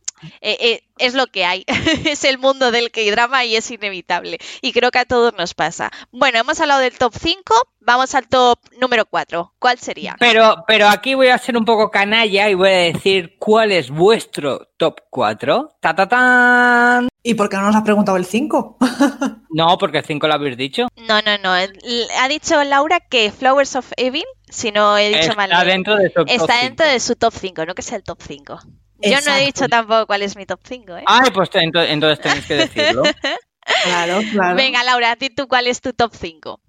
eh, 0.42 0.58
eh, 0.60 0.84
es 0.98 1.14
lo 1.14 1.28
que 1.28 1.46
hay. 1.46 1.66
es 2.06 2.24
el 2.24 2.38
mundo 2.38 2.72
del 2.72 2.92
K-drama 2.92 3.46
y 3.46 3.56
es 3.56 3.70
inevitable. 3.72 4.38
Y 4.62 4.72
creo 4.74 4.92
que 4.92 5.00
a 5.00 5.06
todos 5.06 5.34
nos 5.34 5.54
pasa. 5.54 5.92
Bueno, 6.12 6.40
hemos 6.40 6.60
hablado 6.60 6.82
del 6.82 6.98
top 6.98 7.14
5, 7.18 7.54
vamos 7.80 8.16
al 8.16 8.28
top 8.28 8.60
número 8.80 9.06
4. 9.06 9.54
¿Cuál 9.60 9.80
sería? 9.80 10.16
Pero, 10.20 10.64
pero 10.68 10.88
aquí 10.88 11.16
voy 11.16 11.28
a 11.28 11.38
ser 11.38 11.58
un 11.58 11.66
poco 11.66 11.90
canalla 11.90 12.50
y 12.50 12.54
voy 12.54 12.70
a 12.70 12.94
decir 12.94 13.36
cuál 13.40 13.72
es 13.72 13.90
vuestro 13.90 14.70
top 14.78 15.02
4. 15.10 15.78
¡Ta, 15.80 15.96
ta, 15.96 16.08
tan! 16.08 17.08
¿Y 17.24 17.36
por 17.36 17.50
qué 17.50 17.58
no 17.58 17.64
nos 17.64 17.76
has 17.76 17.84
preguntado 17.84 18.18
el 18.18 18.26
5? 18.26 18.78
no, 19.52 19.78
porque 19.78 20.00
el 20.00 20.06
5 20.06 20.28
lo 20.28 20.34
habéis 20.34 20.58
dicho. 20.58 20.88
No, 21.08 21.22
no, 21.22 21.38
no. 21.38 21.52
Ha 21.52 22.28
dicho 22.28 22.64
Laura 22.64 23.00
que 23.00 23.32
Flowers 23.32 23.76
of 23.76 23.92
Evil, 23.98 24.26
si 24.50 24.72
no 24.72 24.98
he 24.98 25.10
dicho 25.10 25.20
está 25.32 25.36
mal. 25.36 25.50
Dentro 25.66 25.96
de 25.96 26.12
su 26.12 26.22
está 26.22 26.38
top 26.38 26.64
dentro 26.64 26.86
de 26.88 27.00
su 27.00 27.16
top 27.16 27.34
5, 27.34 27.66
no 27.66 27.76
que 27.76 27.82
sea 27.82 27.98
el 27.98 28.04
top 28.04 28.20
5. 28.22 28.60
Yo 29.02 29.20
no 29.26 29.36
he 29.36 29.46
dicho 29.46 29.68
tampoco 29.68 30.08
cuál 30.08 30.22
es 30.22 30.36
mi 30.36 30.46
top 30.46 30.60
5, 30.64 30.98
¿eh? 30.98 31.04
Ay, 31.06 31.30
pues 31.34 31.50
entonces, 31.54 31.92
entonces 31.92 32.20
tenéis 32.20 32.46
que 32.46 32.56
decirlo. 32.56 33.04
claro, 33.84 34.22
claro. 34.32 34.56
Venga, 34.56 34.84
Laura, 34.84 35.12
¿a 35.12 35.16
ti 35.16 35.30
tú 35.30 35.48
cuál 35.48 35.68
es 35.68 35.82
tu 35.82 35.94
top 35.94 36.14
5? 36.14 36.60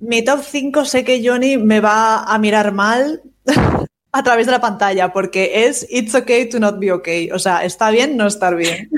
Mi 0.00 0.24
top 0.24 0.42
5 0.42 0.84
sé 0.84 1.04
que 1.04 1.22
Johnny 1.26 1.58
me 1.58 1.80
va 1.80 2.24
a 2.24 2.38
mirar 2.38 2.72
mal 2.72 3.22
a 4.12 4.22
través 4.22 4.46
de 4.46 4.52
la 4.52 4.60
pantalla 4.60 5.12
porque 5.12 5.66
es 5.66 5.86
It's 5.90 6.14
okay 6.14 6.48
to 6.48 6.58
not 6.58 6.78
be 6.78 6.92
okay. 6.92 7.30
O 7.30 7.38
sea, 7.38 7.64
está 7.64 7.90
bien 7.90 8.16
no 8.16 8.26
estar 8.26 8.56
bien. 8.56 8.90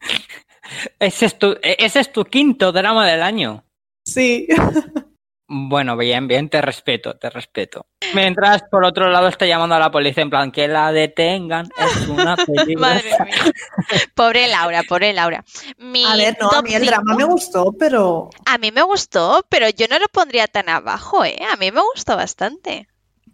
ese, 0.98 1.26
es 1.26 1.38
tu, 1.38 1.56
ese 1.62 2.00
es 2.00 2.12
tu 2.12 2.24
quinto 2.24 2.72
drama 2.72 3.06
del 3.06 3.22
año. 3.22 3.64
Sí. 4.04 4.46
Bueno, 5.46 5.96
bien, 5.98 6.26
bien, 6.26 6.48
te 6.48 6.62
respeto, 6.62 7.16
te 7.16 7.28
respeto. 7.28 7.86
Mientras, 8.14 8.62
por 8.70 8.82
otro 8.84 9.10
lado, 9.10 9.28
está 9.28 9.44
llamando 9.44 9.74
a 9.74 9.78
la 9.78 9.90
policía 9.90 10.22
en 10.22 10.30
plan 10.30 10.50
que 10.50 10.66
la 10.68 10.90
detengan. 10.90 11.68
Es 11.76 12.08
una 12.08 12.34
película. 12.36 12.88
Madre 12.94 13.10
mía. 13.24 13.52
Pobre 14.14 14.48
Laura, 14.48 14.82
pobre 14.88 15.12
Laura. 15.12 15.44
Mi 15.78 16.04
a 16.04 16.16
ver, 16.16 16.38
no, 16.40 16.50
a 16.50 16.62
mí 16.62 16.72
el 16.72 16.82
cinco, 16.82 16.94
drama 16.94 17.14
me 17.14 17.24
gustó, 17.24 17.74
pero. 17.78 18.30
A 18.46 18.56
mí 18.56 18.72
me 18.72 18.82
gustó, 18.82 19.44
pero 19.50 19.68
yo 19.68 19.86
no 19.90 19.98
lo 19.98 20.08
pondría 20.08 20.46
tan 20.46 20.70
abajo, 20.70 21.24
¿eh? 21.24 21.38
A 21.52 21.56
mí 21.56 21.70
me 21.70 21.82
gustó 21.92 22.16
bastante. 22.16 22.88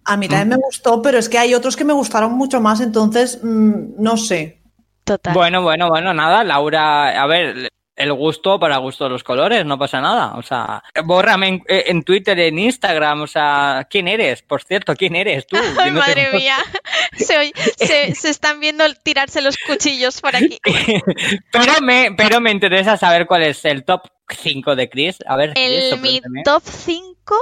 A 0.05 0.17
mí 0.17 0.29
también 0.29 0.49
me 0.49 0.57
gustó, 0.57 1.03
pero 1.03 1.19
es 1.19 1.29
que 1.29 1.39
hay 1.39 1.55
otros 1.55 1.77
que 1.77 1.85
me 1.85 1.93
gustaron 1.93 2.33
mucho 2.33 2.61
más, 2.61 2.81
entonces 2.81 3.39
mmm, 3.43 3.93
no 3.99 4.17
sé. 4.17 4.61
Total. 5.05 5.35
Bueno, 5.35 5.63
bueno, 5.63 5.89
bueno, 5.89 6.13
nada, 6.13 6.43
Laura, 6.43 7.23
a 7.23 7.27
ver, 7.27 7.69
el 8.01 8.15
gusto 8.15 8.59
para 8.59 8.79
gusto 8.79 9.05
de 9.05 9.11
los 9.11 9.23
colores, 9.23 9.67
no 9.67 9.79
pasa 9.79 10.01
nada. 10.01 10.33
O 10.37 10.43
sea, 10.43 10.83
bórrame 11.05 11.49
en, 11.49 11.63
en, 11.69 12.03
Twitter, 12.03 12.39
en 12.41 12.59
Instagram, 12.59 13.23
o 13.23 13.27
sea, 13.27 13.87
¿quién 13.91 14.09
eres? 14.09 14.41
Por 14.43 14.63
cierto, 14.63 14.95
¿quién 14.97 15.15
eres 15.17 15.47
tú? 15.47 15.57
Ay, 15.79 15.91
no 15.91 16.01
madre 16.01 16.31
mía, 16.33 16.57
se, 17.13 17.53
se, 17.77 18.15
se, 18.15 18.31
están 18.31 18.59
viendo 18.59 18.85
tirarse 19.05 19.43
los 19.43 19.57
cuchillos 19.59 20.21
por 20.23 20.35
aquí. 20.35 20.59
pero, 21.53 21.81
me, 21.83 22.13
pero 22.17 22.41
me 22.41 22.51
interesa 22.51 22.97
saber 22.97 23.27
cuál 23.27 23.43
es 23.43 23.65
el 23.67 23.85
top 23.85 24.03
5 24.31 24.77
de 24.77 24.89
Chris. 24.89 25.19
A 25.27 25.37
ver, 25.37 25.53
el, 25.57 26.01
mi 26.01 26.23
top 26.43 26.63
5 26.65 27.37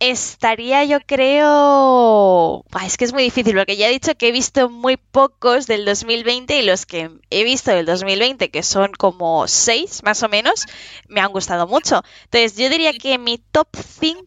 estaría 0.00 0.82
yo 0.84 0.98
creo... 1.06 2.64
Es 2.84 2.96
que 2.96 3.04
es 3.04 3.12
muy 3.12 3.22
difícil 3.22 3.54
porque 3.54 3.76
ya 3.76 3.88
he 3.88 3.92
dicho 3.92 4.14
que 4.16 4.28
he 4.28 4.32
visto 4.32 4.68
muy 4.68 4.96
pocos 4.96 5.66
del 5.66 5.84
2020 5.84 6.58
y 6.58 6.62
los 6.62 6.86
que 6.86 7.10
he 7.30 7.44
visto 7.44 7.70
del 7.70 7.86
2020, 7.86 8.50
que 8.50 8.62
son 8.62 8.92
como 8.92 9.46
6 9.46 10.02
más 10.02 10.22
o 10.22 10.28
menos, 10.28 10.66
me 11.08 11.20
han 11.20 11.32
gustado 11.32 11.66
mucho. 11.68 12.02
Entonces 12.24 12.56
yo 12.56 12.68
diría 12.68 12.92
que 12.94 13.18
mi 13.18 13.38
top 13.38 13.68
5 13.76 14.20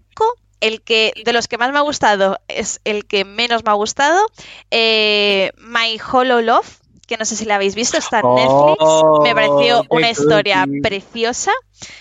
el 0.61 0.81
que 0.81 1.11
de 1.25 1.33
los 1.33 1.49
que 1.49 1.57
más 1.57 1.73
me 1.73 1.79
ha 1.79 1.81
gustado 1.81 2.39
es 2.47 2.79
el 2.85 3.05
que 3.05 3.25
menos 3.25 3.65
me 3.65 3.71
ha 3.71 3.73
gustado. 3.73 4.25
Eh, 4.71 5.51
My 5.57 5.99
Hollow 5.99 6.39
Love, 6.39 6.79
que 7.05 7.17
no 7.17 7.25
sé 7.25 7.35
si 7.35 7.43
la 7.43 7.55
habéis 7.55 7.75
visto, 7.75 7.97
está 7.97 8.21
en 8.21 8.35
Netflix. 8.35 8.77
Oh, 8.79 9.21
me 9.21 9.35
pareció 9.35 9.83
una 9.89 10.09
historia 10.09 10.65
preciosa. 10.81 11.51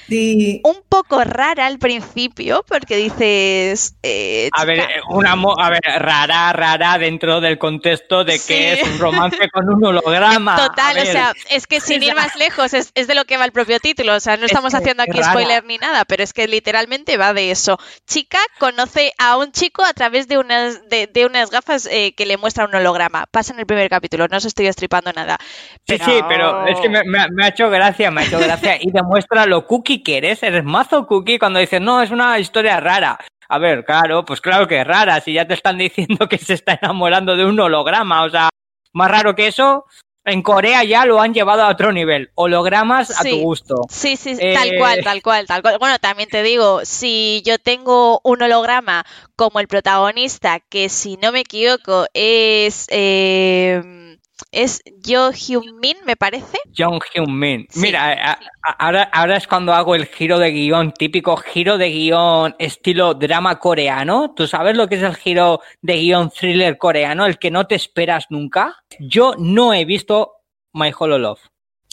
Sí. 0.08 0.60
Un 0.64 0.82
poco 0.88 1.24
rara 1.24 1.66
al 1.66 1.78
principio, 1.78 2.64
porque 2.68 2.96
dices. 2.96 3.96
Eh, 4.02 4.50
a 4.52 4.64
ver, 4.64 4.86
una 5.08 5.32
a 5.32 5.70
ver, 5.70 5.80
rara, 5.98 6.52
rara 6.52 6.98
dentro 6.98 7.40
del 7.40 7.58
contexto 7.58 8.24
de 8.24 8.34
que 8.34 8.38
sí. 8.38 8.80
es 8.80 8.88
un 8.88 8.98
romance 8.98 9.48
con 9.50 9.68
un 9.68 9.84
holograma. 9.84 10.56
Total, 10.56 10.98
o 10.98 11.04
sea, 11.04 11.32
es 11.50 11.66
que 11.66 11.80
sin 11.80 12.02
ir 12.02 12.14
más 12.14 12.36
lejos, 12.36 12.74
es, 12.74 12.92
es, 12.94 13.06
de 13.06 13.14
lo 13.14 13.24
que 13.24 13.36
va 13.36 13.44
el 13.44 13.52
propio 13.52 13.78
título. 13.80 14.14
O 14.14 14.20
sea, 14.20 14.36
no 14.36 14.46
estamos 14.46 14.74
haciendo 14.74 15.02
aquí 15.02 15.22
spoiler 15.22 15.64
ni 15.64 15.78
nada, 15.78 16.04
pero 16.04 16.22
es 16.22 16.32
que 16.32 16.46
literalmente 16.46 17.16
va 17.16 17.32
de 17.32 17.50
eso. 17.50 17.78
Chica 18.06 18.38
conoce 18.58 19.12
a 19.18 19.36
un 19.36 19.52
chico 19.52 19.82
a 19.84 19.92
través 19.92 20.28
de 20.28 20.38
unas, 20.38 20.88
de, 20.88 21.06
de 21.06 21.26
unas 21.26 21.50
gafas 21.50 21.86
eh, 21.90 22.14
que 22.14 22.26
le 22.26 22.36
muestra 22.36 22.66
un 22.66 22.74
holograma. 22.74 23.26
Pasa 23.30 23.52
en 23.52 23.60
el 23.60 23.66
primer 23.66 23.88
capítulo, 23.88 24.28
no 24.28 24.36
os 24.36 24.44
estoy 24.44 24.66
estripando 24.66 25.12
nada. 25.12 25.38
Pero... 25.86 26.04
Sí, 26.04 26.10
sí, 26.10 26.20
pero 26.28 26.66
es 26.66 26.78
que 26.80 26.88
me, 26.88 27.02
me, 27.04 27.26
me 27.30 27.44
ha 27.44 27.48
hecho 27.48 27.70
gracia, 27.70 28.10
me 28.10 28.22
ha 28.22 28.24
hecho 28.24 28.38
gracia 28.38 28.76
y 28.80 28.90
demuestra 28.90 29.46
lo 29.46 29.66
cookie 29.72 30.02
que 30.02 30.18
eres, 30.18 30.42
eres 30.42 30.64
mazo 30.64 31.06
cookie 31.06 31.38
cuando 31.38 31.58
dices, 31.58 31.80
no, 31.80 32.02
es 32.02 32.10
una 32.10 32.38
historia 32.38 32.78
rara. 32.78 33.18
A 33.48 33.58
ver, 33.58 33.86
claro, 33.86 34.22
pues 34.22 34.42
claro 34.42 34.68
que 34.68 34.82
es 34.82 34.86
rara, 34.86 35.18
si 35.22 35.32
ya 35.32 35.46
te 35.46 35.54
están 35.54 35.78
diciendo 35.86 36.28
que 36.28 36.36
se 36.36 36.52
está 36.52 36.78
enamorando 36.82 37.36
de 37.36 37.46
un 37.46 37.58
holograma, 37.58 38.22
o 38.24 38.28
sea, 38.28 38.50
más 38.92 39.10
raro 39.10 39.34
que 39.34 39.46
eso, 39.46 39.86
en 40.26 40.42
Corea 40.42 40.84
ya 40.84 41.06
lo 41.06 41.22
han 41.22 41.32
llevado 41.32 41.62
a 41.62 41.70
otro 41.70 41.90
nivel, 41.90 42.32
hologramas 42.34 43.08
sí, 43.08 43.14
a 43.16 43.30
tu 43.30 43.40
gusto. 43.40 43.76
Sí, 43.88 44.16
sí, 44.16 44.36
eh... 44.38 44.52
tal 44.52 44.76
cual, 44.76 45.02
tal 45.02 45.22
cual, 45.22 45.46
tal 45.46 45.62
cual. 45.62 45.78
Bueno, 45.78 45.98
también 45.98 46.28
te 46.28 46.42
digo, 46.42 46.84
si 46.84 47.42
yo 47.46 47.58
tengo 47.58 48.20
un 48.24 48.42
holograma 48.42 49.06
como 49.36 49.58
el 49.58 49.68
protagonista, 49.68 50.60
que 50.60 50.90
si 50.90 51.16
no 51.16 51.32
me 51.32 51.40
equivoco 51.40 52.04
es... 52.12 52.88
Eh 52.90 54.01
es 54.50 54.82
Jo 55.06 55.32
Hyun 55.32 55.78
Min, 55.80 55.96
me 56.04 56.16
parece. 56.16 56.58
Jong 56.76 57.00
Hyun 57.12 57.38
Min. 57.38 57.66
Sí, 57.70 57.80
Mira, 57.80 58.14
sí. 58.14 58.20
A, 58.20 58.32
a, 58.32 58.86
ahora, 58.86 59.02
ahora 59.12 59.36
es 59.36 59.46
cuando 59.46 59.72
hago 59.72 59.94
el 59.94 60.06
giro 60.06 60.38
de 60.38 60.50
guion, 60.50 60.92
típico 60.92 61.36
giro 61.36 61.78
de 61.78 61.90
guion 61.90 62.54
estilo 62.58 63.14
drama 63.14 63.58
coreano. 63.58 64.34
¿Tú 64.34 64.46
sabes 64.46 64.76
lo 64.76 64.88
que 64.88 64.96
es 64.96 65.02
el 65.02 65.16
giro 65.16 65.60
de 65.80 65.96
guion 65.96 66.30
thriller 66.30 66.78
coreano? 66.78 67.26
El 67.26 67.38
que 67.38 67.50
no 67.50 67.66
te 67.66 67.74
esperas 67.74 68.26
nunca. 68.30 68.82
Yo 68.98 69.34
no 69.38 69.72
he 69.74 69.84
visto 69.84 70.32
My 70.72 70.92
Hollow 70.96 71.18
Love. 71.18 71.40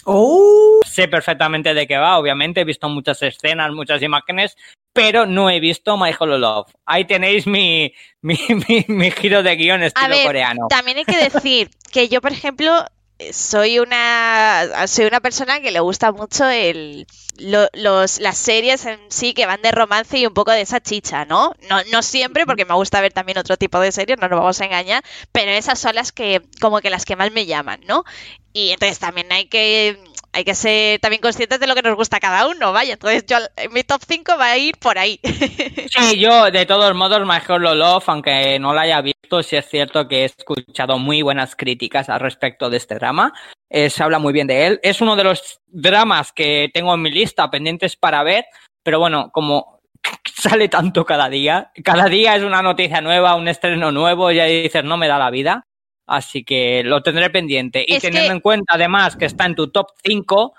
Oh. 0.06 0.80
Sé 0.86 1.08
perfectamente 1.08 1.74
de 1.74 1.86
qué 1.86 1.98
va, 1.98 2.18
obviamente 2.18 2.62
he 2.62 2.66
visto 2.66 2.90
muchas 2.90 3.22
escenas, 3.22 3.72
muchas 3.72 4.02
imágenes, 4.02 4.56
pero 4.94 5.26
no 5.26 5.50
he 5.50 5.60
visto 5.60 5.98
My 5.98 6.12
Hollow 6.18 6.38
Love. 6.38 6.72
Ahí 6.86 7.06
tenéis 7.06 7.48
mi, 7.48 7.94
mi, 8.22 8.38
mi, 8.68 8.86
mi 8.88 9.12
giro 9.12 9.44
de 9.44 9.56
guion 9.56 9.84
estilo 9.84 10.06
A 10.06 10.10
ver, 10.10 10.26
coreano. 10.26 10.68
También 10.70 10.98
hay 10.98 11.06
que 11.06 11.18
decir 11.30 11.70
que 11.92 12.10
yo, 12.10 12.22
por 12.22 12.32
ejemplo, 12.32 12.86
soy 13.32 13.80
una 13.80 14.88
soy 14.88 15.06
una 15.06 15.20
persona 15.20 15.60
que 15.60 15.72
le 15.72 15.82
gusta 15.82 16.12
mucho 16.12 16.48
el 16.50 17.06
los, 17.40 18.20
las 18.20 18.38
series 18.38 18.86
en 18.86 19.00
sí 19.10 19.34
que 19.34 19.46
van 19.46 19.62
de 19.62 19.72
romance 19.72 20.18
y 20.18 20.26
un 20.26 20.34
poco 20.34 20.52
de 20.52 20.62
esa 20.62 20.82
chicha, 20.82 21.26
¿no? 21.26 21.54
¿no? 21.70 21.78
No 21.92 22.02
siempre, 22.02 22.46
porque 22.46 22.66
me 22.66 22.74
gusta 22.74 23.02
ver 23.02 23.14
también 23.14 23.38
otro 23.38 23.58
tipo 23.58 23.80
de 23.80 23.92
series, 23.92 24.20
no 24.20 24.28
nos 24.28 24.40
vamos 24.40 24.60
a 24.62 24.66
engañar, 24.66 25.04
pero 25.32 25.52
esas 25.52 25.80
son 25.80 25.96
las 25.96 26.12
que, 26.12 26.42
como 26.60 26.82
que 26.82 26.90
las 26.90 27.06
que 27.06 27.16
más 27.16 27.32
me 27.32 27.46
llaman, 27.46 27.82
¿no? 27.88 28.04
Y 28.52 28.72
entonces 28.72 29.00
también 29.00 29.32
hay 29.32 29.46
que 29.46 29.98
hay 30.32 30.44
que 30.44 30.56
ser 30.56 31.00
también 31.00 31.22
conscientes 31.22 31.60
de 31.60 31.68
lo 31.68 31.76
que 31.76 31.82
nos 31.82 31.96
gusta 31.96 32.20
cada 32.20 32.48
uno, 32.48 32.72
vaya. 32.72 32.94
Entonces 32.94 33.26
yo 33.26 33.38
mi 33.72 33.84
top 33.84 34.02
5 34.08 34.38
va 34.38 34.52
a 34.52 34.58
ir 34.58 34.78
por 34.78 34.98
ahí. 34.98 35.20
Sí, 35.90 36.20
yo 36.20 36.52
de 36.52 36.68
todos 36.68 36.94
modos 36.94 37.26
mejor 37.26 37.62
lo 37.62 37.74
love, 37.74 38.08
aunque 38.08 38.60
no 38.60 38.74
lo 38.74 38.80
haya 38.80 39.02
visto, 39.02 39.42
sí 39.42 39.56
es 39.56 39.68
cierto 39.68 40.08
que 40.08 40.22
he 40.22 40.26
escuchado 40.26 41.00
muy 41.00 41.24
buenas 41.24 41.56
críticas 41.56 42.10
al 42.10 42.20
respecto 42.20 42.70
de 42.70 42.78
este 42.78 42.96
drama. 42.96 43.34
Eh, 43.70 43.90
se 43.90 44.04
habla 44.04 44.20
muy 44.20 44.32
bien 44.32 44.46
de 44.46 44.68
él. 44.68 44.80
Es 44.84 45.02
uno 45.02 45.16
de 45.16 45.24
los 45.24 45.60
dramas 45.66 46.32
que 46.32 46.70
tengo 46.74 46.94
en 46.94 47.02
mi 47.02 47.12
lista 47.12 47.50
pendientes 47.50 47.96
para 47.96 48.22
ver, 48.24 48.46
pero 48.84 49.00
bueno, 49.00 49.32
como 49.32 49.80
sale 50.26 50.70
tanto 50.70 51.06
cada 51.06 51.28
día, 51.28 51.72
cada 51.84 52.06
día 52.06 52.36
es 52.36 52.44
una 52.44 52.62
noticia 52.62 53.02
nueva, 53.02 53.36
un 53.36 53.48
estreno 53.48 53.92
nuevo, 53.92 54.32
y 54.32 54.40
ahí 54.40 54.64
dices, 54.64 54.84
no 54.84 54.98
me 54.98 55.08
da 55.08 55.18
la 55.18 55.32
vida. 55.32 55.64
Así 56.10 56.44
que 56.44 56.82
lo 56.84 57.04
tendré 57.04 57.30
pendiente. 57.30 57.86
Y 57.88 58.00
teniendo 58.00 58.34
en 58.34 58.40
cuenta 58.40 58.74
además 58.74 59.16
que 59.16 59.26
está 59.26 59.46
en 59.46 59.54
tu 59.54 59.70
top 59.70 59.90
5, 60.04 60.54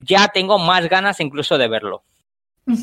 ya 0.00 0.28
tengo 0.28 0.58
más 0.58 0.88
ganas 0.88 1.20
incluso 1.20 1.56
de 1.58 1.68
verlo. 1.68 2.02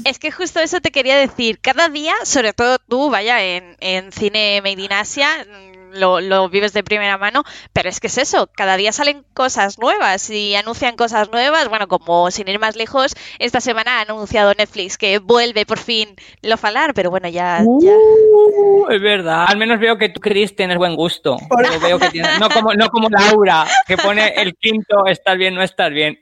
Es 0.06 0.20
que 0.20 0.32
justo 0.32 0.62
eso 0.62 0.80
te 0.80 0.92
quería 0.92 1.18
decir. 1.18 1.60
Cada 1.60 1.90
día, 1.90 2.14
sobre 2.24 2.54
todo 2.54 2.78
tú, 2.80 3.10
vaya, 3.10 3.44
en, 3.44 3.76
en 3.82 4.14
Cine 4.14 4.62
Made 4.62 4.82
in 4.82 4.94
Asia, 4.94 5.46
lo, 5.94 6.50
vives 6.50 6.74
de 6.74 6.84
primera 6.84 7.18
mano, 7.18 7.44
pero 7.72 7.90
es 7.90 8.00
que 8.00 8.08
es 8.08 8.18
eso, 8.18 8.50
cada 8.56 8.78
día 8.78 8.92
salen 8.92 9.24
cosas 9.34 9.80
nuevas 9.80 10.30
y 10.30 10.56
anuncian 10.56 10.96
cosas 10.96 11.32
nuevas. 11.32 11.70
Bueno, 11.70 11.88
como 11.88 12.32
sin 12.32 12.48
ir 12.48 12.60
más 12.60 12.76
lejos, 12.76 13.16
esta 13.40 13.62
semana 13.62 14.00
ha 14.00 14.02
anunciado 14.02 14.54
Netflix 14.54 14.98
que 14.98 15.20
vuelve 15.20 15.66
por 15.66 15.80
fin 15.80 16.16
lo 16.42 16.58
falar, 16.58 16.94
pero 16.94 17.10
bueno, 17.10 17.28
ya. 17.30 17.62
Uh, 17.64 18.88
es 18.90 19.02
verdad, 19.02 19.46
al 19.48 19.58
menos 19.58 19.80
veo 19.80 19.98
que 19.98 20.10
tú, 20.10 20.20
Chris, 20.20 20.56
tienes 20.56 20.78
buen 20.78 20.96
gusto. 20.96 21.38
Veo 21.82 22.00
que 22.00 22.22
no, 22.40 22.50
como, 22.50 22.74
no 22.74 22.90
como 22.90 23.10
Laura, 23.10 23.66
que 23.88 23.98
pone 23.98 24.34
el 24.36 24.56
quinto, 24.56 25.06
estás 25.08 25.38
bien, 25.38 25.56
no 25.56 25.64
estás 25.64 25.92
bien. 25.92 26.20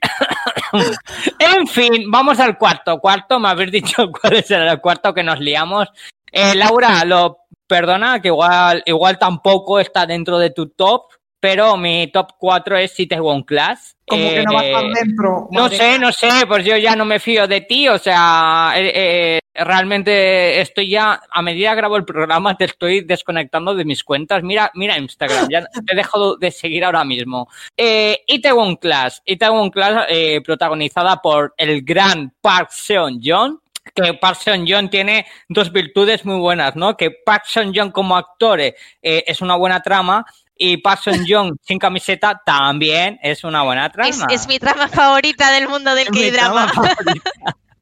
en 1.38 1.66
fin, 1.66 2.10
vamos 2.10 2.40
al 2.40 2.58
cuarto. 2.58 2.98
Cuarto, 2.98 3.38
me 3.38 3.48
habéis 3.48 3.72
dicho 3.72 4.10
cuál 4.20 4.34
es 4.34 4.50
el 4.50 4.80
cuarto 4.80 5.14
que 5.14 5.22
nos 5.22 5.40
liamos. 5.40 5.88
Eh, 6.30 6.54
Laura, 6.54 7.04
lo 7.04 7.41
perdona, 7.72 8.20
que 8.20 8.28
igual, 8.28 8.82
igual 8.84 9.18
tampoco 9.18 9.80
está 9.80 10.04
dentro 10.04 10.38
de 10.38 10.50
tu 10.50 10.68
top, 10.68 11.04
pero 11.40 11.78
mi 11.78 12.06
top 12.08 12.32
4 12.38 12.76
es 12.76 12.94
One 13.18 13.46
Class. 13.46 13.96
Como 14.06 14.28
que 14.28 14.42
no 14.42 14.52
va 14.52 14.60
a 14.60 14.64
estar 14.66 14.84
eh, 14.84 14.92
dentro. 14.94 15.48
No 15.50 15.70
sé, 15.70 15.98
no 15.98 16.12
sé, 16.12 16.28
pues 16.46 16.66
yo 16.66 16.76
ya 16.76 16.94
no 16.94 17.06
me 17.06 17.18
fío 17.18 17.48
de 17.48 17.62
ti, 17.62 17.88
o 17.88 17.96
sea, 17.96 18.74
eh, 18.76 18.92
eh, 18.94 19.40
realmente 19.54 20.60
estoy 20.60 20.90
ya, 20.90 21.18
a 21.30 21.40
medida 21.40 21.70
que 21.70 21.76
grabo 21.76 21.96
el 21.96 22.04
programa, 22.04 22.58
te 22.58 22.66
estoy 22.66 23.00
desconectando 23.00 23.74
de 23.74 23.86
mis 23.86 24.04
cuentas. 24.04 24.42
Mira, 24.42 24.70
mira 24.74 24.98
Instagram, 24.98 25.48
ya 25.48 25.64
te 25.86 25.94
he 25.94 25.96
dejado 25.96 26.36
de 26.36 26.50
seguir 26.50 26.84
ahora 26.84 27.06
mismo. 27.06 27.48
Eh, 27.74 28.22
Itaewon 28.26 28.76
Class, 28.76 29.22
Itaewon 29.24 29.70
Class 29.70 30.08
protagonizada 30.44 31.22
por 31.22 31.54
el 31.56 31.80
gran 31.80 32.34
Park 32.42 32.68
Seon-yeon, 32.70 33.61
que 33.94 34.14
Park 34.14 34.38
Seon 34.42 34.66
Joon 34.66 34.90
tiene 34.90 35.26
dos 35.48 35.72
virtudes 35.72 36.24
muy 36.24 36.38
buenas, 36.38 36.76
¿no? 36.76 36.96
Que 36.96 37.10
Park 37.10 37.44
Seon 37.46 37.72
Joon 37.74 37.90
como 37.90 38.16
actor 38.16 38.60
eh, 38.60 38.74
es 39.02 39.40
una 39.40 39.56
buena 39.56 39.80
trama 39.80 40.24
y 40.56 40.76
Park 40.78 41.02
Seon 41.02 41.24
Joon 41.28 41.58
sin 41.62 41.78
camiseta 41.78 42.40
también 42.44 43.18
es 43.22 43.44
una 43.44 43.62
buena 43.62 43.90
trama. 43.90 44.26
Es, 44.30 44.46
mi 44.46 44.58
trama 44.58 44.88
favorita 44.88 45.50
del 45.52 45.68
mundo 45.68 45.94
del 45.94 46.08
K-drama. 46.10 46.72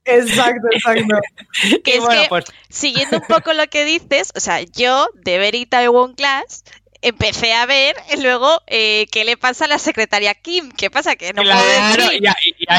Exacto, 0.06 0.66
exacto. 0.72 1.14
que 1.84 1.96
es 1.96 2.08
que, 2.08 2.26
pues 2.28 2.46
siguiendo 2.68 3.18
un 3.18 3.26
poco 3.28 3.52
lo 3.52 3.66
que 3.68 3.84
dices, 3.84 4.32
o 4.34 4.40
sea, 4.40 4.60
yo 4.62 5.06
de 5.14 5.38
ver 5.38 5.54
Itaewon 5.54 6.14
Class 6.14 6.64
empecé 7.02 7.52
a 7.54 7.66
ver 7.66 7.96
luego 8.18 8.62
eh, 8.66 9.06
qué 9.10 9.24
le 9.24 9.36
pasa 9.36 9.64
a 9.64 9.68
la 9.68 9.78
secretaria 9.78 10.34
Kim. 10.34 10.70
¿Qué 10.72 10.90
pasa? 10.90 11.16
Que 11.16 11.32
no 11.32 11.42
puedo 11.42 11.56
decir. 11.56 12.22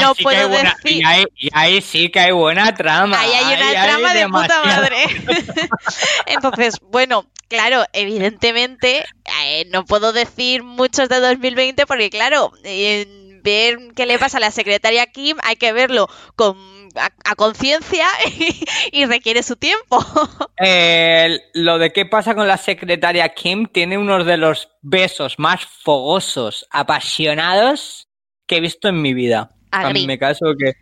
no 0.00 0.14
puedo 0.14 0.48
decir. 0.48 1.02
Y 1.36 1.48
ahí, 1.52 1.82
sí 1.82 2.10
que 2.10 2.20
hay 2.20 2.32
buena 2.32 2.74
trama. 2.74 3.18
Ahí 3.20 3.30
hay 3.32 3.54
una 3.60 3.84
trama 3.84 4.14
de 4.14 4.28
puta 4.28 4.64
madre. 4.64 4.96
Entonces, 6.26 6.78
bueno, 6.80 7.26
claro, 7.48 7.84
evidentemente 7.92 9.04
eh, 9.42 9.66
no 9.70 9.84
puedo 9.84 10.12
decir 10.12 10.62
muchos 10.62 11.08
de 11.08 11.20
2020 11.20 11.86
porque, 11.86 12.10
claro, 12.10 12.52
ver 13.42 13.78
qué 13.94 14.06
le 14.06 14.18
pasa 14.18 14.38
a 14.38 14.40
la 14.40 14.50
secretaria 14.50 15.06
Kim 15.06 15.36
hay 15.42 15.56
que 15.56 15.72
verlo 15.72 16.08
con 16.36 16.81
a, 16.96 17.34
conciencia 17.34 18.06
y, 18.92 19.04
requiere 19.06 19.42
su 19.42 19.56
tiempo. 19.56 19.98
lo 21.54 21.78
de 21.78 21.92
qué 21.92 22.06
pasa 22.06 22.34
con 22.34 22.48
la 22.48 22.56
secretaria 22.56 23.28
Kim 23.30 23.66
tiene 23.66 23.98
uno 23.98 24.24
de 24.24 24.36
los 24.36 24.68
besos 24.82 25.38
más 25.38 25.64
fogosos, 25.64 26.66
apasionados 26.70 28.08
que 28.46 28.56
he 28.56 28.60
visto 28.60 28.88
en 28.88 29.00
mi 29.00 29.14
vida. 29.14 29.52
A 29.72 29.90
mí 29.90 30.06
me 30.06 30.18
caso 30.18 30.52
que, 30.58 30.74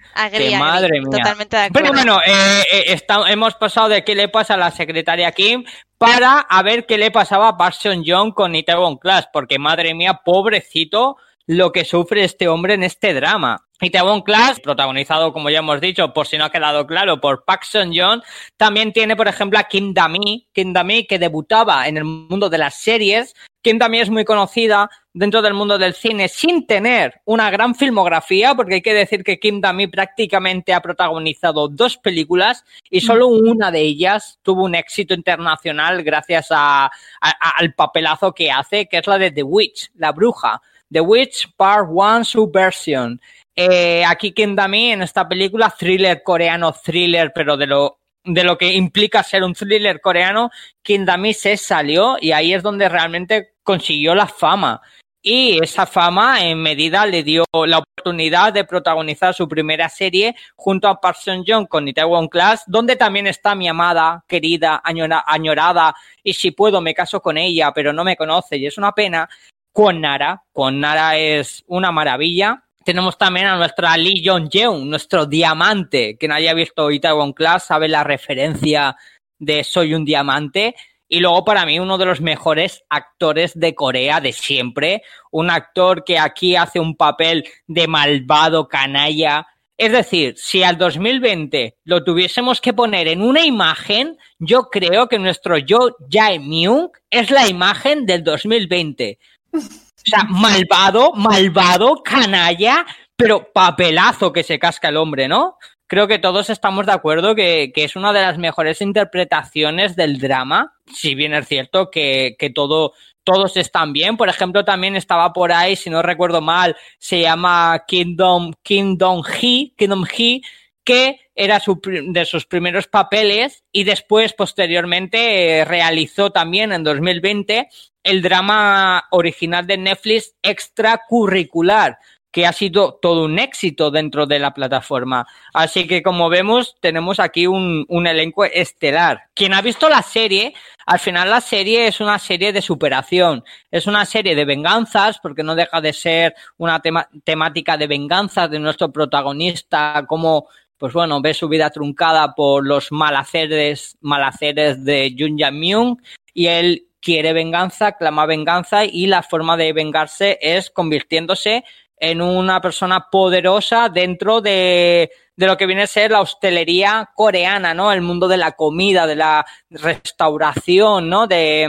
madre 0.59 1.01
mía. 1.01 1.19
Totalmente 1.19 1.57
de 1.57 1.63
acuerdo. 1.63 1.91
Pero 1.91 1.93
bueno, 1.93 2.21
eh, 2.27 2.65
eh, 2.73 3.01
hemos 3.29 3.55
pasado 3.55 3.89
de 3.89 4.03
qué 4.03 4.17
le 4.17 4.29
pasa 4.29 4.55
a 4.55 4.57
la 4.57 4.73
secretaria 4.73 5.31
Kim 5.31 5.65
para 5.97 6.41
a 6.41 6.63
ver 6.65 6.87
qué 6.87 6.99
le 6.99 7.13
pasaba 7.13 7.49
a 7.49 7.57
Parson 7.57 8.03
Young 8.03 8.35
con 8.35 8.57
Itaewon 8.57 8.97
Class, 8.97 9.29
porque 9.33 9.61
madre 9.61 9.95
mía, 9.95 10.23
pobrecito 10.25 11.19
lo 11.51 11.73
que 11.73 11.85
sufre 11.85 12.23
este 12.23 12.47
hombre 12.47 12.75
en 12.75 12.85
este 12.85 13.13
drama. 13.13 13.67
Itaewon 13.81 14.23
Class, 14.23 14.61
protagonizado, 14.61 15.33
como 15.33 15.51
ya 15.51 15.59
hemos 15.59 15.81
dicho, 15.81 16.15
por 16.15 16.29
si 16.29 16.39
no 16.39 16.45
ha 16.45 16.53
quedado 16.53 16.87
claro, 16.87 17.21
por 17.21 17.45
Park 17.45 17.65
Seon 17.65 17.91
Joon, 17.93 18.23
también 18.57 18.93
tiene, 18.93 19.17
por 19.17 19.27
ejemplo, 19.27 19.59
a 19.59 19.65
Kim 19.65 19.93
Dami, 19.93 20.47
Kim 20.53 20.73
Dami 20.73 21.09
que 21.09 21.19
debutaba 21.19 21.89
en 21.89 21.97
el 21.97 22.05
mundo 22.05 22.49
de 22.49 22.59
las 22.59 22.77
series. 22.77 23.35
Kim 23.63 23.79
Dami 23.79 23.99
es 23.99 24.11
muy 24.11 24.25
conocida 24.25 24.89
dentro 25.13 25.43
del 25.43 25.55
mundo 25.55 25.77
del 25.77 25.95
cine 25.95 26.29
sin 26.29 26.69
tener 26.69 27.21
una 27.25 27.51
gran 27.51 27.75
filmografía, 27.75 28.55
porque 28.55 28.75
hay 28.75 28.83
que 28.83 28.95
decir 28.95 29.25
que 29.25 29.41
Kim 29.41 29.61
Dami 29.61 29.89
prácticamente 29.89 30.73
ha 30.73 30.81
protagonizado 30.81 31.67
dos 31.67 31.97
películas 31.97 32.65
y 32.89 33.01
solo 33.01 33.27
una 33.27 33.73
de 33.73 33.81
ellas 33.81 34.39
tuvo 34.43 34.63
un 34.63 34.77
éxito 34.77 35.15
internacional 35.15 36.05
gracias 36.05 36.47
al 36.53 37.75
papelazo 37.75 38.33
que 38.33 38.53
hace, 38.53 38.87
que 38.87 38.99
es 38.99 39.07
la 39.09 39.19
de 39.19 39.33
The 39.33 39.43
Witch, 39.43 39.91
la 39.97 40.13
bruja 40.13 40.63
The 40.91 41.01
Witch 41.01 41.53
Part 41.57 41.89
1 41.89 42.25
Subversion. 42.25 43.21
Eh, 43.55 44.05
aquí 44.05 44.35
Dami 44.37 44.93
en 44.93 45.03
esta 45.03 45.29
película, 45.29 45.75
thriller 45.77 46.23
coreano, 46.23 46.73
thriller, 46.73 47.33
pero 47.35 47.57
de 47.57 47.67
lo, 47.67 47.99
de 48.25 48.45
lo 48.45 48.57
que 48.57 48.73
implica 48.73 49.23
ser 49.23 49.45
un 49.45 49.55
thriller 49.55 50.01
coreano, 50.01 50.51
Dami 50.85 51.35
se 51.35 51.57
salió 51.57 52.17
y 52.21 52.33
ahí 52.33 52.55
es 52.55 52.63
donde 52.63 52.89
realmente 52.89 53.55
consiguió 53.63 54.15
la 54.15 54.27
fama. 54.27 54.81
Y 55.23 55.63
esa 55.63 55.85
fama 55.85 56.43
en 56.43 56.63
medida 56.63 57.05
le 57.05 57.23
dio 57.23 57.45
la 57.67 57.79
oportunidad 57.79 58.55
de 58.55 58.65
protagonizar 58.65 59.35
su 59.35 59.47
primera 59.47 59.87
serie 59.91 60.35
junto 60.57 60.89
a 60.89 60.99
Park 60.99 61.19
Seon 61.21 61.45
Joong 61.47 61.67
con 61.67 61.87
Itaewon 61.87 62.29
Class, 62.29 62.65
donde 62.67 62.97
también 62.97 63.27
está 63.27 63.55
mi 63.55 63.69
amada, 63.69 64.25
querida, 64.27 64.81
añorada, 64.83 65.95
y 66.25 66.33
si 66.33 66.53
puedo 66.53 66.81
me 66.81 66.95
caso 66.95 67.21
con 67.21 67.37
ella, 67.37 67.71
pero 67.75 67.93
no 67.93 68.03
me 68.03 68.17
conoce 68.17 68.57
y 68.57 68.65
es 68.65 68.79
una 68.79 68.93
pena, 68.93 69.29
con 69.73 70.01
Nara. 70.01 70.43
Con 70.53 70.81
Nara 70.81 71.17
es 71.19 71.65
una 71.67 71.93
maravilla. 71.93 72.65
Tenemos 72.85 73.19
también 73.19 73.47
a 73.47 73.57
nuestra 73.57 73.97
Lee 73.97 74.23
Jong-jeon, 74.25 74.89
nuestro 74.89 75.27
diamante. 75.27 76.17
Quien 76.19 76.33
haya 76.33 76.55
visto 76.55 76.91
Itaewon 76.91 77.33
Class 77.33 77.67
sabe 77.67 77.89
la 77.89 78.05
referencia 78.05 78.97
de 79.39 79.65
Soy 79.65 79.95
un 79.95 80.05
diamante. 80.05 80.75
Y 81.07 81.21
luego 81.21 81.45
para 81.45 81.67
mí 81.67 81.79
uno 81.79 81.99
de 81.99 82.07
los 82.07 82.21
mejores 82.21 82.85
actores 82.89 83.59
de 83.59 83.75
Corea 83.75 84.21
de 84.21 84.33
siempre. 84.33 85.03
Un 85.31 85.51
actor 85.51 86.05
que 86.05 86.19
aquí 86.19 86.57
hace 86.57 86.81
un 86.81 86.97
papel 86.97 87.45
de 87.67 87.87
malvado 87.87 88.69
canalla. 88.69 89.47
Es 89.77 89.93
decir, 89.93 90.35
si 90.37 90.63
al 90.63 90.79
2020 90.79 91.79
lo 91.85 92.05
tuviésemos 92.05 92.61
que 92.61 92.75
poner 92.75 93.09
en 93.09 93.23
una 93.23 93.45
imagen, 93.45 94.17
yo 94.39 94.65
creo 94.71 95.09
que 95.09 95.19
nuestro 95.19 95.59
Yo 95.59 95.97
Jae 96.11 96.39
Myung 96.39 96.91
es 97.11 97.31
la 97.31 97.49
imagen 97.49 98.07
del 98.07 98.23
2020. 98.23 99.19
O 99.53 99.61
sea, 100.05 100.25
malvado, 100.25 101.13
malvado, 101.13 102.03
canalla, 102.03 102.87
pero 103.17 103.53
papelazo 103.53 104.33
que 104.33 104.43
se 104.43 104.59
casca 104.59 104.89
el 104.89 104.97
hombre, 104.97 105.29
¿no? 105.29 105.57
Creo 105.87 106.07
que 106.07 106.19
todos 106.19 106.51
estamos 106.51 106.87
de 106.87 106.93
acuerdo 106.93 107.35
que, 107.35 107.73
es 107.75 107.97
una 107.97 108.13
de 108.13 108.23
las 108.23 108.39
mejores 108.39 108.81
interpretaciones 108.81 109.97
del 109.97 110.19
drama, 110.19 110.75
si 110.87 111.15
bien 111.17 111.35
es 111.35 111.49
cierto 111.49 111.91
que, 111.91 112.37
todo, 112.55 112.93
todos 113.25 113.57
están 113.57 113.93
bien. 113.93 114.17
Por 114.17 114.29
ejemplo, 114.29 114.65
también 114.65 114.95
estaba 114.95 115.33
por 115.33 115.53
ahí, 115.53 115.75
si 115.75 115.91
no 115.91 116.01
recuerdo 116.01 116.41
mal, 116.41 116.77
se 116.99 117.21
llama 117.21 117.83
Kingdom, 117.89 118.53
Kingdom 118.63 119.23
He, 119.27 119.73
Kingdom 119.77 120.05
He, 120.17 120.43
que 120.85 121.19
era 121.41 121.59
su, 121.59 121.81
de 121.83 122.27
sus 122.27 122.45
primeros 122.45 122.87
papeles 122.87 123.65
y 123.73 123.85
después, 123.85 124.35
posteriormente, 124.35 125.61
eh, 125.61 125.65
realizó 125.65 126.31
también 126.31 126.71
en 126.71 126.85
2020 126.85 127.67
el 128.03 128.21
drama 128.21 129.05
original 129.11 129.67
de 129.67 129.79
Netflix 129.79 130.35
extracurricular, 130.43 131.99
que 132.31 132.47
ha 132.47 132.53
sido 132.53 132.99
todo 133.01 133.25
un 133.25 133.39
éxito 133.39 133.91
dentro 133.91 134.27
de 134.27 134.39
la 134.39 134.53
plataforma. 134.53 135.27
Así 135.55 135.87
que 135.87 136.03
como 136.03 136.29
vemos, 136.29 136.77
tenemos 136.79 137.19
aquí 137.19 137.47
un, 137.47 137.87
un, 137.89 138.07
elenco 138.07 138.45
estelar. 138.45 139.23
Quien 139.35 139.55
ha 139.55 139.63
visto 139.63 139.89
la 139.89 140.03
serie, 140.03 140.53
al 140.85 140.99
final 140.99 141.31
la 141.31 141.41
serie 141.41 141.87
es 141.87 142.01
una 142.01 142.19
serie 142.19 142.53
de 142.53 142.61
superación, 142.61 143.45
es 143.71 143.87
una 143.87 144.05
serie 144.05 144.35
de 144.35 144.45
venganzas, 144.45 145.19
porque 145.21 145.43
no 145.43 145.55
deja 145.55 145.81
de 145.81 145.95
ser 145.95 146.35
una 146.59 146.83
temática 147.25 147.79
de 147.79 147.87
venganzas 147.87 148.51
de 148.51 148.59
nuestro 148.59 148.93
protagonista, 148.93 150.05
como 150.07 150.49
pues 150.81 150.95
bueno, 150.95 151.21
ve 151.21 151.35
su 151.35 151.47
vida 151.47 151.69
truncada 151.69 152.35
por 152.35 152.67
los 152.67 152.91
malaceres, 152.91 153.99
malaceres 154.01 154.83
de 154.83 155.15
Jun 155.17 155.37
Myung 155.59 155.99
y 156.33 156.47
él 156.47 156.87
quiere 157.03 157.35
venganza, 157.35 157.93
clama 157.93 158.25
venganza 158.25 158.87
y 158.87 159.07
la 159.07 159.23
forma 159.23 159.59
de 159.59 159.75
vengarse 159.75 160.39
es 160.41 160.71
convirtiéndose 160.71 161.65
en 161.99 162.23
una 162.23 162.63
persona 162.63 163.11
poderosa 163.11 163.91
dentro 163.91 164.41
de, 164.41 165.11
de, 165.37 165.47
lo 165.47 165.59
que 165.59 165.67
viene 165.67 165.83
a 165.83 165.87
ser 165.87 166.13
la 166.13 166.23
hostelería 166.23 167.11
coreana, 167.15 167.75
¿no? 167.75 167.93
El 167.93 168.01
mundo 168.01 168.27
de 168.27 168.39
la 168.39 168.53
comida, 168.53 169.07
de 169.07 169.17
la 169.17 169.45
restauración, 169.69 171.11
¿no? 171.11 171.27
De, 171.27 171.69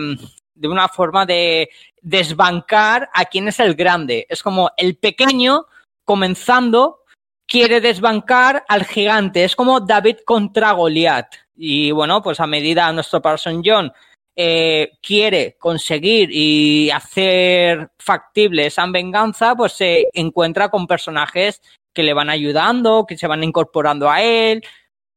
de 0.55 0.67
una 0.69 0.87
forma 0.87 1.25
de 1.25 1.69
desbancar 2.01 3.09
a 3.13 3.25
quien 3.25 3.49
es 3.49 3.59
el 3.59 3.75
grande. 3.75 4.25
Es 4.29 4.41
como 4.41 4.71
el 4.77 4.95
pequeño 4.95 5.65
comenzando 6.05 7.00
quiere 7.51 7.81
desbancar 7.81 8.63
al 8.69 8.85
gigante. 8.85 9.43
Es 9.43 9.57
como 9.57 9.81
David 9.81 10.19
contra 10.25 10.71
Goliat. 10.71 11.35
Y 11.53 11.91
bueno, 11.91 12.21
pues 12.21 12.39
a 12.39 12.47
medida 12.47 12.89
nuestro 12.93 13.21
Parson 13.21 13.61
John 13.63 13.91
eh, 14.33 14.91
quiere 15.01 15.57
conseguir 15.59 16.29
y 16.31 16.89
hacer 16.91 17.91
factible 17.99 18.67
esa 18.67 18.85
venganza, 18.87 19.53
pues 19.53 19.73
se 19.73 20.07
encuentra 20.13 20.69
con 20.69 20.87
personajes 20.87 21.61
que 21.93 22.03
le 22.03 22.13
van 22.13 22.29
ayudando, 22.29 23.05
que 23.05 23.17
se 23.17 23.27
van 23.27 23.43
incorporando 23.43 24.09
a 24.09 24.21
él. 24.21 24.63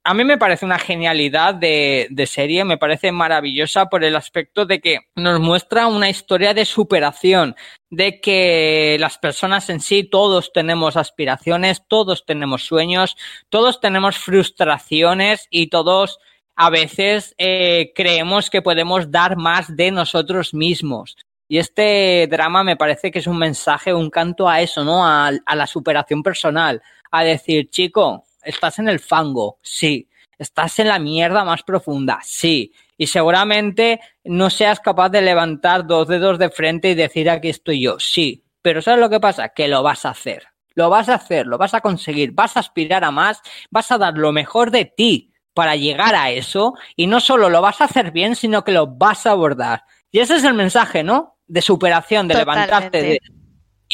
A 0.07 0.13
mí 0.13 0.23
me 0.23 0.37
parece 0.37 0.67
una 0.67 0.79
genialidad 0.79 1.55
de, 1.55 2.27
serie, 2.27 2.67
me 2.67 2.77
parece 2.77 3.11
maravillosa 3.11 3.87
por 3.87 4.05
el 4.05 4.17
aspecto 4.17 4.67
de 4.67 4.79
que 4.79 4.99
nos 5.17 5.41
muestra 5.41 5.87
una 5.87 6.11
historia 6.11 6.53
de 6.53 6.67
superación, 6.67 7.57
de 7.89 8.21
que 8.21 8.99
las 9.01 9.17
personas 9.17 9.71
en 9.71 9.81
sí, 9.81 10.05
todos 10.05 10.53
tenemos 10.53 10.99
aspiraciones, 10.99 11.85
todos 11.89 12.27
tenemos 12.27 12.67
sueños, 12.67 13.17
todos 13.49 13.81
tenemos 13.81 14.19
frustraciones 14.19 15.47
y 15.49 15.69
todos 15.69 16.19
a 16.55 16.69
veces 16.69 17.35
eh, 17.39 17.93
creemos 17.95 18.51
que 18.51 18.61
podemos 18.61 19.11
dar 19.11 19.39
más 19.39 19.75
de 19.75 19.91
nosotros 19.91 20.53
mismos. 20.53 21.17
Y 21.49 21.57
este 21.57 22.27
drama 22.31 22.63
me 22.63 22.77
parece 22.77 23.11
que 23.11 23.21
es 23.21 23.27
un 23.27 23.39
mensaje, 23.39 23.95
un 23.95 24.11
canto 24.11 24.51
a 24.51 24.61
eso, 24.61 24.85
¿no? 24.85 25.07
A, 25.07 25.31
a, 25.47 25.57
la 25.57 25.67
superación 25.67 26.23
personal. 26.23 26.83
A 27.11 27.23
decir, 27.23 27.71
chico, 27.71 28.25
estás 28.45 28.79
en 28.79 28.89
el 28.89 29.01
fango, 29.01 29.59
sí. 29.63 30.09
Estás 30.39 30.79
en 30.79 30.89
la 30.89 30.99
mierda 30.99 31.45
más 31.45 31.63
profunda, 31.63 32.19
sí. 32.23 32.73
Y 32.97 33.07
seguramente 33.07 34.01
no 34.25 34.51
seas 34.51 34.81
capaz 34.81 35.11
de 35.11 35.23
levantar 35.23 35.87
dos 35.87 36.09
dedos 36.09 36.39
de 36.39 36.51
frente 36.51 36.91
y 36.91 36.95
decir 36.95 37.31
aquí 37.31 37.49
estoy 37.49 37.81
yo, 37.81 37.99
sí. 37.99 38.45
Pero 38.63 38.83
¿sabes 38.83 39.01
lo 39.01 39.11
que 39.11 39.21
pasa? 39.21 39.51
Que 39.51 39.69
lo 39.69 39.83
vas 39.83 40.05
a 40.05 40.11
hacer. 40.11 40.49
Lo 40.75 40.91
vas 40.91 41.09
a 41.09 41.15
hacer, 41.15 41.47
lo 41.47 41.57
vas 41.57 41.75
a 41.75 41.81
conseguir, 41.81 42.33
vas 42.33 42.57
a 42.57 42.61
aspirar 42.61 43.05
a 43.05 43.13
más, 43.13 43.41
vas 43.71 43.93
a 43.93 43.99
dar 43.99 44.15
lo 44.15 44.33
mejor 44.33 44.71
de 44.73 44.87
ti 44.87 45.33
para 45.55 45.77
llegar 45.77 46.17
a 46.17 46.31
eso 46.31 46.75
y 46.97 47.07
no 47.07 47.21
solo 47.21 47.49
lo 47.49 47.63
vas 47.63 47.81
a 47.81 47.85
hacer 47.85 48.11
bien, 48.11 48.35
sino 48.35 48.65
que 48.65 48.73
lo 48.73 48.89
vas 48.89 49.25
a 49.27 49.31
abordar. 49.31 49.85
Y 50.11 50.19
ese 50.19 50.37
es 50.37 50.45
el 50.45 50.55
mensaje, 50.55 51.05
¿no? 51.05 51.39
De 51.47 51.63
superación, 51.63 52.27
de 52.27 52.35
levantarte. 52.35 53.03
De... 53.03 53.21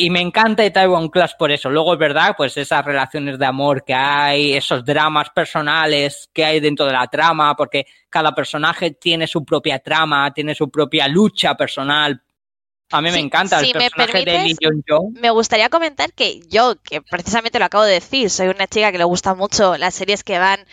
Y 0.01 0.09
me 0.09 0.21
encanta 0.21 0.71
Taiwan 0.73 1.09
Class 1.09 1.35
por 1.39 1.51
eso. 1.51 1.69
Luego 1.69 1.93
es 1.93 1.99
verdad, 1.99 2.35
pues 2.35 2.57
esas 2.57 2.83
relaciones 2.85 3.39
de 3.39 3.45
amor 3.45 3.85
que 3.85 3.93
hay, 3.93 4.55
esos 4.55 4.83
dramas 4.83 5.29
personales 5.29 6.31
que 6.33 6.43
hay 6.43 6.59
dentro 6.59 6.87
de 6.87 6.93
la 6.93 7.07
trama, 7.07 7.55
porque 7.55 7.85
cada 8.09 8.35
personaje 8.35 8.93
tiene 8.93 9.27
su 9.27 9.45
propia 9.45 9.79
trama, 9.79 10.33
tiene 10.33 10.55
su 10.55 10.71
propia 10.71 11.07
lucha 11.07 11.55
personal 11.55 12.23
a 12.93 13.01
mí 13.01 13.11
me 13.13 13.21
encanta 13.21 13.61
si 13.61 13.67
el 13.67 13.73
personaje 13.73 14.13
me 14.19 14.25
permites, 14.25 14.59
de 14.59 14.69
Lee 14.69 14.83
Jong. 14.89 15.19
Me 15.21 15.31
gustaría 15.31 15.69
comentar 15.69 16.13
que 16.13 16.41
yo, 16.49 16.75
que 16.83 17.01
precisamente 17.01 17.61
lo 17.61 17.65
acabo 17.67 17.85
de 17.85 17.93
decir, 17.93 18.31
soy 18.31 18.49
una 18.49 18.67
chica 18.67 18.91
que 18.91 18.99
le 18.99 19.05
gusta 19.05 19.35
mucho 19.35 19.77
las 19.77 19.95
series 19.95 20.25
que 20.25 20.41
van 20.41 20.67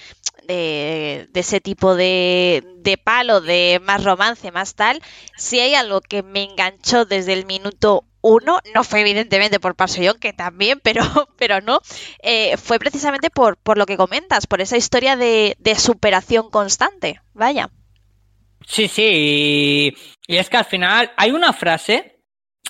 de, 0.47 1.27
de 1.31 1.39
ese 1.39 1.61
tipo 1.61 1.95
de, 1.95 2.63
de, 2.77 2.97
palo, 2.97 3.39
de 3.39 3.79
más 3.83 4.03
romance, 4.03 4.51
más 4.51 4.73
tal. 4.73 4.99
Si 5.37 5.59
hay 5.59 5.75
algo 5.75 6.01
que 6.01 6.23
me 6.23 6.43
enganchó 6.43 7.05
desde 7.05 7.33
el 7.33 7.45
minuto 7.45 8.05
uno, 8.27 8.59
no 8.73 8.83
fue 8.83 9.01
evidentemente 9.01 9.59
por 9.59 9.75
Pasoyón, 9.75 10.19
que 10.19 10.33
también, 10.33 10.79
pero, 10.81 11.01
pero 11.37 11.61
no, 11.61 11.79
eh, 12.21 12.57
fue 12.57 12.79
precisamente 12.79 13.29
por, 13.29 13.57
por 13.57 13.77
lo 13.77 13.85
que 13.85 13.97
comentas, 13.97 14.47
por 14.47 14.61
esa 14.61 14.77
historia 14.77 15.15
de, 15.15 15.55
superación 15.77 16.49
constante. 16.49 17.21
Vaya. 17.33 17.69
Sí, 18.65 18.87
sí, 18.87 19.93
y, 20.27 20.35
es 20.35 20.49
que 20.49 20.57
al 20.57 20.65
final 20.65 21.11
hay 21.15 21.31
una 21.31 21.53
frase, 21.53 22.19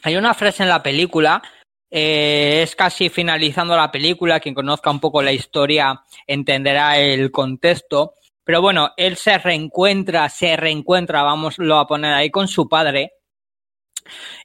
hay 0.04 0.16
una 0.16 0.34
frase 0.34 0.64
en 0.64 0.70
la 0.70 0.84
película, 0.84 1.42
eh, 1.90 2.62
es 2.64 2.76
casi 2.76 3.10
finalizando 3.10 3.76
la 3.76 3.92
película, 3.92 4.40
quien 4.40 4.54
conozca 4.54 4.92
un 4.92 5.00
poco 5.00 5.22
la 5.22 5.32
historia 5.32 6.04
entenderá 6.28 7.00
el 7.00 7.32
contexto, 7.32 8.14
pero 8.44 8.62
bueno, 8.62 8.92
él 8.96 9.18
se 9.18 9.38
reencuentra, 9.38 10.30
se 10.30 10.56
reencuentra, 10.56 11.24
vamos 11.24 11.56
a 11.60 11.88
poner 11.88 12.14
ahí 12.14 12.30
con 12.30 12.48
su 12.48 12.70
padre, 12.70 13.14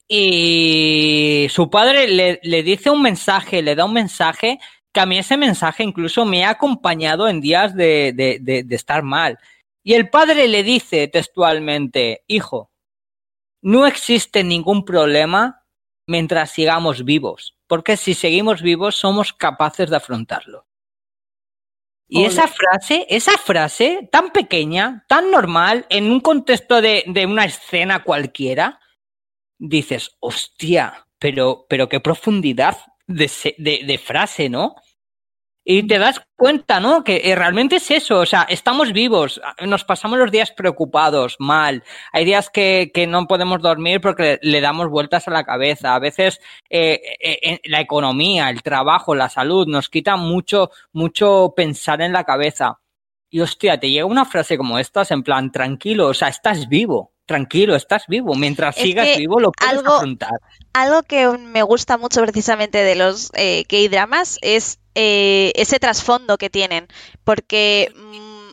y 0.08 1.46
su 1.50 1.70
padre 1.70 2.08
le, 2.08 2.40
le 2.42 2.62
dice 2.62 2.90
un 2.90 3.02
mensaje, 3.02 3.62
le 3.62 3.74
da 3.74 3.84
un 3.84 3.94
mensaje 3.94 4.58
que 4.92 5.00
a 5.00 5.06
mí 5.06 5.18
ese 5.18 5.36
mensaje 5.36 5.82
incluso 5.82 6.24
me 6.24 6.44
ha 6.44 6.50
acompañado 6.50 7.28
en 7.28 7.40
días 7.40 7.74
de, 7.74 8.12
de, 8.14 8.38
de, 8.40 8.62
de 8.62 8.76
estar 8.76 9.02
mal. 9.02 9.38
Y 9.82 9.94
el 9.94 10.10
padre 10.10 10.48
le 10.48 10.62
dice 10.62 11.08
textualmente, 11.08 12.24
hijo, 12.26 12.70
no 13.62 13.86
existe 13.86 14.44
ningún 14.44 14.84
problema 14.84 15.64
mientras 16.06 16.50
sigamos 16.50 17.04
vivos, 17.04 17.56
porque 17.66 17.96
si 17.96 18.14
seguimos 18.14 18.60
vivos 18.60 18.96
somos 18.96 19.32
capaces 19.32 19.88
de 19.88 19.96
afrontarlo. 19.96 20.66
Y 22.08 22.26
esa 22.26 22.46
frase, 22.46 23.06
esa 23.08 23.38
frase 23.38 24.06
tan 24.12 24.32
pequeña, 24.32 25.06
tan 25.08 25.30
normal, 25.30 25.86
en 25.88 26.10
un 26.10 26.20
contexto 26.20 26.82
de, 26.82 27.04
de 27.06 27.24
una 27.24 27.46
escena 27.46 28.02
cualquiera, 28.02 28.81
dices, 29.62 30.16
hostia, 30.20 31.06
pero, 31.18 31.66
pero 31.68 31.88
qué 31.88 32.00
profundidad 32.00 32.76
de, 33.06 33.30
de, 33.58 33.84
de 33.86 33.98
frase, 33.98 34.48
¿no? 34.48 34.74
Y 35.64 35.86
te 35.86 36.00
das 36.00 36.20
cuenta, 36.34 36.80
¿no? 36.80 37.04
Que 37.04 37.20
eh, 37.24 37.36
realmente 37.36 37.76
es 37.76 37.88
eso, 37.92 38.18
o 38.18 38.26
sea, 38.26 38.42
estamos 38.48 38.92
vivos, 38.92 39.40
nos 39.64 39.84
pasamos 39.84 40.18
los 40.18 40.32
días 40.32 40.50
preocupados, 40.50 41.36
mal, 41.38 41.84
hay 42.12 42.24
días 42.24 42.50
que, 42.50 42.90
que 42.92 43.06
no 43.06 43.28
podemos 43.28 43.62
dormir 43.62 44.00
porque 44.00 44.40
le, 44.42 44.60
damos 44.60 44.88
vueltas 44.88 45.28
a 45.28 45.30
la 45.30 45.44
cabeza, 45.44 45.94
a 45.94 46.00
veces 46.00 46.40
eh, 46.68 47.00
eh, 47.20 47.60
la 47.66 47.80
economía, 47.80 48.50
el 48.50 48.64
trabajo, 48.64 49.14
la 49.14 49.28
salud 49.28 49.68
nos 49.68 49.88
quita 49.88 50.16
mucho, 50.16 50.70
mucho 50.92 51.54
pensar 51.56 52.02
en 52.02 52.12
la 52.12 52.24
cabeza. 52.24 52.80
Y 53.30 53.40
hostia, 53.40 53.78
te 53.78 53.90
llega 53.90 54.04
una 54.04 54.24
frase 54.24 54.58
como 54.58 54.80
esta, 54.80 55.04
en 55.10 55.22
plan, 55.22 55.52
tranquilo, 55.52 56.08
o 56.08 56.14
sea, 56.14 56.26
estás 56.28 56.68
vivo, 56.68 57.11
tranquilo, 57.32 57.74
estás 57.74 58.04
vivo. 58.08 58.34
Mientras 58.34 58.76
es 58.76 58.82
sigas 58.82 59.16
vivo, 59.16 59.40
lo 59.40 59.52
puedes 59.52 59.78
algo, 59.78 59.94
afrontar. 59.94 60.38
Algo 60.74 61.02
que 61.02 61.26
me 61.26 61.62
gusta 61.62 61.96
mucho 61.96 62.20
precisamente 62.20 62.84
de 62.84 62.94
los 62.94 63.30
eh, 63.34 63.64
K-dramas 63.68 64.38
es 64.42 64.78
eh, 64.94 65.52
ese 65.54 65.78
trasfondo 65.78 66.36
que 66.36 66.50
tienen. 66.50 66.88
Porque 67.24 67.90
mmm, 67.96 68.50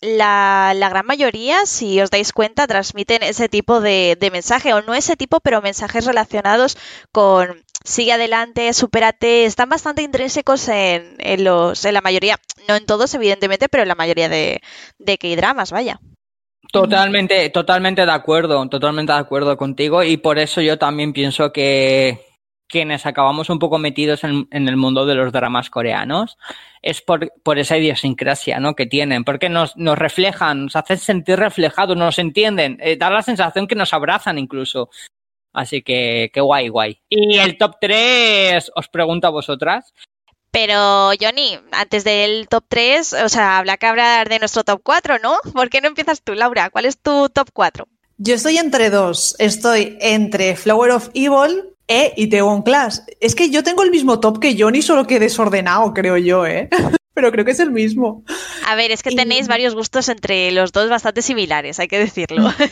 la, 0.00 0.72
la, 0.76 0.88
gran 0.88 1.06
mayoría, 1.06 1.66
si 1.66 2.00
os 2.00 2.10
dais 2.10 2.32
cuenta, 2.32 2.68
transmiten 2.68 3.24
ese 3.24 3.48
tipo 3.48 3.80
de, 3.80 4.16
de 4.20 4.30
mensaje, 4.30 4.72
o 4.72 4.82
no 4.82 4.94
ese 4.94 5.16
tipo, 5.16 5.40
pero 5.40 5.60
mensajes 5.60 6.04
relacionados 6.04 6.76
con 7.10 7.64
sigue 7.84 8.12
adelante, 8.12 8.72
supérate, 8.72 9.44
están 9.44 9.68
bastante 9.68 10.02
intrínsecos 10.02 10.68
en, 10.68 11.16
en, 11.18 11.44
los, 11.44 11.84
en 11.84 11.94
la 11.94 12.00
mayoría, 12.00 12.38
no 12.68 12.76
en 12.76 12.86
todos, 12.86 13.12
evidentemente, 13.14 13.68
pero 13.68 13.82
en 13.82 13.88
la 13.88 13.94
mayoría 13.96 14.28
de, 14.28 14.60
de 14.98 15.18
K-dramas, 15.18 15.72
vaya. 15.72 16.00
Totalmente, 16.72 17.50
totalmente 17.50 18.04
de 18.04 18.12
acuerdo, 18.12 18.68
totalmente 18.68 19.12
de 19.12 19.18
acuerdo 19.18 19.56
contigo 19.56 20.02
y 20.02 20.16
por 20.16 20.38
eso 20.38 20.60
yo 20.60 20.78
también 20.78 21.12
pienso 21.12 21.52
que 21.52 22.20
quienes 22.66 23.06
acabamos 23.06 23.50
un 23.50 23.58
poco 23.58 23.78
metidos 23.78 24.24
en, 24.24 24.48
el 24.50 24.76
mundo 24.76 25.06
de 25.06 25.14
los 25.14 25.32
dramas 25.32 25.70
coreanos 25.70 26.36
es 26.82 27.02
por, 27.02 27.30
esa 27.56 27.78
idiosincrasia 27.78 28.58
¿no? 28.58 28.74
que 28.74 28.86
tienen, 28.86 29.24
porque 29.24 29.48
nos, 29.48 29.76
nos, 29.76 29.96
reflejan, 29.96 30.64
nos 30.64 30.76
hacen 30.76 30.98
sentir 30.98 31.38
reflejados, 31.38 31.96
nos 31.96 32.18
entienden, 32.18 32.78
eh, 32.80 32.96
da 32.96 33.10
la 33.10 33.22
sensación 33.22 33.66
que 33.66 33.76
nos 33.76 33.94
abrazan 33.94 34.38
incluso. 34.38 34.90
Así 35.52 35.82
que, 35.82 36.30
qué 36.34 36.40
guay, 36.40 36.68
guay. 36.68 36.98
Y 37.08 37.38
el 37.38 37.56
top 37.56 37.76
3, 37.80 38.72
os 38.74 38.88
pregunto 38.88 39.28
a 39.28 39.30
vosotras. 39.30 39.94
Pero, 40.54 41.10
Johnny, 41.20 41.58
antes 41.72 42.04
del 42.04 42.46
top 42.48 42.64
3, 42.68 43.14
o 43.24 43.28
sea, 43.28 43.58
habla 43.58 43.76
que 43.76 43.86
hablar 43.86 44.28
de 44.28 44.38
nuestro 44.38 44.62
top 44.62 44.82
4, 44.84 45.18
¿no? 45.18 45.36
¿Por 45.52 45.68
qué 45.68 45.80
no 45.80 45.88
empiezas 45.88 46.22
tú, 46.22 46.34
Laura? 46.34 46.70
¿Cuál 46.70 46.84
es 46.84 46.96
tu 46.96 47.28
top 47.28 47.48
4? 47.52 47.88
Yo 48.18 48.36
estoy 48.36 48.58
entre 48.58 48.88
dos. 48.88 49.34
Estoy 49.40 49.98
entre 50.00 50.54
Flower 50.54 50.92
of 50.92 51.10
Evil 51.12 51.74
e 51.88 52.14
Itaewon 52.16 52.62
Class. 52.62 53.04
Es 53.18 53.34
que 53.34 53.50
yo 53.50 53.64
tengo 53.64 53.82
el 53.82 53.90
mismo 53.90 54.20
top 54.20 54.38
que 54.38 54.56
Johnny, 54.56 54.80
solo 54.80 55.08
que 55.08 55.18
desordenado, 55.18 55.92
creo 55.92 56.18
yo, 56.18 56.46
¿eh? 56.46 56.68
Pero 57.14 57.32
creo 57.32 57.44
que 57.44 57.50
es 57.50 57.60
el 57.60 57.72
mismo. 57.72 58.22
A 58.64 58.76
ver, 58.76 58.92
es 58.92 59.02
que 59.02 59.10
tenéis 59.10 59.48
varios 59.48 59.74
gustos 59.74 60.08
entre 60.08 60.52
los 60.52 60.70
dos 60.70 60.88
bastante 60.88 61.22
similares, 61.22 61.80
hay 61.80 61.88
que 61.88 61.98
decirlo. 61.98 62.52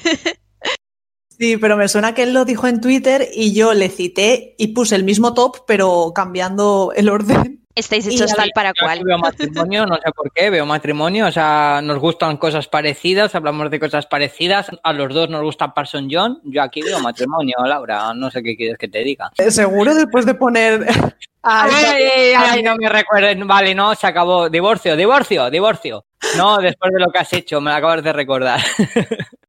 Sí, 1.38 1.56
pero 1.56 1.76
me 1.76 1.88
suena 1.88 2.14
que 2.14 2.22
él 2.22 2.34
lo 2.34 2.44
dijo 2.44 2.68
en 2.68 2.80
Twitter 2.80 3.28
y 3.34 3.52
yo 3.52 3.74
le 3.74 3.88
cité 3.88 4.54
y 4.58 4.68
puse 4.68 4.94
el 4.94 5.02
mismo 5.02 5.34
top, 5.34 5.64
pero 5.66 6.12
cambiando 6.14 6.92
el 6.94 7.08
orden. 7.08 7.61
Estáis 7.74 8.06
hechos 8.06 8.34
tal 8.34 8.50
para 8.54 8.72
cual. 8.74 9.02
Veo 9.04 9.18
matrimonio, 9.18 9.86
no 9.86 9.96
sé 9.96 10.12
por 10.14 10.30
qué, 10.32 10.50
veo 10.50 10.66
matrimonio, 10.66 11.26
o 11.26 11.32
sea, 11.32 11.80
nos 11.82 11.98
gustan 11.98 12.36
cosas 12.36 12.68
parecidas, 12.68 13.34
hablamos 13.34 13.70
de 13.70 13.80
cosas 13.80 14.06
parecidas, 14.06 14.70
a 14.82 14.92
los 14.92 15.14
dos 15.14 15.30
nos 15.30 15.42
gusta 15.42 15.72
Parson 15.72 16.08
John, 16.10 16.40
yo 16.44 16.62
aquí 16.62 16.82
veo 16.82 17.00
matrimonio, 17.00 17.56
Laura, 17.64 18.12
no 18.14 18.30
sé 18.30 18.42
qué 18.42 18.56
quieres 18.56 18.76
que 18.76 18.88
te 18.88 19.02
diga. 19.02 19.30
Eh, 19.38 19.50
Seguro 19.50 19.94
después 19.94 20.26
de 20.26 20.34
poner... 20.34 20.86
Ay, 21.44 22.34
ay, 22.36 22.62
no 22.62 22.76
me 22.76 22.88
recuerden, 22.88 23.48
vale, 23.48 23.74
no, 23.74 23.96
se 23.96 24.06
acabó, 24.06 24.48
divorcio, 24.48 24.94
divorcio, 24.94 25.50
divorcio. 25.50 26.04
No, 26.36 26.58
después 26.58 26.92
de 26.92 27.00
lo 27.00 27.10
que 27.10 27.18
has 27.18 27.32
hecho, 27.32 27.60
me 27.60 27.72
lo 27.72 27.78
acabas 27.78 28.04
de 28.04 28.12
recordar. 28.12 28.60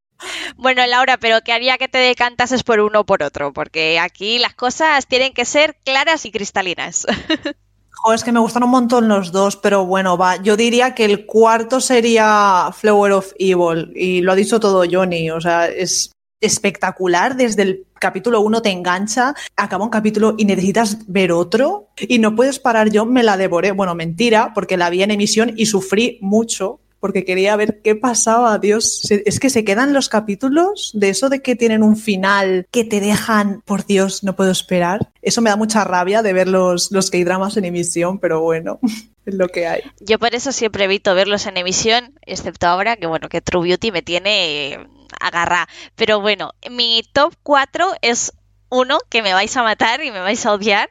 Bueno, 0.55 0.85
Laura, 0.87 1.17
pero 1.17 1.41
¿qué 1.41 1.51
haría 1.51 1.77
que 1.77 1.87
te 1.87 1.97
decantases 1.97 2.63
por 2.63 2.79
uno 2.79 3.01
o 3.01 3.05
por 3.05 3.23
otro? 3.23 3.53
Porque 3.53 3.99
aquí 3.99 4.39
las 4.39 4.53
cosas 4.53 5.07
tienen 5.07 5.33
que 5.33 5.45
ser 5.45 5.75
claras 5.83 6.25
y 6.25 6.31
cristalinas. 6.31 7.05
Es 8.13 8.23
que 8.23 8.33
me 8.33 8.39
gustan 8.39 8.63
un 8.63 8.71
montón 8.71 9.07
los 9.07 9.31
dos, 9.31 9.55
pero 9.55 9.85
bueno, 9.85 10.17
va. 10.17 10.35
Yo 10.41 10.57
diría 10.57 10.93
que 10.93 11.05
el 11.05 11.25
cuarto 11.25 11.79
sería 11.79 12.69
Flower 12.73 13.13
of 13.13 13.33
Evil. 13.39 13.93
Y 13.95 14.21
lo 14.21 14.33
ha 14.33 14.35
dicho 14.35 14.59
todo 14.59 14.83
Johnny. 14.89 15.29
O 15.29 15.39
sea, 15.39 15.67
es 15.67 16.11
espectacular. 16.41 17.37
Desde 17.37 17.61
el 17.61 17.87
capítulo 17.99 18.41
uno 18.41 18.61
te 18.61 18.69
engancha, 18.69 19.33
acaba 19.55 19.85
un 19.85 19.89
capítulo 19.89 20.35
y 20.37 20.43
necesitas 20.43 21.07
ver 21.07 21.31
otro. 21.31 21.87
Y 21.97 22.19
no 22.19 22.35
puedes 22.35 22.59
parar. 22.59 22.89
Yo 22.89 23.05
me 23.05 23.23
la 23.23 23.37
devoré. 23.37 23.71
Bueno, 23.71 23.95
mentira, 23.95 24.51
porque 24.53 24.75
la 24.75 24.89
vi 24.89 25.03
en 25.03 25.11
emisión 25.11 25.53
y 25.55 25.67
sufrí 25.67 26.19
mucho 26.21 26.81
porque 27.03 27.25
quería 27.25 27.57
ver 27.57 27.81
qué 27.81 27.95
pasaba, 27.95 28.57
Dios. 28.59 29.11
Es 29.11 29.41
que 29.41 29.49
se 29.49 29.65
quedan 29.65 29.91
los 29.91 30.07
capítulos 30.07 30.91
de 30.93 31.09
eso 31.09 31.27
de 31.27 31.41
que 31.41 31.57
tienen 31.57 31.83
un 31.83 31.97
final 31.97 32.65
que 32.71 32.85
te 32.85 33.01
dejan, 33.01 33.61
por 33.65 33.85
Dios, 33.85 34.23
no 34.23 34.37
puedo 34.37 34.51
esperar. 34.51 35.11
Eso 35.21 35.41
me 35.41 35.49
da 35.49 35.57
mucha 35.57 35.83
rabia 35.83 36.21
de 36.21 36.31
ver 36.31 36.47
los, 36.47 36.93
los 36.93 37.11
K-dramas 37.11 37.57
en 37.57 37.65
emisión, 37.65 38.19
pero 38.19 38.39
bueno, 38.39 38.79
es 39.25 39.35
lo 39.35 39.49
que 39.49 39.67
hay. 39.67 39.81
Yo 39.99 40.17
por 40.17 40.33
eso 40.33 40.53
siempre 40.53 40.85
evito 40.85 41.13
verlos 41.13 41.45
en 41.45 41.57
emisión, 41.57 42.17
excepto 42.21 42.67
ahora 42.67 42.95
que 42.95 43.05
bueno, 43.05 43.27
que 43.27 43.41
True 43.41 43.67
Beauty 43.67 43.91
me 43.91 44.01
tiene 44.01 44.71
eh, 44.71 44.87
agarrada. 45.19 45.67
Pero 45.95 46.21
bueno, 46.21 46.53
mi 46.71 47.03
top 47.11 47.33
4 47.43 47.95
es 48.01 48.31
uno 48.69 48.99
que 49.09 49.21
me 49.21 49.33
vais 49.33 49.57
a 49.57 49.63
matar 49.63 50.01
y 50.05 50.11
me 50.11 50.21
vais 50.21 50.45
a 50.45 50.53
odiar, 50.53 50.89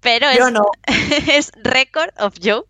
pero 0.00 0.26
es, 0.30 0.52
no. 0.52 0.70
es 1.30 1.52
Record 1.62 2.14
of 2.18 2.32
Youth, 2.40 2.64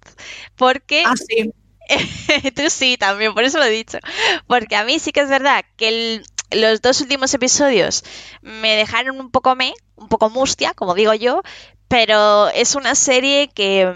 porque 0.57 1.05
ah, 1.07 1.15
sí. 1.17 1.53
Tú 2.57 2.71
sí, 2.71 2.97
también, 2.97 3.35
por 3.35 3.45
eso 3.45 3.59
lo 3.59 3.65
he 3.65 3.71
dicho. 3.71 3.99
Porque 4.47 4.77
a 4.77 4.85
mí 4.85 4.99
sí 4.99 5.13
que 5.13 5.21
es 5.21 5.29
verdad 5.29 5.65
que 5.77 6.23
los 6.51 6.83
dos 6.83 7.01
últimos 7.01 7.33
episodios 7.35 8.05
me 8.43 8.77
dejaron 8.77 9.21
un 9.21 9.31
poco 9.31 9.55
me, 9.57 9.75
un 9.97 10.09
poco 10.09 10.31
mustia, 10.31 10.75
como 10.75 10.95
digo 10.95 11.15
yo, 11.15 11.43
pero 11.89 12.49
es 12.49 12.75
una 12.75 12.95
serie 12.95 13.49
que 13.49 13.93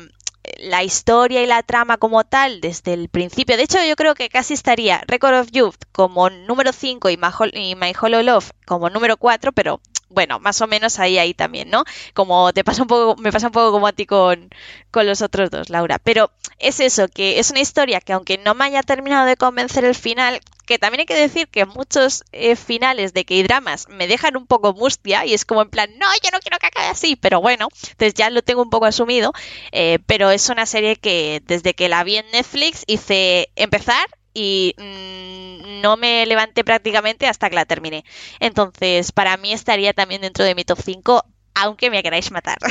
la 0.58 0.84
historia 0.84 1.42
y 1.42 1.46
la 1.46 1.62
trama 1.62 1.96
como 1.96 2.24
tal 2.24 2.60
desde 2.60 2.92
el 2.92 3.08
principio. 3.08 3.56
De 3.56 3.62
hecho, 3.62 3.78
yo 3.84 3.96
creo 3.96 4.14
que 4.14 4.28
casi 4.28 4.54
estaría 4.54 5.02
Record 5.06 5.34
of 5.34 5.50
Youth 5.50 5.76
como 5.92 6.30
número 6.30 6.72
5 6.72 7.08
y 7.10 7.16
My, 7.16 7.92
Hollow 7.98 8.22
Love 8.22 8.50
como 8.66 8.90
número 8.90 9.16
4, 9.16 9.52
pero 9.52 9.80
bueno, 10.14 10.38
más 10.40 10.60
o 10.62 10.66
menos 10.66 10.98
ahí, 10.98 11.18
ahí 11.18 11.34
también, 11.34 11.70
¿no? 11.70 11.84
Como 12.14 12.52
te 12.52 12.64
pasa 12.64 12.82
un 12.82 12.88
poco, 12.88 13.20
me 13.20 13.32
pasa 13.32 13.46
un 13.48 13.52
poco 13.52 13.72
como 13.72 13.86
a 13.86 13.92
ti 13.92 14.06
con, 14.06 14.50
con 14.90 15.06
los 15.06 15.22
otros 15.22 15.50
dos, 15.50 15.70
Laura. 15.70 15.98
Pero 15.98 16.30
es 16.58 16.80
eso, 16.80 17.08
que 17.08 17.38
es 17.38 17.50
una 17.50 17.60
historia 17.60 18.00
que 18.00 18.12
aunque 18.12 18.38
no 18.38 18.54
me 18.54 18.64
haya 18.64 18.82
terminado 18.82 19.26
de 19.26 19.36
convencer 19.36 19.84
el 19.84 19.94
final, 19.94 20.40
que 20.66 20.78
también 20.78 21.00
hay 21.00 21.06
que 21.06 21.14
decir 21.16 21.48
que 21.48 21.66
muchos 21.66 22.24
eh, 22.32 22.56
finales 22.56 23.12
de 23.12 23.24
K-dramas 23.24 23.88
me 23.88 24.06
dejan 24.06 24.36
un 24.36 24.46
poco 24.46 24.72
mustia 24.72 25.26
y 25.26 25.34
es 25.34 25.44
como 25.44 25.62
en 25.62 25.70
plan, 25.70 25.90
no, 25.98 26.06
yo 26.22 26.30
no 26.32 26.38
quiero 26.40 26.58
que 26.58 26.66
acabe 26.66 26.88
así, 26.88 27.16
pero 27.16 27.40
bueno, 27.40 27.68
entonces 27.82 28.14
ya 28.14 28.30
lo 28.30 28.42
tengo 28.42 28.62
un 28.62 28.70
poco 28.70 28.86
asumido, 28.86 29.32
eh, 29.72 29.98
pero 30.06 30.30
es 30.30 30.48
una 30.48 30.66
serie 30.66 30.96
que 30.96 31.42
desde 31.44 31.74
que 31.74 31.88
la 31.88 32.04
vi 32.04 32.16
en 32.16 32.30
Netflix 32.32 32.84
hice 32.86 33.50
empezar 33.56 34.06
y 34.34 34.74
mm, 34.76 35.80
no 35.80 35.96
me 35.96 36.26
levanté 36.26 36.64
prácticamente 36.64 37.26
hasta 37.26 37.48
que 37.48 37.56
la 37.56 37.64
terminé. 37.64 38.04
Entonces, 38.40 39.12
para 39.12 39.36
mí 39.36 39.52
estaría 39.52 39.92
también 39.92 40.20
dentro 40.20 40.44
de 40.44 40.54
mi 40.54 40.64
top 40.64 40.80
5, 40.84 41.24
aunque 41.54 41.90
me 41.90 42.02
queráis 42.02 42.30
matar. 42.30 42.58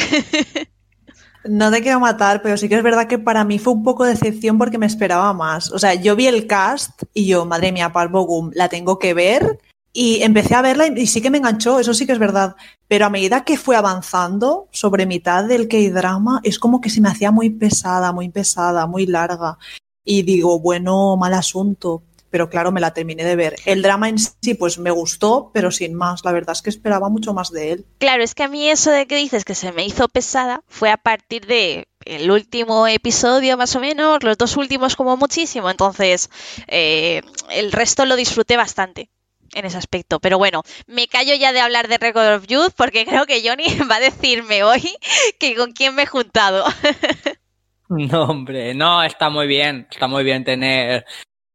No 1.45 1.69
te 1.71 1.81
quiero 1.81 1.99
matar, 1.99 2.41
pero 2.41 2.55
sí 2.55 2.69
que 2.69 2.75
es 2.75 2.83
verdad 2.83 3.07
que 3.07 3.19
para 3.19 3.43
mí 3.43 3.59
fue 3.59 3.73
un 3.73 3.83
poco 3.83 4.05
de 4.05 4.11
decepción 4.11 4.57
porque 4.57 4.77
me 4.77 4.85
esperaba 4.85 5.33
más. 5.33 5.71
O 5.71 5.79
sea, 5.79 5.93
yo 5.93 6.15
vi 6.15 6.27
el 6.27 6.47
cast 6.47 7.03
y 7.13 7.25
yo, 7.25 7.45
madre 7.45 7.73
mía, 7.73 7.91
Palbogum, 7.91 8.51
la 8.53 8.69
tengo 8.69 8.97
que 8.97 9.13
ver. 9.13 9.59
Y 9.91 10.23
empecé 10.23 10.55
a 10.55 10.61
verla 10.61 10.87
y 10.87 11.05
sí 11.05 11.21
que 11.21 11.29
me 11.29 11.39
enganchó, 11.39 11.79
eso 11.79 11.93
sí 11.93 12.05
que 12.05 12.13
es 12.13 12.19
verdad. 12.19 12.55
Pero 12.87 13.05
a 13.05 13.09
medida 13.09 13.43
que 13.43 13.57
fue 13.57 13.75
avanzando, 13.75 14.69
sobre 14.71 15.05
mitad 15.05 15.43
del 15.43 15.67
K-drama, 15.67 16.39
es 16.43 16.57
como 16.59 16.79
que 16.79 16.89
se 16.89 17.01
me 17.01 17.09
hacía 17.09 17.31
muy 17.31 17.49
pesada, 17.49 18.13
muy 18.13 18.29
pesada, 18.29 18.87
muy 18.87 19.05
larga. 19.05 19.57
Y 20.03 20.23
digo, 20.23 20.59
bueno, 20.59 21.17
mal 21.17 21.33
asunto 21.33 22.03
pero 22.33 22.49
claro, 22.49 22.71
me 22.71 22.81
la 22.81 22.95
terminé 22.95 23.23
de 23.23 23.35
ver. 23.35 23.57
El 23.63 23.83
drama 23.83 24.09
en 24.09 24.17
sí, 24.17 24.55
pues 24.55 24.79
me 24.79 24.89
gustó, 24.89 25.51
pero 25.53 25.69
sin 25.69 25.93
más. 25.93 26.25
La 26.25 26.31
verdad 26.31 26.53
es 26.53 26.63
que 26.63 26.71
esperaba 26.71 27.07
mucho 27.07 27.31
más 27.31 27.51
de 27.51 27.73
él. 27.73 27.85
Claro, 27.99 28.23
es 28.23 28.33
que 28.33 28.41
a 28.41 28.47
mí 28.47 28.67
eso 28.67 28.89
de 28.89 29.05
que 29.05 29.15
dices 29.17 29.45
que 29.45 29.53
se 29.53 29.71
me 29.71 29.85
hizo 29.85 30.07
pesada 30.07 30.63
fue 30.67 30.89
a 30.89 30.97
partir 30.97 31.45
de 31.45 31.87
el 32.05 32.31
último 32.31 32.87
episodio 32.87 33.55
más 33.55 33.75
o 33.75 33.79
menos, 33.79 34.23
los 34.23 34.35
dos 34.35 34.57
últimos 34.57 34.95
como 34.95 35.15
muchísimo, 35.15 35.69
entonces 35.69 36.31
eh, 36.67 37.21
el 37.51 37.71
resto 37.71 38.03
lo 38.03 38.15
disfruté 38.15 38.57
bastante 38.57 39.11
en 39.53 39.65
ese 39.65 39.77
aspecto. 39.77 40.19
Pero 40.19 40.39
bueno, 40.39 40.63
me 40.87 41.07
callo 41.07 41.35
ya 41.35 41.53
de 41.53 41.59
hablar 41.59 41.87
de 41.87 41.99
Record 41.99 42.33
of 42.33 42.47
Youth 42.47 42.73
porque 42.75 43.05
creo 43.05 43.27
que 43.27 43.47
Johnny 43.47 43.67
va 43.91 43.97
a 43.97 43.99
decirme 43.99 44.63
hoy 44.63 44.97
que 45.39 45.55
con 45.55 45.71
quién 45.71 45.93
me 45.93 46.01
he 46.01 46.07
juntado. 46.07 46.65
No, 47.89 48.23
hombre, 48.23 48.73
no, 48.73 49.03
está 49.03 49.29
muy 49.29 49.45
bien, 49.45 49.87
está 49.91 50.07
muy 50.07 50.23
bien 50.23 50.43
tener 50.43 51.05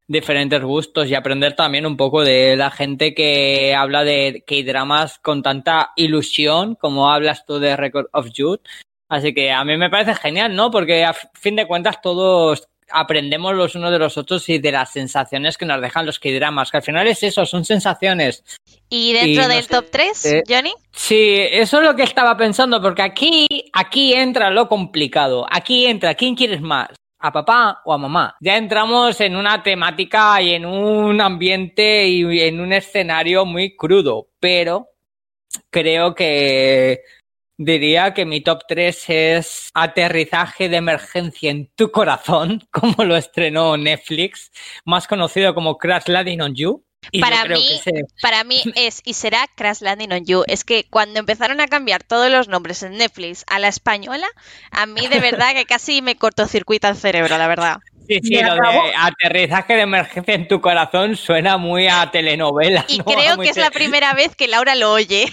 diferentes 0.07 0.61
gustos 0.63 1.07
y 1.07 1.15
aprender 1.15 1.55
también 1.55 1.85
un 1.85 1.97
poco 1.97 2.23
de 2.23 2.55
la 2.55 2.71
gente 2.71 3.13
que 3.13 3.75
habla 3.75 4.03
de 4.03 4.43
K-dramas 4.45 5.19
con 5.19 5.43
tanta 5.43 5.91
ilusión 5.95 6.75
como 6.75 7.11
hablas 7.11 7.45
tú 7.45 7.59
de 7.59 7.75
Record 7.75 8.07
of 8.13 8.31
Youth. 8.33 8.61
Así 9.07 9.33
que 9.33 9.51
a 9.51 9.63
mí 9.63 9.77
me 9.77 9.89
parece 9.89 10.15
genial, 10.15 10.55
¿no? 10.55 10.71
Porque 10.71 11.03
a 11.03 11.13
fin 11.13 11.55
de 11.55 11.67
cuentas 11.67 12.01
todos 12.01 12.69
aprendemos 12.91 13.55
los 13.55 13.75
unos 13.75 13.91
de 13.91 13.99
los 13.99 14.17
otros 14.17 14.47
y 14.49 14.59
de 14.59 14.71
las 14.71 14.91
sensaciones 14.91 15.57
que 15.57 15.65
nos 15.65 15.81
dejan 15.81 16.05
los 16.05 16.19
K-dramas, 16.19 16.71
que 16.71 16.77
al 16.77 16.83
final 16.83 17.07
es 17.07 17.23
eso, 17.23 17.45
son 17.45 17.65
sensaciones. 17.65 18.43
¿Y 18.89 19.13
dentro 19.13 19.47
del 19.47 19.67
top 19.67 19.85
3, 19.91 20.25
eh, 20.25 20.43
Johnny? 20.47 20.73
Sí, 20.91 21.37
eso 21.51 21.79
es 21.79 21.83
lo 21.83 21.95
que 21.95 22.03
estaba 22.03 22.35
pensando, 22.35 22.81
porque 22.81 23.01
aquí, 23.01 23.47
aquí 23.73 24.13
entra 24.13 24.49
lo 24.49 24.67
complicado. 24.67 25.45
Aquí 25.49 25.85
entra, 25.85 26.15
¿quién 26.15 26.35
quieres 26.35 26.61
más? 26.61 26.89
a 27.19 27.31
papá 27.31 27.81
o 27.85 27.93
a 27.93 27.97
mamá. 27.97 28.35
Ya 28.39 28.57
entramos 28.57 29.19
en 29.21 29.35
una 29.35 29.61
temática 29.61 30.41
y 30.41 30.53
en 30.53 30.65
un 30.65 31.19
ambiente 31.19 32.07
y 32.07 32.39
en 32.39 32.59
un 32.59 32.71
escenario 32.71 33.45
muy 33.45 33.75
crudo, 33.75 34.29
pero 34.39 34.87
creo 35.69 36.15
que 36.15 37.01
diría 37.59 38.13
que 38.13 38.25
mi 38.25 38.41
top 38.41 38.61
3 38.67 39.03
es 39.09 39.69
Aterrizaje 39.73 40.69
de 40.69 40.77
emergencia 40.77 41.51
en 41.51 41.69
tu 41.75 41.91
corazón, 41.91 42.67
como 42.71 43.03
lo 43.03 43.15
estrenó 43.15 43.77
Netflix, 43.77 44.51
más 44.85 45.07
conocido 45.07 45.53
como 45.53 45.77
Crash 45.77 46.07
Landing 46.07 46.41
on 46.41 46.55
You 46.55 46.83
para 47.21 47.45
mí, 47.45 47.81
para 48.21 48.43
mí 48.43 48.61
es 48.75 49.01
y 49.03 49.13
será 49.13 49.47
Crash 49.55 49.81
Landing 49.81 50.11
on 50.11 50.25
You. 50.25 50.43
Es 50.47 50.63
que 50.63 50.85
cuando 50.89 51.19
empezaron 51.19 51.61
a 51.61 51.67
cambiar 51.67 52.03
todos 52.03 52.29
los 52.29 52.47
nombres 52.47 52.83
en 52.83 52.97
Netflix 52.97 53.43
a 53.47 53.59
la 53.59 53.67
española, 53.67 54.27
a 54.71 54.85
mí 54.85 55.07
de 55.07 55.19
verdad 55.19 55.53
que 55.53 55.65
casi 55.65 56.01
me 56.01 56.15
cortocircuita 56.15 56.89
el 56.89 56.97
cerebro, 56.97 57.37
la 57.37 57.47
verdad. 57.47 57.77
Sí, 58.09 58.19
sí, 58.23 58.41
lo 58.41 58.55
de 58.55 58.93
aterrizaje 58.97 59.75
de 59.75 59.81
emergencia 59.81 60.33
en 60.33 60.47
tu 60.47 60.59
corazón 60.59 61.15
suena 61.15 61.57
muy 61.57 61.87
a 61.87 62.09
telenovela. 62.11 62.83
Y 62.87 62.97
creo 62.99 63.37
que 63.37 63.49
es 63.49 63.57
la 63.57 63.69
primera 63.69 64.13
vez 64.13 64.35
que 64.35 64.47
Laura 64.47 64.73
lo 64.73 64.93
oye. 64.93 65.27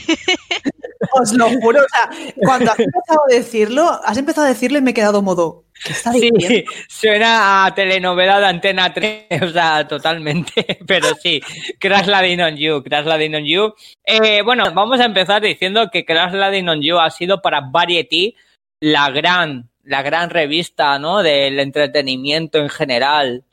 Os 1.12 1.32
lo 1.32 1.48
juro, 1.48 1.80
o 1.80 1.88
sea, 1.88 2.32
cuando 2.36 2.72
has 2.72 2.78
empezado 2.78 3.20
a 3.30 3.34
decirlo, 3.34 4.00
has 4.04 4.18
empezado 4.18 4.46
a 4.46 4.50
decirlo 4.50 4.76
y 4.76 4.82
me 4.82 4.90
he 4.90 4.94
quedado 4.94 5.22
modo. 5.22 5.64
¿Qué 5.82 5.92
está 5.92 6.10
diciendo? 6.10 6.46
Sí, 6.46 6.64
suena 6.86 7.64
a 7.64 7.74
telenovela 7.74 8.40
de 8.40 8.46
Antena 8.46 8.92
3, 8.92 9.42
o 9.42 9.48
sea, 9.50 9.88
totalmente. 9.88 10.78
Pero 10.86 11.14
sí, 11.14 11.40
Crash 11.78 12.08
Landing 12.08 12.40
on 12.40 12.56
You, 12.56 12.82
Crash 12.82 13.06
Landing 13.06 13.36
on 13.36 13.44
You. 13.46 13.74
Eh, 14.04 14.42
bueno, 14.42 14.64
vamos 14.74 15.00
a 15.00 15.06
empezar 15.06 15.40
diciendo 15.40 15.88
que 15.90 16.04
Crash 16.04 16.34
Landing 16.34 16.68
on 16.68 16.82
You 16.82 16.98
ha 16.98 17.10
sido 17.10 17.40
para 17.40 17.62
Variety 17.62 18.34
la 18.80 19.08
gran 19.10 19.70
la 19.87 20.03
gran 20.03 20.30
revista, 20.30 20.99
¿no? 20.99 21.22
Del 21.22 21.59
entretenimiento 21.59 22.59
en 22.59 22.68
general 22.68 23.45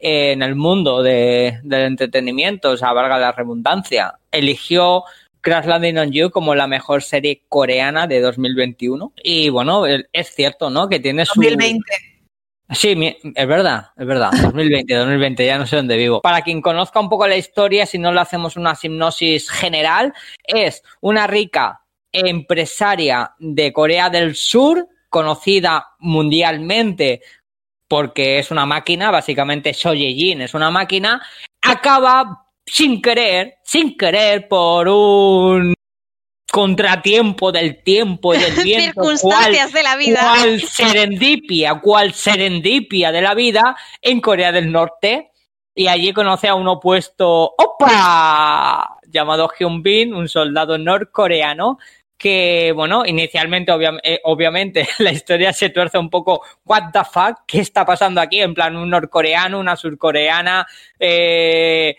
en 0.00 0.42
el 0.42 0.54
mundo 0.54 1.02
de, 1.02 1.60
del 1.62 1.82
entretenimiento, 1.82 2.70
o 2.70 2.76
sea, 2.76 2.92
valga 2.94 3.18
la 3.18 3.32
redundancia, 3.32 4.18
eligió 4.32 5.04
Crash 5.42 5.66
Landing 5.66 5.98
on 5.98 6.10
You 6.10 6.30
como 6.30 6.54
la 6.54 6.66
mejor 6.66 7.02
serie 7.02 7.42
coreana 7.48 8.06
de 8.06 8.20
2021. 8.20 9.12
Y 9.22 9.50
bueno, 9.50 9.84
es 9.86 10.34
cierto, 10.34 10.70
¿no? 10.70 10.88
Que 10.88 11.00
tiene 11.00 11.26
su... 11.26 11.40
2020. 11.40 11.82
Sí, 12.70 13.16
es 13.34 13.46
verdad, 13.48 13.88
es 13.96 14.06
verdad. 14.06 14.30
2020, 14.30 14.94
2020, 14.94 15.44
ya 15.44 15.58
no 15.58 15.66
sé 15.66 15.76
dónde 15.76 15.96
vivo. 15.96 16.20
Para 16.20 16.42
quien 16.42 16.62
conozca 16.62 17.00
un 17.00 17.08
poco 17.08 17.26
la 17.26 17.36
historia, 17.36 17.84
si 17.84 17.98
no 17.98 18.12
le 18.12 18.20
hacemos 18.20 18.56
una 18.56 18.78
hipnosis 18.80 19.50
general, 19.50 20.14
es 20.44 20.82
una 21.00 21.26
rica 21.26 21.82
empresaria 22.12 23.32
de 23.38 23.72
Corea 23.72 24.08
del 24.08 24.36
Sur, 24.36 24.88
conocida 25.10 25.88
mundialmente 25.98 27.20
porque 27.86 28.38
es 28.38 28.52
una 28.52 28.66
máquina, 28.66 29.10
básicamente 29.10 29.74
Soyejin 29.74 30.42
es 30.42 30.54
una 30.54 30.70
máquina, 30.70 31.20
acaba 31.60 32.46
sin 32.64 33.02
querer, 33.02 33.56
sin 33.64 33.96
querer 33.96 34.46
por 34.46 34.88
un 34.88 35.74
contratiempo 36.50 37.50
del 37.50 37.82
tiempo 37.82 38.32
y 38.32 38.38
del 38.38 38.54
viento, 38.64 38.84
circunstancias 38.84 39.72
de 39.72 39.82
la 39.82 39.96
vida, 39.96 40.20
cual 40.20 40.60
serendipia, 40.60 41.80
cual 41.80 42.14
serendipia 42.14 43.10
de 43.10 43.22
la 43.22 43.34
vida 43.34 43.76
en 44.00 44.20
Corea 44.20 44.52
del 44.52 44.70
Norte 44.70 45.30
y 45.74 45.88
allí 45.88 46.12
conoce 46.12 46.46
a 46.46 46.54
un 46.54 46.68
opuesto, 46.68 47.54
¡opa! 47.56 48.98
llamado 49.08 49.50
Hyun 49.58 49.82
Bin, 49.82 50.14
un 50.14 50.28
soldado 50.28 50.78
norcoreano 50.78 51.78
que, 52.20 52.72
bueno, 52.76 53.06
inicialmente, 53.06 53.72
eh, 54.02 54.20
obviamente, 54.24 54.86
la 54.98 55.10
historia 55.10 55.54
se 55.54 55.70
tuerce 55.70 55.96
un 55.96 56.10
poco, 56.10 56.42
what 56.66 56.92
the 56.92 57.00
fuck, 57.10 57.38
¿qué 57.46 57.60
está 57.60 57.86
pasando 57.86 58.20
aquí? 58.20 58.42
En 58.42 58.52
plan, 58.52 58.76
un 58.76 58.90
norcoreano, 58.90 59.58
una 59.58 59.74
surcoreana, 59.74 60.66
eh, 60.98 61.96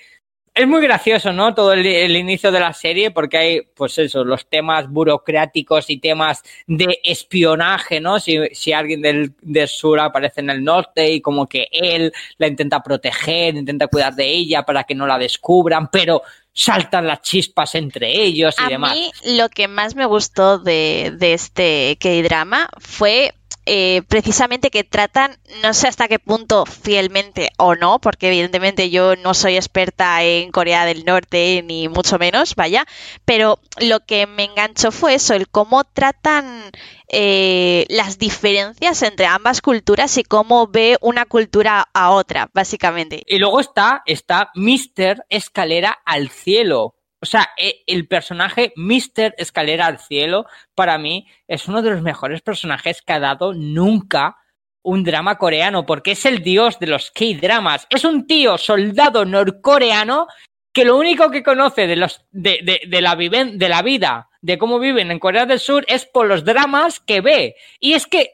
es 0.54 0.68
muy 0.68 0.82
gracioso, 0.82 1.32
¿no? 1.34 1.56
Todo 1.56 1.74
el, 1.74 2.16
inicio 2.16 2.52
de 2.52 2.60
la 2.60 2.74
serie, 2.74 3.10
porque 3.10 3.38
hay, 3.38 3.62
pues 3.74 3.98
eso, 3.98 4.24
los 4.24 4.48
temas 4.48 4.90
burocráticos 4.90 5.90
y 5.90 5.98
temas 5.98 6.44
de 6.68 7.00
espionaje, 7.04 8.00
¿no? 8.00 8.20
Si, 8.20 8.38
si 8.52 8.74
alguien 8.74 9.02
del, 9.02 9.34
del, 9.42 9.68
sur 9.68 10.00
aparece 10.00 10.42
en 10.42 10.52
el 10.52 10.64
norte 10.64 11.10
y 11.10 11.22
como 11.22 11.48
que 11.48 11.68
él 11.72 12.12
la 12.38 12.48
intenta 12.48 12.84
proteger, 12.84 13.56
intenta 13.56 13.88
cuidar 13.88 14.14
de 14.14 14.28
ella 14.28 14.64
para 14.64 14.84
que 14.84 14.94
no 14.94 15.08
la 15.08 15.18
descubran, 15.18 15.90
pero 15.90 16.22
saltan 16.54 17.08
las 17.08 17.22
chispas 17.22 17.76
entre 17.76 18.22
ellos 18.22 18.56
y 18.66 18.70
demás. 18.70 18.92
A 18.92 18.96
mí 18.96 19.12
lo 19.38 19.50
que 19.50 19.68
más 19.68 19.96
me 19.96 20.06
gustó 20.06 20.60
de, 20.60 21.14
de 21.18 21.34
este 21.34 21.98
K-drama 22.00 22.70
fue 22.80 23.34
eh, 23.68 24.02
precisamente 24.08 24.72
que 24.72 24.84
tratan, 24.84 25.38
no 25.62 25.76
sé 25.76 25.88
hasta 25.88 26.08
qué 26.08 26.18
punto 26.18 26.66
fielmente 26.66 27.52
o 27.58 27.76
no, 27.76 28.00
porque 28.00 28.28
evidentemente 28.30 28.90
yo 28.90 29.16
no 29.16 29.36
soy 29.36 29.56
experta 29.56 30.24
en 30.24 30.52
Corea 30.52 30.86
del 30.86 31.06
Norte, 31.06 31.64
ni 31.64 31.88
mucho 31.88 32.18
menos, 32.18 32.56
vaya, 32.56 32.86
pero 33.24 33.60
lo 33.80 34.00
que 34.00 34.26
me 34.26 34.46
enganchó 34.46 34.92
fue 34.92 35.14
eso, 35.14 35.36
el 35.36 35.48
cómo 35.48 35.84
tratan 35.84 36.72
eh, 37.12 37.86
las 37.90 38.18
diferencias 38.18 39.02
entre 39.04 39.26
ambas 39.26 39.62
culturas 39.62 40.18
y 40.18 40.24
cómo 40.24 40.68
ve 40.68 40.98
una 41.02 41.26
cultura 41.26 41.88
a 41.94 42.12
otra, 42.12 42.50
básicamente. 42.54 43.24
Y 43.28 43.38
luego 43.40 43.60
está, 43.60 44.02
está 44.06 44.52
Mister 44.56 45.26
Escalera 45.30 46.00
al 46.06 46.30
Cielo 46.30 46.96
o 47.22 47.26
sea, 47.26 47.52
e, 47.56 47.84
el 47.86 48.08
personaje 48.08 48.74
Mr. 48.76 49.36
Escalera 49.38 49.86
al 49.86 50.00
Cielo, 50.00 50.48
para 50.74 50.98
mí, 50.98 51.28
es 51.48 51.68
uno 51.68 51.82
de 51.84 51.92
los 51.92 52.02
mejores 52.02 52.42
personajes 52.42 53.02
que 53.02 53.14
ha 53.14 53.20
dado 53.20 53.54
nunca 53.54 54.38
un 54.84 55.04
drama 55.04 55.38
coreano, 55.38 55.86
porque 55.86 56.12
es 56.14 56.26
el 56.26 56.42
dios 56.42 56.80
de 56.80 56.88
los 56.88 57.12
K-dramas. 57.12 57.86
Es 57.92 58.04
un 58.04 58.26
tío 58.26 58.58
soldado 58.58 59.26
norcoreano 59.26 60.26
que 60.74 60.86
lo 60.86 60.98
único 60.98 61.30
que 61.30 61.44
conoce 61.44 61.86
de, 61.86 61.96
los, 61.96 62.26
de, 62.32 62.82
de, 62.88 63.02
la 63.02 63.14
viven, 63.14 63.60
de 63.60 63.70
la 63.70 63.84
vida, 63.84 64.30
de 64.42 64.58
cómo 64.58 64.80
viven 64.80 65.12
en 65.12 65.20
Corea 65.20 65.46
del 65.46 65.60
Sur, 65.60 65.86
es 65.88 66.06
por 66.06 66.28
los 66.28 66.44
dramas 66.44 67.00
que 67.00 67.22
ve. 67.22 67.56
Y 67.80 67.94
es 67.94 68.08
que 68.08 68.34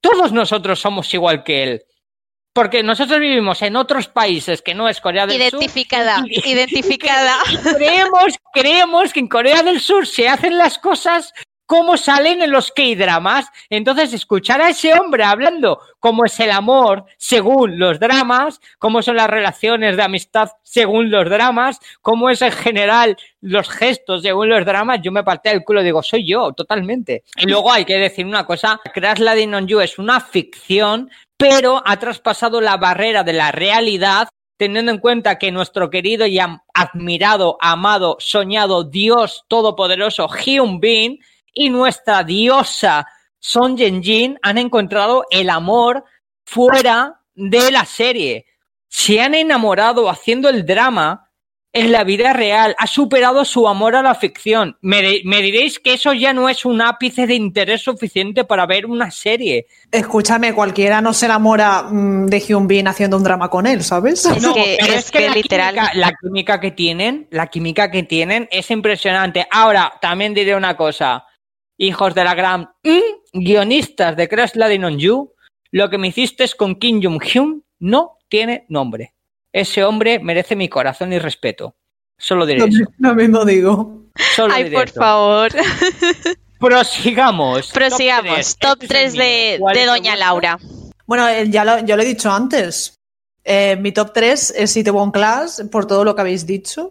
todos 0.00 0.32
nosotros 0.32 0.80
somos 0.80 1.12
igual 1.14 1.42
que 1.44 1.62
él 1.62 1.84
porque 2.58 2.82
nosotros 2.82 3.20
vivimos 3.20 3.62
en 3.62 3.76
otros 3.76 4.08
países 4.08 4.62
que 4.62 4.74
no 4.74 4.88
es 4.88 5.00
Corea 5.00 5.28
del 5.28 5.40
Sur. 5.48 5.60
Identificada, 5.60 6.24
identificada. 6.28 7.36
creemos, 7.76 8.34
creemos 8.52 9.12
que 9.12 9.20
en 9.20 9.28
Corea 9.28 9.62
del 9.62 9.80
Sur 9.80 10.08
se 10.08 10.28
hacen 10.28 10.58
las 10.58 10.76
cosas 10.76 11.32
como 11.68 11.98
salen 11.98 12.40
en 12.40 12.50
los 12.50 12.72
K-dramas. 12.72 13.46
Entonces, 13.68 14.14
escuchar 14.14 14.62
a 14.62 14.70
ese 14.70 14.94
hombre 14.94 15.22
hablando 15.22 15.78
cómo 16.00 16.24
es 16.24 16.40
el 16.40 16.50
amor 16.50 17.04
según 17.18 17.78
los 17.78 18.00
dramas, 18.00 18.58
cómo 18.78 19.02
son 19.02 19.16
las 19.16 19.28
relaciones 19.28 19.98
de 19.98 20.02
amistad 20.02 20.48
según 20.62 21.10
los 21.10 21.28
dramas, 21.28 21.78
cómo 22.00 22.30
es 22.30 22.40
en 22.40 22.52
general 22.52 23.18
los 23.42 23.68
gestos 23.68 24.22
según 24.22 24.48
los 24.48 24.64
dramas, 24.64 25.00
yo 25.02 25.12
me 25.12 25.22
parté 25.22 25.50
el 25.50 25.62
culo 25.62 25.82
y 25.82 25.84
digo, 25.84 26.02
soy 26.02 26.26
yo, 26.26 26.52
totalmente. 26.52 27.22
Y 27.36 27.44
luego 27.44 27.70
hay 27.70 27.84
que 27.84 27.98
decir 27.98 28.24
una 28.24 28.46
cosa, 28.46 28.80
Crash 28.94 29.18
Landing 29.18 29.54
on 29.54 29.68
You 29.68 29.80
es 29.80 29.98
una 29.98 30.20
ficción 30.20 31.10
pero 31.36 31.80
ha 31.84 31.98
traspasado 31.98 32.60
la 32.60 32.78
barrera 32.78 33.22
de 33.22 33.32
la 33.34 33.52
realidad 33.52 34.28
teniendo 34.56 34.90
en 34.90 34.98
cuenta 34.98 35.38
que 35.38 35.52
nuestro 35.52 35.88
querido 35.88 36.26
y 36.26 36.40
admirado, 36.74 37.58
amado, 37.60 38.16
soñado 38.18 38.82
Dios 38.82 39.44
todopoderoso 39.48 40.28
Hyun 40.28 40.80
Bin 40.80 41.20
y 41.58 41.70
nuestra 41.70 42.22
diosa 42.22 43.06
Son 43.40 43.76
Jin 43.76 44.38
han 44.42 44.58
encontrado 44.58 45.24
el 45.30 45.50
amor 45.50 46.04
fuera 46.44 47.20
de 47.34 47.70
la 47.70 47.84
serie. 47.84 48.46
Se 48.88 49.20
han 49.20 49.34
enamorado 49.34 50.08
haciendo 50.08 50.48
el 50.48 50.64
drama 50.64 51.28
en 51.72 51.92
la 51.92 52.02
vida 52.02 52.32
real, 52.32 52.74
ha 52.78 52.86
superado 52.86 53.44
su 53.44 53.68
amor 53.68 53.94
a 53.94 54.02
la 54.02 54.14
ficción. 54.14 54.76
Me, 54.80 55.02
diréis 55.02 55.78
que 55.78 55.94
eso 55.94 56.12
ya 56.12 56.32
no 56.32 56.48
es 56.48 56.64
un 56.64 56.80
ápice 56.80 57.26
de 57.26 57.34
interés 57.34 57.82
suficiente 57.82 58.44
para 58.44 58.66
ver 58.66 58.86
una 58.86 59.10
serie. 59.10 59.66
Escúchame, 59.92 60.54
cualquiera 60.54 61.00
no 61.00 61.12
se 61.12 61.26
enamora 61.26 61.82
mm, 61.82 62.26
de 62.26 62.40
Hyun 62.40 62.66
Bin 62.66 62.88
haciendo 62.88 63.16
un 63.16 63.24
drama 63.24 63.50
con 63.50 63.66
él, 63.66 63.84
¿sabes? 63.84 64.24
No, 64.40 64.54
es 64.56 65.10
que, 65.10 65.28
literal. 65.28 65.76
la 65.92 66.12
química 66.20 66.58
que 66.58 66.70
tienen, 66.70 67.28
la 67.30 67.48
química 67.48 67.90
que 67.90 68.02
tienen 68.02 68.48
es 68.50 68.70
impresionante. 68.70 69.46
Ahora, 69.50 69.92
también 70.00 70.32
diré 70.32 70.56
una 70.56 70.76
cosa. 70.76 71.27
Hijos 71.78 72.14
de 72.14 72.24
la 72.24 72.34
gran 72.34 72.70
mm, 72.82 73.40
guionistas 73.40 74.16
de 74.16 74.28
Crash 74.28 74.54
Landing 74.54 74.84
on 74.84 74.98
You, 74.98 75.32
lo 75.70 75.88
que 75.88 75.98
me 75.98 76.08
hiciste 76.08 76.44
con 76.56 76.74
Kim 76.74 77.00
Jong-hyun 77.00 77.64
no 77.78 78.18
tiene 78.28 78.66
nombre. 78.68 79.14
Ese 79.52 79.84
hombre 79.84 80.18
merece 80.18 80.56
mi 80.56 80.68
corazón 80.68 81.12
y 81.12 81.18
respeto. 81.18 81.76
Solo 82.18 82.46
diré 82.46 82.64
eso. 82.64 82.90
Lo 82.98 83.14
mismo 83.14 83.44
digo. 83.44 84.02
Ay, 84.50 84.70
por 84.70 84.90
favor. 84.90 85.52
Prosigamos. 86.58 87.70
Prosigamos. 87.72 88.56
Top 88.58 88.78
3, 88.86 89.12
de, 89.12 89.60
Doña 89.86 90.16
Laura. 90.16 90.58
Bueno, 91.06 91.28
eh, 91.28 91.48
ya 91.48 91.64
lo, 91.64 91.80
lo 91.80 92.02
he 92.02 92.06
dicho 92.06 92.30
antes. 92.30 92.94
Eh, 93.44 93.76
mi 93.76 93.92
top 93.92 94.12
3 94.12 94.54
es 94.56 94.76
One 94.92 95.12
Class, 95.12 95.64
por 95.70 95.86
todo 95.86 96.04
lo 96.04 96.14
que 96.14 96.20
habéis 96.20 96.44
dicho. 96.44 96.86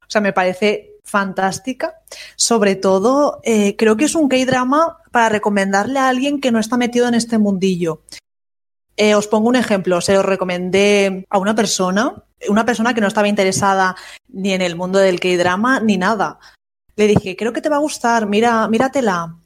O 0.00 0.10
sea, 0.10 0.20
me 0.20 0.32
parece 0.32 0.97
fantástica. 1.08 2.00
Sobre 2.36 2.76
todo, 2.76 3.40
eh, 3.42 3.76
creo 3.76 3.96
que 3.96 4.04
es 4.04 4.14
un 4.14 4.28
K-drama 4.28 4.98
para 5.10 5.28
recomendarle 5.28 5.98
a 5.98 6.08
alguien 6.08 6.40
que 6.40 6.52
no 6.52 6.58
está 6.58 6.76
metido 6.76 7.08
en 7.08 7.14
este 7.14 7.38
mundillo. 7.38 8.02
Eh, 8.96 9.14
os 9.14 9.26
pongo 9.26 9.48
un 9.48 9.56
ejemplo, 9.56 10.00
se 10.00 10.14
lo 10.14 10.22
recomendé 10.22 11.24
a 11.30 11.38
una 11.38 11.54
persona, 11.54 12.24
una 12.48 12.64
persona 12.64 12.94
que 12.94 13.00
no 13.00 13.06
estaba 13.06 13.28
interesada 13.28 13.96
ni 14.28 14.52
en 14.52 14.60
el 14.60 14.76
mundo 14.76 14.98
del 14.98 15.20
K-drama 15.20 15.80
ni 15.80 15.96
nada. 15.96 16.38
Le 16.96 17.06
dije, 17.06 17.36
creo 17.36 17.52
que 17.52 17.60
te 17.60 17.68
va 17.68 17.76
a 17.76 17.80
gustar, 17.80 18.26
mira, 18.26 18.66
míratela. 18.68 19.36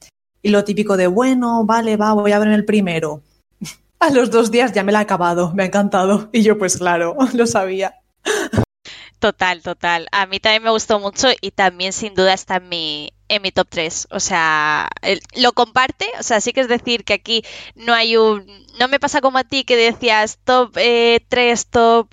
Y 0.41 0.49
lo 0.49 0.65
típico 0.65 0.97
de, 0.97 1.07
bueno, 1.07 1.65
vale, 1.65 1.97
va, 1.97 2.15
voy 2.15 2.33
a 2.33 2.39
ver 2.39 2.49
en 2.49 2.55
el 2.55 2.65
primero. 2.65 3.23
A 4.01 4.11
los 4.11 4.31
dos 4.31 4.51
días 4.51 4.73
ya 4.73 4.83
me 4.83 4.91
la 4.91 5.01
he 5.01 5.03
acabado, 5.03 5.53
me 5.55 5.63
ha 5.63 5.67
encantado. 5.67 6.29
Y 6.33 6.43
yo, 6.43 6.59
pues 6.59 6.79
claro, 6.79 7.15
lo 7.35 7.47
sabía. 7.47 7.95
Total, 9.23 9.63
total. 9.63 10.09
A 10.11 10.27
mí 10.27 10.41
también 10.41 10.65
me 10.65 10.71
gustó 10.71 10.99
mucho 10.99 11.29
y 11.41 11.53
también 11.53 11.93
sin 11.93 12.13
duda 12.13 12.33
está 12.35 12.57
en 12.57 12.69
mi, 12.69 13.13
en 13.29 13.41
mi 13.41 13.53
top 13.53 13.69
3. 13.71 14.09
O 14.11 14.19
sea, 14.19 14.89
lo 15.37 15.53
comparte. 15.53 16.07
O 16.19 16.25
sea, 16.25 16.41
sí 16.41 16.53
que 16.53 16.61
es 16.61 16.67
decir 16.67 17.05
que 17.05 17.13
aquí 17.13 17.45
no 17.77 17.95
hay 17.95 18.17
un... 18.17 18.45
No 18.81 18.89
me 18.89 18.99
pasa 18.99 19.21
como 19.21 19.39
a 19.39 19.45
ti 19.45 19.63
que 19.63 19.77
decías 19.77 20.41
top 20.43 20.73
3, 20.73 20.83
eh, 20.85 21.65
top 21.71 22.09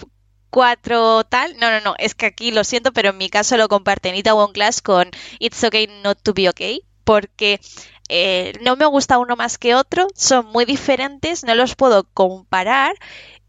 4, 0.52 1.24
tal. 1.24 1.58
No, 1.58 1.72
no, 1.72 1.82
no. 1.82 1.96
Es 1.98 2.14
que 2.14 2.28
aquí 2.28 2.52
lo 2.52 2.64
siento, 2.64 2.94
pero 2.94 3.10
en 3.10 3.18
mi 3.18 3.28
caso 3.32 3.58
lo 3.58 3.70
comparte 3.70 4.12
Nita 4.12 4.36
One 4.36 4.54
Class 4.54 4.84
con 4.84 5.10
It's 5.40 5.64
Okay 5.64 5.88
Not 6.04 6.22
to 6.22 6.36
Be 6.36 6.50
Okay. 6.50 6.84
Porque 7.06 7.60
eh, 8.08 8.54
no 8.62 8.76
me 8.76 8.86
gusta 8.86 9.18
uno 9.18 9.36
más 9.36 9.58
que 9.58 9.74
otro. 9.74 10.06
Son 10.14 10.46
muy 10.46 10.66
diferentes. 10.66 11.44
No 11.44 11.56
los 11.56 11.76
puedo 11.76 12.04
comparar. 12.04 12.96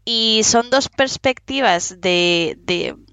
Y 0.03 0.41
son 0.45 0.71
dos 0.71 0.89
perspectivas 0.89 2.01
de 2.01 2.57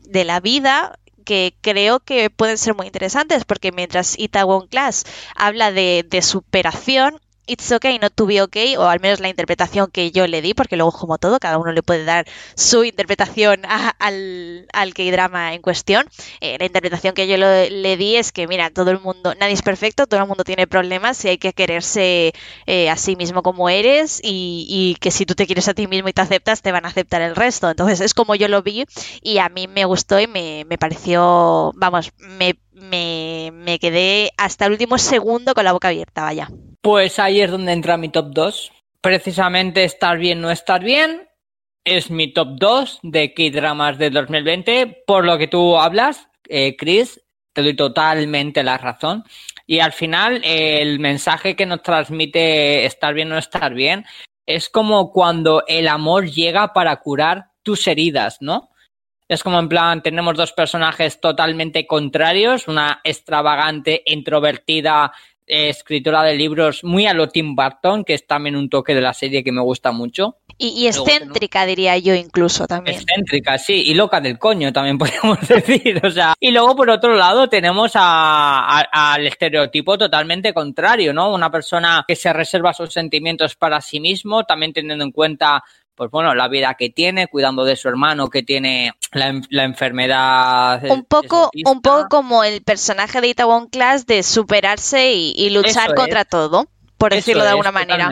de 0.09 0.24
la 0.24 0.40
vida 0.40 0.98
que 1.24 1.54
creo 1.61 2.00
que 2.00 2.30
pueden 2.30 2.56
ser 2.59 2.74
muy 2.74 2.86
interesantes 2.86 3.44
porque 3.44 3.70
mientras 3.70 4.18
Itaewon 4.18 4.66
Class 4.66 5.04
habla 5.36 5.70
de, 5.72 6.06
de 6.09 6.22
superación, 6.22 7.20
It's 7.49 7.72
Okay, 7.72 7.99
Not 7.99 8.12
to 8.14 8.26
Be 8.26 8.42
Okay, 8.42 8.76
o 8.76 8.86
al 8.88 9.01
menos 9.01 9.20
la 9.20 9.28
interpretación 9.28 9.90
que 9.90 10.11
yo 10.11 10.26
le 10.26 10.42
di, 10.42 10.55
porque 10.55 10.76
luego, 10.76 10.92
como 10.92 11.18
todo, 11.18 11.38
cada 11.38 11.59
uno 11.59 11.72
le 11.72 11.82
puede 11.82 12.05
dar 12.05 12.26
su 12.55 12.84
interpretación 12.84 13.62
al, 13.64 14.68
al 14.72 14.94
K-drama 14.94 15.55
en 15.55 15.62
cuestión. 15.62 16.07
Eh, 16.40 16.57
la 16.59 16.66
interpretación 16.66 17.14
que 17.14 17.26
yo 17.26 17.36
le 17.36 17.96
di 17.96 18.16
es 18.16 18.32
que, 18.32 18.46
mira, 18.46 18.70
todo 18.70 18.90
el 18.90 19.01
mundo, 19.01 19.34
nadie 19.40 19.55
es 19.55 19.62
perfecto, 19.62 20.07
todo 20.07 20.20
el 20.20 20.26
mundo 20.28 20.44
tiene 20.44 20.66
problemas 20.66 21.24
y 21.24 21.28
hay 21.28 21.38
que 21.38 21.53
quererse 21.53 22.34
eh, 22.66 22.90
a 22.90 22.96
sí 22.96 23.16
mismo 23.16 23.42
como 23.42 23.68
eres 23.68 24.20
y, 24.22 24.66
y, 24.68 24.96
que 25.01 25.11
si 25.11 25.24
tú 25.26 25.34
te 25.34 25.46
quieres 25.46 25.68
a 25.68 25.74
ti 25.74 25.86
mismo 25.86 26.09
y 26.09 26.12
te 26.12 26.20
aceptas, 26.20 26.62
te 26.62 26.72
van 26.72 26.84
a 26.84 26.88
aceptar 26.88 27.22
el 27.22 27.34
resto. 27.34 27.70
Entonces, 27.70 28.01
es 28.01 28.14
como 28.14 28.34
yo 28.34 28.49
lo 28.49 28.62
vi 28.62 28.84
y 29.22 29.38
a 29.38 29.49
mí 29.49 29.68
me 29.68 29.84
gustó 29.84 30.20
y 30.20 30.26
me, 30.26 30.64
me 30.68 30.78
pareció, 30.78 31.72
vamos, 31.76 32.12
me 32.18 32.59
me, 32.80 33.50
me, 33.52 33.78
quedé 33.78 34.30
hasta 34.36 34.66
el 34.66 34.72
último 34.72 34.98
segundo 34.98 35.54
con 35.54 35.64
la 35.64 35.72
boca 35.72 35.88
abierta, 35.88 36.22
vaya. 36.22 36.48
Pues 36.80 37.18
ahí 37.18 37.40
es 37.40 37.50
donde 37.50 37.72
entra 37.72 37.96
mi 37.96 38.08
top 38.08 38.30
2. 38.32 38.72
Precisamente 39.00 39.84
estar 39.84 40.18
bien, 40.18 40.40
no 40.40 40.50
estar 40.50 40.82
bien. 40.82 41.28
Es 41.84 42.10
mi 42.10 42.32
top 42.32 42.48
2 42.58 43.00
de 43.02 43.34
K-Dramas 43.34 43.98
de 43.98 44.10
2020. 44.10 45.04
Por 45.06 45.24
lo 45.24 45.38
que 45.38 45.48
tú 45.48 45.78
hablas, 45.78 46.28
eh, 46.48 46.76
Chris, 46.76 47.20
te 47.52 47.62
doy 47.62 47.74
totalmente 47.74 48.62
la 48.62 48.78
razón. 48.78 49.24
Y 49.66 49.80
al 49.80 49.92
final, 49.92 50.40
el 50.44 50.98
mensaje 50.98 51.56
que 51.56 51.66
nos 51.66 51.82
transmite 51.82 52.84
estar 52.86 53.14
bien, 53.14 53.28
no 53.28 53.38
estar 53.38 53.74
bien, 53.74 54.04
es 54.46 54.68
como 54.68 55.12
cuando 55.12 55.64
el 55.66 55.88
amor 55.88 56.26
llega 56.30 56.72
para 56.72 56.96
curar 56.96 57.50
tus 57.62 57.86
heridas, 57.86 58.38
¿no? 58.40 58.70
Es 59.28 59.42
como 59.42 59.58
en 59.58 59.68
plan, 59.68 60.02
tenemos 60.02 60.36
dos 60.36 60.52
personajes 60.52 61.20
totalmente 61.20 61.86
contrarios, 61.86 62.66
una 62.66 63.00
extravagante, 63.04 64.02
introvertida, 64.06 65.12
eh, 65.46 65.70
escritora 65.70 66.22
de 66.22 66.34
libros 66.34 66.84
muy 66.84 67.06
a 67.06 67.14
lo 67.14 67.28
Tim 67.28 67.54
Burton, 67.54 68.04
que 68.04 68.14
es 68.14 68.26
también 68.26 68.54
un 68.54 68.68
toque 68.68 68.94
de 68.94 69.00
la 69.00 69.14
serie 69.14 69.42
que 69.42 69.50
me 69.50 69.62
gusta 69.62 69.92
mucho. 69.92 70.36
Y, 70.58 70.86
excéntrica, 70.86 71.64
diría 71.64 71.96
yo, 71.98 72.14
incluso 72.14 72.66
también. 72.66 72.96
Excéntrica, 72.96 73.56
sí, 73.58 73.84
y 73.86 73.94
loca 73.94 74.20
del 74.20 74.38
coño, 74.38 74.72
también 74.72 74.98
podemos 74.98 75.38
decir. 75.46 76.00
O 76.04 76.10
sea, 76.10 76.34
y 76.38 76.50
luego 76.50 76.74
por 76.74 76.90
otro 76.90 77.14
lado 77.14 77.48
tenemos 77.48 77.92
al 77.94 79.26
estereotipo 79.26 79.96
totalmente 79.96 80.52
contrario, 80.52 81.14
¿no? 81.14 81.32
Una 81.32 81.50
persona 81.50 82.04
que 82.06 82.16
se 82.16 82.32
reserva 82.32 82.74
sus 82.74 82.92
sentimientos 82.92 83.56
para 83.56 83.80
sí 83.80 84.00
mismo, 84.00 84.44
también 84.44 84.72
teniendo 84.72 85.04
en 85.04 85.12
cuenta 85.12 85.62
pues 85.99 86.12
bueno, 86.12 86.32
la 86.36 86.46
vida 86.46 86.74
que 86.78 86.90
tiene, 86.90 87.26
cuidando 87.26 87.64
de 87.64 87.74
su 87.74 87.88
hermano 87.88 88.30
que 88.30 88.44
tiene 88.44 88.92
la, 89.12 89.64
enfermedad. 89.64 90.80
Un 90.88 91.05
poco, 91.05 91.51
un 91.66 91.82
poco 91.82 92.07
como 92.09 92.44
el 92.44 92.62
personaje 92.62 93.20
de 93.20 93.28
Itaewon 93.28 93.66
Class 93.66 94.07
de 94.07 94.22
superarse 94.22 95.12
y, 95.12 95.51
luchar 95.51 95.94
contra 95.94 96.24
todo, 96.24 96.68
por 96.96 97.12
decirlo 97.12 97.42
de 97.42 97.51
alguna 97.51 97.72
manera. 97.72 98.09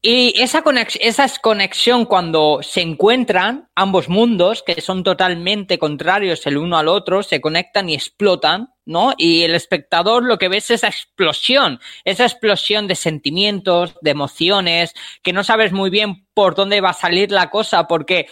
Y 0.00 0.40
esa, 0.40 0.64
esa 1.00 1.28
conexión 1.40 2.06
cuando 2.06 2.60
se 2.62 2.80
encuentran 2.80 3.68
ambos 3.74 4.08
mundos, 4.08 4.62
que 4.64 4.80
son 4.80 5.02
totalmente 5.02 5.78
contrarios 5.78 6.46
el 6.46 6.56
uno 6.56 6.76
al 6.76 6.88
otro, 6.88 7.22
se 7.22 7.40
conectan 7.40 7.88
y 7.88 7.94
explotan, 7.94 8.71
¿no? 8.84 9.12
Y 9.16 9.42
el 9.42 9.54
espectador 9.54 10.24
lo 10.24 10.38
que 10.38 10.48
ve 10.48 10.58
es 10.58 10.70
esa 10.70 10.88
explosión, 10.88 11.80
esa 12.04 12.24
explosión 12.24 12.88
de 12.88 12.94
sentimientos, 12.94 13.96
de 14.00 14.10
emociones, 14.10 14.94
que 15.22 15.32
no 15.32 15.44
sabes 15.44 15.72
muy 15.72 15.90
bien 15.90 16.26
por 16.34 16.54
dónde 16.54 16.80
va 16.80 16.90
a 16.90 16.94
salir 16.94 17.30
la 17.30 17.50
cosa, 17.50 17.86
porque 17.86 18.26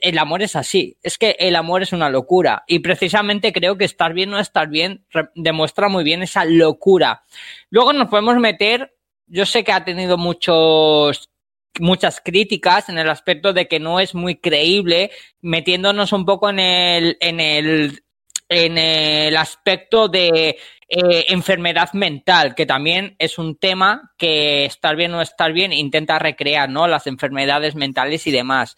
el 0.00 0.18
amor 0.18 0.42
es 0.42 0.54
así, 0.56 0.96
es 1.02 1.18
que 1.18 1.36
el 1.38 1.56
amor 1.56 1.82
es 1.82 1.92
una 1.92 2.08
locura. 2.10 2.64
Y 2.66 2.80
precisamente 2.80 3.52
creo 3.52 3.76
que 3.76 3.84
estar 3.84 4.12
bien 4.12 4.30
o 4.30 4.32
no 4.32 4.38
estar 4.40 4.68
bien 4.68 5.04
demuestra 5.34 5.88
muy 5.88 6.04
bien 6.04 6.22
esa 6.22 6.44
locura. 6.44 7.24
Luego 7.70 7.92
nos 7.92 8.08
podemos 8.08 8.36
meter 8.36 8.92
yo 9.32 9.46
sé 9.46 9.64
que 9.64 9.72
ha 9.72 9.84
tenido 9.84 10.18
muchos 10.18 11.30
muchas 11.80 12.20
críticas 12.20 12.90
en 12.90 12.98
el 12.98 13.08
aspecto 13.08 13.54
de 13.54 13.66
que 13.66 13.80
no 13.80 13.98
es 13.98 14.14
muy 14.14 14.36
creíble, 14.36 15.10
metiéndonos 15.40 16.12
un 16.12 16.26
poco 16.26 16.50
en 16.50 16.58
el, 16.58 17.16
en 17.18 17.40
el, 17.40 18.04
en 18.52 18.78
el 18.78 19.36
aspecto 19.36 20.08
de 20.08 20.58
eh, 20.88 21.24
enfermedad 21.28 21.92
mental, 21.94 22.54
que 22.54 22.66
también 22.66 23.16
es 23.18 23.38
un 23.38 23.56
tema 23.56 24.12
que 24.18 24.64
estar 24.66 24.94
bien 24.94 25.14
o 25.14 25.22
estar 25.22 25.52
bien 25.52 25.72
intenta 25.72 26.18
recrear, 26.18 26.68
¿no? 26.68 26.86
Las 26.86 27.06
enfermedades 27.06 27.74
mentales 27.74 28.26
y 28.26 28.30
demás. 28.30 28.76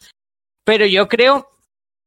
Pero 0.64 0.86
yo 0.86 1.08
creo 1.08 1.48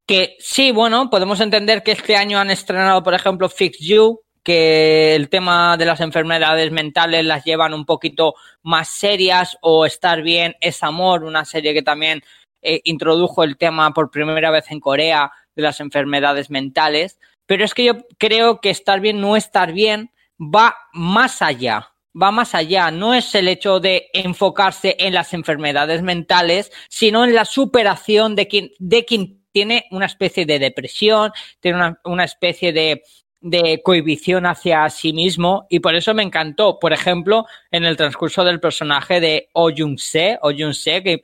que 0.07 0.37
sí, 0.39 0.71
bueno, 0.71 1.09
podemos 1.09 1.41
entender 1.41 1.83
que 1.83 1.91
este 1.91 2.15
año 2.15 2.39
han 2.39 2.49
estrenado, 2.49 3.03
por 3.03 3.13
ejemplo, 3.13 3.49
Fix 3.49 3.79
You, 3.79 4.21
que 4.47 5.13
el 5.13 5.27
tema 5.27 5.75
de 5.75 5.85
las 5.85 5.99
enfermedades 5.99 6.71
mentales 6.71 7.25
las 7.25 7.43
llevan 7.43 7.73
un 7.73 7.85
poquito 7.85 8.35
más 8.63 8.87
serias 8.87 9.57
o 9.61 9.85
Estar 9.85 10.21
bien 10.21 10.55
es 10.61 10.83
amor, 10.83 11.25
una 11.25 11.43
serie 11.43 11.73
que 11.73 11.81
también 11.81 12.23
eh, 12.61 12.79
introdujo 12.85 13.43
el 13.43 13.57
tema 13.57 13.91
por 13.93 14.09
primera 14.09 14.49
vez 14.49 14.71
en 14.71 14.79
Corea 14.79 15.31
de 15.53 15.63
las 15.63 15.81
enfermedades 15.81 16.49
mentales. 16.49 17.19
Pero 17.47 17.65
es 17.65 17.73
que 17.73 17.85
yo 17.85 17.97
creo 18.19 18.61
que 18.61 18.69
estar 18.69 18.99
bien, 18.99 19.19
no 19.19 19.35
estar 19.35 19.73
bien, 19.73 20.11
va 20.39 20.75
más 20.93 21.41
allá, 21.41 21.93
va 22.19 22.31
más 22.31 22.53
allá. 22.53 22.91
No 22.91 23.15
es 23.15 23.33
el 23.33 23.47
hecho 23.47 23.79
de 23.79 24.09
enfocarse 24.13 24.95
en 24.99 25.13
las 25.13 25.33
enfermedades 25.33 26.03
mentales, 26.03 26.71
sino 26.89 27.23
en 27.23 27.33
la 27.33 27.45
superación 27.45 28.35
de 28.35 28.47
quien, 28.47 28.71
de 28.77 29.05
quien 29.05 29.43
tiene 29.51 29.85
una 29.89 30.05
especie 30.05 30.45
de 30.45 30.59
depresión, 30.59 31.31
tiene 31.59 31.95
una, 32.03 32.23
especie 32.23 32.71
de 32.71 33.01
de 33.41 33.81
cohibición 33.83 34.45
hacia 34.45 34.89
sí 34.89 35.13
mismo 35.13 35.67
y 35.69 35.79
por 35.79 35.95
eso 35.95 36.13
me 36.13 36.23
encantó, 36.23 36.79
por 36.79 36.91
ejemplo, 36.91 37.45
en 37.71 37.85
el 37.85 37.95
transcurso 37.95 38.43
del 38.43 38.59
personaje 38.59 39.19
de 39.19 39.49
Oh 39.53 39.69
Jung-se, 39.69 40.39
Oh 40.41 40.51
Jung-se 40.51 41.03
que 41.03 41.13
eh, 41.13 41.19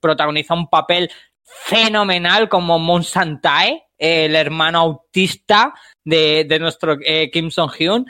protagoniza 0.00 0.54
un 0.54 0.68
papel 0.68 1.10
fenomenal 1.44 2.48
como 2.48 2.78
Monsantae, 2.78 3.84
el 4.02 4.34
hermano 4.34 4.80
autista 4.80 5.72
de, 6.04 6.44
de 6.48 6.58
nuestro 6.58 6.98
eh, 7.04 7.30
Kim 7.30 7.50
Song-hyun. 7.50 8.06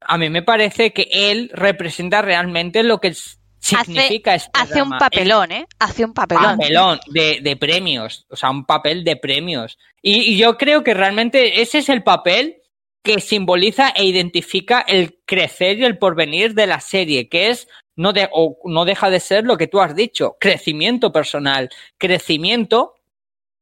A 0.00 0.16
mí 0.16 0.30
me 0.30 0.42
parece 0.42 0.92
que 0.92 1.08
él 1.12 1.50
representa 1.52 2.22
realmente 2.22 2.82
lo 2.82 2.98
que 3.00 3.14
significa 3.58 4.34
hace, 4.34 4.48
hace 4.54 4.82
un 4.82 4.90
papelón, 4.90 5.52
¿eh? 5.52 5.66
Hace 5.78 6.04
un 6.04 6.14
papelón. 6.14 6.56
Papelón 6.58 7.00
de, 7.08 7.40
de, 7.42 7.56
premios, 7.56 8.26
o 8.30 8.36
sea, 8.36 8.50
un 8.50 8.64
papel 8.64 9.04
de 9.04 9.16
premios. 9.16 9.78
Y, 10.00 10.32
y, 10.32 10.38
yo 10.38 10.56
creo 10.56 10.82
que 10.82 10.94
realmente 10.94 11.60
ese 11.60 11.78
es 11.78 11.88
el 11.88 12.02
papel 12.02 12.62
que 13.02 13.20
simboliza 13.20 13.90
e 13.90 14.04
identifica 14.04 14.80
el 14.80 15.18
crecer 15.26 15.78
y 15.78 15.84
el 15.84 15.98
porvenir 15.98 16.54
de 16.54 16.66
la 16.66 16.80
serie, 16.80 17.28
que 17.28 17.50
es 17.50 17.68
no, 17.96 18.14
de, 18.14 18.28
o 18.32 18.58
no 18.64 18.86
deja 18.86 19.10
de 19.10 19.20
ser 19.20 19.44
lo 19.44 19.58
que 19.58 19.66
tú 19.66 19.80
has 19.80 19.94
dicho, 19.94 20.36
crecimiento 20.40 21.12
personal, 21.12 21.68
crecimiento 21.98 22.94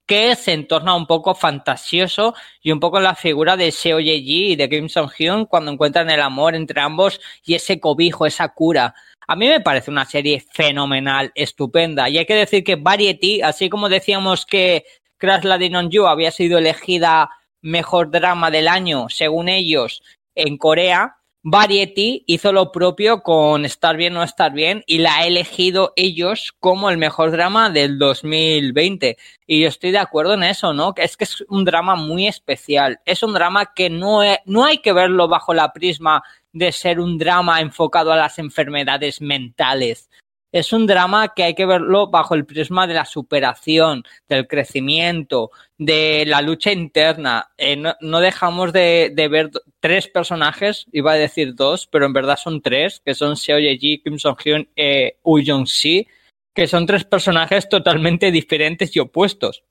que 0.07 0.35
se 0.37 0.53
entorna 0.53 0.95
un 0.95 1.07
poco 1.07 1.35
fantasioso 1.35 2.35
y 2.61 2.73
un 2.73 2.81
poco 2.81 3.01
la 3.01 3.15
figura 3.15 3.57
de 3.57 3.71
Seo 3.71 4.01
Ye-ji 4.01 4.53
y 4.53 4.57
de 4.57 4.69
Kim 4.69 4.89
Song-hyun 4.89 5.47
cuando 5.47 5.71
encuentran 5.71 6.11
el 6.11 6.21
amor 6.21 6.55
entre 6.55 6.81
ambos 6.81 7.21
y 7.45 7.55
ese 7.55 7.81
cobijo, 7.81 8.27
esa 8.27 8.49
cura. 8.49 8.95
A 9.27 9.37
mí 9.37 9.49
me 9.49 9.61
parece 9.61 9.91
una 9.91 10.05
serie 10.05 10.45
fenomenal, 10.53 11.33
estupenda. 11.35 12.09
Y 12.09 12.19
hay 12.19 12.27
que 12.27 12.35
decir 12.35 12.65
que 12.65 12.77
Variety, 12.77 13.43
así 13.43 13.71
como 13.71 13.89
decíamos 13.89 14.45
que 14.45 14.85
Crash 15.17 15.45
Landing 15.45 15.77
on 15.77 15.91
You 15.91 16.07
había 16.07 16.33
sido 16.33 16.59
elegida 16.59 17.31
mejor 17.61 18.11
drama 18.11 18.51
del 18.51 18.67
año, 18.67 19.09
según 19.09 19.49
ellos, 19.49 20.03
en 20.35 20.59
Corea, 20.59 21.17
Variety 21.45 22.23
hizo 22.29 22.53
lo 22.53 22.71
propio 22.71 23.25
con 23.25 23.65
Estar 23.65 23.97
bien 23.97 24.15
no 24.15 24.23
estar 24.23 24.53
bien 24.53 24.85
y 24.87 24.99
la 24.99 25.17
ha 25.17 25.27
elegido 25.27 25.93
ellos 25.97 26.53
como 26.61 26.89
el 26.89 26.99
mejor 26.99 27.33
drama 27.33 27.69
del 27.69 27.99
2020. 27.99 29.17
Y 29.49 29.61
yo 29.61 29.69
estoy 29.69 29.91
de 29.91 29.99
acuerdo 29.99 30.35
en 30.35 30.45
eso, 30.45 30.73
¿no? 30.73 30.95
Que 30.95 31.03
es 31.03 31.17
que 31.17 31.25
es 31.25 31.45
un 31.49 31.65
drama 31.65 31.97
muy 31.97 32.29
especial. 32.29 33.01
Es 33.05 33.25
un 33.25 33.33
drama 33.33 33.75
que 33.75 33.91
no, 33.91 34.21
no 34.45 34.65
hay 34.65 34.79
que 34.79 34.93
verlo 34.93 35.27
bajo 35.27 35.53
la 35.53 35.73
prisma 35.73 36.23
de 36.53 36.71
ser 36.71 37.01
un 37.01 37.19
drama 37.19 37.61
enfocado 37.61 38.13
a 38.13 38.17
las 38.17 38.39
enfermedades 38.39 39.21
mentales. 39.21 40.11
Es 40.53 40.75
un 40.75 40.87
drama 40.87 41.33
que 41.35 41.45
hay 41.45 41.55
que 41.55 41.65
verlo 41.65 42.09
bajo 42.09 42.35
el 42.35 42.45
prisma 42.45 42.87
de 42.87 42.93
la 42.93 43.07
superación, 43.07 44.05
del 44.29 44.47
crecimiento, 44.47 45.51
de 45.79 46.25
la 46.27 46.43
lucha 46.43 46.71
interna. 46.73 47.51
Eh, 47.57 47.77
no, 47.77 48.21
dejamos 48.21 48.73
de, 48.75 49.13
ver 49.31 49.51
tres 49.81 50.09
personajes, 50.09 50.87
iba 50.93 51.13
a 51.13 51.17
decir 51.17 51.55
dos, 51.55 51.87
pero 51.87 52.05
en 52.05 52.13
verdad 52.13 52.37
son 52.37 52.61
tres, 52.61 53.01
que 53.03 53.15
son 53.15 53.37
Seo 53.37 53.59
Ye-ji, 53.59 54.03
Kim 54.03 54.19
Song-hyun 54.19 54.69
eh, 54.77 55.17
Woo 55.23 55.41
Jong-si, 55.45 56.07
que 56.55 56.67
son 56.67 56.85
tres 56.85 57.05
personajes 57.05 57.67
totalmente 57.71 58.31
diferentes 58.31 58.95
y 58.95 59.01
opuestos. 59.01 59.65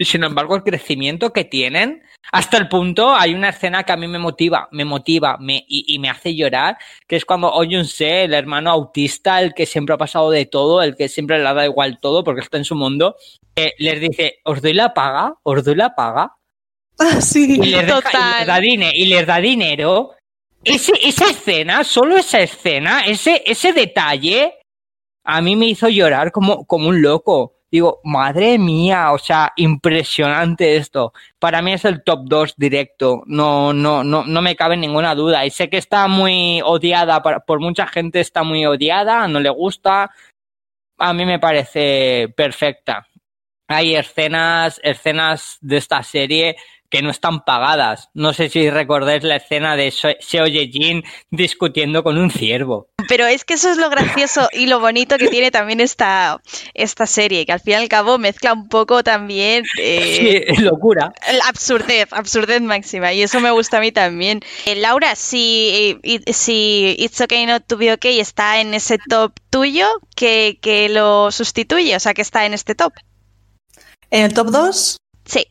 Y 0.00 0.06
sin 0.06 0.24
embargo, 0.24 0.56
el 0.56 0.62
crecimiento 0.62 1.30
que 1.30 1.44
tienen, 1.44 2.02
hasta 2.32 2.56
el 2.56 2.68
punto, 2.68 3.14
hay 3.14 3.34
una 3.34 3.50
escena 3.50 3.82
que 3.82 3.92
a 3.92 3.98
mí 3.98 4.08
me 4.08 4.18
motiva, 4.18 4.66
me 4.72 4.86
motiva 4.86 5.36
me, 5.38 5.62
y, 5.68 5.98
me 5.98 6.08
hace 6.08 6.34
llorar, 6.34 6.78
que 7.06 7.16
es 7.16 7.26
cuando 7.26 7.52
Oyunse, 7.52 8.24
el 8.24 8.32
hermano 8.32 8.70
autista, 8.70 9.42
el 9.42 9.52
que 9.52 9.66
siempre 9.66 9.94
ha 9.94 9.98
pasado 9.98 10.30
de 10.30 10.46
todo, 10.46 10.80
el 10.80 10.96
que 10.96 11.10
siempre 11.10 11.36
le 11.36 11.44
da 11.44 11.66
igual 11.66 11.98
todo 12.00 12.24
porque 12.24 12.40
está 12.40 12.56
en 12.56 12.64
su 12.64 12.76
mundo, 12.76 13.14
eh, 13.54 13.74
les 13.76 14.00
dice, 14.00 14.38
¿os 14.44 14.62
doy 14.62 14.72
la 14.72 14.94
paga? 14.94 15.34
¿Os 15.42 15.62
doy 15.62 15.74
la 15.74 15.94
paga? 15.94 16.32
Ah, 17.02 17.20
sí, 17.22 17.58
y 17.58 17.66
les, 17.66 17.86
total. 17.86 18.62
y 18.62 18.76
les, 18.76 18.86
da, 18.86 18.94
y 18.94 19.06
les 19.06 19.26
da 19.26 19.38
dinero 19.38 20.12
ese, 20.64 20.92
esa 21.02 21.30
escena, 21.30 21.82
solo 21.82 22.18
esa 22.18 22.40
escena, 22.40 23.06
ese, 23.06 23.42
ese 23.46 23.72
detalle, 23.72 24.54
a 25.24 25.40
mí 25.40 25.56
me 25.56 25.66
hizo 25.66 25.88
llorar 25.88 26.30
como, 26.30 26.66
como 26.66 26.88
un 26.88 27.00
loco. 27.00 27.59
Digo, 27.70 28.00
madre 28.02 28.58
mía, 28.58 29.12
o 29.12 29.18
sea, 29.18 29.52
impresionante 29.56 30.76
esto. 30.76 31.12
Para 31.38 31.62
mí 31.62 31.72
es 31.72 31.84
el 31.84 32.02
top 32.02 32.20
2 32.24 32.54
directo, 32.56 33.22
no, 33.26 33.72
no, 33.72 34.02
no, 34.02 34.24
no 34.24 34.42
me 34.42 34.56
cabe 34.56 34.76
ninguna 34.76 35.14
duda. 35.14 35.46
Y 35.46 35.50
sé 35.50 35.70
que 35.70 35.76
está 35.78 36.08
muy 36.08 36.60
odiada, 36.64 37.22
por 37.22 37.60
mucha 37.60 37.86
gente 37.86 38.20
está 38.20 38.42
muy 38.42 38.66
odiada, 38.66 39.28
no 39.28 39.38
le 39.38 39.50
gusta. 39.50 40.10
A 40.98 41.12
mí 41.12 41.24
me 41.24 41.38
parece 41.38 42.32
perfecta. 42.36 43.06
Hay 43.68 43.94
escenas, 43.94 44.80
escenas 44.82 45.58
de 45.60 45.76
esta 45.76 46.02
serie 46.02 46.56
que 46.90 47.02
no 47.02 47.10
están 47.10 47.44
pagadas. 47.44 48.10
No 48.14 48.32
sé 48.32 48.48
si 48.48 48.68
recordáis 48.68 49.22
la 49.22 49.36
escena 49.36 49.76
de 49.76 49.92
Seo 49.92 50.46
Ye-jin 50.46 51.04
discutiendo 51.30 52.02
con 52.02 52.18
un 52.18 52.30
ciervo. 52.30 52.89
Pero 53.08 53.26
es 53.26 53.44
que 53.44 53.54
eso 53.54 53.70
es 53.70 53.76
lo 53.76 53.90
gracioso 53.90 54.48
y 54.52 54.66
lo 54.66 54.80
bonito 54.80 55.16
que 55.18 55.28
tiene 55.28 55.50
también 55.50 55.80
esta, 55.80 56.40
esta 56.74 57.06
serie, 57.06 57.46
que 57.46 57.52
al 57.52 57.60
fin 57.60 57.72
y 57.72 57.76
al 57.76 57.88
cabo 57.88 58.18
mezcla 58.18 58.52
un 58.52 58.68
poco 58.68 59.02
también... 59.02 59.64
Eh, 59.78 60.46
sí, 60.56 60.62
locura. 60.62 61.12
Absurdez, 61.46 62.08
absurdez 62.12 62.60
máxima, 62.60 63.12
y 63.12 63.22
eso 63.22 63.40
me 63.40 63.50
gusta 63.50 63.78
a 63.78 63.80
mí 63.80 63.92
también. 63.92 64.40
Eh, 64.66 64.76
Laura, 64.76 65.14
si, 65.14 65.98
eh, 66.02 66.32
si 66.32 66.96
It's 66.98 67.20
Okay 67.20 67.46
Not 67.46 67.66
To 67.66 67.76
Be 67.76 67.92
Okay 67.92 68.20
está 68.20 68.60
en 68.60 68.74
ese 68.74 68.98
top 68.98 69.32
tuyo, 69.50 69.86
que, 70.16 70.58
que 70.60 70.88
lo 70.88 71.30
sustituye, 71.30 71.96
o 71.96 72.00
sea, 72.00 72.14
que 72.14 72.22
está 72.22 72.46
en 72.46 72.54
este 72.54 72.74
top. 72.74 72.92
¿En 74.10 74.24
el 74.24 74.34
top 74.34 74.48
2? 74.48 74.96
Sí 75.24 75.46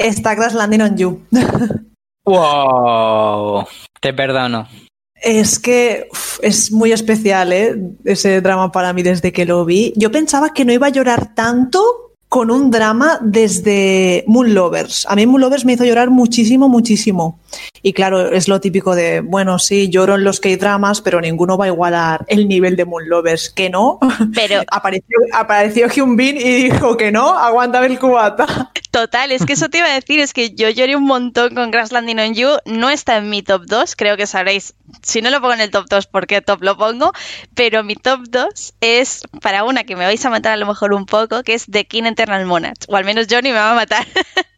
está 0.00 0.34
Crash 0.34 0.54
Landing 0.54 0.80
on 0.80 0.96
You. 0.96 1.26
wow, 2.24 3.66
te 4.00 4.12
perdono. 4.12 4.66
Es 5.22 5.58
que 5.58 6.08
es 6.42 6.72
muy 6.72 6.92
especial, 6.92 7.52
¿eh? 7.52 7.76
Ese 8.04 8.40
drama 8.40 8.72
para 8.72 8.92
mí 8.92 9.02
desde 9.02 9.32
que 9.32 9.44
lo 9.44 9.64
vi. 9.64 9.92
Yo 9.96 10.10
pensaba 10.10 10.52
que 10.52 10.64
no 10.64 10.72
iba 10.72 10.86
a 10.86 10.90
llorar 10.90 11.34
tanto 11.34 12.10
con 12.30 12.52
un 12.52 12.70
drama 12.70 13.18
desde 13.20 14.22
Moon 14.28 14.54
Lovers. 14.54 15.04
A 15.10 15.16
mí 15.16 15.26
Moon 15.26 15.40
Lovers 15.40 15.64
me 15.64 15.72
hizo 15.72 15.84
llorar 15.84 16.10
muchísimo, 16.10 16.68
muchísimo. 16.68 17.40
Y 17.82 17.92
claro, 17.92 18.30
es 18.30 18.46
lo 18.46 18.60
típico 18.60 18.94
de, 18.94 19.20
bueno, 19.20 19.58
sí, 19.58 19.88
lloro 19.88 20.14
en 20.14 20.22
los 20.22 20.38
K-dramas, 20.38 21.00
pero 21.00 21.20
ninguno 21.20 21.58
va 21.58 21.64
a 21.64 21.68
igualar 21.68 22.24
el 22.28 22.46
nivel 22.46 22.76
de 22.76 22.84
Moon 22.84 23.08
Lovers. 23.08 23.50
Que 23.50 23.68
no. 23.68 23.98
Pero 24.34 24.62
apareció, 24.70 25.18
apareció 25.32 25.88
Hyun 25.88 26.16
Bin 26.16 26.36
y 26.36 26.70
dijo 26.70 26.96
que 26.96 27.10
no, 27.10 27.36
aguántame 27.36 27.86
el 27.86 27.98
cubata. 27.98 28.70
Total, 28.90 29.30
es 29.30 29.46
que 29.46 29.52
eso 29.52 29.68
te 29.68 29.78
iba 29.78 29.86
a 29.86 29.94
decir, 29.94 30.18
es 30.18 30.32
que 30.32 30.50
yo 30.50 30.68
lloré 30.68 30.96
un 30.96 31.04
montón 31.04 31.54
con 31.54 31.70
Crash 31.70 31.92
Landing 31.92 32.18
on 32.18 32.34
You. 32.34 32.48
No 32.64 32.90
está 32.90 33.18
en 33.18 33.30
mi 33.30 33.42
top 33.42 33.62
2, 33.66 33.94
creo 33.94 34.16
que 34.16 34.26
sabréis. 34.26 34.74
Si 35.02 35.22
no 35.22 35.30
lo 35.30 35.40
pongo 35.40 35.54
en 35.54 35.60
el 35.60 35.70
top 35.70 35.86
2, 35.88 36.06
¿por 36.06 36.26
qué 36.26 36.40
top 36.40 36.62
lo 36.62 36.76
pongo? 36.76 37.12
Pero 37.54 37.84
mi 37.84 37.94
top 37.94 38.22
2 38.28 38.74
es 38.80 39.22
para 39.40 39.62
una 39.62 39.84
que 39.84 39.94
me 39.94 40.04
vais 40.04 40.24
a 40.24 40.30
matar 40.30 40.54
a 40.54 40.56
lo 40.56 40.66
mejor 40.66 40.92
un 40.92 41.06
poco, 41.06 41.44
que 41.44 41.54
es 41.54 41.66
The 41.70 41.86
King 41.86 42.04
Eternal 42.04 42.44
Monarch. 42.46 42.84
O 42.88 42.96
al 42.96 43.04
menos 43.04 43.26
Johnny 43.30 43.50
me 43.50 43.58
va 43.58 43.70
a 43.70 43.74
matar. 43.74 44.06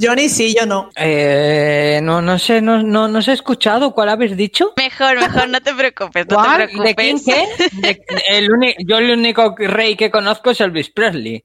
Johnny 0.00 0.28
sí, 0.28 0.54
yo 0.58 0.66
no. 0.66 0.90
Eh, 0.96 2.00
no, 2.02 2.22
no 2.22 2.38
sé, 2.38 2.62
no, 2.62 2.82
no, 2.82 3.06
no 3.06 3.18
he 3.18 3.32
escuchado. 3.32 3.92
¿Cuál 3.92 4.08
habéis 4.08 4.36
dicho? 4.36 4.72
Mejor, 4.76 5.20
mejor, 5.20 5.48
no 5.48 5.60
te 5.60 5.74
preocupes, 5.74 6.26
no 6.26 6.42
te 6.42 6.54
preocupes. 6.56 6.84
¿De 6.84 6.94
quién 6.94 7.20
qué? 7.22 8.00
el 8.30 8.48
yo 8.86 8.98
el 8.98 9.10
único 9.10 9.54
rey 9.58 9.96
que 9.96 10.10
conozco 10.10 10.50
es 10.50 10.60
Elvis 10.60 10.90
Presley. 10.90 11.44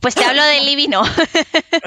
Pues 0.00 0.14
te 0.14 0.24
hablo 0.24 0.42
de 0.44 0.60
Limino. 0.60 1.02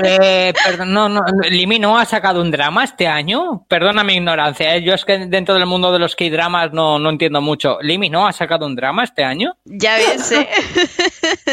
Eh, 0.04 0.54
perdón, 0.64 0.94
no, 0.94 1.08
no, 1.08 1.22
Limino 1.50 1.98
ha 1.98 2.06
sacado 2.06 2.42
un 2.42 2.52
drama 2.52 2.84
este 2.84 3.08
año. 3.08 3.66
Perdona 3.68 4.04
mi 4.04 4.16
ignorancia, 4.16 4.76
¿eh? 4.76 4.84
yo 4.84 4.94
es 4.94 5.06
que 5.06 5.20
dentro 5.28 5.56
del 5.56 5.66
mundo 5.66 5.92
de 5.92 6.00
los 6.00 6.16
K-dramas 6.16 6.74
no, 6.74 7.00
no 7.00 7.10
entiendo 7.10 7.40
mucho. 7.40 7.78
¿Limino 7.82 8.28
ha 8.28 8.34
sacado 8.34 8.66
un 8.66 8.76
drama 8.76 9.04
este 9.04 9.24
año? 9.24 9.56
Ya 9.64 9.96
ves, 9.96 10.32
¿eh? 10.32 10.50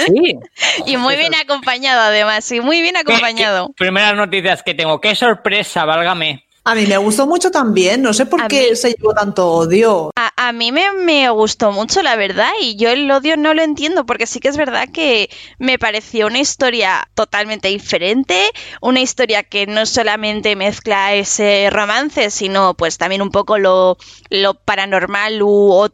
Sí. 0.06 0.38
Y 0.86 0.96
muy 0.96 1.16
bien 1.16 1.34
acompañado, 1.34 2.00
además, 2.00 2.44
sí, 2.44 2.60
muy 2.60 2.80
bien 2.82 2.96
acompañado. 2.96 3.70
primeras 3.76 4.14
noticias 4.14 4.62
que 4.62 4.74
tengo. 4.74 5.00
¡Qué 5.00 5.14
sorpresa, 5.14 5.84
válgame! 5.84 6.44
A 6.64 6.76
mí 6.76 6.86
me 6.86 6.97
gustó 6.97 7.26
mucho 7.26 7.51
también, 7.51 8.02
no 8.02 8.12
sé 8.12 8.24
por 8.24 8.47
qué 8.47 8.76
se 8.76 8.93
llevó 8.93 9.12
tanto 9.14 9.48
odio. 9.51 10.10
A, 10.14 10.52
mí 10.52 10.70
me, 10.70 11.28
gustó 11.30 11.72
mucho, 11.72 12.02
la 12.02 12.14
verdad, 12.14 12.51
y 12.60 12.76
yo 12.76 12.90
el 12.90 13.10
odio 13.10 13.36
no 13.36 13.52
lo 13.52 13.62
entiendo, 13.62 14.06
porque 14.06 14.28
sí 14.28 14.39
que 14.39 14.48
es 14.48 14.56
verdad 14.56 14.89
que 14.93 15.28
me 15.59 15.78
pareció 15.78 16.28
una 16.28 16.39
historia 16.39 17.09
totalmente 17.14 17.66
diferente, 17.68 18.51
una 18.80 19.01
historia 19.01 19.43
que 19.43 19.66
no 19.66 19.86
solamente 19.86 20.55
mezcla 20.55 21.14
ese 21.14 21.68
romance, 21.70 22.30
sino 22.30 22.74
pues 22.74 22.97
también 22.97 23.22
un 23.22 23.30
poco 23.30 23.59
lo, 23.59 23.97
lo 24.30 24.55
paranormal 24.55 25.43
u, 25.43 25.89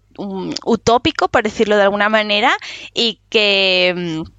utópico, 0.66 1.28
por 1.28 1.44
decirlo 1.44 1.76
de 1.76 1.84
alguna 1.84 2.10
manera, 2.10 2.54
y 2.92 3.20
que 3.30 3.94
mm, 3.96 4.37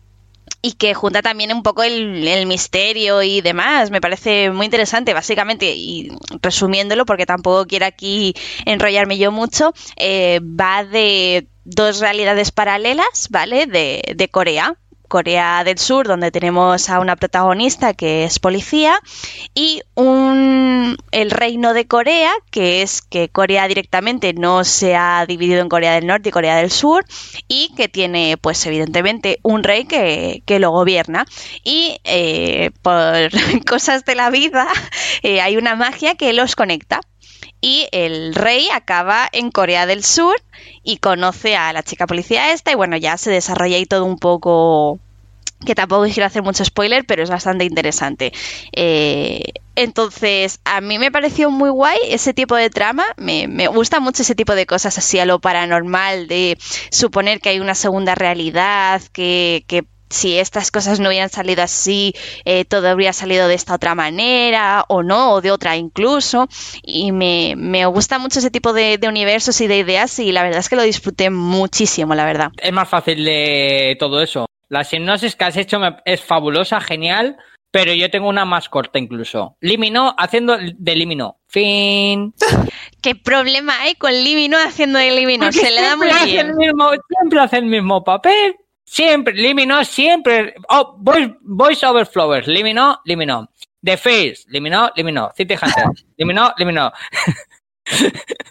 y 0.61 0.73
que 0.73 0.93
junta 0.93 1.21
también 1.21 1.53
un 1.53 1.63
poco 1.63 1.83
el, 1.83 2.45
misterio 2.45 3.21
y 3.21 3.41
demás. 3.41 3.91
Me 3.91 4.01
parece 4.01 4.51
muy 4.51 4.65
interesante, 4.65 5.13
básicamente, 5.13 5.73
y 5.75 6.11
resumiéndolo, 6.41 7.05
porque 7.05 7.25
tampoco 7.25 7.65
quiero 7.65 7.85
aquí 7.85 8.33
enrollarme 8.65 9.17
yo 9.17 9.31
mucho, 9.31 9.73
eh, 9.95 10.39
va 10.43 10.83
de 10.83 11.47
dos 11.65 11.99
realidades 11.99 12.51
paralelas, 12.51 13.27
¿vale? 13.29 13.67
De, 13.67 14.13
de 14.15 14.27
Corea. 14.27 14.75
Corea 15.09 15.65
del 15.65 15.77
Sur, 15.77 16.07
donde 16.07 16.31
tenemos 16.31 16.89
a 16.89 17.01
una 17.01 17.17
protagonista 17.17 17.93
que 17.93 18.23
es 18.23 18.39
policía, 18.39 18.97
y 19.53 19.81
un, 19.95 20.95
el 21.11 21.31
reino 21.31 21.73
de 21.73 21.85
Corea, 21.85 22.31
que 22.51 22.81
es 22.81 23.01
que 23.01 23.27
Corea 23.27 23.67
directamente 23.67 24.33
no 24.33 24.63
se 24.63 24.95
ha 24.95 25.25
dividido 25.27 25.61
en 25.61 25.67
Corea 25.67 25.95
del 25.95 26.07
Norte 26.07 26.29
y 26.29 26.31
Corea 26.31 26.55
del 26.55 26.71
Sur, 26.71 27.03
y 27.49 27.73
que 27.75 27.89
tiene, 27.89 28.37
pues 28.37 28.65
evidentemente, 28.65 29.39
un 29.41 29.63
rey 29.63 29.85
que, 29.85 30.59
lo 30.59 30.71
gobierna. 30.71 31.25
Y 31.63 31.99
eh, 32.03 32.71
por 32.81 33.29
cosas 33.67 34.05
de 34.05 34.15
la 34.15 34.29
vida, 34.29 34.67
eh, 35.23 35.41
hay 35.41 35.57
una 35.57 35.75
magia 35.75 36.15
que 36.15 36.31
los 36.33 36.55
conecta 36.55 37.01
y 37.61 37.87
el 37.91 38.35
rey 38.35 38.69
acaba 38.73 39.27
en 39.31 39.51
Corea 39.51 39.85
del 39.85 40.03
Sur 40.03 40.35
y 40.83 40.97
conoce 40.97 41.55
a 41.55 41.73
la 41.73 41.83
chica 41.83 42.07
policía 42.07 42.53
esta 42.53 42.71
y 42.71 42.75
bueno, 42.75 42.97
ya 42.97 43.17
se 43.17 43.31
desarrolla 43.31 43.75
ahí 43.75 43.85
todo 43.85 44.05
un 44.05 44.17
poco 44.17 44.99
que 45.65 45.75
tampoco 45.75 46.05
quiero 46.05 46.25
hacer 46.25 46.41
mucho 46.41 46.63
spoiler, 46.63 47.05
pero 47.05 47.21
es 47.21 47.29
bastante 47.29 47.65
interesante. 47.65 48.31
Eh, 48.71 49.43
entonces, 49.75 50.59
a 50.63 50.79
mí 50.81 50.97
me 50.99 51.11
pareció 51.11 51.51
muy 51.51 51.69
guay 51.69 51.97
ese 52.07 52.33
tipo 52.33 52.55
de 52.55 52.69
trama. 52.69 53.05
Me, 53.17 53.47
me, 53.47 53.67
gusta 53.67 53.99
mucho 53.99 54.21
ese 54.21 54.35
tipo 54.35 54.55
de 54.55 54.65
cosas 54.65 54.97
así 54.97 55.19
a 55.19 55.25
lo 55.25 55.39
paranormal, 55.39 56.27
de 56.27 56.57
suponer 56.91 57.41
que 57.41 57.49
hay 57.49 57.59
una 57.59 57.75
segunda 57.75 58.15
realidad, 58.15 59.01
que, 59.11 59.65
que 59.67 59.85
si 60.09 60.37
estas 60.37 60.71
cosas 60.71 60.99
no 60.99 61.09
hubieran 61.09 61.29
salido 61.29 61.63
así, 61.63 62.13
eh, 62.45 62.65
todo 62.65 62.89
habría 62.89 63.13
salido 63.13 63.47
de 63.47 63.55
esta 63.55 63.75
otra 63.75 63.95
manera 63.95 64.85
o 64.87 65.03
no, 65.03 65.33
o 65.33 65.41
de 65.41 65.51
otra 65.51 65.77
incluso. 65.77 66.47
Y 66.83 67.11
me, 67.11 67.55
me 67.57 67.85
gusta 67.85 68.19
mucho 68.19 68.39
ese 68.39 68.51
tipo 68.51 68.73
de, 68.73 68.99
universos 69.07 69.59
y 69.61 69.67
de 69.67 69.77
ideas 69.77 70.19
y 70.19 70.31
la 70.31 70.43
verdad 70.43 70.59
es 70.59 70.69
que 70.69 70.75
lo 70.75 70.83
disfruté 70.83 71.29
muchísimo, 71.29 72.13
la 72.15 72.25
verdad. 72.25 72.51
Es 72.61 72.71
más 72.71 72.87
fácil 72.87 73.23
de 73.23 73.95
todo 73.99 74.21
eso. 74.21 74.45
La 74.67 74.85
hipnosis 74.89 75.35
que 75.35 75.45
has 75.45 75.57
hecho 75.57 75.79
es 76.05 76.21
fabulosa, 76.21 76.79
genial, 76.79 77.37
pero 77.71 77.93
yo 77.93 78.09
tengo 78.09 78.29
una 78.29 78.45
más 78.45 78.69
corta 78.69 78.99
incluso. 78.99 79.57
Limino 79.61 80.13
haciendo 80.17 80.57
de 80.57 80.95
Limino. 80.95 81.37
Fin. 81.47 82.33
¿Qué 83.01 83.15
problema 83.15 83.81
hay 83.81 83.95
con 83.95 84.11
Limino 84.11 84.57
haciendo 84.57 84.99
de 84.99 85.11
Limino? 85.11 85.51
Se 85.51 85.71
le 85.71 85.81
da 85.81 85.95
muy 85.95 86.07
bien. 86.25 86.53
siempre 86.55 87.39
hace 87.39 87.57
el 87.57 87.65
mismo 87.65 88.03
papel. 88.03 88.55
Siempre, 88.91 89.35
Limino, 89.35 89.85
siempre. 89.85 90.55
Oh, 90.67 90.95
voice, 90.97 91.35
voice 91.41 91.85
over 91.85 92.07
flowers. 92.07 92.47
Limino, 92.47 92.99
Limino. 93.05 93.51
The 93.83 93.97
Face, 93.97 94.45
Limino, 94.47 94.89
Limino. 94.95 95.31
City 95.37 95.53
Hunter, 95.53 95.85
Limino, 96.17 96.51
Limino. 96.57 96.91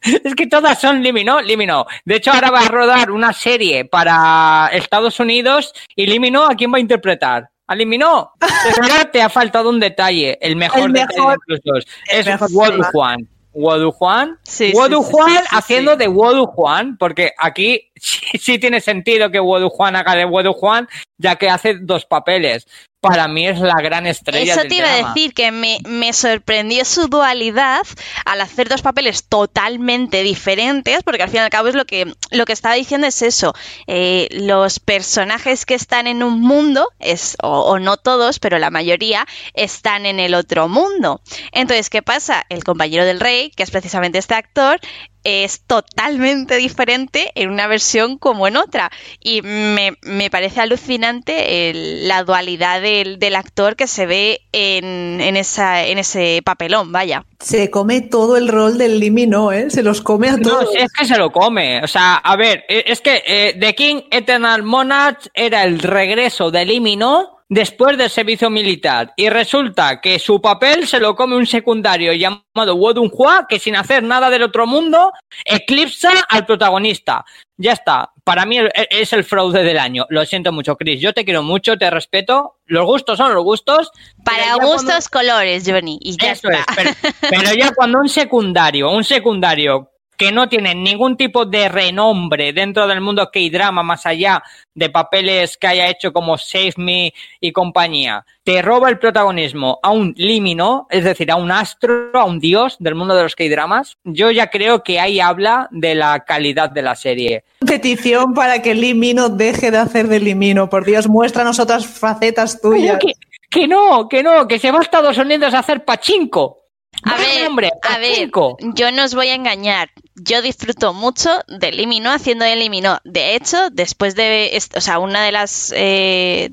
es 0.05 0.35
que 0.37 0.47
todas 0.47 0.81
son 0.81 1.03
Limino, 1.03 1.41
Limino. 1.43 1.87
De 2.05 2.17
hecho, 2.17 2.31
ahora 2.31 2.53
va 2.53 2.61
a 2.61 2.69
rodar 2.69 3.11
una 3.11 3.33
serie 3.33 3.85
para 3.85 4.71
Estados 4.73 5.19
Unidos 5.19 5.75
y 5.97 6.07
Limino, 6.07 6.45
¿a 6.45 6.55
quién 6.55 6.73
va 6.73 6.77
a 6.77 6.83
interpretar? 6.83 7.51
¿A 7.67 7.75
Limino? 7.75 8.35
te 9.13 9.21
ha 9.21 9.29
faltado 9.29 9.69
un 9.71 9.81
detalle. 9.81 10.39
El 10.41 10.55
mejor, 10.55 10.83
el 10.83 10.93
mejor 10.93 11.37
de 11.49 11.81
Es 12.13 12.27
Wodu 12.53 12.85
Juan. 12.93 13.29
Wodu 13.53 13.91
Juan. 13.91 14.39
Wodu 14.73 15.03
Juan 15.03 15.45
haciendo 15.51 15.97
de 15.97 16.07
Wodu 16.07 16.47
Juan, 16.47 16.97
porque 16.97 17.33
aquí 17.37 17.88
sí, 18.01 18.21
sí 18.39 18.59
tiene 18.59 18.81
sentido 18.81 19.31
que 19.31 19.41
Wodu 19.41 19.69
Juan 19.69 19.97
haga 19.97 20.15
de 20.15 20.25
Wodu 20.25 20.53
Juan, 20.53 20.89
ya 21.17 21.37
que 21.37 21.51
hace 21.51 21.75
dos 21.81 22.05
papeles 22.05 22.67
para 23.01 23.29
mí 23.29 23.47
es 23.47 23.61
la 23.61 23.81
gran 23.81 24.07
estrella. 24.07 24.55
Eso 24.55 24.63
te 24.67 24.75
iba 24.75 24.93
a 24.93 25.09
decir, 25.09 25.33
que 25.33 25.53
me, 25.53 25.79
me, 25.87 26.13
sorprendió 26.13 26.85
su 26.85 27.07
dualidad 27.07 27.87
al 28.25 28.41
hacer 28.41 28.69
dos 28.69 28.83
papeles 28.83 29.25
totalmente 29.29 30.23
diferentes, 30.23 31.03
porque 31.05 31.23
al 31.23 31.29
fin 31.29 31.41
y 31.41 31.45
al 31.45 31.51
cabo 31.51 31.69
es 31.69 31.75
lo 31.75 31.85
que, 31.85 32.13
lo 32.31 32.45
que 32.45 32.53
estaba 32.53 32.75
diciendo 32.75 33.07
es 33.07 33.23
eso. 33.23 33.55
Eh, 33.87 34.29
los 34.33 34.81
personajes 34.81 35.65
que 35.65 35.75
están 35.75 36.07
en 36.07 36.23
un 36.23 36.41
mundo, 36.41 36.89
es, 36.99 37.37
o, 37.43 37.61
o, 37.61 37.79
no 37.79 37.99
todos, 37.99 38.41
pero 38.41 38.59
la 38.59 38.71
mayoría, 38.71 39.27
están 39.55 40.05
en 40.05 40.19
el 40.19 40.35
otro 40.35 40.69
mundo. 40.69 41.21
Entonces, 41.53 41.91
¿qué 41.91 42.03
pasa? 42.03 42.45
El 42.49 42.65
compañero 42.65 43.05
del 43.05 43.21
rey, 43.21 43.51
que 43.51 43.63
es 43.63 43.71
precisamente 43.71 44.19
este 44.19 44.35
actor, 44.35 44.81
es 45.25 45.61
totalmente 45.67 46.57
diferente 46.57 47.33
en 47.35 47.51
una 47.51 47.67
versión 47.67 48.19
como 48.19 48.47
en 48.47 48.57
otra. 48.57 48.91
Y 49.21 49.43
me, 49.43 49.97
me 50.03 50.31
parece 50.31 50.61
alucinante 50.61 51.71
el, 51.71 52.09
la 52.09 52.25
dualidad 52.25 52.81
del, 52.81 53.19
del, 53.19 53.35
actor 53.35 53.77
que 53.77 53.87
se 53.87 54.07
ve 54.07 54.41
en, 54.53 55.21
en, 55.21 55.37
esa, 55.37 55.85
en 55.85 55.99
ese 55.99 56.41
papelón, 56.45 56.93
vaya. 56.93 57.25
Se 57.41 57.71
come 57.71 58.01
todo 58.01 58.37
el 58.37 58.49
rol 58.49 58.79
del 58.79 58.99
Limino, 58.99 59.53
¿eh? 59.53 59.71
Se 59.71 59.83
los 59.83 60.01
come 60.01 60.29
a 60.29 60.39
todos. 60.39 60.65
No, 60.65 60.81
es 60.81 60.93
que 60.93 61.05
se 61.05 61.17
lo 61.17 61.31
come. 61.31 61.83
O 61.83 61.87
sea, 61.87 62.17
a 62.17 62.37
ver, 62.37 62.65
es 62.69 63.01
que 63.01 63.23
eh, 63.27 63.57
The 63.59 63.75
King 63.75 64.03
Eternal 64.11 64.63
Monarch 64.63 65.29
era 65.35 65.65
el 65.65 65.79
regreso 65.79 66.51
del 66.51 66.69
Limino 66.69 67.38
después 67.49 67.97
del 67.97 68.11
servicio 68.11 68.51
militar 68.51 69.15
y 69.17 69.31
resulta 69.31 70.01
que 70.01 70.19
su 70.19 70.41
papel 70.41 70.87
se 70.87 71.01
lo 71.01 71.17
come 71.17 71.37
un 71.37 71.47
secundario 71.47 72.13
llamado 72.13 72.75
Wodun 72.75 73.11
Hua 73.13 73.47
que 73.49 73.59
sin 73.59 73.77
hacer 73.77 74.03
nada 74.03 74.29
del 74.29 74.43
otro 74.43 74.67
mundo 74.67 75.13
eclipsa 75.45 76.11
al 76.29 76.45
protagonista. 76.45 77.25
Ya 77.57 77.73
está, 77.73 78.13
para 78.23 78.45
mí 78.45 78.59
es 78.91 79.13
el 79.13 79.25
fraude 79.25 79.65
del 79.65 79.79
año. 79.79 80.07
Lo 80.11 80.25
siento 80.25 80.53
mucho, 80.53 80.77
Chris. 80.77 81.01
Yo 81.01 81.13
te 81.13 81.25
quiero 81.25 81.43
mucho, 81.43 81.77
te 81.77 81.91
respeto. 81.91 82.59
Los 82.67 82.85
gustos 82.85 83.19
son 83.19 83.35
los 83.35 83.43
gustos. 83.43 83.91
Para 84.25 84.55
gustos, 84.57 85.09
cuando... 85.09 85.33
colores, 85.33 85.65
Johnny. 85.67 85.99
Y 86.01 86.17
ya 86.17 86.33
Eso 86.33 86.51
está. 86.51 86.83
Es, 86.83 86.97
pero, 87.01 87.15
pero 87.31 87.55
ya 87.55 87.73
cuando 87.73 87.99
un 87.99 88.09
secundario, 88.09 88.91
un 88.91 89.03
secundario 89.03 89.91
que 90.19 90.33
no 90.33 90.49
tienen 90.49 90.83
ningún 90.83 91.17
tipo 91.17 91.47
de 91.47 91.69
renombre 91.69 92.53
dentro 92.53 92.89
del 92.89 93.01
mundo 93.01 93.31
K-drama 93.33 93.83
más 93.85 94.05
allá 94.05 94.43
de 94.75 94.91
papeles 94.91 95.57
que 95.57 95.69
haya 95.69 95.89
hecho 95.89 96.13
como 96.13 96.37
Save 96.37 96.75
Me 96.77 97.15
y 97.41 97.53
compañía, 97.53 98.27
te 98.43 98.61
roba 98.61 98.89
el 98.91 98.99
protagonismo 98.99 99.79
a 99.83 99.91
un 99.91 100.15
límino, 100.17 100.87
es 100.91 101.05
decir, 101.05 101.31
a 101.31 101.37
un 101.37 101.53
astro, 101.53 102.11
a 102.15 102.25
un 102.25 102.41
dios 102.41 102.77
del 102.81 102.97
mundo 102.97 103.15
de 103.15 103.23
los 103.23 103.37
K-dramas, 103.37 103.97
yo 104.05 104.31
ya 104.31 104.51
creo 104.51 104.83
que 104.83 104.99
ahí 104.99 105.21
habla 105.21 105.69
de 105.71 105.95
la 105.95 106.25
calidad 106.25 106.71
de 106.71 106.83
la 106.83 106.97
serie. 106.97 107.45
Petición 107.65 108.35
para 108.35 108.61
que 108.61 108.75
Limino 108.75 109.29
deje 109.29 109.71
de 109.71 109.79
hacer 109.79 110.09
de 110.09 110.19
Limino, 110.19 110.69
por 110.69 110.85
Dios, 110.85 111.09
muéstranos 111.09 111.61
otras 111.61 111.87
facetas 111.87 112.61
tuyas. 112.61 112.99
Que, 112.99 113.13
que 113.49 113.69
no, 113.69 114.09
que 114.09 114.23
no, 114.25 114.49
que 114.49 114.59
se 114.59 114.73
va 114.73 114.81
a 114.81 114.83
Estados 114.83 115.17
Unidos 115.17 115.55
a 115.55 115.61
hacer 115.61 115.85
pachinko. 115.85 116.59
A 117.05 117.17
ver, 117.17 117.47
hombre, 117.47 117.71
a 117.83 117.99
ver, 117.99 118.31
yo 118.75 118.91
no 118.91 119.05
os 119.05 119.15
voy 119.15 119.29
a 119.29 119.35
engañar. 119.35 119.91
Yo 120.23 120.43
disfruto 120.43 120.93
mucho 120.93 121.31
de 121.49 121.73
Limino 121.73 122.11
haciendo 122.11 122.45
de 122.45 122.57
Limino. 122.57 122.99
De 123.05 123.35
hecho, 123.35 123.71
después 123.71 124.15
de, 124.15 124.59
o 124.77 124.81
sea, 124.81 124.99
una 124.99 125.25
de 125.25 125.33
las 125.33 125.73
eh, 125.77 126.53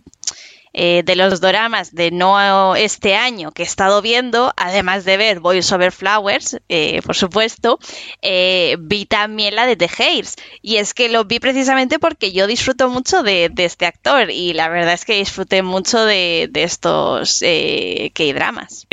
eh, 0.77 1.03
de 1.06 1.15
los 1.15 1.39
doramas 1.39 1.95
de 1.95 2.11
no 2.11 2.76
este 2.76 3.15
año 3.15 3.52
que 3.52 3.64
he 3.64 3.65
estado 3.65 4.02
viendo, 4.02 4.52
además 4.57 5.06
de 5.06 5.15
ver 5.15 5.39
Boys 5.39 5.72
Over 5.72 5.93
Flowers, 5.93 6.60
eh, 6.68 7.02
por 7.06 7.15
supuesto, 7.15 7.80
eh, 8.22 8.76
vi 8.80 9.06
también 9.06 9.56
la 9.56 9.65
de 9.65 9.77
The 9.77 9.89
Hairs. 9.97 10.35
Y 10.61 10.76
es 10.76 10.93
que 10.93 11.07
lo 11.07 11.23
vi 11.23 11.39
precisamente 11.39 11.97
porque 11.97 12.34
yo 12.34 12.45
disfruto 12.45 12.89
mucho 12.89 13.23
de, 13.23 13.52
este 13.56 13.85
actor 13.85 14.30
y 14.30 14.53
la 14.53 14.68
verdad 14.68 14.93
es 14.93 15.06
que 15.06 15.15
disfruté 15.15 15.64
mucho 15.64 16.03
de, 16.03 16.49
de 16.52 16.64
estos 16.64 17.41
eh, 17.41 18.11
K-dramas. 18.14 18.85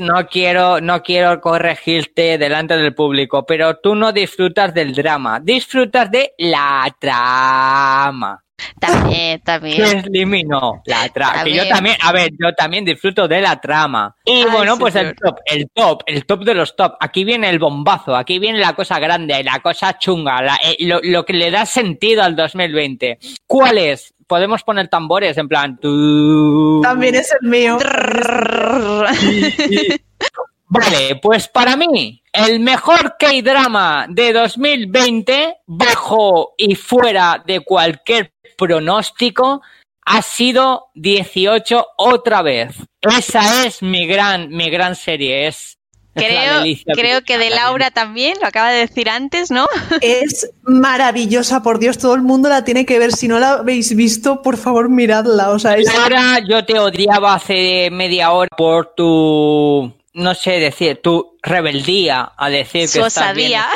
No 0.00 0.26
quiero, 0.28 0.80
no 0.80 1.02
quiero 1.02 1.40
corregirte 1.42 2.38
delante 2.38 2.76
del 2.76 2.94
público, 2.94 3.44
pero 3.44 3.76
tú 3.76 3.94
no 3.94 4.12
disfrutas 4.12 4.72
del 4.72 4.94
drama, 4.94 5.38
disfrutas 5.40 6.10
de 6.10 6.32
la 6.38 6.96
trama. 6.98 8.45
También, 8.80 9.40
también. 9.42 9.82
Es 9.82 10.06
limino 10.06 10.82
la 10.86 11.08
trama. 11.08 11.44
Que 11.44 11.52
yo 11.54 11.68
también, 11.68 11.96
a 12.00 12.12
ver, 12.12 12.30
yo 12.38 12.54
también 12.54 12.84
disfruto 12.84 13.28
de 13.28 13.40
la 13.40 13.60
trama. 13.60 14.14
Y 14.24 14.42
Ay, 14.42 14.46
bueno, 14.50 14.78
pues 14.78 14.94
señor. 14.94 15.14
el 15.14 15.16
top, 15.16 15.38
el 15.46 15.70
top, 15.72 16.02
el 16.06 16.26
top 16.26 16.44
de 16.44 16.54
los 16.54 16.76
top. 16.76 16.94
Aquí 17.00 17.24
viene 17.24 17.48
el 17.50 17.58
bombazo, 17.58 18.14
aquí 18.16 18.38
viene 18.38 18.58
la 18.58 18.74
cosa 18.74 18.98
grande, 18.98 19.42
la 19.44 19.60
cosa 19.60 19.98
chunga, 19.98 20.42
la, 20.42 20.56
eh, 20.62 20.76
lo, 20.80 21.00
lo, 21.02 21.24
que 21.24 21.32
le 21.32 21.50
da 21.50 21.66
sentido 21.66 22.22
al 22.22 22.36
2020. 22.36 23.18
¿Cuál 23.46 23.78
es? 23.78 24.14
Podemos 24.26 24.62
poner 24.62 24.88
tambores 24.88 25.38
en 25.38 25.48
plan. 25.48 25.78
Tú... 25.78 26.80
También 26.82 27.14
es 27.14 27.32
el 27.40 27.48
mío. 27.48 27.78
Vale, 30.68 31.20
pues 31.22 31.46
para 31.46 31.76
mí, 31.76 32.22
el 32.32 32.58
mejor 32.58 33.16
K-drama 33.18 34.06
de 34.08 34.32
2020, 34.32 35.58
bajo 35.64 36.54
y 36.56 36.74
fuera 36.74 37.42
de 37.46 37.60
cualquier 37.60 38.32
pronóstico, 38.56 39.62
ha 40.04 40.22
sido 40.22 40.86
18 40.94 41.86
otra 41.96 42.42
vez. 42.42 42.74
Esa 43.00 43.66
es 43.66 43.82
mi 43.82 44.06
gran, 44.06 44.48
mi 44.48 44.70
gran 44.70 44.94
serie. 44.94 45.48
Es, 45.48 45.76
Creo, 46.16 46.62
creo 46.94 47.22
que 47.22 47.36
de 47.36 47.50
Laura 47.50 47.90
también, 47.90 48.38
lo 48.40 48.46
acaba 48.46 48.70
de 48.70 48.78
decir 48.78 49.10
antes, 49.10 49.50
¿no? 49.50 49.66
Es 50.00 50.50
maravillosa, 50.62 51.62
por 51.62 51.78
Dios, 51.78 51.98
todo 51.98 52.14
el 52.14 52.22
mundo 52.22 52.48
la 52.48 52.64
tiene 52.64 52.86
que 52.86 52.98
ver. 52.98 53.12
Si 53.12 53.28
no 53.28 53.38
la 53.38 53.52
habéis 53.54 53.94
visto, 53.94 54.40
por 54.40 54.56
favor, 54.56 54.88
miradla. 54.88 55.50
O 55.50 55.58
sea, 55.58 55.76
es... 55.76 55.92
Laura, 55.92 56.38
yo 56.48 56.64
te 56.64 56.78
odiaba 56.78 57.34
hace 57.34 57.90
media 57.90 58.32
hora 58.32 58.48
por 58.56 58.94
tu 58.94 59.92
no 60.16 60.34
sé 60.34 60.52
decir, 60.52 61.02
tu 61.02 61.36
rebeldía 61.42 62.32
a 62.38 62.48
decir 62.48 62.88
Su 62.88 63.00
que 63.00 63.04
osadía. 63.04 63.66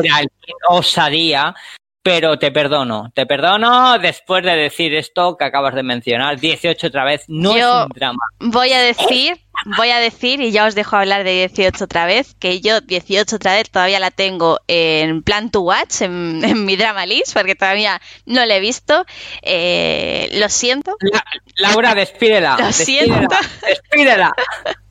bien, 0.00 0.28
osadía, 0.68 1.56
pero 2.02 2.38
te 2.38 2.50
perdono, 2.50 3.12
te 3.14 3.26
perdono 3.26 3.98
después 3.98 4.44
de 4.44 4.56
decir 4.56 4.94
esto 4.94 5.36
que 5.36 5.44
acabas 5.44 5.74
de 5.74 5.82
mencionar, 5.82 6.38
18 6.38 6.88
otra 6.88 7.04
vez, 7.04 7.24
no 7.28 7.56
Yo 7.56 7.80
es 7.80 7.86
un 7.86 7.92
drama. 7.94 8.18
Voy 8.40 8.72
a 8.72 8.80
decir, 8.80 9.40
voy 9.76 9.90
a 9.90 9.98
decir, 9.98 10.40
y 10.40 10.50
ya 10.50 10.66
os 10.66 10.74
dejo 10.74 10.96
hablar 10.96 11.22
de 11.22 11.48
18 11.48 11.84
otra 11.84 12.06
vez, 12.06 12.34
que 12.40 12.60
yo 12.60 12.80
18 12.80 13.36
otra 13.36 13.54
vez 13.54 13.70
todavía 13.70 14.00
la 14.00 14.10
tengo 14.10 14.58
en 14.66 15.22
plan 15.22 15.50
to 15.50 15.60
watch, 15.60 16.02
en, 16.02 16.42
en 16.44 16.64
mi 16.64 16.76
drama 16.76 17.06
list, 17.06 17.34
porque 17.34 17.54
todavía 17.54 18.00
no 18.26 18.44
la 18.44 18.56
he 18.56 18.60
visto. 18.60 19.04
Eh, 19.42 20.28
lo 20.34 20.48
siento. 20.48 20.96
La, 21.00 21.24
Laura, 21.56 21.94
despídela. 21.94 22.56
Lo 22.58 22.66
despídela, 22.66 23.14
siento. 23.14 23.36
Despídela. 23.66 24.34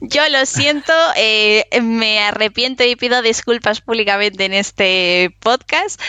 Yo 0.00 0.22
lo 0.28 0.46
siento, 0.46 0.92
eh, 1.16 1.64
me 1.80 2.20
arrepiento 2.20 2.84
y 2.84 2.96
pido 2.96 3.22
disculpas 3.22 3.80
públicamente 3.80 4.44
en 4.44 4.54
este 4.54 5.34
podcast, 5.40 6.00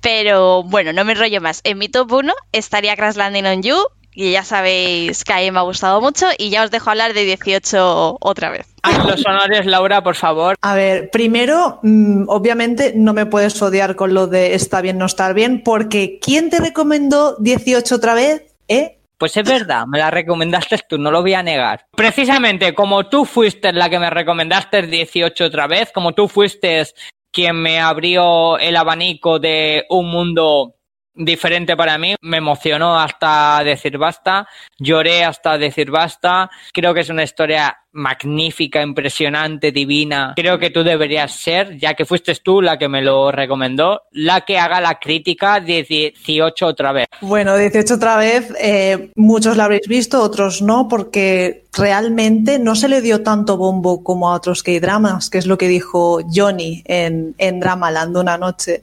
pero 0.00 0.62
bueno, 0.62 0.92
no 0.92 1.04
me 1.04 1.12
enrollo 1.12 1.40
más. 1.40 1.60
En 1.64 1.78
mi 1.78 1.88
top 1.88 2.12
1 2.12 2.32
estaría 2.52 2.96
Crash 2.96 3.16
Landing 3.16 3.46
on 3.46 3.62
You, 3.62 3.76
y 4.12 4.32
ya 4.32 4.44
sabéis 4.44 5.24
que 5.24 5.32
a 5.32 5.38
mí 5.38 5.50
me 5.50 5.60
ha 5.60 5.62
gustado 5.62 6.00
mucho, 6.00 6.26
y 6.36 6.50
ya 6.50 6.64
os 6.64 6.70
dejo 6.70 6.90
hablar 6.90 7.14
de 7.14 7.24
18 7.24 8.18
otra 8.20 8.50
vez. 8.50 8.66
Haz 8.82 9.04
los 9.04 9.24
honores, 9.24 9.66
Laura, 9.66 10.02
por 10.02 10.16
favor. 10.16 10.56
A 10.60 10.74
ver, 10.74 11.10
primero, 11.10 11.78
mmm, 11.82 12.24
obviamente 12.28 12.92
no 12.96 13.12
me 13.12 13.26
puedes 13.26 13.60
odiar 13.62 13.96
con 13.96 14.14
lo 14.14 14.26
de 14.26 14.54
está 14.54 14.80
bien, 14.80 14.98
no 14.98 15.06
estar 15.06 15.34
bien, 15.34 15.62
porque 15.62 16.18
¿quién 16.20 16.50
te 16.50 16.58
recomendó 16.58 17.36
18 17.38 17.94
otra 17.94 18.14
vez? 18.14 18.42
¿Eh? 18.68 18.98
Pues 19.20 19.36
es 19.36 19.46
verdad, 19.46 19.84
me 19.86 19.98
la 19.98 20.10
recomendaste 20.10 20.78
tú, 20.88 20.96
no 20.96 21.10
lo 21.10 21.20
voy 21.20 21.34
a 21.34 21.42
negar. 21.42 21.84
Precisamente 21.94 22.74
como 22.74 23.06
tú 23.10 23.26
fuiste 23.26 23.70
la 23.70 23.90
que 23.90 23.98
me 23.98 24.08
recomendaste 24.08 24.86
18 24.86 25.44
otra 25.44 25.66
vez, 25.66 25.92
como 25.92 26.12
tú 26.12 26.26
fuiste 26.26 26.82
quien 27.30 27.56
me 27.56 27.80
abrió 27.80 28.58
el 28.58 28.74
abanico 28.76 29.38
de 29.38 29.84
un 29.90 30.10
mundo 30.10 30.76
diferente 31.12 31.76
para 31.76 31.98
mí, 31.98 32.14
me 32.22 32.38
emocionó 32.38 32.98
hasta 32.98 33.62
decir 33.62 33.98
basta, 33.98 34.48
lloré 34.78 35.22
hasta 35.22 35.58
decir 35.58 35.90
basta, 35.90 36.48
creo 36.72 36.94
que 36.94 37.00
es 37.00 37.10
una 37.10 37.22
historia 37.24 37.76
magnífica, 37.92 38.82
impresionante, 38.82 39.72
divina, 39.72 40.34
creo 40.36 40.58
que 40.58 40.70
tú 40.70 40.82
deberías 40.82 41.32
ser, 41.32 41.78
ya 41.78 41.94
que 41.94 42.04
fuiste 42.04 42.34
tú 42.42 42.62
la 42.62 42.78
que 42.78 42.88
me 42.88 43.02
lo 43.02 43.32
recomendó, 43.32 44.02
la 44.12 44.42
que 44.42 44.58
haga 44.58 44.80
la 44.80 44.98
crítica 44.98 45.60
de 45.60 45.82
18 45.82 46.66
otra 46.66 46.92
vez. 46.92 47.06
Bueno, 47.20 47.56
18 47.56 47.94
otra 47.94 48.16
vez, 48.16 48.52
eh, 48.60 49.10
muchos 49.16 49.56
la 49.56 49.64
habréis 49.64 49.88
visto, 49.88 50.22
otros 50.22 50.62
no, 50.62 50.88
porque 50.88 51.64
realmente 51.76 52.58
no 52.58 52.74
se 52.74 52.88
le 52.88 53.00
dio 53.00 53.22
tanto 53.22 53.56
bombo 53.56 54.02
como 54.02 54.30
a 54.30 54.34
otros 54.34 54.62
K-dramas, 54.62 55.30
que 55.30 55.38
es 55.38 55.46
lo 55.46 55.58
que 55.58 55.68
dijo 55.68 56.20
Johnny 56.32 56.82
en, 56.86 57.34
en 57.38 57.60
Dramaland 57.60 58.16
una 58.16 58.38
noche. 58.38 58.82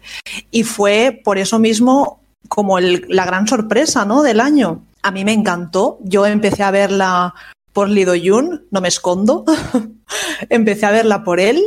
Y 0.51 0.63
fue 0.63 1.21
por 1.23 1.37
eso 1.37 1.59
mismo 1.59 2.21
como 2.47 2.77
el, 2.77 3.05
la 3.09 3.25
gran 3.25 3.47
sorpresa 3.47 4.05
¿no? 4.05 4.21
del 4.21 4.39
año. 4.39 4.83
A 5.03 5.11
mí 5.11 5.23
me 5.23 5.33
encantó. 5.33 5.99
Yo 6.03 6.25
empecé 6.25 6.63
a 6.63 6.71
verla 6.71 7.33
por 7.77 7.91
Lido 7.91 8.15
Yun, 8.15 8.65
no 8.71 8.81
me 8.81 8.87
escondo. 8.87 9.45
empecé 10.49 10.87
a 10.87 10.89
verla 10.89 11.23
por 11.23 11.39
él 11.39 11.63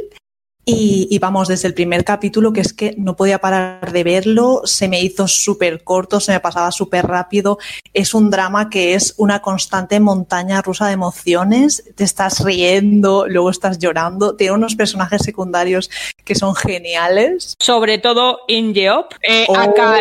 Y, 0.65 1.17
vamos, 1.21 1.47
desde 1.47 1.69
el 1.69 1.75
primer 1.75 2.05
capítulo, 2.05 2.53
que 2.53 2.63
es 2.63 2.73
que 2.73 2.97
no 2.99 3.15
podía 3.15 3.39
parar 3.39 3.93
de 3.93 4.03
verlo, 4.03 4.63
se 4.65 4.89
me 4.89 5.01
hizo 5.01 5.29
súper 5.29 5.85
corto, 5.85 6.19
se 6.19 6.33
me 6.33 6.41
pasaba 6.41 6.73
súper 6.73 7.07
rápido. 7.07 7.59
Es 7.95 8.13
un 8.13 8.29
drama 8.29 8.71
que 8.71 8.95
es 8.95 9.15
una 9.19 9.41
constante 9.41 10.01
montaña 10.01 10.63
rusa 10.63 10.89
de 10.89 10.95
emociones. 10.95 11.85
Te 11.95 12.03
estás 12.03 12.43
riendo, 12.43 13.29
luego 13.29 13.49
estás 13.49 13.79
llorando. 13.79 14.35
Tiene 14.35 14.55
unos 14.55 14.75
personajes 14.75 15.23
secundarios 15.23 15.91
que 16.25 16.35
son 16.35 16.57
geniales. 16.57 17.55
Sobre 17.61 17.99
todo 17.99 18.41
In 18.49 18.77
eh, 18.77 19.47
oh. 19.49 19.57
acá, 19.57 20.01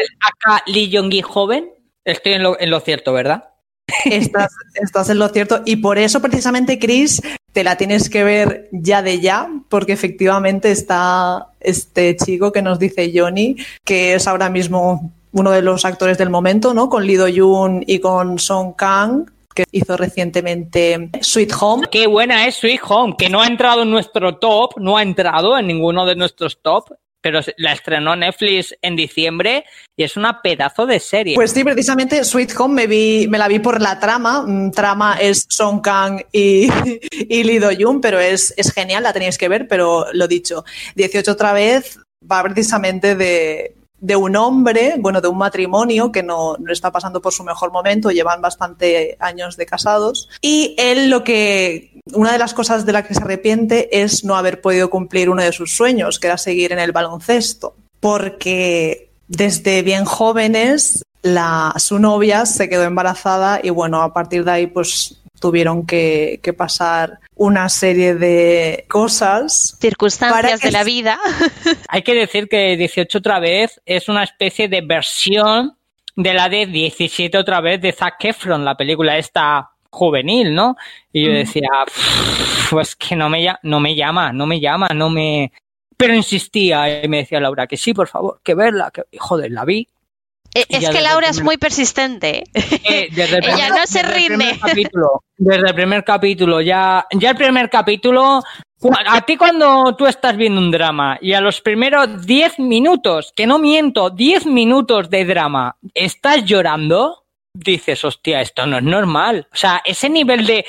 Lee 0.66 0.90
Jong-gi 0.92 1.22
joven. 1.22 1.70
Estoy 2.04 2.34
en 2.34 2.42
lo, 2.42 2.60
en 2.60 2.72
lo 2.72 2.80
cierto, 2.80 3.14
¿verdad? 3.14 3.44
Estás, 4.06 4.54
estás, 4.76 5.10
en 5.10 5.20
lo 5.20 5.30
cierto. 5.30 5.62
Y 5.66 5.78
por 5.78 5.98
eso, 5.98 6.22
precisamente, 6.22 6.80
Chris, 6.80 7.22
te 7.52 7.64
la 7.64 7.78
tienes 7.78 8.10
que 8.10 8.24
ver 8.24 8.70
ya 8.72 9.02
de 9.02 9.20
ya, 9.20 9.50
porque 9.70 9.94
efectivamente 9.94 10.72
está 10.72 11.48
este 11.60 12.16
chico 12.16 12.52
que 12.52 12.62
nos 12.62 12.80
dice 12.80 13.12
Johnny, 13.14 13.58
que 13.84 14.16
es 14.16 14.28
ahora 14.28 14.50
mismo 14.50 15.12
uno 15.32 15.52
de 15.52 15.62
los 15.62 15.86
actores 15.86 16.18
del 16.18 16.30
momento, 16.30 16.74
¿no? 16.74 16.90
Con 16.90 17.06
Lido 17.06 17.28
Yun 17.28 17.84
y 17.86 18.00
con 18.00 18.40
Song 18.40 18.74
Kang 18.76 19.26
que 19.56 19.66
hizo 19.72 19.98
recientemente 19.98 21.10
Sweet 21.22 21.52
Home. 21.60 21.88
Qué 21.92 22.08
buena 22.08 22.48
es 22.48 22.56
Sweet 22.56 22.82
Home, 22.88 23.16
que 23.18 23.30
no 23.30 23.42
ha 23.42 23.48
entrado 23.48 23.82
en 23.82 23.92
nuestro 23.92 24.38
top, 24.38 24.78
no 24.78 24.98
ha 24.98 25.04
entrado 25.04 25.58
en 25.58 25.68
ninguno 25.68 26.06
de 26.06 26.16
nuestros 26.16 26.62
top 26.62 26.90
pero 27.22 27.42
la 27.58 27.74
estrenó 27.74 28.16
Netflix 28.16 28.76
en 28.82 28.96
diciembre 28.96 29.66
y 29.98 30.04
es 30.04 30.16
una 30.18 30.42
pedazo 30.42 30.86
de 30.86 31.00
serie. 31.00 31.36
Pues 31.36 31.52
sí, 31.52 31.64
precisamente 31.64 32.24
Sweet 32.24 32.54
Home 32.58 32.76
me, 32.76 32.88
vi, 32.88 33.28
me 33.28 33.38
la 33.38 33.48
vi 33.48 33.60
por 33.60 33.82
la 33.82 34.00
trama. 34.00 34.44
Mm, 34.46 34.72
trama 34.72 35.18
es 35.20 35.46
Song 35.50 35.82
Kang 35.82 36.22
y, 36.32 36.70
y 37.12 37.44
Lee 37.44 37.60
Do 37.60 37.70
Jung, 37.78 38.00
pero 38.02 38.20
es, 38.20 38.54
es 38.58 38.72
genial, 38.72 39.04
la 39.04 39.14
tenéis 39.14 39.38
que 39.38 39.50
ver, 39.50 39.68
pero 39.68 40.06
lo 40.14 40.28
dicho, 40.28 40.64
18 40.96 41.32
otra 41.32 41.54
vez 41.54 42.00
va 42.30 42.44
precisamente 42.44 43.16
de, 43.16 43.76
de 44.02 44.16
un 44.16 44.36
hombre, 44.36 44.96
bueno, 45.00 45.22
de 45.22 45.28
un 45.28 45.38
matrimonio 45.38 46.12
que 46.12 46.24
no, 46.24 46.56
no, 46.58 46.72
está 46.72 46.92
pasando 46.92 47.22
por 47.22 47.34
su 47.34 47.44
mejor 47.44 47.72
momento, 47.72 48.12
llevan 48.12 48.42
bastante 48.42 49.18
años 49.20 49.58
de 49.58 49.66
casados. 49.66 50.30
Y 50.42 50.76
él 50.78 51.10
lo 51.10 51.24
que, 51.24 51.92
una 52.14 52.32
de 52.32 52.40
las 52.40 52.54
cosas 52.54 52.86
de 52.86 52.94
las 52.94 53.08
que 53.08 53.14
se 53.14 53.22
arrepiente 53.22 54.02
es 54.02 54.24
no 54.24 54.36
haber 54.36 54.62
podido 54.62 54.90
cumplir 54.90 55.30
uno 55.30 55.44
de 55.44 55.52
sus 55.52 55.76
sueños, 55.76 56.20
que 56.20 56.28
era 56.28 56.38
seguir 56.38 56.72
en 56.72 56.80
el 56.80 56.92
baloncesto. 56.92 57.76
Porque 58.00 59.10
desde 59.28 59.82
bien 59.82 60.06
jóvenes, 60.06 61.04
la, 61.22 61.74
su 61.78 62.00
novia 62.00 62.46
se 62.46 62.70
quedó 62.70 62.84
embarazada 62.84 63.60
y 63.62 63.70
bueno, 63.70 64.02
a 64.02 64.14
partir 64.14 64.46
de 64.46 64.52
ahí 64.52 64.68
pues 64.68 65.20
tuvieron 65.40 65.86
que, 65.86 66.40
pasar 66.58 67.20
una 67.36 67.70
serie 67.70 68.16
de 68.16 68.86
cosas. 68.90 69.78
Circunstancias 69.80 70.62
de 70.62 70.72
la 70.72 70.84
vida. 70.84 71.20
Hay 71.88 72.02
que 72.02 72.14
decir 72.14 72.48
que 72.48 72.76
18 72.76 73.18
otra 73.18 73.40
vez 73.40 73.82
es 73.86 74.10
una 74.10 74.24
especie 74.24 74.68
de 74.68 74.82
versión 74.82 75.76
de 76.16 76.34
la 76.34 76.50
de 76.50 76.66
17 76.66 77.38
otra 77.38 77.62
vez 77.62 77.82
de 77.82 77.94
Zac 77.94 78.24
Efron, 78.26 78.66
la 78.66 78.76
película 78.76 79.18
esta 79.18 79.72
juvenil, 79.90 80.54
¿no? 80.54 80.76
Y 81.14 81.26
yo 81.26 81.32
decía, 81.32 81.70
pues 82.70 82.96
que 82.96 83.16
no 83.16 83.30
me, 83.30 83.48
no 83.64 83.80
me 83.80 83.96
llama, 83.96 84.32
no 84.32 84.46
me 84.46 84.60
llama, 84.60 84.90
no 84.90 85.10
me... 85.10 85.52
Pero 85.98 86.14
insistía 86.14 87.04
y 87.04 87.08
me 87.08 87.18
decía 87.18 87.40
Laura 87.40 87.68
que 87.68 87.78
sí, 87.78 87.94
por 87.94 88.08
favor, 88.08 88.40
que 88.44 88.56
verla, 88.56 88.92
que 88.92 89.04
joder, 89.18 89.52
la 89.52 89.66
vi, 89.66 89.88
eh, 90.54 90.66
es 90.70 90.90
que 90.90 91.02
Laura 91.02 91.30
es 91.30 91.42
muy 91.42 91.58
persistente. 91.58 92.44
Eh, 92.54 93.10
Ella 93.12 93.70
no 93.78 93.86
se 93.86 94.04
rinde. 94.04 94.60
desde 95.38 95.68
el 95.70 95.76
primer 95.76 96.04
capítulo, 96.04 96.62
ya, 96.62 97.06
ya 97.12 97.32
el 97.32 97.36
primer 97.36 97.70
capítulo. 97.70 98.42
A 99.08 99.22
ti 99.22 99.36
cuando 99.36 99.94
tú 99.98 100.08
estás 100.08 100.38
viendo 100.38 100.62
un 100.62 100.72
drama 100.72 101.18
y 101.20 101.34
a 101.34 101.42
los 101.42 101.60
primeros 101.60 102.26
10 102.26 102.60
minutos, 102.60 103.34
que 103.36 103.46
no 103.46 103.60
miento, 103.60 104.10
10 104.10 104.46
minutos 104.46 105.10
de 105.10 105.26
drama, 105.26 105.76
estás 105.94 106.46
llorando, 106.46 107.26
dices, 107.54 108.06
hostia, 108.06 108.40
esto 108.40 108.66
no 108.66 108.78
es 108.78 108.84
normal. 108.84 109.48
O 109.52 109.58
sea, 109.58 109.82
ese 109.84 110.10
nivel 110.10 110.46
de 110.46 110.66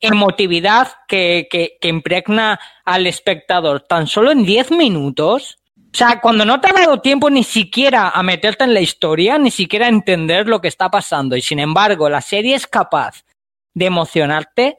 emotividad 0.00 0.88
que, 1.08 1.48
que, 1.50 1.78
que 1.80 1.88
impregna 1.88 2.60
al 2.84 3.08
espectador 3.08 3.80
tan 3.80 4.06
solo 4.06 4.30
en 4.30 4.44
10 4.44 4.70
minutos, 4.70 5.57
o 5.92 5.96
sea, 5.96 6.20
cuando 6.20 6.44
no 6.44 6.60
te 6.60 6.68
ha 6.68 6.72
dado 6.72 7.00
tiempo 7.00 7.30
ni 7.30 7.42
siquiera 7.42 8.10
a 8.10 8.22
meterte 8.22 8.64
en 8.64 8.74
la 8.74 8.80
historia, 8.80 9.38
ni 9.38 9.50
siquiera 9.50 9.86
a 9.86 9.88
entender 9.88 10.46
lo 10.46 10.60
que 10.60 10.68
está 10.68 10.90
pasando, 10.90 11.36
y 11.36 11.42
sin 11.42 11.58
embargo 11.58 12.08
la 12.08 12.20
serie 12.20 12.54
es 12.54 12.66
capaz 12.66 13.24
de 13.74 13.86
emocionarte, 13.86 14.78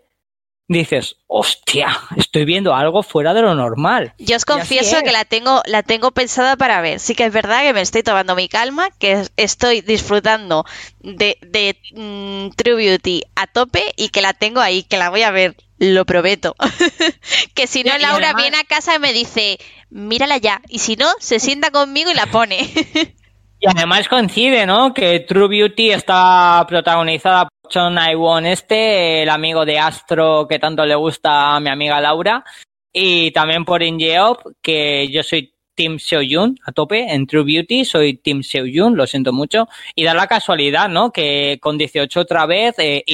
dices, 0.67 1.17
hostia, 1.25 1.99
estoy 2.15 2.45
viendo 2.45 2.75
algo 2.75 3.01
fuera 3.01 3.33
de 3.33 3.41
lo 3.41 3.55
normal. 3.55 4.13
Yo 4.19 4.35
os 4.35 4.45
confieso 4.45 5.01
que 5.03 5.11
la 5.11 5.25
tengo, 5.25 5.61
la 5.65 5.83
tengo 5.83 6.11
pensada 6.11 6.55
para 6.55 6.79
ver. 6.81 6.99
Sí 6.99 7.15
que 7.15 7.25
es 7.25 7.33
verdad 7.33 7.63
que 7.63 7.73
me 7.73 7.81
estoy 7.81 8.03
tomando 8.03 8.35
mi 8.35 8.47
calma, 8.47 8.89
que 8.91 9.25
estoy 9.35 9.81
disfrutando 9.81 10.65
de, 10.99 11.37
de 11.41 11.75
mm, 11.95 12.55
True 12.55 12.75
Beauty 12.75 13.23
a 13.35 13.47
tope 13.47 13.93
y 13.97 14.09
que 14.09 14.21
la 14.21 14.33
tengo 14.33 14.61
ahí, 14.61 14.83
que 14.83 14.97
la 14.97 15.09
voy 15.09 15.23
a 15.23 15.31
ver, 15.31 15.55
lo 15.79 16.05
prometo. 16.05 16.55
que 17.55 17.67
si 17.67 17.83
no, 17.83 17.97
Laura 17.97 18.33
viene 18.33 18.57
a 18.57 18.63
casa 18.63 18.95
y 18.95 18.99
me 18.99 19.13
dice, 19.13 19.57
mírala 19.89 20.37
ya. 20.37 20.61
Y 20.67 20.79
si 20.79 20.95
no, 20.95 21.07
se 21.19 21.39
sienta 21.39 21.71
conmigo 21.71 22.11
y 22.11 22.15
la 22.15 22.27
pone. 22.27 22.59
y 23.59 23.67
además 23.67 24.07
coincide, 24.07 24.65
¿no? 24.65 24.93
Que 24.93 25.21
True 25.21 25.47
Beauty 25.47 25.91
está 25.91 26.63
protagonizada 26.67 27.47
por 27.47 27.71
John 27.73 27.97
Iwon 27.97 28.45
este, 28.45 29.23
el 29.23 29.29
amigo 29.29 29.65
de 29.65 29.79
Astro 29.79 30.47
que 30.47 30.59
tanto 30.59 30.85
le 30.85 30.95
gusta 30.95 31.55
a 31.55 31.59
mi 31.59 31.69
amiga 31.69 31.99
Laura. 31.99 32.43
Y 32.91 33.31
también 33.31 33.65
por 33.65 33.83
Ingeop, 33.83 34.41
que 34.61 35.09
yo 35.11 35.23
soy 35.23 35.53
Team 35.79 35.97
Seoyun 35.97 36.59
a 36.65 36.73
tope 36.73 37.13
en 37.13 37.25
True 37.25 37.45
Beauty, 37.45 37.85
soy 37.85 38.15
Team 38.15 38.43
Seoyun, 38.43 38.97
lo 38.97 39.07
siento 39.07 39.31
mucho. 39.31 39.69
Y 39.95 40.03
da 40.03 40.13
la 40.13 40.27
casualidad, 40.27 40.89
¿no? 40.89 41.13
Que 41.13 41.57
con 41.61 41.77
18 41.77 42.19
otra 42.19 42.45
vez, 42.45 42.75
eh, 42.79 43.05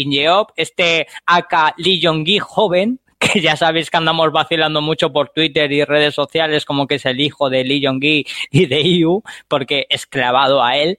este 0.56 1.06
Aka 1.28 1.76
Lee 1.78 2.02
Jong-gi 2.02 2.40
joven, 2.40 3.00
que 3.20 3.40
ya 3.40 3.56
sabéis 3.56 3.92
que 3.92 3.98
andamos 3.98 4.32
vacilando 4.32 4.82
mucho 4.82 5.14
por 5.14 5.30
Twitter 5.30 5.72
y 5.72 5.84
redes 5.84 6.16
sociales 6.16 6.66
como 6.66 6.88
que 6.88 6.96
es 6.96 7.06
el 7.06 7.22
hijo 7.22 7.52
de 7.52 7.64
Lee 7.64 7.86
Jong-gi 7.86 8.26
y 8.50 8.66
de 8.66 8.82
IU, 8.82 9.22
porque 9.48 9.86
es 9.88 10.08
clavado 10.08 10.64
a 10.64 10.76
él. 10.76 10.98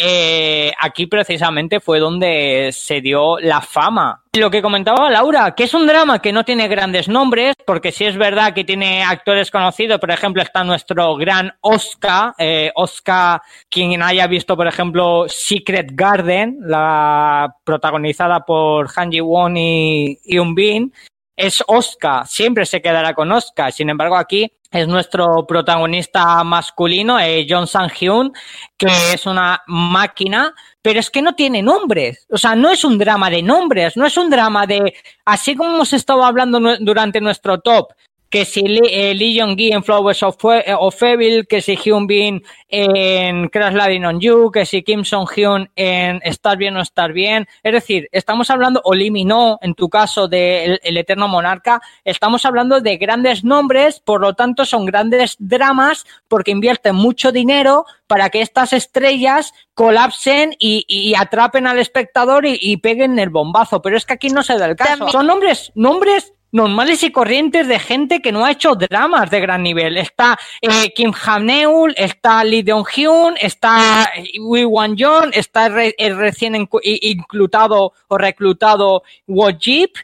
Eh, 0.00 0.72
aquí 0.80 1.06
precisamente 1.06 1.80
fue 1.80 1.98
donde 1.98 2.70
se 2.72 3.00
dio 3.00 3.38
la 3.40 3.60
fama. 3.60 4.22
Lo 4.34 4.48
que 4.48 4.62
comentaba 4.62 5.10
Laura, 5.10 5.56
que 5.56 5.64
es 5.64 5.74
un 5.74 5.88
drama 5.88 6.20
que 6.20 6.32
no 6.32 6.44
tiene 6.44 6.68
grandes 6.68 7.08
nombres, 7.08 7.56
porque 7.66 7.90
si 7.90 8.04
es 8.04 8.16
verdad 8.16 8.54
que 8.54 8.62
tiene 8.62 9.02
actores 9.02 9.50
conocidos, 9.50 9.98
por 9.98 10.12
ejemplo, 10.12 10.40
está 10.40 10.62
nuestro 10.62 11.16
gran 11.16 11.52
Oscar, 11.62 12.34
eh, 12.38 12.70
Oscar, 12.76 13.40
quien 13.68 14.00
haya 14.00 14.28
visto, 14.28 14.56
por 14.56 14.68
ejemplo, 14.68 15.24
Secret 15.28 15.88
Garden, 15.92 16.58
la 16.60 17.52
protagonizada 17.64 18.44
por 18.46 18.88
Han 18.94 19.10
Ji-won 19.10 19.56
y 19.56 20.18
Yoon 20.24 20.54
Bin, 20.54 20.92
es 21.38 21.62
Oscar, 21.68 22.26
siempre 22.26 22.66
se 22.66 22.82
quedará 22.82 23.14
con 23.14 23.30
Oscar. 23.30 23.72
Sin 23.72 23.88
embargo, 23.88 24.16
aquí 24.16 24.52
es 24.72 24.88
nuestro 24.88 25.46
protagonista 25.46 26.42
masculino, 26.42 27.18
eh, 27.20 27.46
John 27.48 27.68
Sang-hyun, 27.68 28.32
que 28.76 28.88
es 29.14 29.24
una 29.24 29.62
máquina, 29.68 30.52
pero 30.82 30.98
es 30.98 31.10
que 31.10 31.22
no 31.22 31.34
tiene 31.34 31.62
nombres. 31.62 32.26
O 32.28 32.36
sea, 32.36 32.56
no 32.56 32.70
es 32.70 32.84
un 32.84 32.98
drama 32.98 33.30
de 33.30 33.42
nombres, 33.42 33.96
no 33.96 34.04
es 34.04 34.16
un 34.16 34.28
drama 34.28 34.66
de, 34.66 34.94
así 35.24 35.54
como 35.54 35.76
hemos 35.76 35.92
estado 35.92 36.24
hablando 36.24 36.60
durante 36.80 37.20
nuestro 37.20 37.60
top, 37.60 37.92
que 38.30 38.44
si 38.44 38.60
eh, 38.60 39.14
Lee, 39.14 39.38
Jong-gi 39.38 39.72
en 39.72 39.82
Flowers 39.82 40.22
of, 40.22 40.36
eh, 40.44 40.74
of, 40.78 41.02
Evil, 41.02 41.46
que 41.46 41.62
si 41.62 41.76
Hyun 41.76 42.06
Bin 42.06 42.42
en 42.68 43.48
Crash 43.48 43.74
Landing 43.74 44.04
on 44.04 44.20
You, 44.20 44.50
que 44.50 44.66
si 44.66 44.82
Kim 44.82 45.04
Song 45.04 45.26
Hyun 45.34 45.70
en 45.76 46.20
Estar 46.22 46.58
bien 46.58 46.76
o 46.76 46.82
estar 46.82 47.12
bien. 47.12 47.48
Es 47.62 47.72
decir, 47.72 48.08
estamos 48.12 48.50
hablando, 48.50 48.80
o 48.84 48.94
Lee 48.94 49.10
Minho, 49.10 49.58
en 49.62 49.74
tu 49.74 49.88
caso, 49.88 50.28
de 50.28 50.78
el, 50.82 50.96
Eterno 50.96 51.28
Monarca, 51.28 51.80
estamos 52.04 52.44
hablando 52.44 52.80
de 52.80 52.96
grandes 52.96 53.44
nombres, 53.44 54.00
por 54.00 54.20
lo 54.20 54.34
tanto 54.34 54.64
son 54.64 54.84
grandes 54.84 55.36
dramas 55.38 56.04
porque 56.28 56.50
invierten 56.50 56.94
mucho 56.94 57.32
dinero 57.32 57.86
para 58.06 58.30
que 58.30 58.42
estas 58.42 58.72
estrellas 58.72 59.52
colapsen 59.74 60.54
y, 60.58 60.84
y 60.88 61.14
atrapen 61.14 61.66
al 61.66 61.78
espectador 61.78 62.44
y, 62.44 62.58
y, 62.60 62.78
peguen 62.78 63.18
el 63.18 63.30
bombazo. 63.30 63.80
Pero 63.80 63.96
es 63.96 64.04
que 64.04 64.14
aquí 64.14 64.28
no 64.28 64.42
se 64.42 64.58
da 64.58 64.66
el 64.66 64.76
caso. 64.76 65.08
Son 65.08 65.26
nombres, 65.26 65.72
nombres 65.74 66.32
normales 66.52 67.02
y 67.02 67.12
corrientes 67.12 67.68
de 67.68 67.78
gente 67.78 68.20
que 68.20 68.32
no 68.32 68.44
ha 68.44 68.52
hecho 68.52 68.74
dramas 68.74 69.30
de 69.30 69.40
gran 69.40 69.62
nivel. 69.62 69.96
Está 69.96 70.38
eh, 70.60 70.92
Kim 70.94 71.12
Hamneul, 71.12 71.94
está 71.96 72.42
Lee 72.44 72.62
Dong 72.62 72.86
Hyun, 72.86 73.36
está 73.40 74.10
Wee 74.40 74.64
Wan 74.64 74.96
Jong, 74.98 75.30
está 75.32 75.66
el, 75.66 76.16
recién 76.16 76.54
inclutado 76.82 77.92
o 78.08 78.18
reclutado 78.18 79.02
Wojip. 79.26 79.96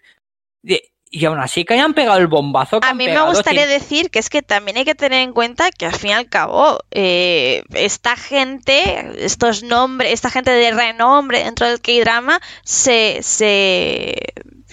Y 1.17 1.27
aún 1.27 1.39
así 1.39 1.65
que 1.65 1.75
hayan 1.75 1.95
pegado 1.95 2.19
el 2.19 2.27
bombazo. 2.27 2.81
a 2.83 2.93
mí 2.93 3.07
me 3.07 3.21
gustaría 3.21 3.69
decir 3.69 4.11
que 4.11 4.19
es 4.19 4.29
que 4.29 4.43
también 4.43 4.79
hay 4.79 4.85
que 4.85 4.97
tener 4.97 5.23
en 5.23 5.33
cuenta 5.33 5.71
que 5.71 5.87
al 5.87 5.95
fin 5.95 6.11
y 6.11 6.13
al 6.13 6.29
cabo 6.29 6.81
eh, 6.91 7.63
esta 7.73 8.17
gente, 8.17 9.25
estos 9.25 9.63
nombres, 9.63 10.13
esta 10.13 10.29
gente 10.29 10.51
de 10.51 10.73
renombre 10.73 11.45
dentro 11.45 11.69
del 11.69 11.81
K-drama 11.81 12.41
se, 12.65 13.21
se 13.23 14.17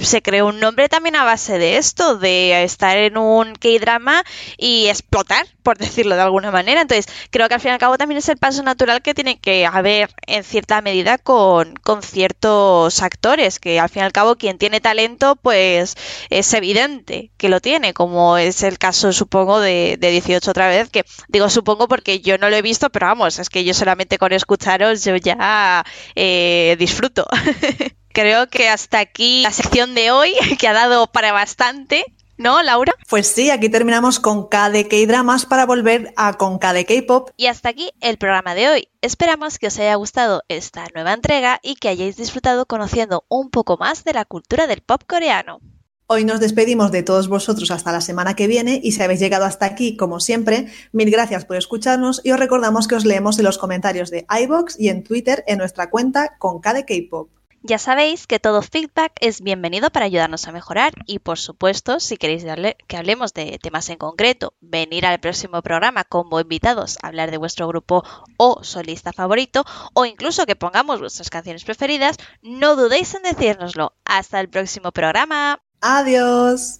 se 0.05 0.21
creó 0.21 0.47
un 0.47 0.59
nombre 0.59 0.89
también 0.89 1.15
a 1.15 1.23
base 1.23 1.57
de 1.57 1.77
esto, 1.77 2.17
de 2.17 2.63
estar 2.63 2.97
en 2.97 3.17
un 3.17 3.53
K-drama 3.55 4.23
y 4.57 4.87
explotar, 4.87 5.45
por 5.63 5.77
decirlo 5.77 6.15
de 6.15 6.21
alguna 6.21 6.51
manera. 6.51 6.81
Entonces, 6.81 7.13
creo 7.29 7.47
que 7.47 7.55
al 7.55 7.61
fin 7.61 7.69
y 7.69 7.73
al 7.73 7.79
cabo 7.79 7.97
también 7.97 8.17
es 8.19 8.29
el 8.29 8.37
paso 8.37 8.63
natural 8.63 9.01
que 9.01 9.13
tiene 9.13 9.39
que 9.39 9.65
haber 9.65 10.09
en 10.27 10.43
cierta 10.43 10.81
medida 10.81 11.17
con, 11.17 11.75
con 11.75 12.01
ciertos 12.01 13.01
actores, 13.01 13.59
que 13.59 13.79
al 13.79 13.89
fin 13.89 14.01
y 14.01 14.05
al 14.05 14.11
cabo 14.11 14.35
quien 14.35 14.57
tiene 14.57 14.81
talento, 14.81 15.35
pues 15.35 15.95
es 16.29 16.53
evidente 16.53 17.31
que 17.37 17.49
lo 17.49 17.59
tiene, 17.59 17.93
como 17.93 18.37
es 18.37 18.63
el 18.63 18.77
caso, 18.77 19.13
supongo, 19.13 19.59
de, 19.59 19.97
de 19.99 20.11
18 20.11 20.51
otra 20.51 20.67
vez, 20.67 20.89
que 20.89 21.05
digo 21.27 21.49
supongo 21.49 21.87
porque 21.87 22.19
yo 22.19 22.37
no 22.37 22.49
lo 22.49 22.55
he 22.55 22.61
visto, 22.61 22.89
pero 22.89 23.07
vamos, 23.07 23.39
es 23.39 23.49
que 23.49 23.63
yo 23.63 23.73
solamente 23.73 24.17
con 24.17 24.31
escucharos 24.33 25.03
yo 25.03 25.15
ya 25.17 25.83
eh, 26.15 26.75
disfruto. 26.79 27.25
Creo 28.13 28.47
que 28.47 28.67
hasta 28.67 28.99
aquí 28.99 29.41
la 29.43 29.51
sección 29.51 29.95
de 29.95 30.11
hoy, 30.11 30.33
que 30.59 30.67
ha 30.67 30.73
dado 30.73 31.07
para 31.07 31.31
bastante. 31.31 32.05
¿No, 32.37 32.63
Laura? 32.63 32.93
Pues 33.07 33.27
sí, 33.27 33.51
aquí 33.51 33.69
terminamos 33.69 34.19
con 34.19 34.49
KDK 34.49 35.05
Dramas 35.07 35.45
para 35.45 35.67
volver 35.67 36.11
a 36.17 36.33
con 36.33 36.57
KDK 36.57 37.05
Pop. 37.05 37.29
Y 37.37 37.45
hasta 37.45 37.69
aquí 37.69 37.91
el 38.01 38.17
programa 38.17 38.55
de 38.55 38.67
hoy. 38.67 38.87
Esperamos 39.01 39.59
que 39.59 39.67
os 39.67 39.77
haya 39.77 39.93
gustado 39.93 40.41
esta 40.47 40.87
nueva 40.95 41.13
entrega 41.13 41.59
y 41.61 41.75
que 41.75 41.89
hayáis 41.89 42.17
disfrutado 42.17 42.65
conociendo 42.65 43.25
un 43.29 43.51
poco 43.51 43.77
más 43.77 44.03
de 44.03 44.13
la 44.13 44.25
cultura 44.25 44.65
del 44.65 44.81
pop 44.81 45.03
coreano. 45.07 45.59
Hoy 46.07 46.25
nos 46.25 46.39
despedimos 46.39 46.91
de 46.91 47.03
todos 47.03 47.29
vosotros 47.29 47.69
hasta 47.71 47.91
la 47.91 48.01
semana 48.01 48.35
que 48.35 48.47
viene 48.47 48.81
y 48.83 48.91
si 48.91 49.03
habéis 49.03 49.19
llegado 49.19 49.45
hasta 49.45 49.65
aquí, 49.65 49.95
como 49.95 50.19
siempre, 50.19 50.65
mil 50.91 51.09
gracias 51.11 51.45
por 51.45 51.57
escucharnos 51.57 52.21
y 52.23 52.31
os 52.31 52.39
recordamos 52.39 52.87
que 52.87 52.95
os 52.95 53.05
leemos 53.05 53.37
en 53.37 53.45
los 53.45 53.57
comentarios 53.57 54.09
de 54.09 54.25
iBox 54.41 54.79
y 54.79 54.89
en 54.89 55.03
Twitter 55.03 55.43
en 55.47 55.59
nuestra 55.59 55.89
cuenta 55.89 56.37
con 56.39 56.59
KDK 56.59 57.09
Pop. 57.09 57.29
Ya 57.63 57.77
sabéis 57.77 58.25
que 58.25 58.39
todo 58.39 58.63
feedback 58.63 59.13
es 59.19 59.41
bienvenido 59.41 59.91
para 59.91 60.05
ayudarnos 60.05 60.47
a 60.47 60.51
mejorar 60.51 60.93
y 61.05 61.19
por 61.19 61.37
supuesto 61.37 61.99
si 61.99 62.17
queréis 62.17 62.43
que 62.87 62.97
hablemos 62.97 63.33
de 63.33 63.59
temas 63.61 63.87
en 63.89 63.99
concreto, 63.99 64.55
venir 64.61 65.05
al 65.05 65.19
próximo 65.19 65.61
programa 65.61 66.03
como 66.03 66.39
invitados 66.39 66.97
a 67.01 67.07
hablar 67.07 67.29
de 67.29 67.37
vuestro 67.37 67.67
grupo 67.67 68.03
o 68.37 68.63
solista 68.63 69.13
favorito 69.13 69.63
o 69.93 70.05
incluso 70.05 70.47
que 70.47 70.55
pongamos 70.55 70.99
vuestras 70.99 71.29
canciones 71.29 71.63
preferidas, 71.63 72.17
no 72.41 72.75
dudéis 72.75 73.13
en 73.13 73.21
decírnoslo. 73.21 73.93
Hasta 74.05 74.39
el 74.39 74.49
próximo 74.49 74.91
programa. 74.91 75.61
Adiós. 75.81 76.79